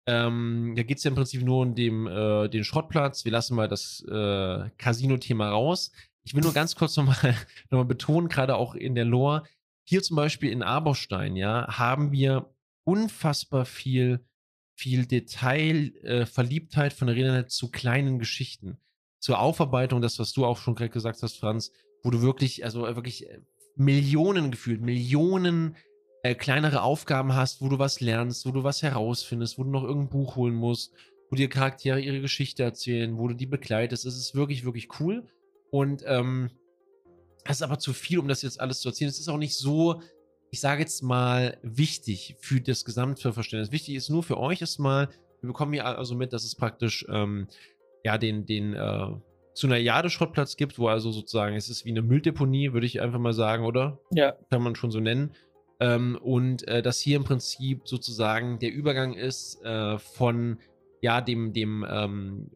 Ähm, 0.07 0.75
da 0.77 0.83
geht 0.83 0.99
es 0.99 1.05
ja 1.05 1.11
im 1.11 1.17
Prinzip 1.17 1.43
nur 1.43 1.63
um 1.63 1.75
dem, 1.75 2.07
äh, 2.07 2.49
den 2.49 2.65
Schrottplatz. 2.65 3.25
Wir 3.25 3.33
lassen 3.33 3.57
mal 3.57 3.69
das 3.69 4.05
äh, 4.09 4.71
Casino-Thema 4.79 5.51
raus. 5.51 5.91
Ich 6.23 6.35
will 6.35 6.43
nur 6.43 6.53
ganz 6.53 6.77
kurz 6.77 6.97
nochmal 6.97 7.17
noch 7.71 7.79
mal 7.79 7.85
betonen, 7.85 8.29
gerade 8.29 8.57
auch 8.57 8.75
in 8.75 8.95
der 8.95 9.05
Lore, 9.05 9.45
hier 9.89 10.03
zum 10.03 10.17
Beispiel 10.17 10.51
in 10.51 10.63
Aberstein, 10.63 11.37
ja, 11.37 11.79
haben 11.79 12.11
wir 12.11 12.53
unfassbar 12.85 13.65
viel, 13.65 14.25
viel 14.75 15.07
Detail, 15.07 15.93
äh, 16.03 16.27
von 16.27 17.09
Redenet 17.09 17.51
zu 17.51 17.71
kleinen 17.71 18.19
Geschichten. 18.19 18.79
Zur 19.21 19.39
Aufarbeitung, 19.39 20.03
das, 20.03 20.19
was 20.19 20.33
du 20.33 20.45
auch 20.45 20.59
schon 20.59 20.75
gerade 20.75 20.91
gesagt 20.91 21.23
hast, 21.23 21.39
Franz, 21.39 21.71
wo 22.03 22.11
du 22.11 22.21
wirklich, 22.21 22.65
also 22.65 22.87
äh, 22.87 22.97
wirklich 22.97 23.29
äh, 23.29 23.39
Millionen 23.77 24.51
gefühlt, 24.51 24.81
Millionen 24.81 25.77
äh, 26.27 26.35
kleinere 26.35 26.83
Aufgaben 26.83 27.35
hast, 27.35 27.61
wo 27.61 27.69
du 27.69 27.79
was 27.79 28.01
lernst, 28.01 28.47
wo 28.47 28.51
du 28.51 28.65
was 28.65 28.83
herausfindest, 28.83 29.59
wo 29.59 29.65
du 29.65 29.71
noch 29.71 29.85
irgendein 29.85 30.11
Buch 30.11 30.37
holen 30.37 30.55
musst, 30.55 30.93
wo 31.31 31.37
dir 31.37 31.49
Charaktere 31.49 32.01
ihre 32.01 32.21
Geschichte 32.21 32.63
erzählen, 32.63 33.17
wo 33.17 33.29
du 33.29 33.35
die 33.35 33.47
begleitest. 33.47 34.07
Es 34.07 34.17
ist 34.17 34.35
wirklich, 34.35 34.65
wirklich 34.65 34.89
cool. 35.01 35.25
Und 35.71 36.03
ähm, 36.07 36.51
das 37.45 37.59
ist 37.59 37.63
aber 37.63 37.79
zu 37.79 37.93
viel, 37.93 38.19
um 38.19 38.29
das 38.29 38.43
jetzt 38.43 38.61
alles 38.61 38.81
zu 38.81 38.89
erzählen. 38.89 39.09
Es 39.11 39.21
ist 39.21 39.29
auch 39.29 39.39
nicht 39.39 39.55
so, 39.55 40.01
ich 40.51 40.61
sage 40.61 40.81
jetzt 40.81 41.03
mal, 41.03 41.59
wichtig 41.63 42.37
für 42.41 42.61
das 42.61 42.85
Gesamtverständnis. 42.85 43.73
Wichtig 43.73 43.95
ist 43.95 44.11
nur 44.11 44.23
für 44.23 44.39
euch 44.39 44.61
erstmal, 44.61 45.09
wir 45.41 45.49
bekommen 45.49 45.73
hier 45.73 45.87
also 45.87 46.15
mit, 46.15 46.33
dass 46.33 46.45
es 46.45 46.55
praktisch 46.55 47.07
ähm, 47.09 47.49
ja 48.05 48.19
den, 48.19 48.47
den 48.47 48.75
äh, 48.75 49.09
zu 49.55 49.67
einer 49.67 49.79
Jade-Schrottplatz 49.79 50.57
gibt, 50.57 50.79
wo 50.79 50.89
also 50.89 51.11
sozusagen, 51.13 51.57
es 51.57 51.71
ist 51.71 51.85
wie 51.85 51.91
eine 51.91 52.03
Mülldeponie, 52.03 52.73
würde 52.73 52.87
ich 52.87 53.01
einfach 53.01 53.19
mal 53.19 53.33
sagen, 53.33 53.65
oder? 53.65 53.99
Ja. 54.13 54.33
kann 54.51 54.63
man 54.63 54.77
schon 54.77 54.91
so 54.91 55.01
nennen. 55.01 55.33
Ähm, 55.79 56.19
und 56.23 56.67
äh, 56.69 56.83
dass 56.83 57.01
hier 57.01 57.17
im 57.17 57.25
Prinzip 57.25 57.83
sozusagen 57.85 58.59
der 58.59 58.73
Übergang 58.73 59.15
ist 59.15 59.63
äh, 59.63 59.99
von 59.99 60.59
ja 61.03 61.21
dem 61.21 61.53
dem 61.53 61.87
ähm, 61.89 62.51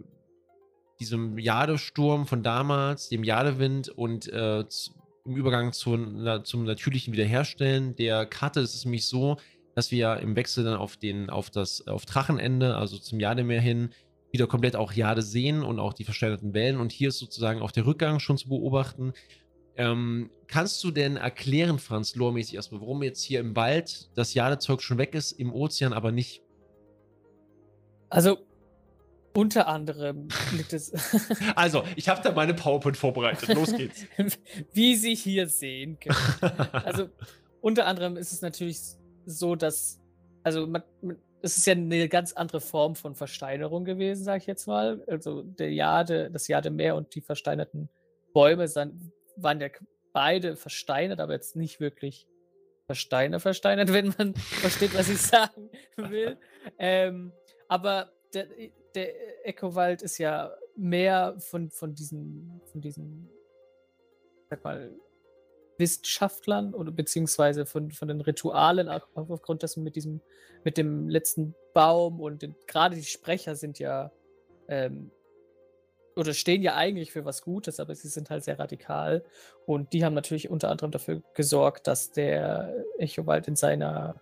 diesem 1.01 1.39
Jadesturm 1.39 2.27
von 2.27 2.43
damals, 2.43 3.09
dem 3.09 3.25
Jadewind 3.25 3.89
und 3.89 4.31
äh, 4.33 4.67
zu, 4.69 4.93
im 5.25 5.37
Übergang 5.37 5.73
zu, 5.73 5.97
na, 5.97 6.45
zum 6.45 6.65
natürlichen 6.65 7.13
Wiederherstellen 7.13 7.95
der 7.97 8.27
Karte 8.27 8.61
ist 8.61 8.75
es 8.75 8.85
nämlich 8.85 9.07
so, 9.07 9.37
dass 9.75 9.91
wir 9.91 10.17
im 10.17 10.37
Wechsel 10.37 10.65
dann 10.65 10.77
auf 10.77 10.97
den 10.97 11.31
auf 11.31 11.51
das 11.51 11.87
auf 11.87 12.07
Drachenende, 12.07 12.77
also 12.77 12.99
zum 12.99 13.21
Jademeer 13.21 13.61
hin, 13.61 13.91
wieder 14.33 14.47
komplett 14.47 14.77
auch 14.77 14.93
Jade 14.93 15.23
sehen 15.23 15.63
und 15.63 15.79
auch 15.79 15.93
die 15.93 16.05
versteinerten 16.05 16.55
Wellen. 16.55 16.79
Und 16.79 16.93
hier 16.93 17.09
ist 17.09 17.19
sozusagen 17.19 17.63
auch 17.63 17.71
der 17.71 17.87
Rückgang 17.87 18.21
schon 18.21 18.39
zu 18.39 18.49
beobachten. 18.49 19.13
Ähm, 19.77 20.31
kannst 20.47 20.83
du 20.85 20.91
denn 20.91 21.17
erklären, 21.17 21.79
Franz, 21.79 22.15
loremäßig 22.17 22.55
erstmal, 22.57 22.81
warum 22.81 23.03
jetzt 23.03 23.23
hier 23.23 23.41
im 23.41 23.55
Wald 23.57 24.11
das 24.15 24.35
Jadezeug 24.35 24.83
schon 24.83 24.99
weg 24.99 25.15
ist, 25.15 25.33
im 25.33 25.53
Ozean 25.53 25.93
aber 25.93 26.13
nicht? 26.13 26.43
Also 28.09 28.39
unter 29.33 29.69
anderem 29.69 30.29
liegt 30.57 30.73
es, 30.73 30.93
Also, 31.55 31.85
ich 31.95 32.09
habe 32.09 32.21
da 32.23 32.33
meine 32.33 32.53
PowerPoint 32.53 32.97
vorbereitet. 32.97 33.55
Los 33.55 33.73
geht's. 33.73 34.05
wie 34.73 34.97
Sie 34.97 35.15
hier 35.15 35.47
sehen 35.47 35.99
können. 36.01 36.17
Also 36.73 37.09
unter 37.61 37.87
anderem 37.87 38.17
ist 38.17 38.33
es 38.33 38.43
natürlich 38.43 38.81
so, 39.27 39.55
dass, 39.55 40.01
also 40.43 40.67
man, 40.67 40.83
man, 41.01 41.17
es 41.43 41.57
ist 41.57 41.67
ja 41.67 41.75
eine 41.75 42.09
ganz 42.09 42.33
andere 42.33 42.61
Form 42.61 42.97
von 42.97 43.15
Versteinerung 43.15 43.85
gewesen, 43.85 44.25
sage 44.25 44.39
ich 44.39 44.47
jetzt 44.47 44.67
mal. 44.67 45.03
Also 45.07 45.43
der 45.43 45.73
Jade, 45.73 46.31
das 46.33 46.49
Jademeer 46.49 46.97
und 46.97 47.15
die 47.15 47.21
versteinerten 47.21 47.89
Bäume 48.35 48.67
san- 48.67 49.13
waren 49.43 49.61
ja 49.61 49.69
beide 50.13 50.57
versteinert, 50.57 51.21
aber 51.21 51.35
jetzt 51.35 51.57
nicht 51.57 51.81
wirklich 51.81 52.27
Versteiner 52.87 53.39
versteinert, 53.41 53.93
wenn 53.93 54.15
man 54.19 54.35
versteht, 54.35 54.95
was 54.95 55.09
ich 55.09 55.21
sagen 55.21 55.71
will. 55.97 56.37
Ähm, 56.79 57.33
aber 57.69 58.11
der, 58.35 58.47
der 58.95 59.47
Ecowald 59.47 60.03
ist 60.03 60.19
ja 60.19 60.53
mehr 60.77 61.37
von, 61.39 61.71
von 61.71 61.95
diesen, 61.95 62.61
von 62.67 62.81
diesen, 62.81 63.29
sag 64.49 64.65
mal, 64.65 64.93
Wissenschaftlern 65.79 66.75
oder 66.75 66.93
beziehungsweise 66.93 67.65
von, 67.65 67.91
von 67.91 68.09
den 68.09 68.21
Ritualen, 68.21 68.89
aufgrund 68.89 69.63
dessen 69.63 69.83
mit 69.83 69.97
diesem, 69.97 70.21
mit 70.63 70.77
dem 70.77 71.09
letzten 71.09 71.55
Baum 71.73 72.21
und 72.21 72.43
den, 72.43 72.55
gerade 72.67 72.97
die 72.97 73.03
Sprecher 73.03 73.57
sind 73.57 73.79
ja 73.79 74.13
ähm, 74.69 75.11
oder 76.21 76.35
stehen 76.35 76.63
ja 76.63 76.75
eigentlich 76.77 77.13
für 77.13 77.25
was 77.25 77.43
Gutes, 77.43 77.81
aber 77.81 77.95
sie 77.95 78.09
sind 78.09 78.31
halt 78.31 78.45
sehr 78.45 78.59
radikal. 78.59 79.25
Und 79.67 79.93
die 79.93 80.05
haben 80.05 80.15
natürlich 80.15 80.51
unter 80.51 80.71
anderem 80.71 80.91
dafür 80.91 81.23
gesorgt, 81.35 81.87
dass 81.87 82.13
der 82.13 82.75
Echowald 82.99 83.49
in 83.49 83.57
seiner 83.57 84.15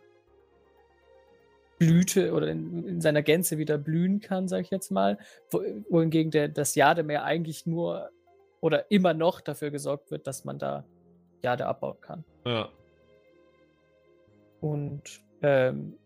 Blüte 1.79 2.33
oder 2.33 2.49
in, 2.49 2.87
in 2.87 3.01
seiner 3.01 3.23
Gänze 3.23 3.59
wieder 3.59 3.79
blühen 3.79 4.21
kann, 4.21 4.49
sage 4.49 4.63
ich 4.63 4.71
jetzt 4.71 4.91
mal. 4.91 5.19
Wo, 5.51 5.63
wohingegen 5.89 6.31
der, 6.31 6.49
das 6.49 6.75
Jademeer 6.75 7.25
eigentlich 7.25 7.67
nur 7.67 8.11
oder 8.61 8.91
immer 8.91 9.15
noch 9.15 9.41
dafür 9.41 9.71
gesorgt 9.71 10.11
wird, 10.11 10.27
dass 10.27 10.45
man 10.45 10.59
da 10.59 10.85
Jade 11.43 11.67
abbauen 11.67 12.01
kann. 12.01 12.25
ja. 12.45 12.69
Und 14.61 15.21
ähm, 15.41 15.97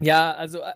ja, 0.00 0.32
also 0.32 0.60
äh, 0.60 0.72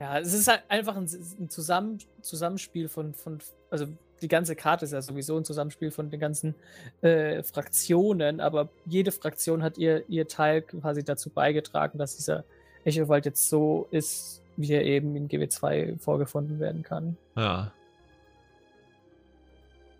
ja, 0.00 0.18
es 0.18 0.32
ist 0.32 0.48
halt 0.48 0.62
einfach 0.68 0.96
ein, 0.96 1.08
ein 1.38 1.50
Zusammen, 1.50 1.98
Zusammenspiel 2.22 2.88
von, 2.88 3.14
von, 3.14 3.38
also 3.70 3.86
die 4.22 4.28
ganze 4.28 4.56
Karte 4.56 4.84
ist 4.84 4.92
ja 4.92 5.02
sowieso 5.02 5.36
ein 5.36 5.44
Zusammenspiel 5.44 5.90
von 5.90 6.10
den 6.10 6.20
ganzen 6.20 6.54
äh, 7.02 7.42
Fraktionen, 7.42 8.40
aber 8.40 8.68
jede 8.86 9.12
Fraktion 9.12 9.62
hat 9.62 9.78
ihr, 9.78 10.08
ihr 10.08 10.26
Teil 10.28 10.62
quasi 10.62 11.04
dazu 11.04 11.30
beigetragen, 11.30 11.98
dass 11.98 12.16
dieser 12.16 12.44
Echowald 12.84 13.26
jetzt 13.26 13.48
so 13.48 13.88
ist, 13.90 14.42
wie 14.56 14.72
er 14.72 14.84
eben 14.84 15.16
in 15.16 15.28
GW2 15.28 15.98
vorgefunden 15.98 16.58
werden 16.60 16.82
kann. 16.82 17.16
Ja. 17.36 17.72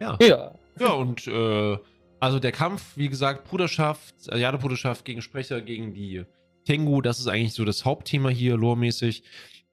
Ja. 0.00 0.18
Ja. 0.20 0.54
Ja, 0.78 0.92
und 0.92 1.26
äh, 1.26 1.78
Also 2.20 2.38
der 2.38 2.52
Kampf, 2.52 2.96
wie 2.96 3.08
gesagt, 3.08 3.44
Bruderschaft, 3.44 4.14
Jade-Bruderschaft 4.32 5.04
gegen 5.04 5.20
Sprecher, 5.22 5.60
gegen 5.60 5.92
die 5.94 6.24
Tengu, 6.64 7.00
das 7.00 7.18
ist 7.18 7.26
eigentlich 7.26 7.54
so 7.54 7.64
das 7.64 7.84
Hauptthema 7.84 8.28
hier, 8.28 8.56
loremäßig. 8.56 9.24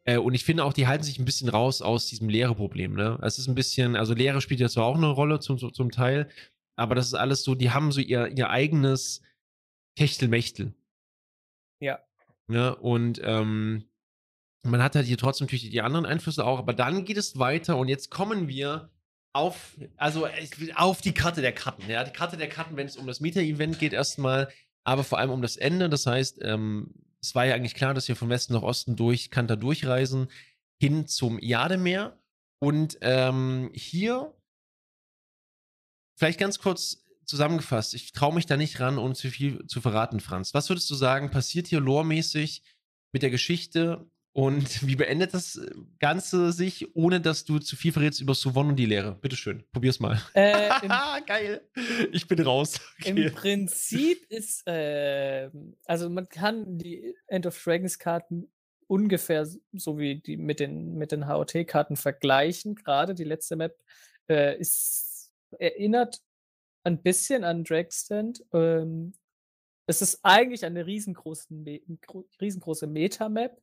Äh, 0.08 0.18
und 0.18 0.34
ich 0.34 0.45
finde 0.45 0.64
auch, 0.64 0.74
die 0.74 0.88
halten 0.88 1.03
sich 1.03 1.20
ein 1.20 1.26
bisschen 1.26 1.49
raus 1.49 1.82
aus 1.82 2.08
diesem 2.08 2.30
Lehre-Problem. 2.30 2.93
Ne? 2.93 3.20
Es 3.22 3.38
ist 3.38 3.47
ein 3.47 3.55
bisschen, 3.55 3.95
also 3.95 4.14
Lehre 4.14 4.41
spielt 4.41 4.62
ja 4.62 4.70
zwar 4.70 4.86
auch 4.86 4.95
eine 4.95 5.08
Rolle 5.08 5.39
zum, 5.39 5.58
zum 5.58 5.91
Teil, 5.91 6.30
aber 6.78 6.95
das 6.95 7.08
ist 7.08 7.14
alles 7.14 7.43
so, 7.43 7.55
die 7.55 7.72
haben 7.72 7.91
so 7.91 7.99
ihr, 7.99 8.28
ihr 8.28 8.49
eigenes 8.49 9.22
Techtelmechtel. 9.95 10.74
Ja. 11.82 11.99
Ne? 12.47 12.76
Und 12.76 13.20
ähm, 13.24 13.89
man 14.64 14.82
hat 14.82 14.95
halt 14.95 15.08
hier 15.08 15.18
trotzdem 15.18 15.45
natürlich 15.45 15.70
die 15.70 15.82
anderen 15.82 16.05
Einflüsse 16.05 16.45
auch, 16.45 16.60
aber 16.60 16.74
dann 16.74 17.03
geht 17.03 17.18
es 17.18 17.38
weiter 17.38 17.78
und 17.78 17.89
jetzt 17.89 18.10
kommen 18.10 18.47
wir 18.47 18.89
auf, 19.34 19.78
also 19.97 20.28
auf 20.76 21.01
die 21.01 21.14
Karte 21.14 21.41
der 21.41 21.51
Karten. 21.51 21.89
Ja, 21.89 22.03
die 22.03 22.12
Karte 22.12 22.38
der 22.38 22.49
Karten, 22.49 22.78
wenn 22.78 22.88
es 22.88 22.95
um 22.95 23.08
das 23.08 23.20
Meta-Event 23.20 23.78
geht, 23.78 23.93
erstmal, 23.93 24.49
aber 24.86 25.03
vor 25.03 25.20
allem 25.20 25.32
um 25.32 25.41
das 25.41 25.58
Ende. 25.58 25.89
Das 25.89 26.05
heißt, 26.05 26.39
ähm, 26.41 26.93
es 27.22 27.36
war 27.36 27.45
ja 27.45 27.55
eigentlich 27.55 27.76
klar, 27.76 27.93
dass 27.93 28.07
wir 28.07 28.15
von 28.15 28.30
Westen 28.30 28.53
nach 28.53 28.61
Osten 28.61 28.95
durch 28.95 29.32
Kanter 29.32 29.57
durchreisen 29.57 30.30
hin 30.80 31.07
zum 31.07 31.39
Jademeer. 31.39 32.20
Und 32.59 32.97
ähm, 33.01 33.70
hier, 33.74 34.34
vielleicht 36.15 36.39
ganz 36.39 36.59
kurz 36.59 37.05
zusammengefasst, 37.26 37.93
ich 37.93 38.13
traue 38.13 38.34
mich 38.34 38.45
da 38.45 38.57
nicht 38.57 38.80
ran, 38.80 38.97
ohne 38.97 39.13
zu 39.13 39.30
viel 39.30 39.65
zu 39.68 39.82
verraten, 39.82 40.20
Franz. 40.20 40.53
Was 40.53 40.70
würdest 40.70 40.89
du 40.89 40.95
sagen, 40.95 41.30
passiert 41.30 41.68
hier 41.68 41.80
loremäßig 41.80 42.63
mit 43.11 43.22
der 43.22 43.30
Geschichte 43.30 44.09
und 44.38 44.86
wie 44.86 44.96
beendet 44.96 45.34
das 45.34 45.60
Ganze 45.98 46.52
sich, 46.52 46.96
ohne 46.96 47.20
dass 47.20 47.44
du 47.44 47.58
zu 47.58 47.76
viel 47.76 47.92
verrätst 47.92 48.22
über 48.22 48.36
Suwon 48.36 48.68
und 48.68 48.76
die 48.76 48.86
Lehre? 48.86 49.16
Bitteschön, 49.16 49.64
probier's 49.72 50.00
mal. 50.00 50.22
Äh, 50.36 50.70
Geil. 51.26 51.68
Ich 52.12 52.28
bin 52.28 52.42
raus. 52.42 52.80
Okay. 53.02 53.26
Im 53.26 53.34
Prinzip 53.34 54.30
ist, 54.30 54.68
äh, 54.68 55.50
also 55.86 56.10
man 56.10 56.30
kann 56.30 56.78
die 56.78 57.16
End 57.26 57.48
of 57.48 57.60
Dragons 57.64 57.98
Karten 57.98 58.52
ungefähr 58.86 59.48
so 59.74 59.98
wie 59.98 60.20
die 60.20 60.38
mit 60.38 60.60
den, 60.60 60.94
mit 60.94 61.12
den 61.12 61.28
HOT-Karten 61.28 61.96
vergleichen. 61.96 62.76
Gerade 62.76 63.16
die 63.16 63.24
letzte 63.24 63.56
Map 63.56 63.76
äh, 64.30 64.56
ist, 64.60 65.32
erinnert 65.58 66.22
ein 66.84 67.02
bisschen 67.02 67.44
an 67.44 67.64
Dragstand. 67.64 68.44
Ähm, 68.54 69.14
es 69.88 70.04
ist 70.04 70.20
eigentlich 70.22 70.64
eine 70.64 70.86
riesengroße, 70.86 71.48
riesengroße 72.40 72.86
Meta-Map 72.86 73.60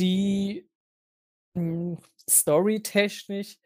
die 0.00 0.68
hm, 1.54 1.98
storytechnisch 2.28 3.58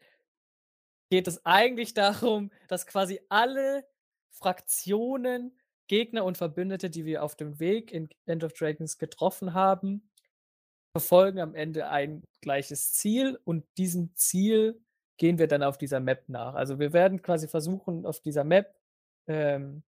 geht 1.09 1.27
es 1.27 1.45
eigentlich 1.45 1.93
darum, 1.93 2.51
dass 2.67 2.87
quasi 2.87 3.19
alle 3.29 3.85
Fraktionen, 4.31 5.57
Gegner 5.87 6.23
und 6.23 6.37
Verbündete, 6.37 6.89
die 6.89 7.05
wir 7.05 7.21
auf 7.21 7.35
dem 7.35 7.59
Weg 7.59 7.91
in 7.91 8.09
End 8.25 8.45
of 8.45 8.53
Dragons 8.53 8.97
getroffen 8.97 9.53
haben, 9.53 10.09
verfolgen 10.95 11.39
am 11.39 11.53
Ende 11.53 11.89
ein 11.89 12.23
gleiches 12.41 12.93
Ziel 12.93 13.37
und 13.43 13.65
diesem 13.77 14.15
Ziel 14.15 14.81
gehen 15.17 15.37
wir 15.37 15.47
dann 15.47 15.63
auf 15.63 15.77
dieser 15.77 15.99
Map 15.99 16.23
nach. 16.29 16.55
Also 16.55 16.79
wir 16.79 16.93
werden 16.93 17.21
quasi 17.21 17.47
versuchen, 17.47 18.05
auf 18.05 18.21
dieser 18.21 18.43
Map 18.43 18.73
ähm, 19.27 19.83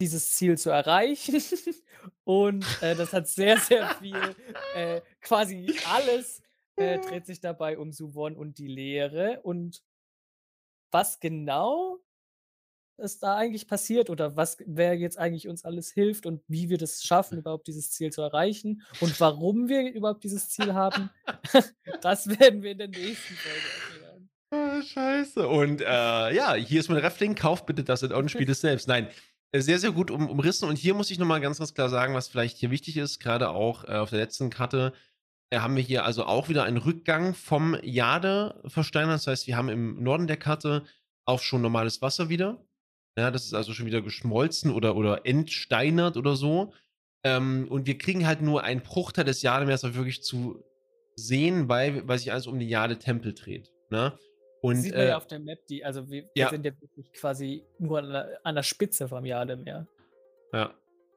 dieses 0.00 0.30
Ziel 0.32 0.58
zu 0.58 0.70
erreichen. 0.70 1.42
Und 2.24 2.64
äh, 2.82 2.94
das 2.94 3.12
hat 3.12 3.28
sehr, 3.28 3.58
sehr 3.58 3.88
viel, 3.96 4.36
äh, 4.74 5.00
quasi 5.20 5.74
alles 5.88 6.42
äh, 6.76 6.98
dreht 6.98 7.26
sich 7.26 7.40
dabei 7.40 7.78
um 7.78 7.92
Suwon 7.92 8.36
und 8.36 8.58
die 8.58 8.68
Lehre. 8.68 9.40
Und 9.42 9.82
was 10.90 11.20
genau 11.20 11.98
ist 12.98 13.22
da 13.22 13.36
eigentlich 13.36 13.66
passiert 13.66 14.08
oder 14.08 14.36
was, 14.36 14.56
wer 14.64 14.96
jetzt 14.96 15.18
eigentlich 15.18 15.48
uns 15.48 15.64
alles 15.64 15.90
hilft 15.92 16.24
und 16.26 16.42
wie 16.48 16.70
wir 16.70 16.78
das 16.78 17.02
schaffen, 17.02 17.38
überhaupt 17.38 17.66
dieses 17.66 17.90
Ziel 17.90 18.10
zu 18.10 18.22
erreichen 18.22 18.82
und 19.00 19.18
warum 19.20 19.68
wir 19.68 19.92
überhaupt 19.92 20.24
dieses 20.24 20.48
Ziel 20.48 20.72
haben, 20.72 21.10
das 22.00 22.28
werden 22.40 22.62
wir 22.62 22.72
in 22.72 22.78
der 22.78 22.88
nächsten 22.88 23.34
Folge 23.34 23.58
erklären. 23.92 24.30
Oh, 24.52 24.82
scheiße. 24.82 25.48
Und 25.48 25.80
äh, 25.80 25.84
ja, 26.34 26.54
hier 26.54 26.80
ist 26.80 26.88
mein 26.88 26.98
Refling. 26.98 27.34
Kauft 27.34 27.66
bitte 27.66 27.84
das 27.84 28.02
und 28.02 28.30
spielt 28.30 28.48
es 28.48 28.60
selbst. 28.60 28.88
Nein, 28.88 29.08
sehr, 29.60 29.78
sehr 29.78 29.92
gut 29.92 30.10
um, 30.10 30.28
umrissen. 30.28 30.68
Und 30.68 30.76
hier 30.76 30.94
muss 30.94 31.10
ich 31.10 31.18
nochmal 31.18 31.40
ganz, 31.40 31.58
ganz 31.58 31.74
klar 31.74 31.88
sagen, 31.88 32.14
was 32.14 32.28
vielleicht 32.28 32.56
hier 32.56 32.70
wichtig 32.70 32.96
ist, 32.96 33.20
gerade 33.20 33.50
auch 33.50 33.84
äh, 33.84 33.96
auf 33.96 34.10
der 34.10 34.20
letzten 34.20 34.50
Karte. 34.50 34.92
Äh, 35.50 35.58
haben 35.58 35.76
wir 35.76 35.82
hier 35.82 36.04
also 36.04 36.24
auch 36.24 36.48
wieder 36.48 36.64
einen 36.64 36.78
Rückgang 36.78 37.34
vom 37.34 37.76
Jade 37.82 38.60
versteinert. 38.66 39.14
Das 39.14 39.26
heißt, 39.26 39.46
wir 39.46 39.56
haben 39.56 39.68
im 39.68 40.02
Norden 40.02 40.26
der 40.26 40.36
Karte 40.36 40.84
auch 41.24 41.40
schon 41.40 41.62
normales 41.62 42.02
Wasser 42.02 42.28
wieder. 42.28 42.64
Ja, 43.18 43.30
das 43.30 43.46
ist 43.46 43.54
also 43.54 43.72
schon 43.72 43.86
wieder 43.86 44.02
geschmolzen 44.02 44.70
oder, 44.70 44.96
oder 44.96 45.24
entsteinert 45.24 46.16
oder 46.16 46.36
so. 46.36 46.72
Ähm, 47.24 47.66
und 47.68 47.86
wir 47.86 47.98
kriegen 47.98 48.26
halt 48.26 48.42
nur 48.42 48.62
einen 48.62 48.82
Bruchteil 48.82 49.24
des 49.24 49.42
Jademeers 49.42 49.82
wirklich 49.94 50.22
zu 50.22 50.62
sehen, 51.16 51.68
weil, 51.68 52.06
weil 52.06 52.18
sich 52.18 52.32
alles 52.32 52.46
um 52.46 52.58
den 52.58 52.68
Jade-Tempel 52.68 53.32
dreht. 53.32 53.72
Ne? 53.90 54.18
Und, 54.62 54.76
Sieht 54.76 54.94
man 54.94 55.02
äh, 55.02 55.08
ja 55.08 55.16
auf 55.16 55.26
der 55.26 55.38
Map, 55.38 55.66
die, 55.66 55.84
also 55.84 56.08
wir, 56.10 56.28
ja. 56.34 56.50
sind 56.50 56.64
ja 56.64 56.72
wirklich 56.80 57.12
quasi 57.12 57.64
nur 57.78 57.98
an 57.98 58.10
der, 58.10 58.40
an 58.42 58.54
der 58.54 58.62
Spitze 58.62 59.08
vom 59.08 59.24
Jademeer. 59.24 59.86
Ja, 60.52 60.74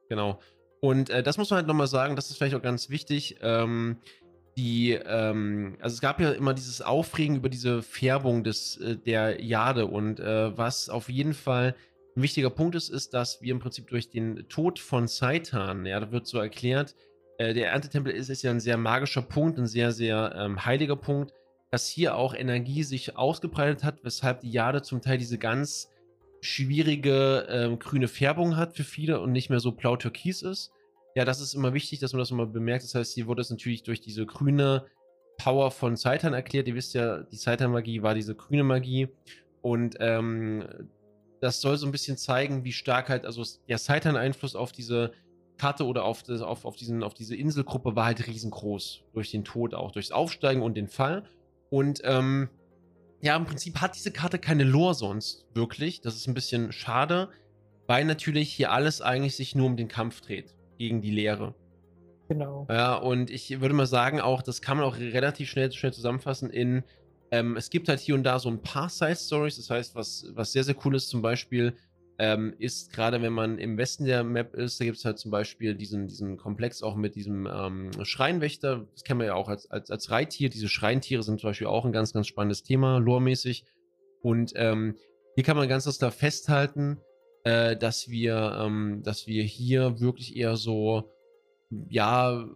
genau. 0.08 0.38
Und 0.80 1.10
äh, 1.10 1.22
das 1.22 1.36
muss 1.36 1.50
man 1.50 1.58
halt 1.58 1.66
nochmal 1.66 1.86
sagen, 1.86 2.16
das 2.16 2.30
ist 2.30 2.36
vielleicht 2.36 2.54
auch 2.54 2.62
ganz 2.62 2.90
wichtig. 2.90 3.36
Ähm, 3.42 3.98
die, 4.56 4.92
ähm, 4.92 5.76
also 5.80 5.94
es 5.94 6.00
gab 6.00 6.20
ja 6.20 6.32
immer 6.32 6.54
dieses 6.54 6.82
Aufregen 6.82 7.36
über 7.36 7.48
diese 7.48 7.82
Färbung 7.82 8.44
des, 8.44 8.76
äh, 8.78 8.96
der 8.96 9.42
Jade 9.42 9.86
und 9.86 10.20
äh, 10.20 10.56
was 10.56 10.88
auf 10.88 11.08
jeden 11.08 11.34
Fall 11.34 11.74
ein 12.16 12.22
wichtiger 12.22 12.50
Punkt 12.50 12.74
ist, 12.74 12.88
ist, 12.88 13.14
dass 13.14 13.40
wir 13.40 13.52
im 13.52 13.60
Prinzip 13.60 13.88
durch 13.88 14.10
den 14.10 14.48
Tod 14.48 14.78
von 14.78 15.06
Saitan, 15.06 15.86
ja, 15.86 16.00
da 16.00 16.10
wird 16.10 16.26
so 16.26 16.38
erklärt, 16.38 16.94
äh, 17.38 17.54
der 17.54 17.70
Erntetempel 17.70 18.12
ist, 18.12 18.28
ist 18.28 18.42
ja 18.42 18.50
ein 18.50 18.60
sehr 18.60 18.76
magischer 18.76 19.22
Punkt, 19.22 19.58
ein 19.58 19.66
sehr, 19.66 19.92
sehr 19.92 20.34
ähm, 20.36 20.64
heiliger 20.64 20.96
Punkt 20.96 21.32
dass 21.70 21.88
hier 21.88 22.16
auch 22.16 22.34
Energie 22.34 22.82
sich 22.82 23.16
ausgebreitet 23.16 23.84
hat, 23.84 24.04
weshalb 24.04 24.40
die 24.40 24.50
Jade 24.50 24.82
zum 24.82 25.00
Teil 25.00 25.18
diese 25.18 25.38
ganz 25.38 25.90
schwierige 26.40 27.46
ähm, 27.48 27.78
grüne 27.78 28.08
Färbung 28.08 28.56
hat 28.56 28.74
für 28.74 28.84
viele 28.84 29.20
und 29.20 29.32
nicht 29.32 29.50
mehr 29.50 29.60
so 29.60 29.72
blau-türkis 29.72 30.42
ist. 30.42 30.72
Ja, 31.14 31.24
das 31.24 31.40
ist 31.40 31.54
immer 31.54 31.74
wichtig, 31.74 31.98
dass 31.98 32.12
man 32.12 32.20
das 32.20 32.30
immer 32.30 32.46
bemerkt. 32.46 32.84
Das 32.84 32.94
heißt, 32.94 33.14
hier 33.14 33.26
wurde 33.26 33.42
es 33.42 33.50
natürlich 33.50 33.82
durch 33.82 34.00
diese 34.00 34.26
grüne 34.26 34.86
Power 35.38 35.70
von 35.70 35.96
Seitan 35.96 36.34
erklärt. 36.34 36.68
Ihr 36.68 36.74
wisst 36.74 36.94
ja, 36.94 37.22
die 37.22 37.36
Seitan-Magie 37.36 38.02
war 38.02 38.14
diese 38.14 38.34
grüne 38.34 38.64
Magie. 38.64 39.08
Und 39.62 39.96
ähm, 40.00 40.64
das 41.40 41.60
soll 41.60 41.76
so 41.76 41.86
ein 41.86 41.92
bisschen 41.92 42.16
zeigen, 42.16 42.64
wie 42.64 42.72
stark 42.72 43.08
halt, 43.08 43.26
also 43.26 43.44
der 43.68 43.78
Seitan-Einfluss 43.78 44.54
auf 44.54 44.72
diese 44.72 45.12
Karte 45.58 45.84
oder 45.84 46.04
auf, 46.04 46.22
das, 46.22 46.40
auf, 46.40 46.64
auf, 46.64 46.76
diesen, 46.76 47.02
auf 47.02 47.14
diese 47.14 47.36
Inselgruppe 47.36 47.96
war 47.96 48.06
halt 48.06 48.26
riesengroß. 48.26 49.02
Durch 49.12 49.30
den 49.30 49.44
Tod 49.44 49.74
auch, 49.74 49.92
durchs 49.92 50.12
Aufsteigen 50.12 50.62
und 50.62 50.76
den 50.76 50.88
Fall. 50.88 51.24
Und 51.70 52.00
ähm, 52.04 52.48
ja, 53.22 53.36
im 53.36 53.46
Prinzip 53.46 53.80
hat 53.80 53.94
diese 53.96 54.10
Karte 54.10 54.38
keine 54.38 54.64
Lore 54.64 54.94
sonst 54.94 55.46
wirklich. 55.54 56.00
Das 56.00 56.16
ist 56.16 56.26
ein 56.26 56.34
bisschen 56.34 56.72
schade, 56.72 57.28
weil 57.86 58.04
natürlich 58.04 58.52
hier 58.52 58.72
alles 58.72 59.00
eigentlich 59.00 59.36
sich 59.36 59.54
nur 59.54 59.66
um 59.66 59.76
den 59.76 59.88
Kampf 59.88 60.20
dreht 60.20 60.54
gegen 60.78 61.00
die 61.00 61.10
Leere. 61.10 61.54
Genau. 62.28 62.66
Ja, 62.70 62.94
und 62.94 63.30
ich 63.30 63.60
würde 63.60 63.74
mal 63.74 63.86
sagen, 63.86 64.20
auch, 64.20 64.42
das 64.42 64.62
kann 64.62 64.76
man 64.76 64.86
auch 64.86 64.96
relativ 64.96 65.50
schnell, 65.50 65.72
schnell 65.72 65.92
zusammenfassen 65.92 66.48
in, 66.48 66.84
ähm, 67.32 67.56
es 67.56 67.70
gibt 67.70 67.88
halt 67.88 67.98
hier 67.98 68.14
und 68.14 68.22
da 68.22 68.38
so 68.38 68.48
ein 68.48 68.62
paar 68.62 68.88
Side-Stories, 68.88 69.56
das 69.56 69.68
heißt, 69.68 69.94
was, 69.96 70.26
was 70.34 70.52
sehr, 70.52 70.62
sehr 70.62 70.76
cool 70.84 70.94
ist, 70.94 71.08
zum 71.08 71.22
Beispiel, 71.22 71.74
ähm, 72.20 72.52
ist 72.58 72.92
gerade 72.92 73.22
wenn 73.22 73.32
man 73.32 73.56
im 73.56 73.78
Westen 73.78 74.04
der 74.04 74.22
Map 74.24 74.54
ist, 74.54 74.78
da 74.78 74.84
gibt 74.84 74.98
es 74.98 75.06
halt 75.06 75.18
zum 75.18 75.30
Beispiel 75.30 75.74
diesen, 75.74 76.06
diesen 76.06 76.36
Komplex 76.36 76.82
auch 76.82 76.94
mit 76.94 77.14
diesem 77.14 77.48
ähm, 77.50 77.90
Schreinwächter. 78.02 78.86
Das 78.92 79.04
kennen 79.04 79.20
wir 79.20 79.28
ja 79.28 79.34
auch 79.34 79.48
als, 79.48 79.70
als, 79.70 79.90
als 79.90 80.10
Reittier. 80.10 80.50
Diese 80.50 80.68
Schreintiere 80.68 81.22
sind 81.22 81.40
zum 81.40 81.48
Beispiel 81.48 81.68
auch 81.68 81.86
ein 81.86 81.92
ganz, 81.92 82.12
ganz 82.12 82.26
spannendes 82.26 82.62
Thema, 82.62 82.98
loremäßig. 82.98 83.64
Und 84.20 84.52
ähm, 84.56 84.96
hier 85.34 85.44
kann 85.44 85.56
man 85.56 85.66
ganz 85.66 85.98
klar 85.98 86.10
festhalten, 86.10 86.98
äh, 87.44 87.74
dass 87.74 88.10
wir, 88.10 88.64
ähm, 88.66 89.00
dass 89.02 89.26
wir 89.26 89.42
hier 89.42 89.98
wirklich 89.98 90.36
eher 90.36 90.56
so, 90.56 91.10
ja, 91.88 92.46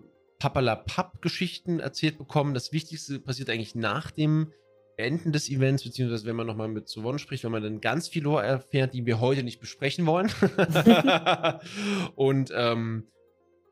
Papalapap-Geschichten 0.41 1.81
erzählt 1.81 2.19
bekommen. 2.19 2.53
Das 2.53 2.73
Wichtigste 2.73 3.19
passiert 3.19 3.49
eigentlich 3.49 3.75
nach 3.75 4.11
dem 4.11 4.53
Enden 4.97 5.33
des 5.33 5.49
Events, 5.49 5.85
beziehungsweise 5.85 6.27
wenn 6.27 6.37
man 6.37 6.47
nochmal 6.47 6.69
mit 6.69 6.89
Suwon 6.89 7.19
spricht, 7.19 7.45
wenn 7.45 7.53
man 7.53 7.63
dann 7.63 7.81
ganz 7.81 8.09
viel 8.09 8.23
Lore 8.25 8.45
erfährt, 8.45 8.95
die 8.95 9.07
wir 9.07 9.21
heute 9.21 9.43
nicht 9.43 9.61
besprechen 9.61 10.07
wollen. 10.07 10.31
und 12.15 12.53
ähm, 12.55 13.07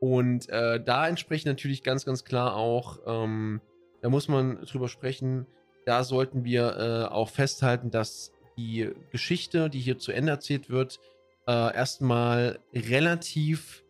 und 0.03 0.49
äh, 0.49 0.83
da 0.83 1.07
entspricht 1.07 1.45
natürlich 1.45 1.81
ganz, 1.81 2.03
ganz 2.03 2.25
klar 2.25 2.57
auch, 2.57 2.99
ähm, 3.07 3.61
da 4.01 4.09
muss 4.09 4.27
man 4.27 4.61
drüber 4.65 4.89
sprechen, 4.89 5.47
da 5.85 6.03
sollten 6.03 6.43
wir 6.43 6.75
äh, 6.77 7.13
auch 7.13 7.29
festhalten, 7.29 7.89
dass 7.89 8.33
die 8.57 8.91
Geschichte, 9.11 9.69
die 9.69 9.79
hier 9.79 9.97
zu 9.99 10.11
Ende 10.11 10.33
erzählt 10.33 10.69
wird, 10.69 10.99
äh, 11.47 11.73
erstmal 11.73 12.59
relativ, 12.73 13.85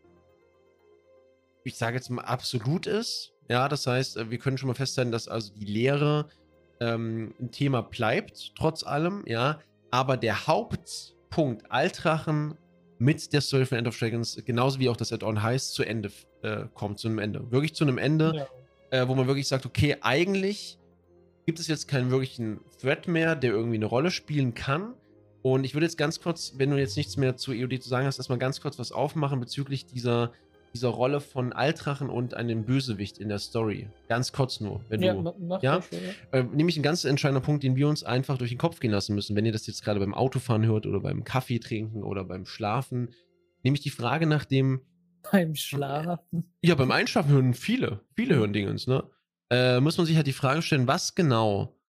ich 1.64 1.78
sage 1.78 1.96
jetzt 1.96 2.10
mal, 2.10 2.26
absolut 2.26 2.86
ist. 2.86 3.34
Ja, 3.50 3.68
das 3.68 3.88
heißt, 3.88 4.18
äh, 4.18 4.30
wir 4.30 4.38
können 4.38 4.60
schon 4.60 4.68
mal 4.68 4.76
festhalten, 4.76 5.12
dass 5.12 5.28
also 5.28 5.52
die 5.56 5.66
Lehre 5.66 6.30
ähm, 6.80 7.34
ein 7.40 7.52
Thema 7.52 7.82
bleibt, 7.82 8.54
trotz 8.56 8.84
allem, 8.84 9.24
ja. 9.26 9.60
Aber 9.92 10.18
der 10.18 10.48
Hauptpunkt 10.48 11.14
Punkt 11.34 11.72
Altrachen 11.72 12.56
mit 13.00 13.34
der 13.34 13.42
Story 13.42 13.66
von 13.66 13.80
End 13.80 13.88
of 13.88 13.98
Dragons, 13.98 14.40
genauso 14.46 14.80
wie 14.80 14.88
auch 14.88 14.96
das 14.96 15.12
Add-on 15.12 15.42
heißt, 15.42 15.74
zu 15.74 15.84
Ende 15.84 16.12
äh, 16.44 16.66
kommt, 16.76 17.00
zu 17.00 17.08
einem 17.08 17.18
Ende. 17.18 17.52
Wirklich 17.52 17.74
zu 17.74 17.84
einem 17.84 17.98
Ende, 17.98 18.48
ja. 18.92 19.02
äh, 19.02 19.08
wo 19.08 19.16
man 19.16 19.26
wirklich 19.26 19.48
sagt, 19.48 19.66
okay, 19.66 19.98
eigentlich 20.02 20.78
gibt 21.48 21.60
es 21.60 21.68
jetzt 21.68 21.88
keinen 21.88 22.12
wirklichen 22.12 22.60
Threat 22.80 23.08
mehr, 23.08 23.36
der 23.36 23.52
irgendwie 23.52 23.78
eine 23.78 23.88
Rolle 23.88 24.12
spielen 24.12 24.54
kann. 24.54 24.94
Und 25.42 25.64
ich 25.64 25.74
würde 25.74 25.88
jetzt 25.88 25.98
ganz 25.98 26.22
kurz, 26.22 26.54
wenn 26.58 26.70
du 26.70 26.78
jetzt 26.78 26.96
nichts 26.96 27.18
mehr 27.18 27.36
zu 27.36 27.52
EOD 27.52 27.82
zu 27.82 27.90
sagen 27.90 28.06
hast, 28.06 28.20
erstmal 28.20 28.38
ganz 28.38 28.62
kurz 28.62 28.78
was 28.78 28.92
aufmachen 28.92 29.40
bezüglich 29.40 29.88
dieser, 29.88 30.34
dieser 30.74 30.90
Rolle 30.90 31.22
von 31.22 31.54
Altrachen 31.54 32.10
und 32.10 32.34
einem 32.34 32.66
Bösewicht 32.66 33.20
in 33.20 33.30
der 33.30 33.40
Story. 33.40 33.88
Ganz 34.08 34.32
kurz 34.32 34.60
nur, 34.60 34.82
wenn 34.90 35.02
ja, 35.02 35.14
du. 35.14 35.60
Ja, 35.62 35.82
schon, 35.82 36.00
ja. 36.00 36.40
Äh, 36.40 36.44
nämlich 36.44 36.78
ein 36.78 36.84
ganz 36.84 37.06
entscheidender 37.06 37.42
Punkt, 37.42 37.64
den 37.64 37.76
wir 37.76 37.88
uns 37.88 38.04
einfach 38.04 38.38
durch 38.38 38.50
den 38.50 38.58
Kopf 38.58 38.80
gehen 38.80 38.92
lassen 38.92 39.16
müssen, 39.16 39.36
wenn 39.36 39.46
ihr 39.46 39.52
das 39.52 39.68
jetzt 39.68 39.84
gerade 39.84 40.00
beim 40.00 40.14
Autofahren 40.14 40.66
hört 40.66 40.86
oder 40.86 41.00
beim 41.00 41.24
Kaffee 41.24 41.60
trinken 41.60 42.04
oder 42.04 42.24
beim 42.24 42.46
Schlafen. 42.46 43.10
Nämlich 43.64 43.82
die 43.82 43.92
Frage 43.92 44.26
nach 44.26 44.46
dem. 44.46 44.82
Beim 45.32 45.56
Schlafen. 45.56 46.52
Ja, 46.62 46.76
beim 46.76 46.92
Einschlafen 46.92 47.32
hören 47.32 47.54
viele. 47.54 48.02
Viele 48.16 48.36
hören 48.36 48.52
Dingens, 48.52 48.88
ne? 48.88 49.04
Äh, 49.50 49.80
muss 49.80 49.98
man 49.98 50.06
sich 50.06 50.16
halt 50.16 50.28
die 50.28 50.34
Frage 50.34 50.62
stellen, 50.62 50.88
was 50.88 51.16
genau 51.16 51.80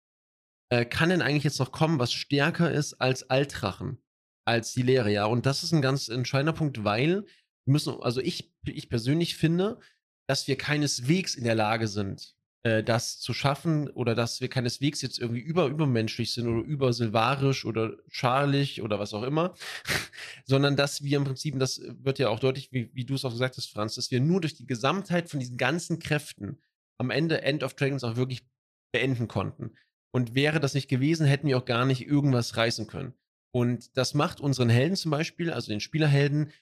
äh, 0.68 0.84
kann 0.84 1.08
denn 1.08 1.22
eigentlich 1.22 1.44
jetzt 1.44 1.58
noch 1.58 1.72
kommen, 1.72 1.98
was 1.98 2.12
stärker 2.12 2.70
ist 2.70 2.94
als 2.94 3.28
Altrachen, 3.30 3.98
als 4.44 4.72
die 4.72 4.82
Lehre, 4.82 5.10
ja? 5.10 5.24
Und 5.24 5.46
das 5.46 5.62
ist 5.62 5.72
ein 5.72 5.82
ganz 5.82 6.08
entscheidender 6.08 6.52
Punkt, 6.52 6.84
weil 6.84 7.24
müssen, 7.66 8.00
also 8.00 8.20
ich, 8.20 8.52
ich 8.64 8.88
persönlich 8.88 9.36
finde, 9.36 9.78
dass 10.26 10.48
wir 10.48 10.56
keineswegs 10.56 11.34
in 11.34 11.44
der 11.44 11.54
Lage 11.54 11.88
sind, 11.88 12.34
äh, 12.64 12.82
das 12.82 13.20
zu 13.20 13.34
schaffen 13.34 13.90
oder 13.90 14.14
dass 14.14 14.40
wir 14.40 14.48
keineswegs 14.48 15.02
jetzt 15.02 15.18
irgendwie 15.18 15.40
über 15.40 15.66
übermenschlich 15.66 16.32
sind 16.32 16.48
oder 16.48 16.66
übersilvarisch 16.66 17.64
oder 17.64 17.96
scharlich 18.08 18.82
oder 18.82 18.98
was 18.98 19.12
auch 19.12 19.22
immer, 19.22 19.54
sondern 20.46 20.76
dass 20.76 21.02
wir 21.02 21.18
im 21.18 21.24
Prinzip, 21.24 21.58
das 21.58 21.80
wird 21.84 22.18
ja 22.18 22.30
auch 22.30 22.40
deutlich, 22.40 22.72
wie, 22.72 22.90
wie 22.94 23.04
du 23.04 23.14
es 23.14 23.24
auch 23.24 23.32
gesagt 23.32 23.56
hast, 23.56 23.70
Franz, 23.70 23.94
dass 23.96 24.10
wir 24.10 24.20
nur 24.20 24.40
durch 24.40 24.54
die 24.54 24.66
Gesamtheit 24.66 25.28
von 25.28 25.40
diesen 25.40 25.58
ganzen 25.58 25.98
Kräften 25.98 26.58
am 26.98 27.10
Ende 27.10 27.42
End 27.42 27.62
of 27.62 27.74
Dragons 27.74 28.04
auch 28.04 28.16
wirklich 28.16 28.46
beenden 28.92 29.28
konnten. 29.28 29.72
Und 30.12 30.34
wäre 30.34 30.60
das 30.60 30.74
nicht 30.74 30.88
gewesen, 30.88 31.26
hätten 31.26 31.48
wir 31.48 31.58
auch 31.58 31.64
gar 31.64 31.84
nicht 31.84 32.06
irgendwas 32.06 32.56
reißen 32.56 32.86
können. 32.86 33.14
Und 33.52 33.96
das 33.96 34.14
macht 34.14 34.40
unseren 34.40 34.68
Helden 34.68 34.96
zum 34.96 35.10
Beispiel, 35.10 35.52
also 35.52 35.70
den 35.70 35.80
Spielerhelden, 35.80 36.52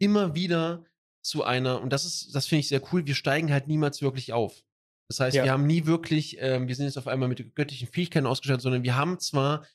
immer 0.00 0.34
wieder 0.34 0.84
zu 1.22 1.44
einer, 1.44 1.80
und 1.80 1.92
das 1.92 2.04
ist, 2.04 2.34
das 2.34 2.46
finde 2.46 2.60
ich 2.60 2.68
sehr 2.68 2.82
cool, 2.92 3.06
wir 3.06 3.14
steigen 3.14 3.52
halt 3.52 3.68
niemals 3.68 4.02
wirklich 4.02 4.32
auf. 4.32 4.64
Das 5.08 5.20
heißt, 5.20 5.36
ja. 5.36 5.44
wir 5.44 5.52
haben 5.52 5.66
nie 5.66 5.86
wirklich, 5.86 6.36
ähm, 6.40 6.68
wir 6.68 6.74
sind 6.74 6.86
jetzt 6.86 6.96
auf 6.96 7.08
einmal 7.08 7.28
mit 7.28 7.54
göttlichen 7.54 7.88
Fähigkeiten 7.88 8.26
ausgestattet, 8.26 8.62
sondern 8.62 8.82
wir 8.84 8.96
haben 8.96 9.18
zwar 9.18 9.66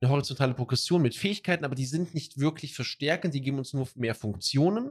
eine 0.00 0.10
horizontale 0.10 0.54
Progression 0.54 1.02
mit 1.02 1.14
Fähigkeiten, 1.14 1.64
aber 1.64 1.74
die 1.74 1.86
sind 1.86 2.14
nicht 2.14 2.38
wirklich 2.38 2.74
verstärkend, 2.74 3.34
die 3.34 3.40
geben 3.40 3.58
uns 3.58 3.72
nur 3.72 3.88
mehr 3.96 4.14
Funktionen. 4.14 4.90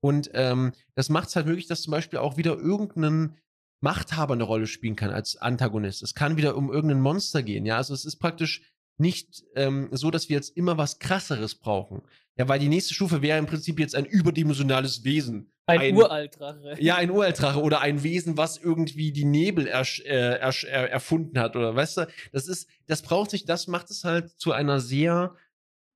Und 0.00 0.30
ähm, 0.34 0.72
das 0.94 1.08
macht 1.08 1.28
es 1.28 1.36
halt 1.36 1.46
möglich, 1.46 1.66
dass 1.66 1.82
zum 1.82 1.90
Beispiel 1.90 2.18
auch 2.18 2.36
wieder 2.36 2.56
irgendeinen 2.56 3.36
Machthaber 3.80 4.34
eine 4.34 4.44
Rolle 4.44 4.66
spielen 4.66 4.96
kann 4.96 5.10
als 5.10 5.36
Antagonist. 5.36 6.02
Es 6.02 6.14
kann 6.14 6.36
wieder 6.36 6.56
um 6.56 6.72
irgendein 6.72 7.00
Monster 7.00 7.42
gehen, 7.42 7.66
ja. 7.66 7.76
Also 7.76 7.94
es 7.94 8.04
ist 8.04 8.16
praktisch 8.16 8.62
nicht 8.98 9.44
ähm, 9.54 9.88
so, 9.92 10.10
dass 10.10 10.28
wir 10.28 10.36
jetzt 10.36 10.56
immer 10.56 10.78
was 10.78 10.98
krasseres 10.98 11.54
brauchen. 11.54 12.02
Ja, 12.38 12.48
weil 12.48 12.58
die 12.58 12.68
nächste 12.68 12.92
Stufe 12.92 13.22
wäre 13.22 13.38
im 13.38 13.46
Prinzip 13.46 13.80
jetzt 13.80 13.94
ein 13.94 14.04
überdimensionales 14.04 15.04
Wesen. 15.04 15.50
Ein, 15.66 15.80
ein 15.80 15.96
Uraltdrache. 15.96 16.76
Ja, 16.78 16.96
ein 16.96 17.10
Uraltdrache 17.10 17.60
oder 17.60 17.80
ein 17.80 18.02
Wesen, 18.02 18.36
was 18.36 18.58
irgendwie 18.58 19.10
die 19.10 19.24
Nebel 19.24 19.66
ersch, 19.66 20.00
äh, 20.00 20.38
ersch, 20.38 20.64
er, 20.64 20.90
erfunden 20.90 21.38
hat 21.38 21.56
oder 21.56 21.74
weißt 21.74 21.96
du, 21.96 22.08
das 22.32 22.46
ist, 22.46 22.68
das 22.86 23.02
braucht 23.02 23.30
sich, 23.30 23.46
das 23.46 23.66
macht 23.66 23.90
es 23.90 24.04
halt 24.04 24.30
zu 24.38 24.52
einer 24.52 24.80
sehr 24.80 25.34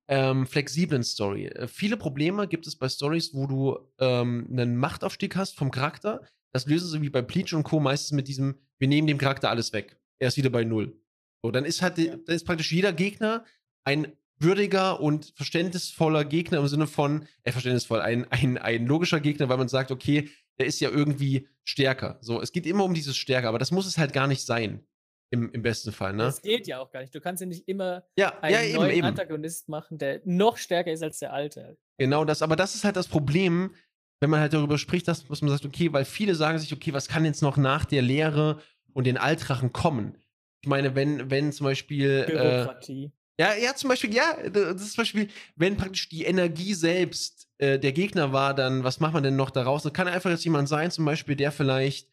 ähm, 0.08 0.46
flexiblen 0.46 1.04
Story. 1.04 1.46
Äh, 1.46 1.68
viele 1.68 1.96
Probleme 1.96 2.48
gibt 2.48 2.66
es 2.66 2.74
bei 2.74 2.88
Stories, 2.88 3.32
wo 3.32 3.46
du 3.46 3.78
ähm, 3.98 4.48
einen 4.50 4.76
Machtaufstieg 4.76 5.36
hast 5.36 5.56
vom 5.56 5.70
Charakter, 5.70 6.22
das 6.52 6.66
lösen 6.66 6.88
sie 6.88 7.02
wie 7.02 7.10
bei 7.10 7.22
Bleach 7.22 7.54
und 7.54 7.62
Co. 7.62 7.78
meistens 7.78 8.12
mit 8.12 8.26
diesem, 8.26 8.58
wir 8.78 8.88
nehmen 8.88 9.06
dem 9.06 9.18
Charakter 9.18 9.50
alles 9.50 9.72
weg. 9.72 9.96
Er 10.18 10.28
ist 10.28 10.36
wieder 10.36 10.50
bei 10.50 10.64
Null. 10.64 11.00
So, 11.42 11.50
dann 11.50 11.64
ist 11.64 11.80
halt, 11.80 11.98
ja. 11.98 12.16
dann 12.16 12.34
ist 12.34 12.44
praktisch 12.44 12.72
jeder 12.72 12.92
Gegner 12.92 13.44
ein 13.84 14.12
würdiger 14.40 15.00
und 15.00 15.32
verständnisvoller 15.36 16.24
Gegner 16.24 16.58
im 16.58 16.66
Sinne 16.66 16.86
von, 16.86 17.26
äh, 17.44 17.52
verständnisvoll, 17.52 18.00
ein, 18.00 18.26
ein, 18.30 18.58
ein 18.58 18.86
logischer 18.86 19.20
Gegner, 19.20 19.48
weil 19.48 19.58
man 19.58 19.68
sagt, 19.68 19.90
okay, 19.90 20.30
der 20.58 20.66
ist 20.66 20.80
ja 20.80 20.90
irgendwie 20.90 21.48
stärker. 21.64 22.18
So, 22.20 22.40
es 22.40 22.52
geht 22.52 22.66
immer 22.66 22.84
um 22.84 22.94
dieses 22.94 23.16
Stärker, 23.16 23.48
aber 23.48 23.58
das 23.58 23.70
muss 23.70 23.86
es 23.86 23.98
halt 23.98 24.12
gar 24.12 24.26
nicht 24.26 24.44
sein. 24.44 24.86
Im, 25.32 25.48
im 25.52 25.62
besten 25.62 25.92
Fall, 25.92 26.12
ne? 26.12 26.24
Das 26.24 26.42
geht 26.42 26.66
ja 26.66 26.80
auch 26.80 26.90
gar 26.90 27.02
nicht. 27.02 27.14
Du 27.14 27.20
kannst 27.20 27.40
ja 27.40 27.46
nicht 27.46 27.68
immer 27.68 28.02
ja, 28.18 28.36
einen 28.40 28.52
ja, 28.52 28.62
eben, 28.62 28.76
neuen 28.78 28.90
eben. 28.90 29.06
Antagonist 29.06 29.68
machen, 29.68 29.96
der 29.96 30.20
noch 30.24 30.56
stärker 30.56 30.90
ist 30.90 31.04
als 31.04 31.20
der 31.20 31.32
alte. 31.32 31.78
Genau 31.98 32.24
das, 32.24 32.42
aber 32.42 32.56
das 32.56 32.74
ist 32.74 32.82
halt 32.82 32.96
das 32.96 33.06
Problem, 33.06 33.76
wenn 34.20 34.28
man 34.28 34.40
halt 34.40 34.52
darüber 34.52 34.76
spricht, 34.76 35.06
dass, 35.06 35.24
dass 35.24 35.40
man 35.40 35.50
sagt, 35.50 35.64
okay, 35.64 35.92
weil 35.92 36.04
viele 36.04 36.34
sagen 36.34 36.58
sich, 36.58 36.72
okay, 36.72 36.92
was 36.92 37.06
kann 37.06 37.24
jetzt 37.24 37.42
noch 37.42 37.56
nach 37.56 37.84
der 37.84 38.02
Lehre 38.02 38.60
und 38.92 39.06
den 39.06 39.18
Altrachen 39.18 39.72
kommen? 39.72 40.18
Ich 40.62 40.68
meine, 40.68 40.94
wenn, 40.94 41.30
wenn 41.30 41.52
zum 41.52 41.64
Beispiel. 41.64 42.24
Äh, 42.26 42.32
Bürokratie. 42.32 43.04
Äh, 43.04 43.19
ja, 43.38 43.54
ja, 43.54 43.74
zum 43.74 43.88
Beispiel, 43.88 44.14
ja, 44.14 44.48
das 44.48 44.82
ist 44.82 44.92
zum 44.92 45.02
Beispiel, 45.02 45.28
wenn 45.56 45.76
praktisch 45.76 46.08
die 46.08 46.24
Energie 46.24 46.74
selbst 46.74 47.48
äh, 47.58 47.78
der 47.78 47.92
Gegner 47.92 48.32
war, 48.32 48.54
dann 48.54 48.84
was 48.84 49.00
macht 49.00 49.14
man 49.14 49.22
denn 49.22 49.36
noch 49.36 49.50
daraus? 49.50 49.82
Das 49.82 49.92
kann 49.92 50.08
einfach 50.08 50.30
jetzt 50.30 50.44
jemand 50.44 50.68
sein, 50.68 50.90
zum 50.90 51.04
Beispiel, 51.04 51.36
der 51.36 51.52
vielleicht 51.52 52.08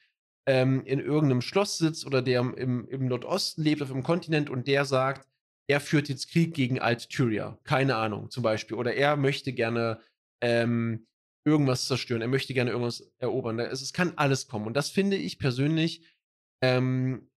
ähm, 0.47 0.83
in 0.85 0.99
irgendeinem 0.99 1.41
Schloss 1.41 1.77
sitzt 1.77 2.05
oder 2.05 2.21
der 2.21 2.39
im, 2.39 2.87
im 2.87 3.07
Nordosten 3.07 3.61
lebt, 3.61 3.81
auf 3.81 3.91
einem 3.91 4.03
Kontinent 4.03 4.49
und 4.49 4.67
der 4.67 4.85
sagt, 4.85 5.27
er 5.69 5.81
führt 5.81 6.07
jetzt 6.07 6.29
Krieg 6.29 6.53
gegen 6.53 6.79
Alt-Tyria. 6.79 7.59
Keine 7.63 7.97
Ahnung, 7.97 8.29
zum 8.29 8.41
Beispiel. 8.43 8.77
Oder 8.77 8.95
er 8.95 9.17
möchte 9.17 9.51
gerne 9.51 9.99
ähm, 10.41 11.07
irgendwas 11.45 11.87
zerstören, 11.87 12.21
er 12.21 12.27
möchte 12.27 12.53
gerne 12.53 12.71
irgendwas 12.71 13.11
erobern. 13.19 13.59
Es, 13.59 13.81
es 13.81 13.93
kann 13.93 14.13
alles 14.15 14.47
kommen. 14.47 14.67
Und 14.67 14.75
das 14.75 14.89
finde 14.89 15.17
ich 15.17 15.39
persönlich 15.39 16.05
ähm, 16.61 17.29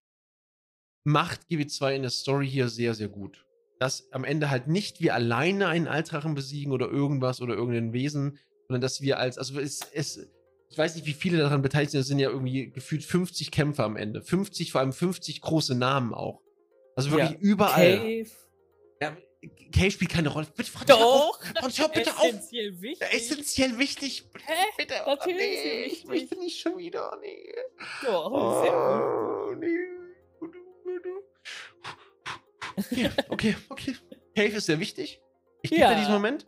macht 1.03 1.41
GW2 1.49 1.95
in 1.95 2.01
der 2.03 2.11
Story 2.11 2.49
hier 2.49 2.69
sehr, 2.69 2.93
sehr 2.93 3.09
gut. 3.09 3.45
Dass 3.81 4.13
am 4.13 4.23
Ende 4.23 4.51
halt 4.51 4.67
nicht 4.67 5.01
wir 5.01 5.15
alleine 5.15 5.67
einen 5.67 5.87
Altrachen 5.87 6.35
besiegen 6.35 6.71
oder 6.71 6.87
irgendwas 6.87 7.41
oder 7.41 7.55
irgendein 7.55 7.93
Wesen, 7.93 8.37
sondern 8.67 8.79
dass 8.79 9.01
wir 9.01 9.17
als, 9.17 9.39
also 9.39 9.59
es, 9.59 9.79
es 9.91 10.29
ich 10.69 10.77
weiß 10.77 10.93
nicht, 10.93 11.07
wie 11.07 11.13
viele 11.13 11.39
daran 11.39 11.63
beteiligt 11.63 11.89
sind, 11.89 12.01
es 12.01 12.07
sind 12.07 12.19
ja 12.19 12.29
irgendwie 12.29 12.69
gefühlt 12.69 13.03
50 13.03 13.49
Kämpfer 13.49 13.85
am 13.85 13.97
Ende. 13.97 14.21
50, 14.21 14.71
vor 14.71 14.81
allem 14.81 14.93
50 14.93 15.41
große 15.41 15.73
Namen 15.73 16.13
auch. 16.13 16.41
Also 16.95 17.09
wirklich 17.09 17.31
ja. 17.31 17.37
überall. 17.39 17.97
Cave. 17.97 18.29
Ja, 19.01 19.17
Cave 19.73 19.89
spielt 19.89 20.11
keine 20.11 20.29
Rolle. 20.29 20.45
Bitte, 20.55 20.69
Franz, 20.69 20.85
Doch! 20.85 21.43
Franz, 21.59 21.79
hör 21.79 21.89
bitte 21.89 22.11
essentiell 22.11 22.75
auf. 22.75 22.81
Wichtig. 22.81 23.07
Essentiell 23.13 23.79
wichtig. 23.79 24.23
Hä? 24.45 24.53
Bitte. 24.77 24.93
Natürlich 25.07 25.35
oh, 25.35 25.65
nee, 25.65 25.83
ich 25.85 26.05
möchte 26.05 26.37
nicht 26.37 26.61
schon 26.61 26.77
wieder. 26.77 27.17
Nee. 27.19 27.51
Doch, 28.05 28.31
oh, 28.31 28.61
sehr 28.61 29.49
gut. 29.49 29.59
Nee. 29.59 29.91
Ja, 32.91 33.09
okay, 33.29 33.55
okay. 33.69 33.95
Cave 34.35 34.57
ist 34.57 34.65
sehr 34.65 34.79
wichtig. 34.79 35.21
Ich 35.61 35.69
gebe 35.69 35.81
ja. 35.81 35.93
dir 35.93 35.99
diesen 35.99 36.13
Moment. 36.13 36.47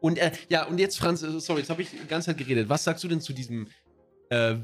Und 0.00 0.18
äh, 0.18 0.32
ja, 0.48 0.64
und 0.64 0.78
jetzt, 0.78 0.98
Franz, 0.98 1.22
äh, 1.22 1.40
sorry, 1.40 1.60
jetzt 1.60 1.70
habe 1.70 1.82
ich 1.82 1.90
die 1.90 2.06
ganze 2.08 2.26
Zeit 2.26 2.38
geredet. 2.38 2.68
Was 2.68 2.84
sagst 2.84 3.04
du 3.04 3.08
denn 3.08 3.20
zu 3.20 3.32
diesem 3.32 3.68
äh, 4.30 4.56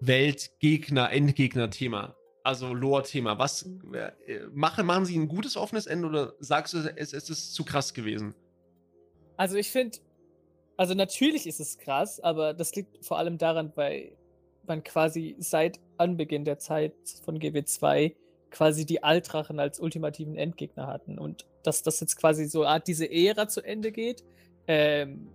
Weltgegner, 0.00 1.10
Endgegner-Thema? 1.10 2.14
also 2.48 2.72
Lore-Thema. 2.72 3.38
Was 3.38 3.68
äh, 3.92 4.40
machen, 4.52 4.86
machen 4.86 5.04
sie 5.04 5.18
ein 5.18 5.28
gutes 5.28 5.56
offenes 5.56 5.86
Ende 5.86 6.08
oder 6.08 6.32
sagst 6.40 6.72
du, 6.72 6.78
es, 6.96 7.12
es 7.12 7.28
ist 7.28 7.54
zu 7.54 7.62
krass 7.64 7.92
gewesen? 7.92 8.34
Also 9.36 9.56
ich 9.56 9.70
finde, 9.70 9.98
also 10.78 10.94
natürlich 10.94 11.46
ist 11.46 11.60
es 11.60 11.76
krass, 11.76 12.20
aber 12.20 12.54
das 12.54 12.74
liegt 12.74 13.04
vor 13.04 13.18
allem 13.18 13.36
daran, 13.36 13.72
weil 13.74 14.16
man 14.66 14.82
quasi 14.82 15.36
seit 15.38 15.78
Anbeginn 15.98 16.46
der 16.46 16.58
Zeit 16.58 16.94
von 17.22 17.38
GW2 17.38 18.14
quasi 18.50 18.86
die 18.86 19.02
Altrachen 19.02 19.60
als 19.60 19.80
ultimativen 19.80 20.36
Endgegner 20.36 20.86
hatten 20.86 21.18
und 21.18 21.46
dass 21.62 21.82
das 21.82 22.00
jetzt 22.00 22.16
quasi 22.16 22.46
so 22.46 22.64
Art 22.64 22.86
diese 22.88 23.10
Ära 23.10 23.48
zu 23.48 23.62
Ende 23.62 23.92
geht. 23.92 24.24
Ähm, 24.66 25.28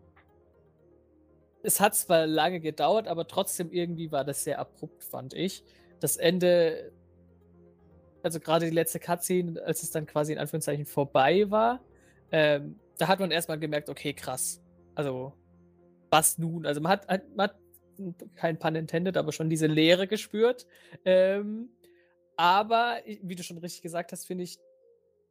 es 1.62 1.80
hat 1.80 1.96
zwar 1.96 2.28
lange 2.28 2.60
gedauert, 2.60 3.08
aber 3.08 3.28
trotzdem 3.28 3.72
irgendwie 3.72 4.12
war 4.12 4.26
das 4.26 4.44
sehr 4.44 4.60
abrupt, 4.60 5.04
fand 5.04 5.34
ich. 5.34 5.64
Das 6.00 6.18
Ende 6.18 6.92
also 8.24 8.40
gerade 8.40 8.66
die 8.66 8.72
letzte 8.72 9.00
Cutscene, 9.00 9.62
als 9.64 9.84
es 9.84 9.92
dann 9.92 10.06
quasi 10.06 10.32
in 10.32 10.40
Anführungszeichen 10.40 10.86
vorbei 10.86 11.52
war, 11.52 11.82
ähm, 12.32 12.80
da 12.98 13.10
hat 13.10 13.20
man 13.20 13.32
erstmal 13.32 13.60
gemerkt, 13.60 13.90
okay, 13.90 14.14
krass. 14.14 14.62
Also, 14.96 15.34
was 16.10 16.38
nun? 16.38 16.66
Also 16.66 16.80
man 16.80 16.94
hat, 16.94 17.08
man 17.36 17.50
hat 17.50 17.56
kein 18.36 18.58
Pun 18.58 18.76
intended, 18.76 19.18
aber 19.18 19.32
schon 19.32 19.50
diese 19.50 19.68
Leere 19.68 20.08
gespürt. 20.08 20.66
Ähm, 21.04 21.70
aber, 22.36 22.98
wie 23.22 23.36
du 23.36 23.44
schon 23.44 23.58
richtig 23.58 23.82
gesagt 23.82 24.12
hast, 24.12 24.26
finde 24.26 24.44
ich, 24.44 24.60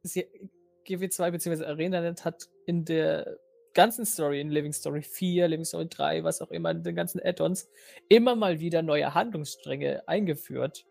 GW2 0.05 1.31
bzw. 1.31 1.65
ArenaNet 1.65 2.25
hat 2.25 2.49
in 2.65 2.85
der 2.85 3.37
ganzen 3.73 4.05
Story, 4.05 4.41
in 4.41 4.51
Living 4.51 4.73
Story 4.73 5.01
4, 5.01 5.47
Living 5.47 5.65
Story 5.65 5.87
3, 5.89 6.23
was 6.23 6.41
auch 6.41 6.51
immer, 6.51 6.71
in 6.71 6.83
den 6.83 6.95
ganzen 6.95 7.19
Add-ons, 7.23 7.69
immer 8.09 8.35
mal 8.35 8.59
wieder 8.59 8.81
neue 8.81 9.13
Handlungsstränge 9.13 10.07
eingeführt 10.07 10.85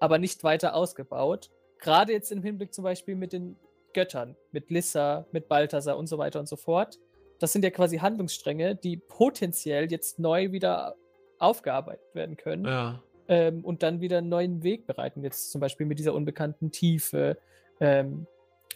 aber 0.00 0.18
nicht 0.18 0.44
weiter 0.44 0.74
ausgebaut. 0.74 1.50
Gerade 1.78 2.12
jetzt 2.12 2.32
im 2.32 2.42
Hinblick 2.42 2.72
zum 2.74 2.84
Beispiel 2.84 3.14
mit 3.14 3.32
den 3.32 3.56
Göttern, 3.94 4.36
mit 4.52 4.70
Lissa, 4.70 5.26
mit 5.32 5.48
Balthasar 5.48 5.96
und 5.96 6.06
so 6.06 6.18
weiter 6.18 6.40
und 6.40 6.48
so 6.48 6.56
fort. 6.56 6.98
Das 7.38 7.52
sind 7.52 7.64
ja 7.64 7.70
quasi 7.70 7.98
Handlungsstränge, 7.98 8.74
die 8.74 8.96
potenziell 8.96 9.90
jetzt 9.90 10.18
neu 10.18 10.52
wieder 10.52 10.96
aufgearbeitet 11.38 12.14
werden 12.14 12.36
können. 12.36 12.64
Ja. 12.64 13.02
Ähm, 13.28 13.64
und 13.64 13.82
dann 13.82 14.00
wieder 14.00 14.18
einen 14.18 14.30
neuen 14.30 14.62
Weg 14.62 14.86
bereiten. 14.86 15.22
Jetzt 15.22 15.50
zum 15.50 15.60
Beispiel 15.60 15.86
mit 15.86 15.98
dieser 15.98 16.14
unbekannten 16.14 16.70
Tiefe. 16.70 17.36
Ähm, 17.80 18.26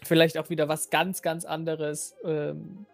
vielleicht 0.03 0.37
auch 0.37 0.49
wieder 0.49 0.67
was 0.67 0.89
ganz, 0.89 1.21
ganz 1.21 1.45
anderes. 1.45 2.15
Ähm, 2.23 2.85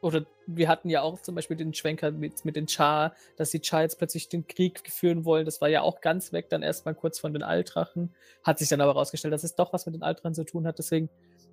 oder 0.00 0.24
wir 0.46 0.68
hatten 0.68 0.88
ja 0.88 1.02
auch 1.02 1.20
zum 1.20 1.34
Beispiel 1.34 1.56
den 1.56 1.74
Schwenker 1.74 2.10
mit, 2.10 2.44
mit 2.44 2.56
den 2.56 2.66
Char, 2.66 3.14
dass 3.36 3.50
die 3.50 3.60
Char 3.62 3.82
jetzt 3.82 3.98
plötzlich 3.98 4.28
den 4.28 4.46
Krieg 4.46 4.80
führen 4.90 5.24
wollen. 5.24 5.44
Das 5.44 5.60
war 5.60 5.68
ja 5.68 5.82
auch 5.82 6.00
ganz 6.00 6.32
weg, 6.32 6.48
dann 6.48 6.62
erstmal 6.62 6.94
kurz 6.94 7.18
von 7.18 7.32
den 7.32 7.42
Altrachen. 7.42 8.14
Hat 8.42 8.58
sich 8.58 8.68
dann 8.68 8.80
aber 8.80 8.94
herausgestellt, 8.94 9.34
dass 9.34 9.44
es 9.44 9.54
doch 9.54 9.72
was 9.72 9.86
mit 9.86 9.94
den 9.94 10.02
Altrachen 10.02 10.34
zu 10.34 10.44
tun 10.44 10.66
hat. 10.66 10.78
Deswegen, 10.78 11.10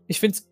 ich 0.08 0.20
finde 0.20 0.38
es 0.38 0.48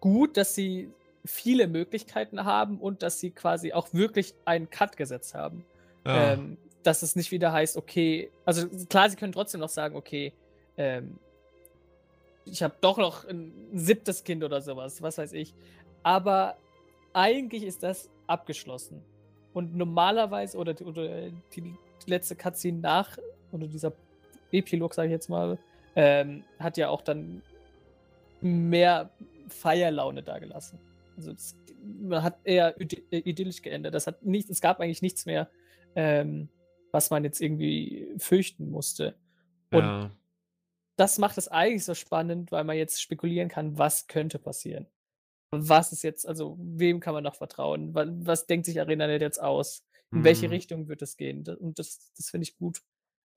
gut, 0.00 0.36
dass 0.36 0.54
sie 0.54 0.90
viele 1.24 1.66
Möglichkeiten 1.66 2.44
haben 2.44 2.78
und 2.78 3.02
dass 3.02 3.20
sie 3.20 3.30
quasi 3.30 3.72
auch 3.72 3.92
wirklich 3.92 4.34
einen 4.44 4.70
Cut 4.70 4.96
gesetzt 4.96 5.34
haben. 5.34 5.64
Ja. 6.06 6.34
Ähm, 6.34 6.58
dass 6.82 7.02
es 7.02 7.16
nicht 7.16 7.30
wieder 7.30 7.52
heißt, 7.52 7.76
okay, 7.76 8.30
also 8.44 8.68
klar, 8.88 9.10
sie 9.10 9.16
können 9.16 9.32
trotzdem 9.32 9.60
noch 9.60 9.68
sagen, 9.68 9.96
okay, 9.96 10.32
ähm, 10.76 11.18
ich 12.44 12.62
habe 12.62 12.74
doch 12.80 12.96
noch 12.96 13.26
ein 13.26 13.52
siebtes 13.74 14.24
Kind 14.24 14.42
oder 14.42 14.60
sowas, 14.60 15.02
was 15.02 15.18
weiß 15.18 15.32
ich. 15.32 15.54
Aber 16.02 16.56
eigentlich 17.12 17.64
ist 17.64 17.82
das 17.82 18.08
abgeschlossen. 18.26 19.02
Und 19.52 19.76
normalerweise, 19.76 20.56
oder, 20.56 20.74
oder 20.86 21.30
die 21.54 21.74
letzte 22.06 22.36
Cutscene 22.36 22.78
nach, 22.78 23.18
oder 23.52 23.66
dieser 23.66 23.92
Epilog, 24.52 24.94
sage 24.94 25.08
ich 25.08 25.12
jetzt 25.12 25.28
mal, 25.28 25.58
ähm, 25.96 26.44
hat 26.58 26.76
ja 26.76 26.88
auch 26.88 27.02
dann 27.02 27.42
mehr 28.40 29.10
Feierlaune 29.48 30.22
dagelassen. 30.22 30.78
Also 31.16 31.32
es, 31.32 31.56
man 31.82 32.22
hat 32.22 32.38
eher 32.44 32.74
idyllisch 32.80 33.62
geändert. 33.62 33.94
Das 33.94 34.06
hat 34.06 34.22
nicht, 34.22 34.48
es 34.50 34.60
gab 34.60 34.80
eigentlich 34.80 35.02
nichts 35.02 35.26
mehr, 35.26 35.48
ähm, 35.96 36.48
was 36.92 37.10
man 37.10 37.24
jetzt 37.24 37.40
irgendwie 37.40 38.14
fürchten 38.18 38.70
musste. 38.70 39.16
Und 39.70 39.82
ja. 39.82 40.10
das 40.96 41.18
macht 41.18 41.38
es 41.38 41.48
eigentlich 41.48 41.84
so 41.84 41.94
spannend, 41.94 42.52
weil 42.52 42.64
man 42.64 42.76
jetzt 42.76 43.00
spekulieren 43.00 43.48
kann, 43.48 43.78
was 43.78 44.06
könnte 44.06 44.38
passieren 44.38 44.86
was 45.50 45.92
ist 45.92 46.02
jetzt, 46.02 46.26
also 46.26 46.56
wem 46.60 47.00
kann 47.00 47.14
man 47.14 47.24
noch 47.24 47.36
vertrauen? 47.36 47.94
Was, 47.94 48.08
was 48.10 48.46
denkt 48.46 48.66
sich 48.66 48.80
ArenaNet 48.80 49.22
jetzt 49.22 49.40
aus? 49.40 49.84
In 50.10 50.20
mhm. 50.20 50.24
welche 50.24 50.50
Richtung 50.50 50.88
wird 50.88 51.02
es 51.02 51.16
gehen? 51.16 51.46
Und 51.48 51.78
das, 51.78 52.12
das 52.16 52.30
finde 52.30 52.44
ich 52.44 52.56
gut. 52.56 52.82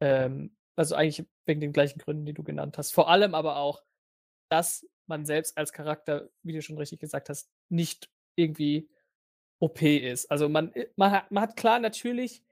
Ähm, 0.02 0.56
also 0.76 0.96
eigentlich 0.96 1.28
wegen 1.46 1.62
den 1.62 1.74
gleichen 1.74 2.00
Gründen, 2.00 2.26
die 2.26 2.34
du 2.34 2.44
genannt 2.44 2.78
hast. 2.78 2.94
Vor 2.94 3.10
allem 3.10 3.36
aber 3.36 3.58
auch, 3.58 3.84
dass 4.50 4.88
man 5.06 5.26
selbst 5.26 5.58
als 5.58 5.74
Charakter, 5.74 6.30
wie 6.44 6.54
du 6.54 6.62
schon 6.62 6.78
richtig 6.78 7.00
gesagt 7.00 7.30
hast, 7.30 7.50
nicht 7.70 8.10
irgendwie 8.36 8.90
OP 9.60 9.82
ist. 9.82 10.30
Also 10.32 10.50
man, 10.50 10.74
äh, 10.74 10.88
man, 10.96 11.12
hat, 11.12 11.32
man 11.32 11.44
hat 11.44 11.56
klar 11.56 11.80
natürlich 11.80 12.44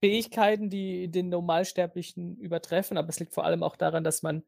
Fähigkeiten, 0.00 0.70
die 0.70 1.08
den 1.08 1.28
Normalsterblichen 1.28 2.36
übertreffen, 2.38 2.96
aber 2.96 3.08
es 3.08 3.20
liegt 3.20 3.34
vor 3.34 3.44
allem 3.44 3.62
auch 3.62 3.76
daran, 3.76 4.02
dass 4.02 4.22
man 4.22 4.42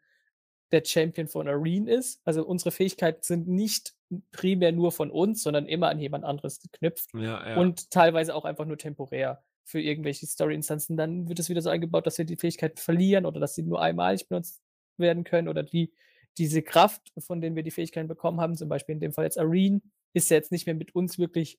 der 0.72 0.82
Champion 0.84 1.28
von 1.28 1.46
Arena 1.46 1.92
ist. 1.92 2.20
Also 2.24 2.44
unsere 2.46 2.70
Fähigkeiten 2.70 3.22
sind 3.22 3.46
nicht 3.46 3.94
primär 4.32 4.72
nur 4.72 4.90
von 4.90 5.11
uns, 5.11 5.42
sondern 5.42 5.66
immer 5.66 5.88
an 5.88 5.98
jemand 5.98 6.24
anderes 6.24 6.61
geknüpft. 6.61 7.11
Ja, 7.14 7.50
ja. 7.50 7.57
Und 7.57 7.90
teilweise 7.90 8.34
auch 8.34 8.46
einfach 8.46 8.64
nur 8.64 8.78
temporär 8.78 9.44
für 9.64 9.80
irgendwelche 9.80 10.26
Story-Instanzen. 10.26 10.96
Dann 10.96 11.28
wird 11.28 11.38
es 11.38 11.50
wieder 11.50 11.62
so 11.62 11.70
eingebaut, 11.70 12.07
dass 12.07 12.18
wir 12.18 12.24
die 12.24 12.36
Fähigkeiten 12.36 12.78
verlieren 12.78 13.26
oder 13.26 13.38
dass 13.38 13.55
sie 13.55 13.62
nur 13.62 13.82
einmalig 13.82 14.28
benutzt 14.28 14.62
werden 14.96 15.24
können 15.24 15.48
oder 15.48 15.62
die, 15.62 15.92
diese 16.38 16.62
Kraft, 16.62 17.12
von 17.18 17.40
denen 17.40 17.55
wir 17.57 17.62
die 17.62 17.70
Fähigkeiten 17.70 18.09
bekommen 18.09 18.40
haben, 18.40 18.57
zum 18.57 18.68
Beispiel 18.68 18.94
in 18.94 19.00
dem 19.00 19.12
Fall 19.12 19.24
jetzt 19.24 19.38
Arena, 19.38 19.80
ist 20.14 20.30
ja 20.30 20.36
jetzt 20.36 20.53
nicht 20.53 20.66
mehr 20.66 20.74
mit 20.74 20.94
uns 20.94 21.18
wirklich, 21.18 21.59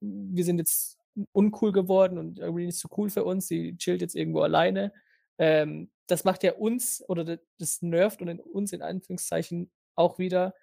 wir 0.00 0.44
sind 0.44 0.58
jetzt 0.58 0.98
uncool 1.32 1.72
geworden 1.72 2.18
und 2.18 2.40
Arena 2.40 2.68
ist 2.68 2.80
zu 2.80 2.88
cool 2.96 3.10
für 3.10 3.24
uns, 3.24 3.48
sie 3.48 3.76
chillt 3.76 4.00
jetzt 4.00 4.16
irgendwo 4.16 4.40
alleine. 4.42 4.92
Ähm, 5.38 5.90
das 6.06 6.24
macht 6.24 6.42
ja 6.42 6.52
uns 6.54 7.02
oder 7.08 7.38
das 7.58 7.82
nervt 7.82 8.20
und 8.20 8.28
in 8.28 8.40
uns 8.40 8.72
in 8.72 8.82
Anführungszeichen 8.82 9.70
auch 9.96 10.18
wieder, 10.18 10.54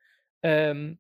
ähm, 0.44 1.00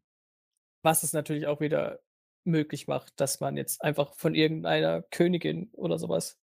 was 0.84 1.04
es 1.04 1.14
natürlich 1.14 1.47
auch 1.47 1.60
wieder 1.60 1.99
möglich 2.43 2.88
macht, 2.88 3.20
dass 3.20 3.39
man 3.39 3.58
jetzt 3.58 3.84
einfach 3.84 4.14
von 4.16 4.36
irgendeiner 4.36 5.04
Königin 5.04 5.70
oder 5.74 5.99
sowas 5.99 6.39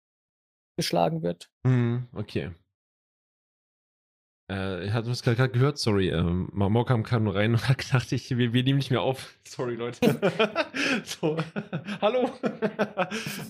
geschlagen 0.76 1.22
wird. 1.22 1.52
Mhm, 1.64 2.08
okay. 2.14 2.52
Äh, 4.54 4.86
ich 4.86 4.92
hatte 4.92 5.10
es 5.10 5.24
gerade 5.24 5.50
gehört, 5.50 5.80
sorry. 5.80 6.10
Ähm, 6.10 6.50
Morkam 6.54 7.04
kam 7.04 7.28
rein 7.28 7.54
und 7.54 7.68
hat 7.68 7.80
gedacht, 7.80 8.12
ich, 8.12 8.38
wir, 8.38 8.54
wir 8.54 8.64
nehmen 8.64 8.78
nicht 8.78 8.92
mehr 8.92 9.02
auf. 9.02 9.36
Sorry, 9.44 9.76
Leute. 9.76 10.20
so, 11.04 11.38
hallo. 12.02 12.30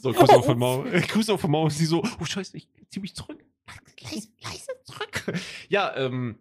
so, 0.01 0.14
Kuss 0.14 0.30
auf 0.30 0.45
den 0.45 0.58
Maul. 0.58 1.01
Kuss 1.12 1.30
auf 1.30 1.41
den 1.41 1.51
Maul. 1.51 1.72
Sie 1.72 1.86
so, 1.86 2.04
oh 2.20 2.26
Scheiße, 2.26 2.56
ich 2.58 2.70
zieh 2.89 2.99
mich 2.99 3.16
zurück. 3.16 3.43
Leise, 4.01 4.30
leise 4.41 4.72
zurück. 4.84 5.24
Ja, 5.70 5.95
ähm, 5.95 6.39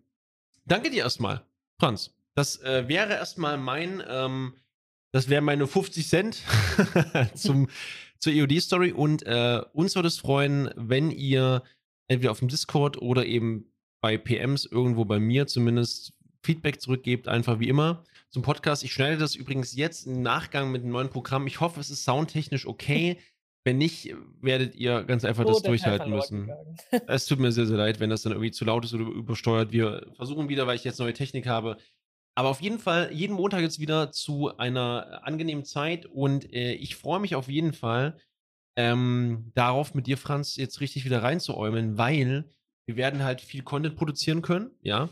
danke 0.65 0.91
dir 0.91 1.03
erstmal, 1.03 1.43
Franz. 1.79 2.15
Das 2.35 2.61
äh, 2.63 2.89
wäre 2.89 3.13
erstmal 3.13 3.59
mein, 3.59 4.03
ähm, 4.09 4.55
das 5.13 5.29
wäre 5.29 5.43
meine 5.43 5.67
50 5.67 6.09
Cent 6.09 6.43
zum, 7.35 7.69
zur 8.19 8.33
EOD-Story. 8.33 8.93
Und 8.93 9.25
äh, 9.27 9.61
uns 9.73 9.95
würde 9.95 10.09
es 10.09 10.19
freuen, 10.19 10.71
wenn 10.77 11.11
ihr 11.11 11.63
entweder 12.09 12.31
auf 12.33 12.41
dem 12.41 12.49
Discord 12.49 13.01
oder 13.01 13.27
eben 13.27 13.72
bei 14.03 14.19
PMs 14.19 14.67
irgendwo 14.67 15.07
bei 15.07 15.19
mir 15.19 15.47
zumindest 15.47 16.13
Feedback 16.43 16.81
zurückgebt, 16.83 17.29
einfach 17.29 17.61
wie 17.61 17.69
immer 17.69 18.05
zum 18.31 18.43
Podcast. 18.43 18.83
Ich 18.83 18.93
schneide 18.93 19.17
das 19.17 19.37
übrigens 19.37 19.75
jetzt 19.75 20.07
im 20.07 20.23
Nachgang 20.23 20.71
mit 20.71 20.83
einem 20.83 20.93
neuen 20.93 21.09
Programm. 21.09 21.47
Ich 21.47 21.61
hoffe, 21.61 21.81
es 21.81 21.89
ist 21.89 22.05
soundtechnisch 22.05 22.67
okay. 22.67 23.19
Wenn 23.65 23.79
nicht, 23.79 24.13
werdet 24.41 24.75
ihr 24.75 25.05
ganz 25.05 25.25
einfach 25.25 25.45
oh, 25.45 25.49
das 25.49 25.63
durchhalten 25.63 26.11
müssen. 26.11 26.51
es 27.07 27.27
tut 27.27 27.39
mir 27.39 27.53
sehr, 27.53 27.67
sehr 27.67 27.77
leid, 27.77 28.01
wenn 28.01 28.11
das 28.11 28.23
dann 28.23 28.33
irgendwie 28.33 28.51
zu 28.51 28.65
laut 28.65 28.85
ist 28.85 28.93
oder 28.93 29.05
übersteuert. 29.05 29.71
Wir 29.71 30.05
versuchen 30.17 30.49
wieder, 30.49 30.67
weil 30.67 30.75
ich 30.75 30.85
jetzt 30.85 30.99
neue 30.99 31.13
Technik 31.13 31.47
habe. 31.47 31.77
Aber 32.35 32.49
auf 32.49 32.61
jeden 32.61 32.81
Fall, 32.81 33.13
jeden 33.13 33.37
Montag 33.37 33.61
jetzt 33.61 33.79
wieder 33.79 34.11
zu 34.11 34.57
einer 34.57 35.21
angenehmen 35.23 35.65
Zeit 35.65 36.07
und 36.07 36.53
äh, 36.53 36.73
ich 36.73 36.97
freue 36.97 37.21
mich 37.21 37.37
auf 37.37 37.49
jeden 37.49 37.73
Fall 37.73 38.19
ähm, 38.75 39.53
darauf, 39.55 39.95
mit 39.95 40.07
dir, 40.07 40.17
Franz, 40.17 40.57
jetzt 40.57 40.81
richtig 40.81 41.05
wieder 41.05 41.23
reinzuäumeln, 41.23 41.99
weil 41.99 42.51
wir 42.87 42.97
werden 42.97 43.23
halt 43.23 43.41
viel 43.41 43.63
Content 43.63 43.97
produzieren 43.97 44.43
können, 44.43 44.71
ja. 44.83 45.09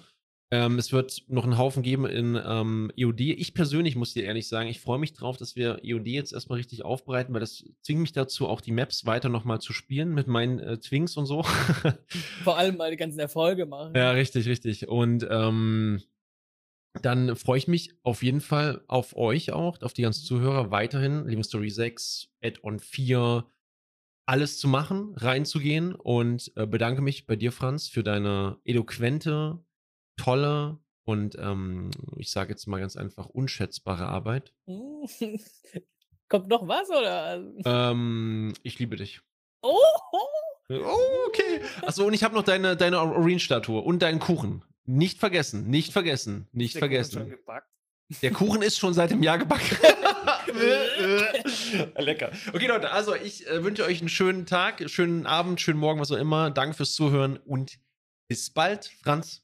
Ähm, 0.53 0.79
es 0.79 0.91
wird 0.91 1.23
noch 1.29 1.45
einen 1.45 1.59
Haufen 1.59 1.85
geben 1.85 2.07
in 2.07 2.41
ähm, 2.45 2.91
EOD. 2.97 3.21
Ich 3.21 3.55
persönlich 3.55 3.95
muss 3.95 4.15
dir 4.15 4.25
ehrlich 4.25 4.49
sagen, 4.49 4.69
ich 4.69 4.81
freue 4.81 4.99
mich 4.99 5.13
drauf, 5.13 5.37
dass 5.37 5.55
wir 5.55 5.79
EOD 5.85 6.09
jetzt 6.09 6.33
erstmal 6.33 6.57
richtig 6.57 6.85
aufbereiten, 6.85 7.33
weil 7.33 7.41
das 7.41 7.65
zwingt 7.83 8.01
mich 8.01 8.13
dazu, 8.13 8.49
auch 8.49 8.61
die 8.61 8.73
Maps 8.73 9.07
weiter 9.07 9.29
nochmal 9.29 9.61
zu 9.61 9.73
spielen 9.73 10.13
mit 10.13 10.27
meinen 10.27 10.59
äh, 10.59 10.79
Twinks 10.79 11.17
und 11.17 11.27
so. 11.27 11.45
Vor 12.43 12.59
allem 12.59 12.77
mal 12.77 12.91
die 12.91 12.97
ganzen 12.97 13.21
Erfolge 13.21 13.65
machen. 13.65 13.95
Ja, 13.95 14.11
richtig, 14.11 14.49
richtig. 14.49 14.89
Und 14.89 15.25
ähm, 15.31 16.03
dann 17.01 17.37
freue 17.37 17.59
ich 17.59 17.69
mich 17.69 17.93
auf 18.03 18.25
jeden 18.25 18.41
Fall 18.41 18.83
auf 18.89 19.17
euch 19.17 19.53
auch, 19.53 19.81
auf 19.83 19.93
die 19.93 20.03
ganzen 20.03 20.25
Zuhörer 20.25 20.73
weiterhin. 20.73 21.27
Living 21.27 21.45
Story 21.45 21.71
6, 21.71 22.29
Add-on 22.43 22.81
4, 22.81 23.47
alles 24.31 24.59
zu 24.59 24.69
machen, 24.69 25.13
reinzugehen 25.17 25.93
und 25.93 26.53
äh, 26.55 26.65
bedanke 26.65 27.03
mich 27.03 27.27
bei 27.27 27.35
dir, 27.35 27.51
Franz, 27.51 27.89
für 27.89 28.05
deine 28.05 28.59
eloquente, 28.65 29.59
tolle 30.17 30.79
und 31.03 31.37
ähm, 31.37 31.91
ich 32.17 32.31
sage 32.31 32.51
jetzt 32.51 32.69
mal 32.69 32.79
ganz 32.79 32.97
einfach 32.97 33.27
unschätzbare 33.27 34.07
Arbeit. 34.07 34.55
Kommt 36.29 36.47
noch 36.47 36.69
was 36.69 36.89
oder? 36.91 37.43
Ähm, 37.65 38.53
ich 38.63 38.79
liebe 38.79 38.95
dich. 38.95 39.21
Oh, 39.63 39.77
oh 40.69 41.27
okay. 41.27 41.63
Achso, 41.83 42.07
und 42.07 42.15
ich 42.15 42.23
habe 42.23 42.37
noch 42.37 42.45
deine, 42.45 42.77
deine 42.77 43.01
Oreen-Statue 43.01 43.81
und 43.81 44.01
deinen 44.01 44.21
Kuchen. 44.21 44.65
Nicht 44.85 45.19
vergessen, 45.19 45.69
nicht 45.69 45.93
vergessen, 45.93 46.47
nicht 46.53 46.77
Der 46.77 46.81
vergessen. 46.81 47.35
Der 48.23 48.31
Kuchen 48.31 48.63
ist 48.63 48.79
schon 48.79 48.95
seit 48.95 49.11
dem 49.11 49.25
Jahr 49.25 49.39
gebacken. 49.39 49.77
Lecker. 51.99 52.33
Okay, 52.53 52.67
Leute, 52.67 52.91
also 52.91 53.15
ich 53.15 53.47
äh, 53.47 53.63
wünsche 53.65 53.85
euch 53.85 54.01
einen 54.01 54.09
schönen 54.09 54.47
Tag, 54.47 54.89
schönen 54.91 55.27
Abend, 55.27 55.61
schönen 55.61 55.79
Morgen, 55.79 56.01
was 56.01 56.13
auch 56.13 56.17
immer. 56.17 56.51
Danke 56.51 56.75
fürs 56.75 56.95
Zuhören 56.95 57.37
und 57.39 57.79
bis 58.29 58.51
bald, 58.51 58.87
Franz. 58.87 59.43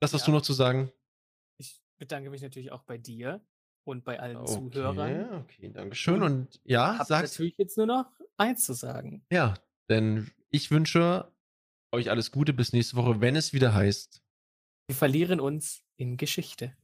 Was 0.00 0.12
hast 0.12 0.22
ja. 0.22 0.26
du 0.26 0.32
noch 0.32 0.42
zu 0.42 0.52
sagen? 0.52 0.90
Ich 1.58 1.80
bedanke 1.98 2.30
mich 2.30 2.42
natürlich 2.42 2.72
auch 2.72 2.82
bei 2.82 2.98
dir 2.98 3.40
und 3.84 4.04
bei 4.04 4.20
allen 4.20 4.36
okay, 4.36 4.52
Zuhörern. 4.52 5.34
Okay, 5.42 5.70
danke 5.72 5.94
schön. 5.94 6.22
Und, 6.22 6.60
ja, 6.64 7.04
sag 7.06 7.22
natürlich 7.22 7.56
jetzt 7.58 7.76
nur 7.76 7.86
noch 7.86 8.06
eins 8.36 8.64
zu 8.64 8.72
sagen. 8.72 9.24
Ja, 9.30 9.54
denn 9.88 10.30
ich 10.50 10.70
wünsche 10.70 11.32
euch 11.92 12.10
alles 12.10 12.30
Gute 12.30 12.52
bis 12.52 12.72
nächste 12.72 12.96
Woche, 12.96 13.20
wenn 13.20 13.36
es 13.36 13.52
wieder 13.52 13.74
heißt. 13.74 14.22
Wir 14.88 14.96
verlieren 14.96 15.40
uns 15.40 15.82
in 15.96 16.16
Geschichte. 16.16 16.76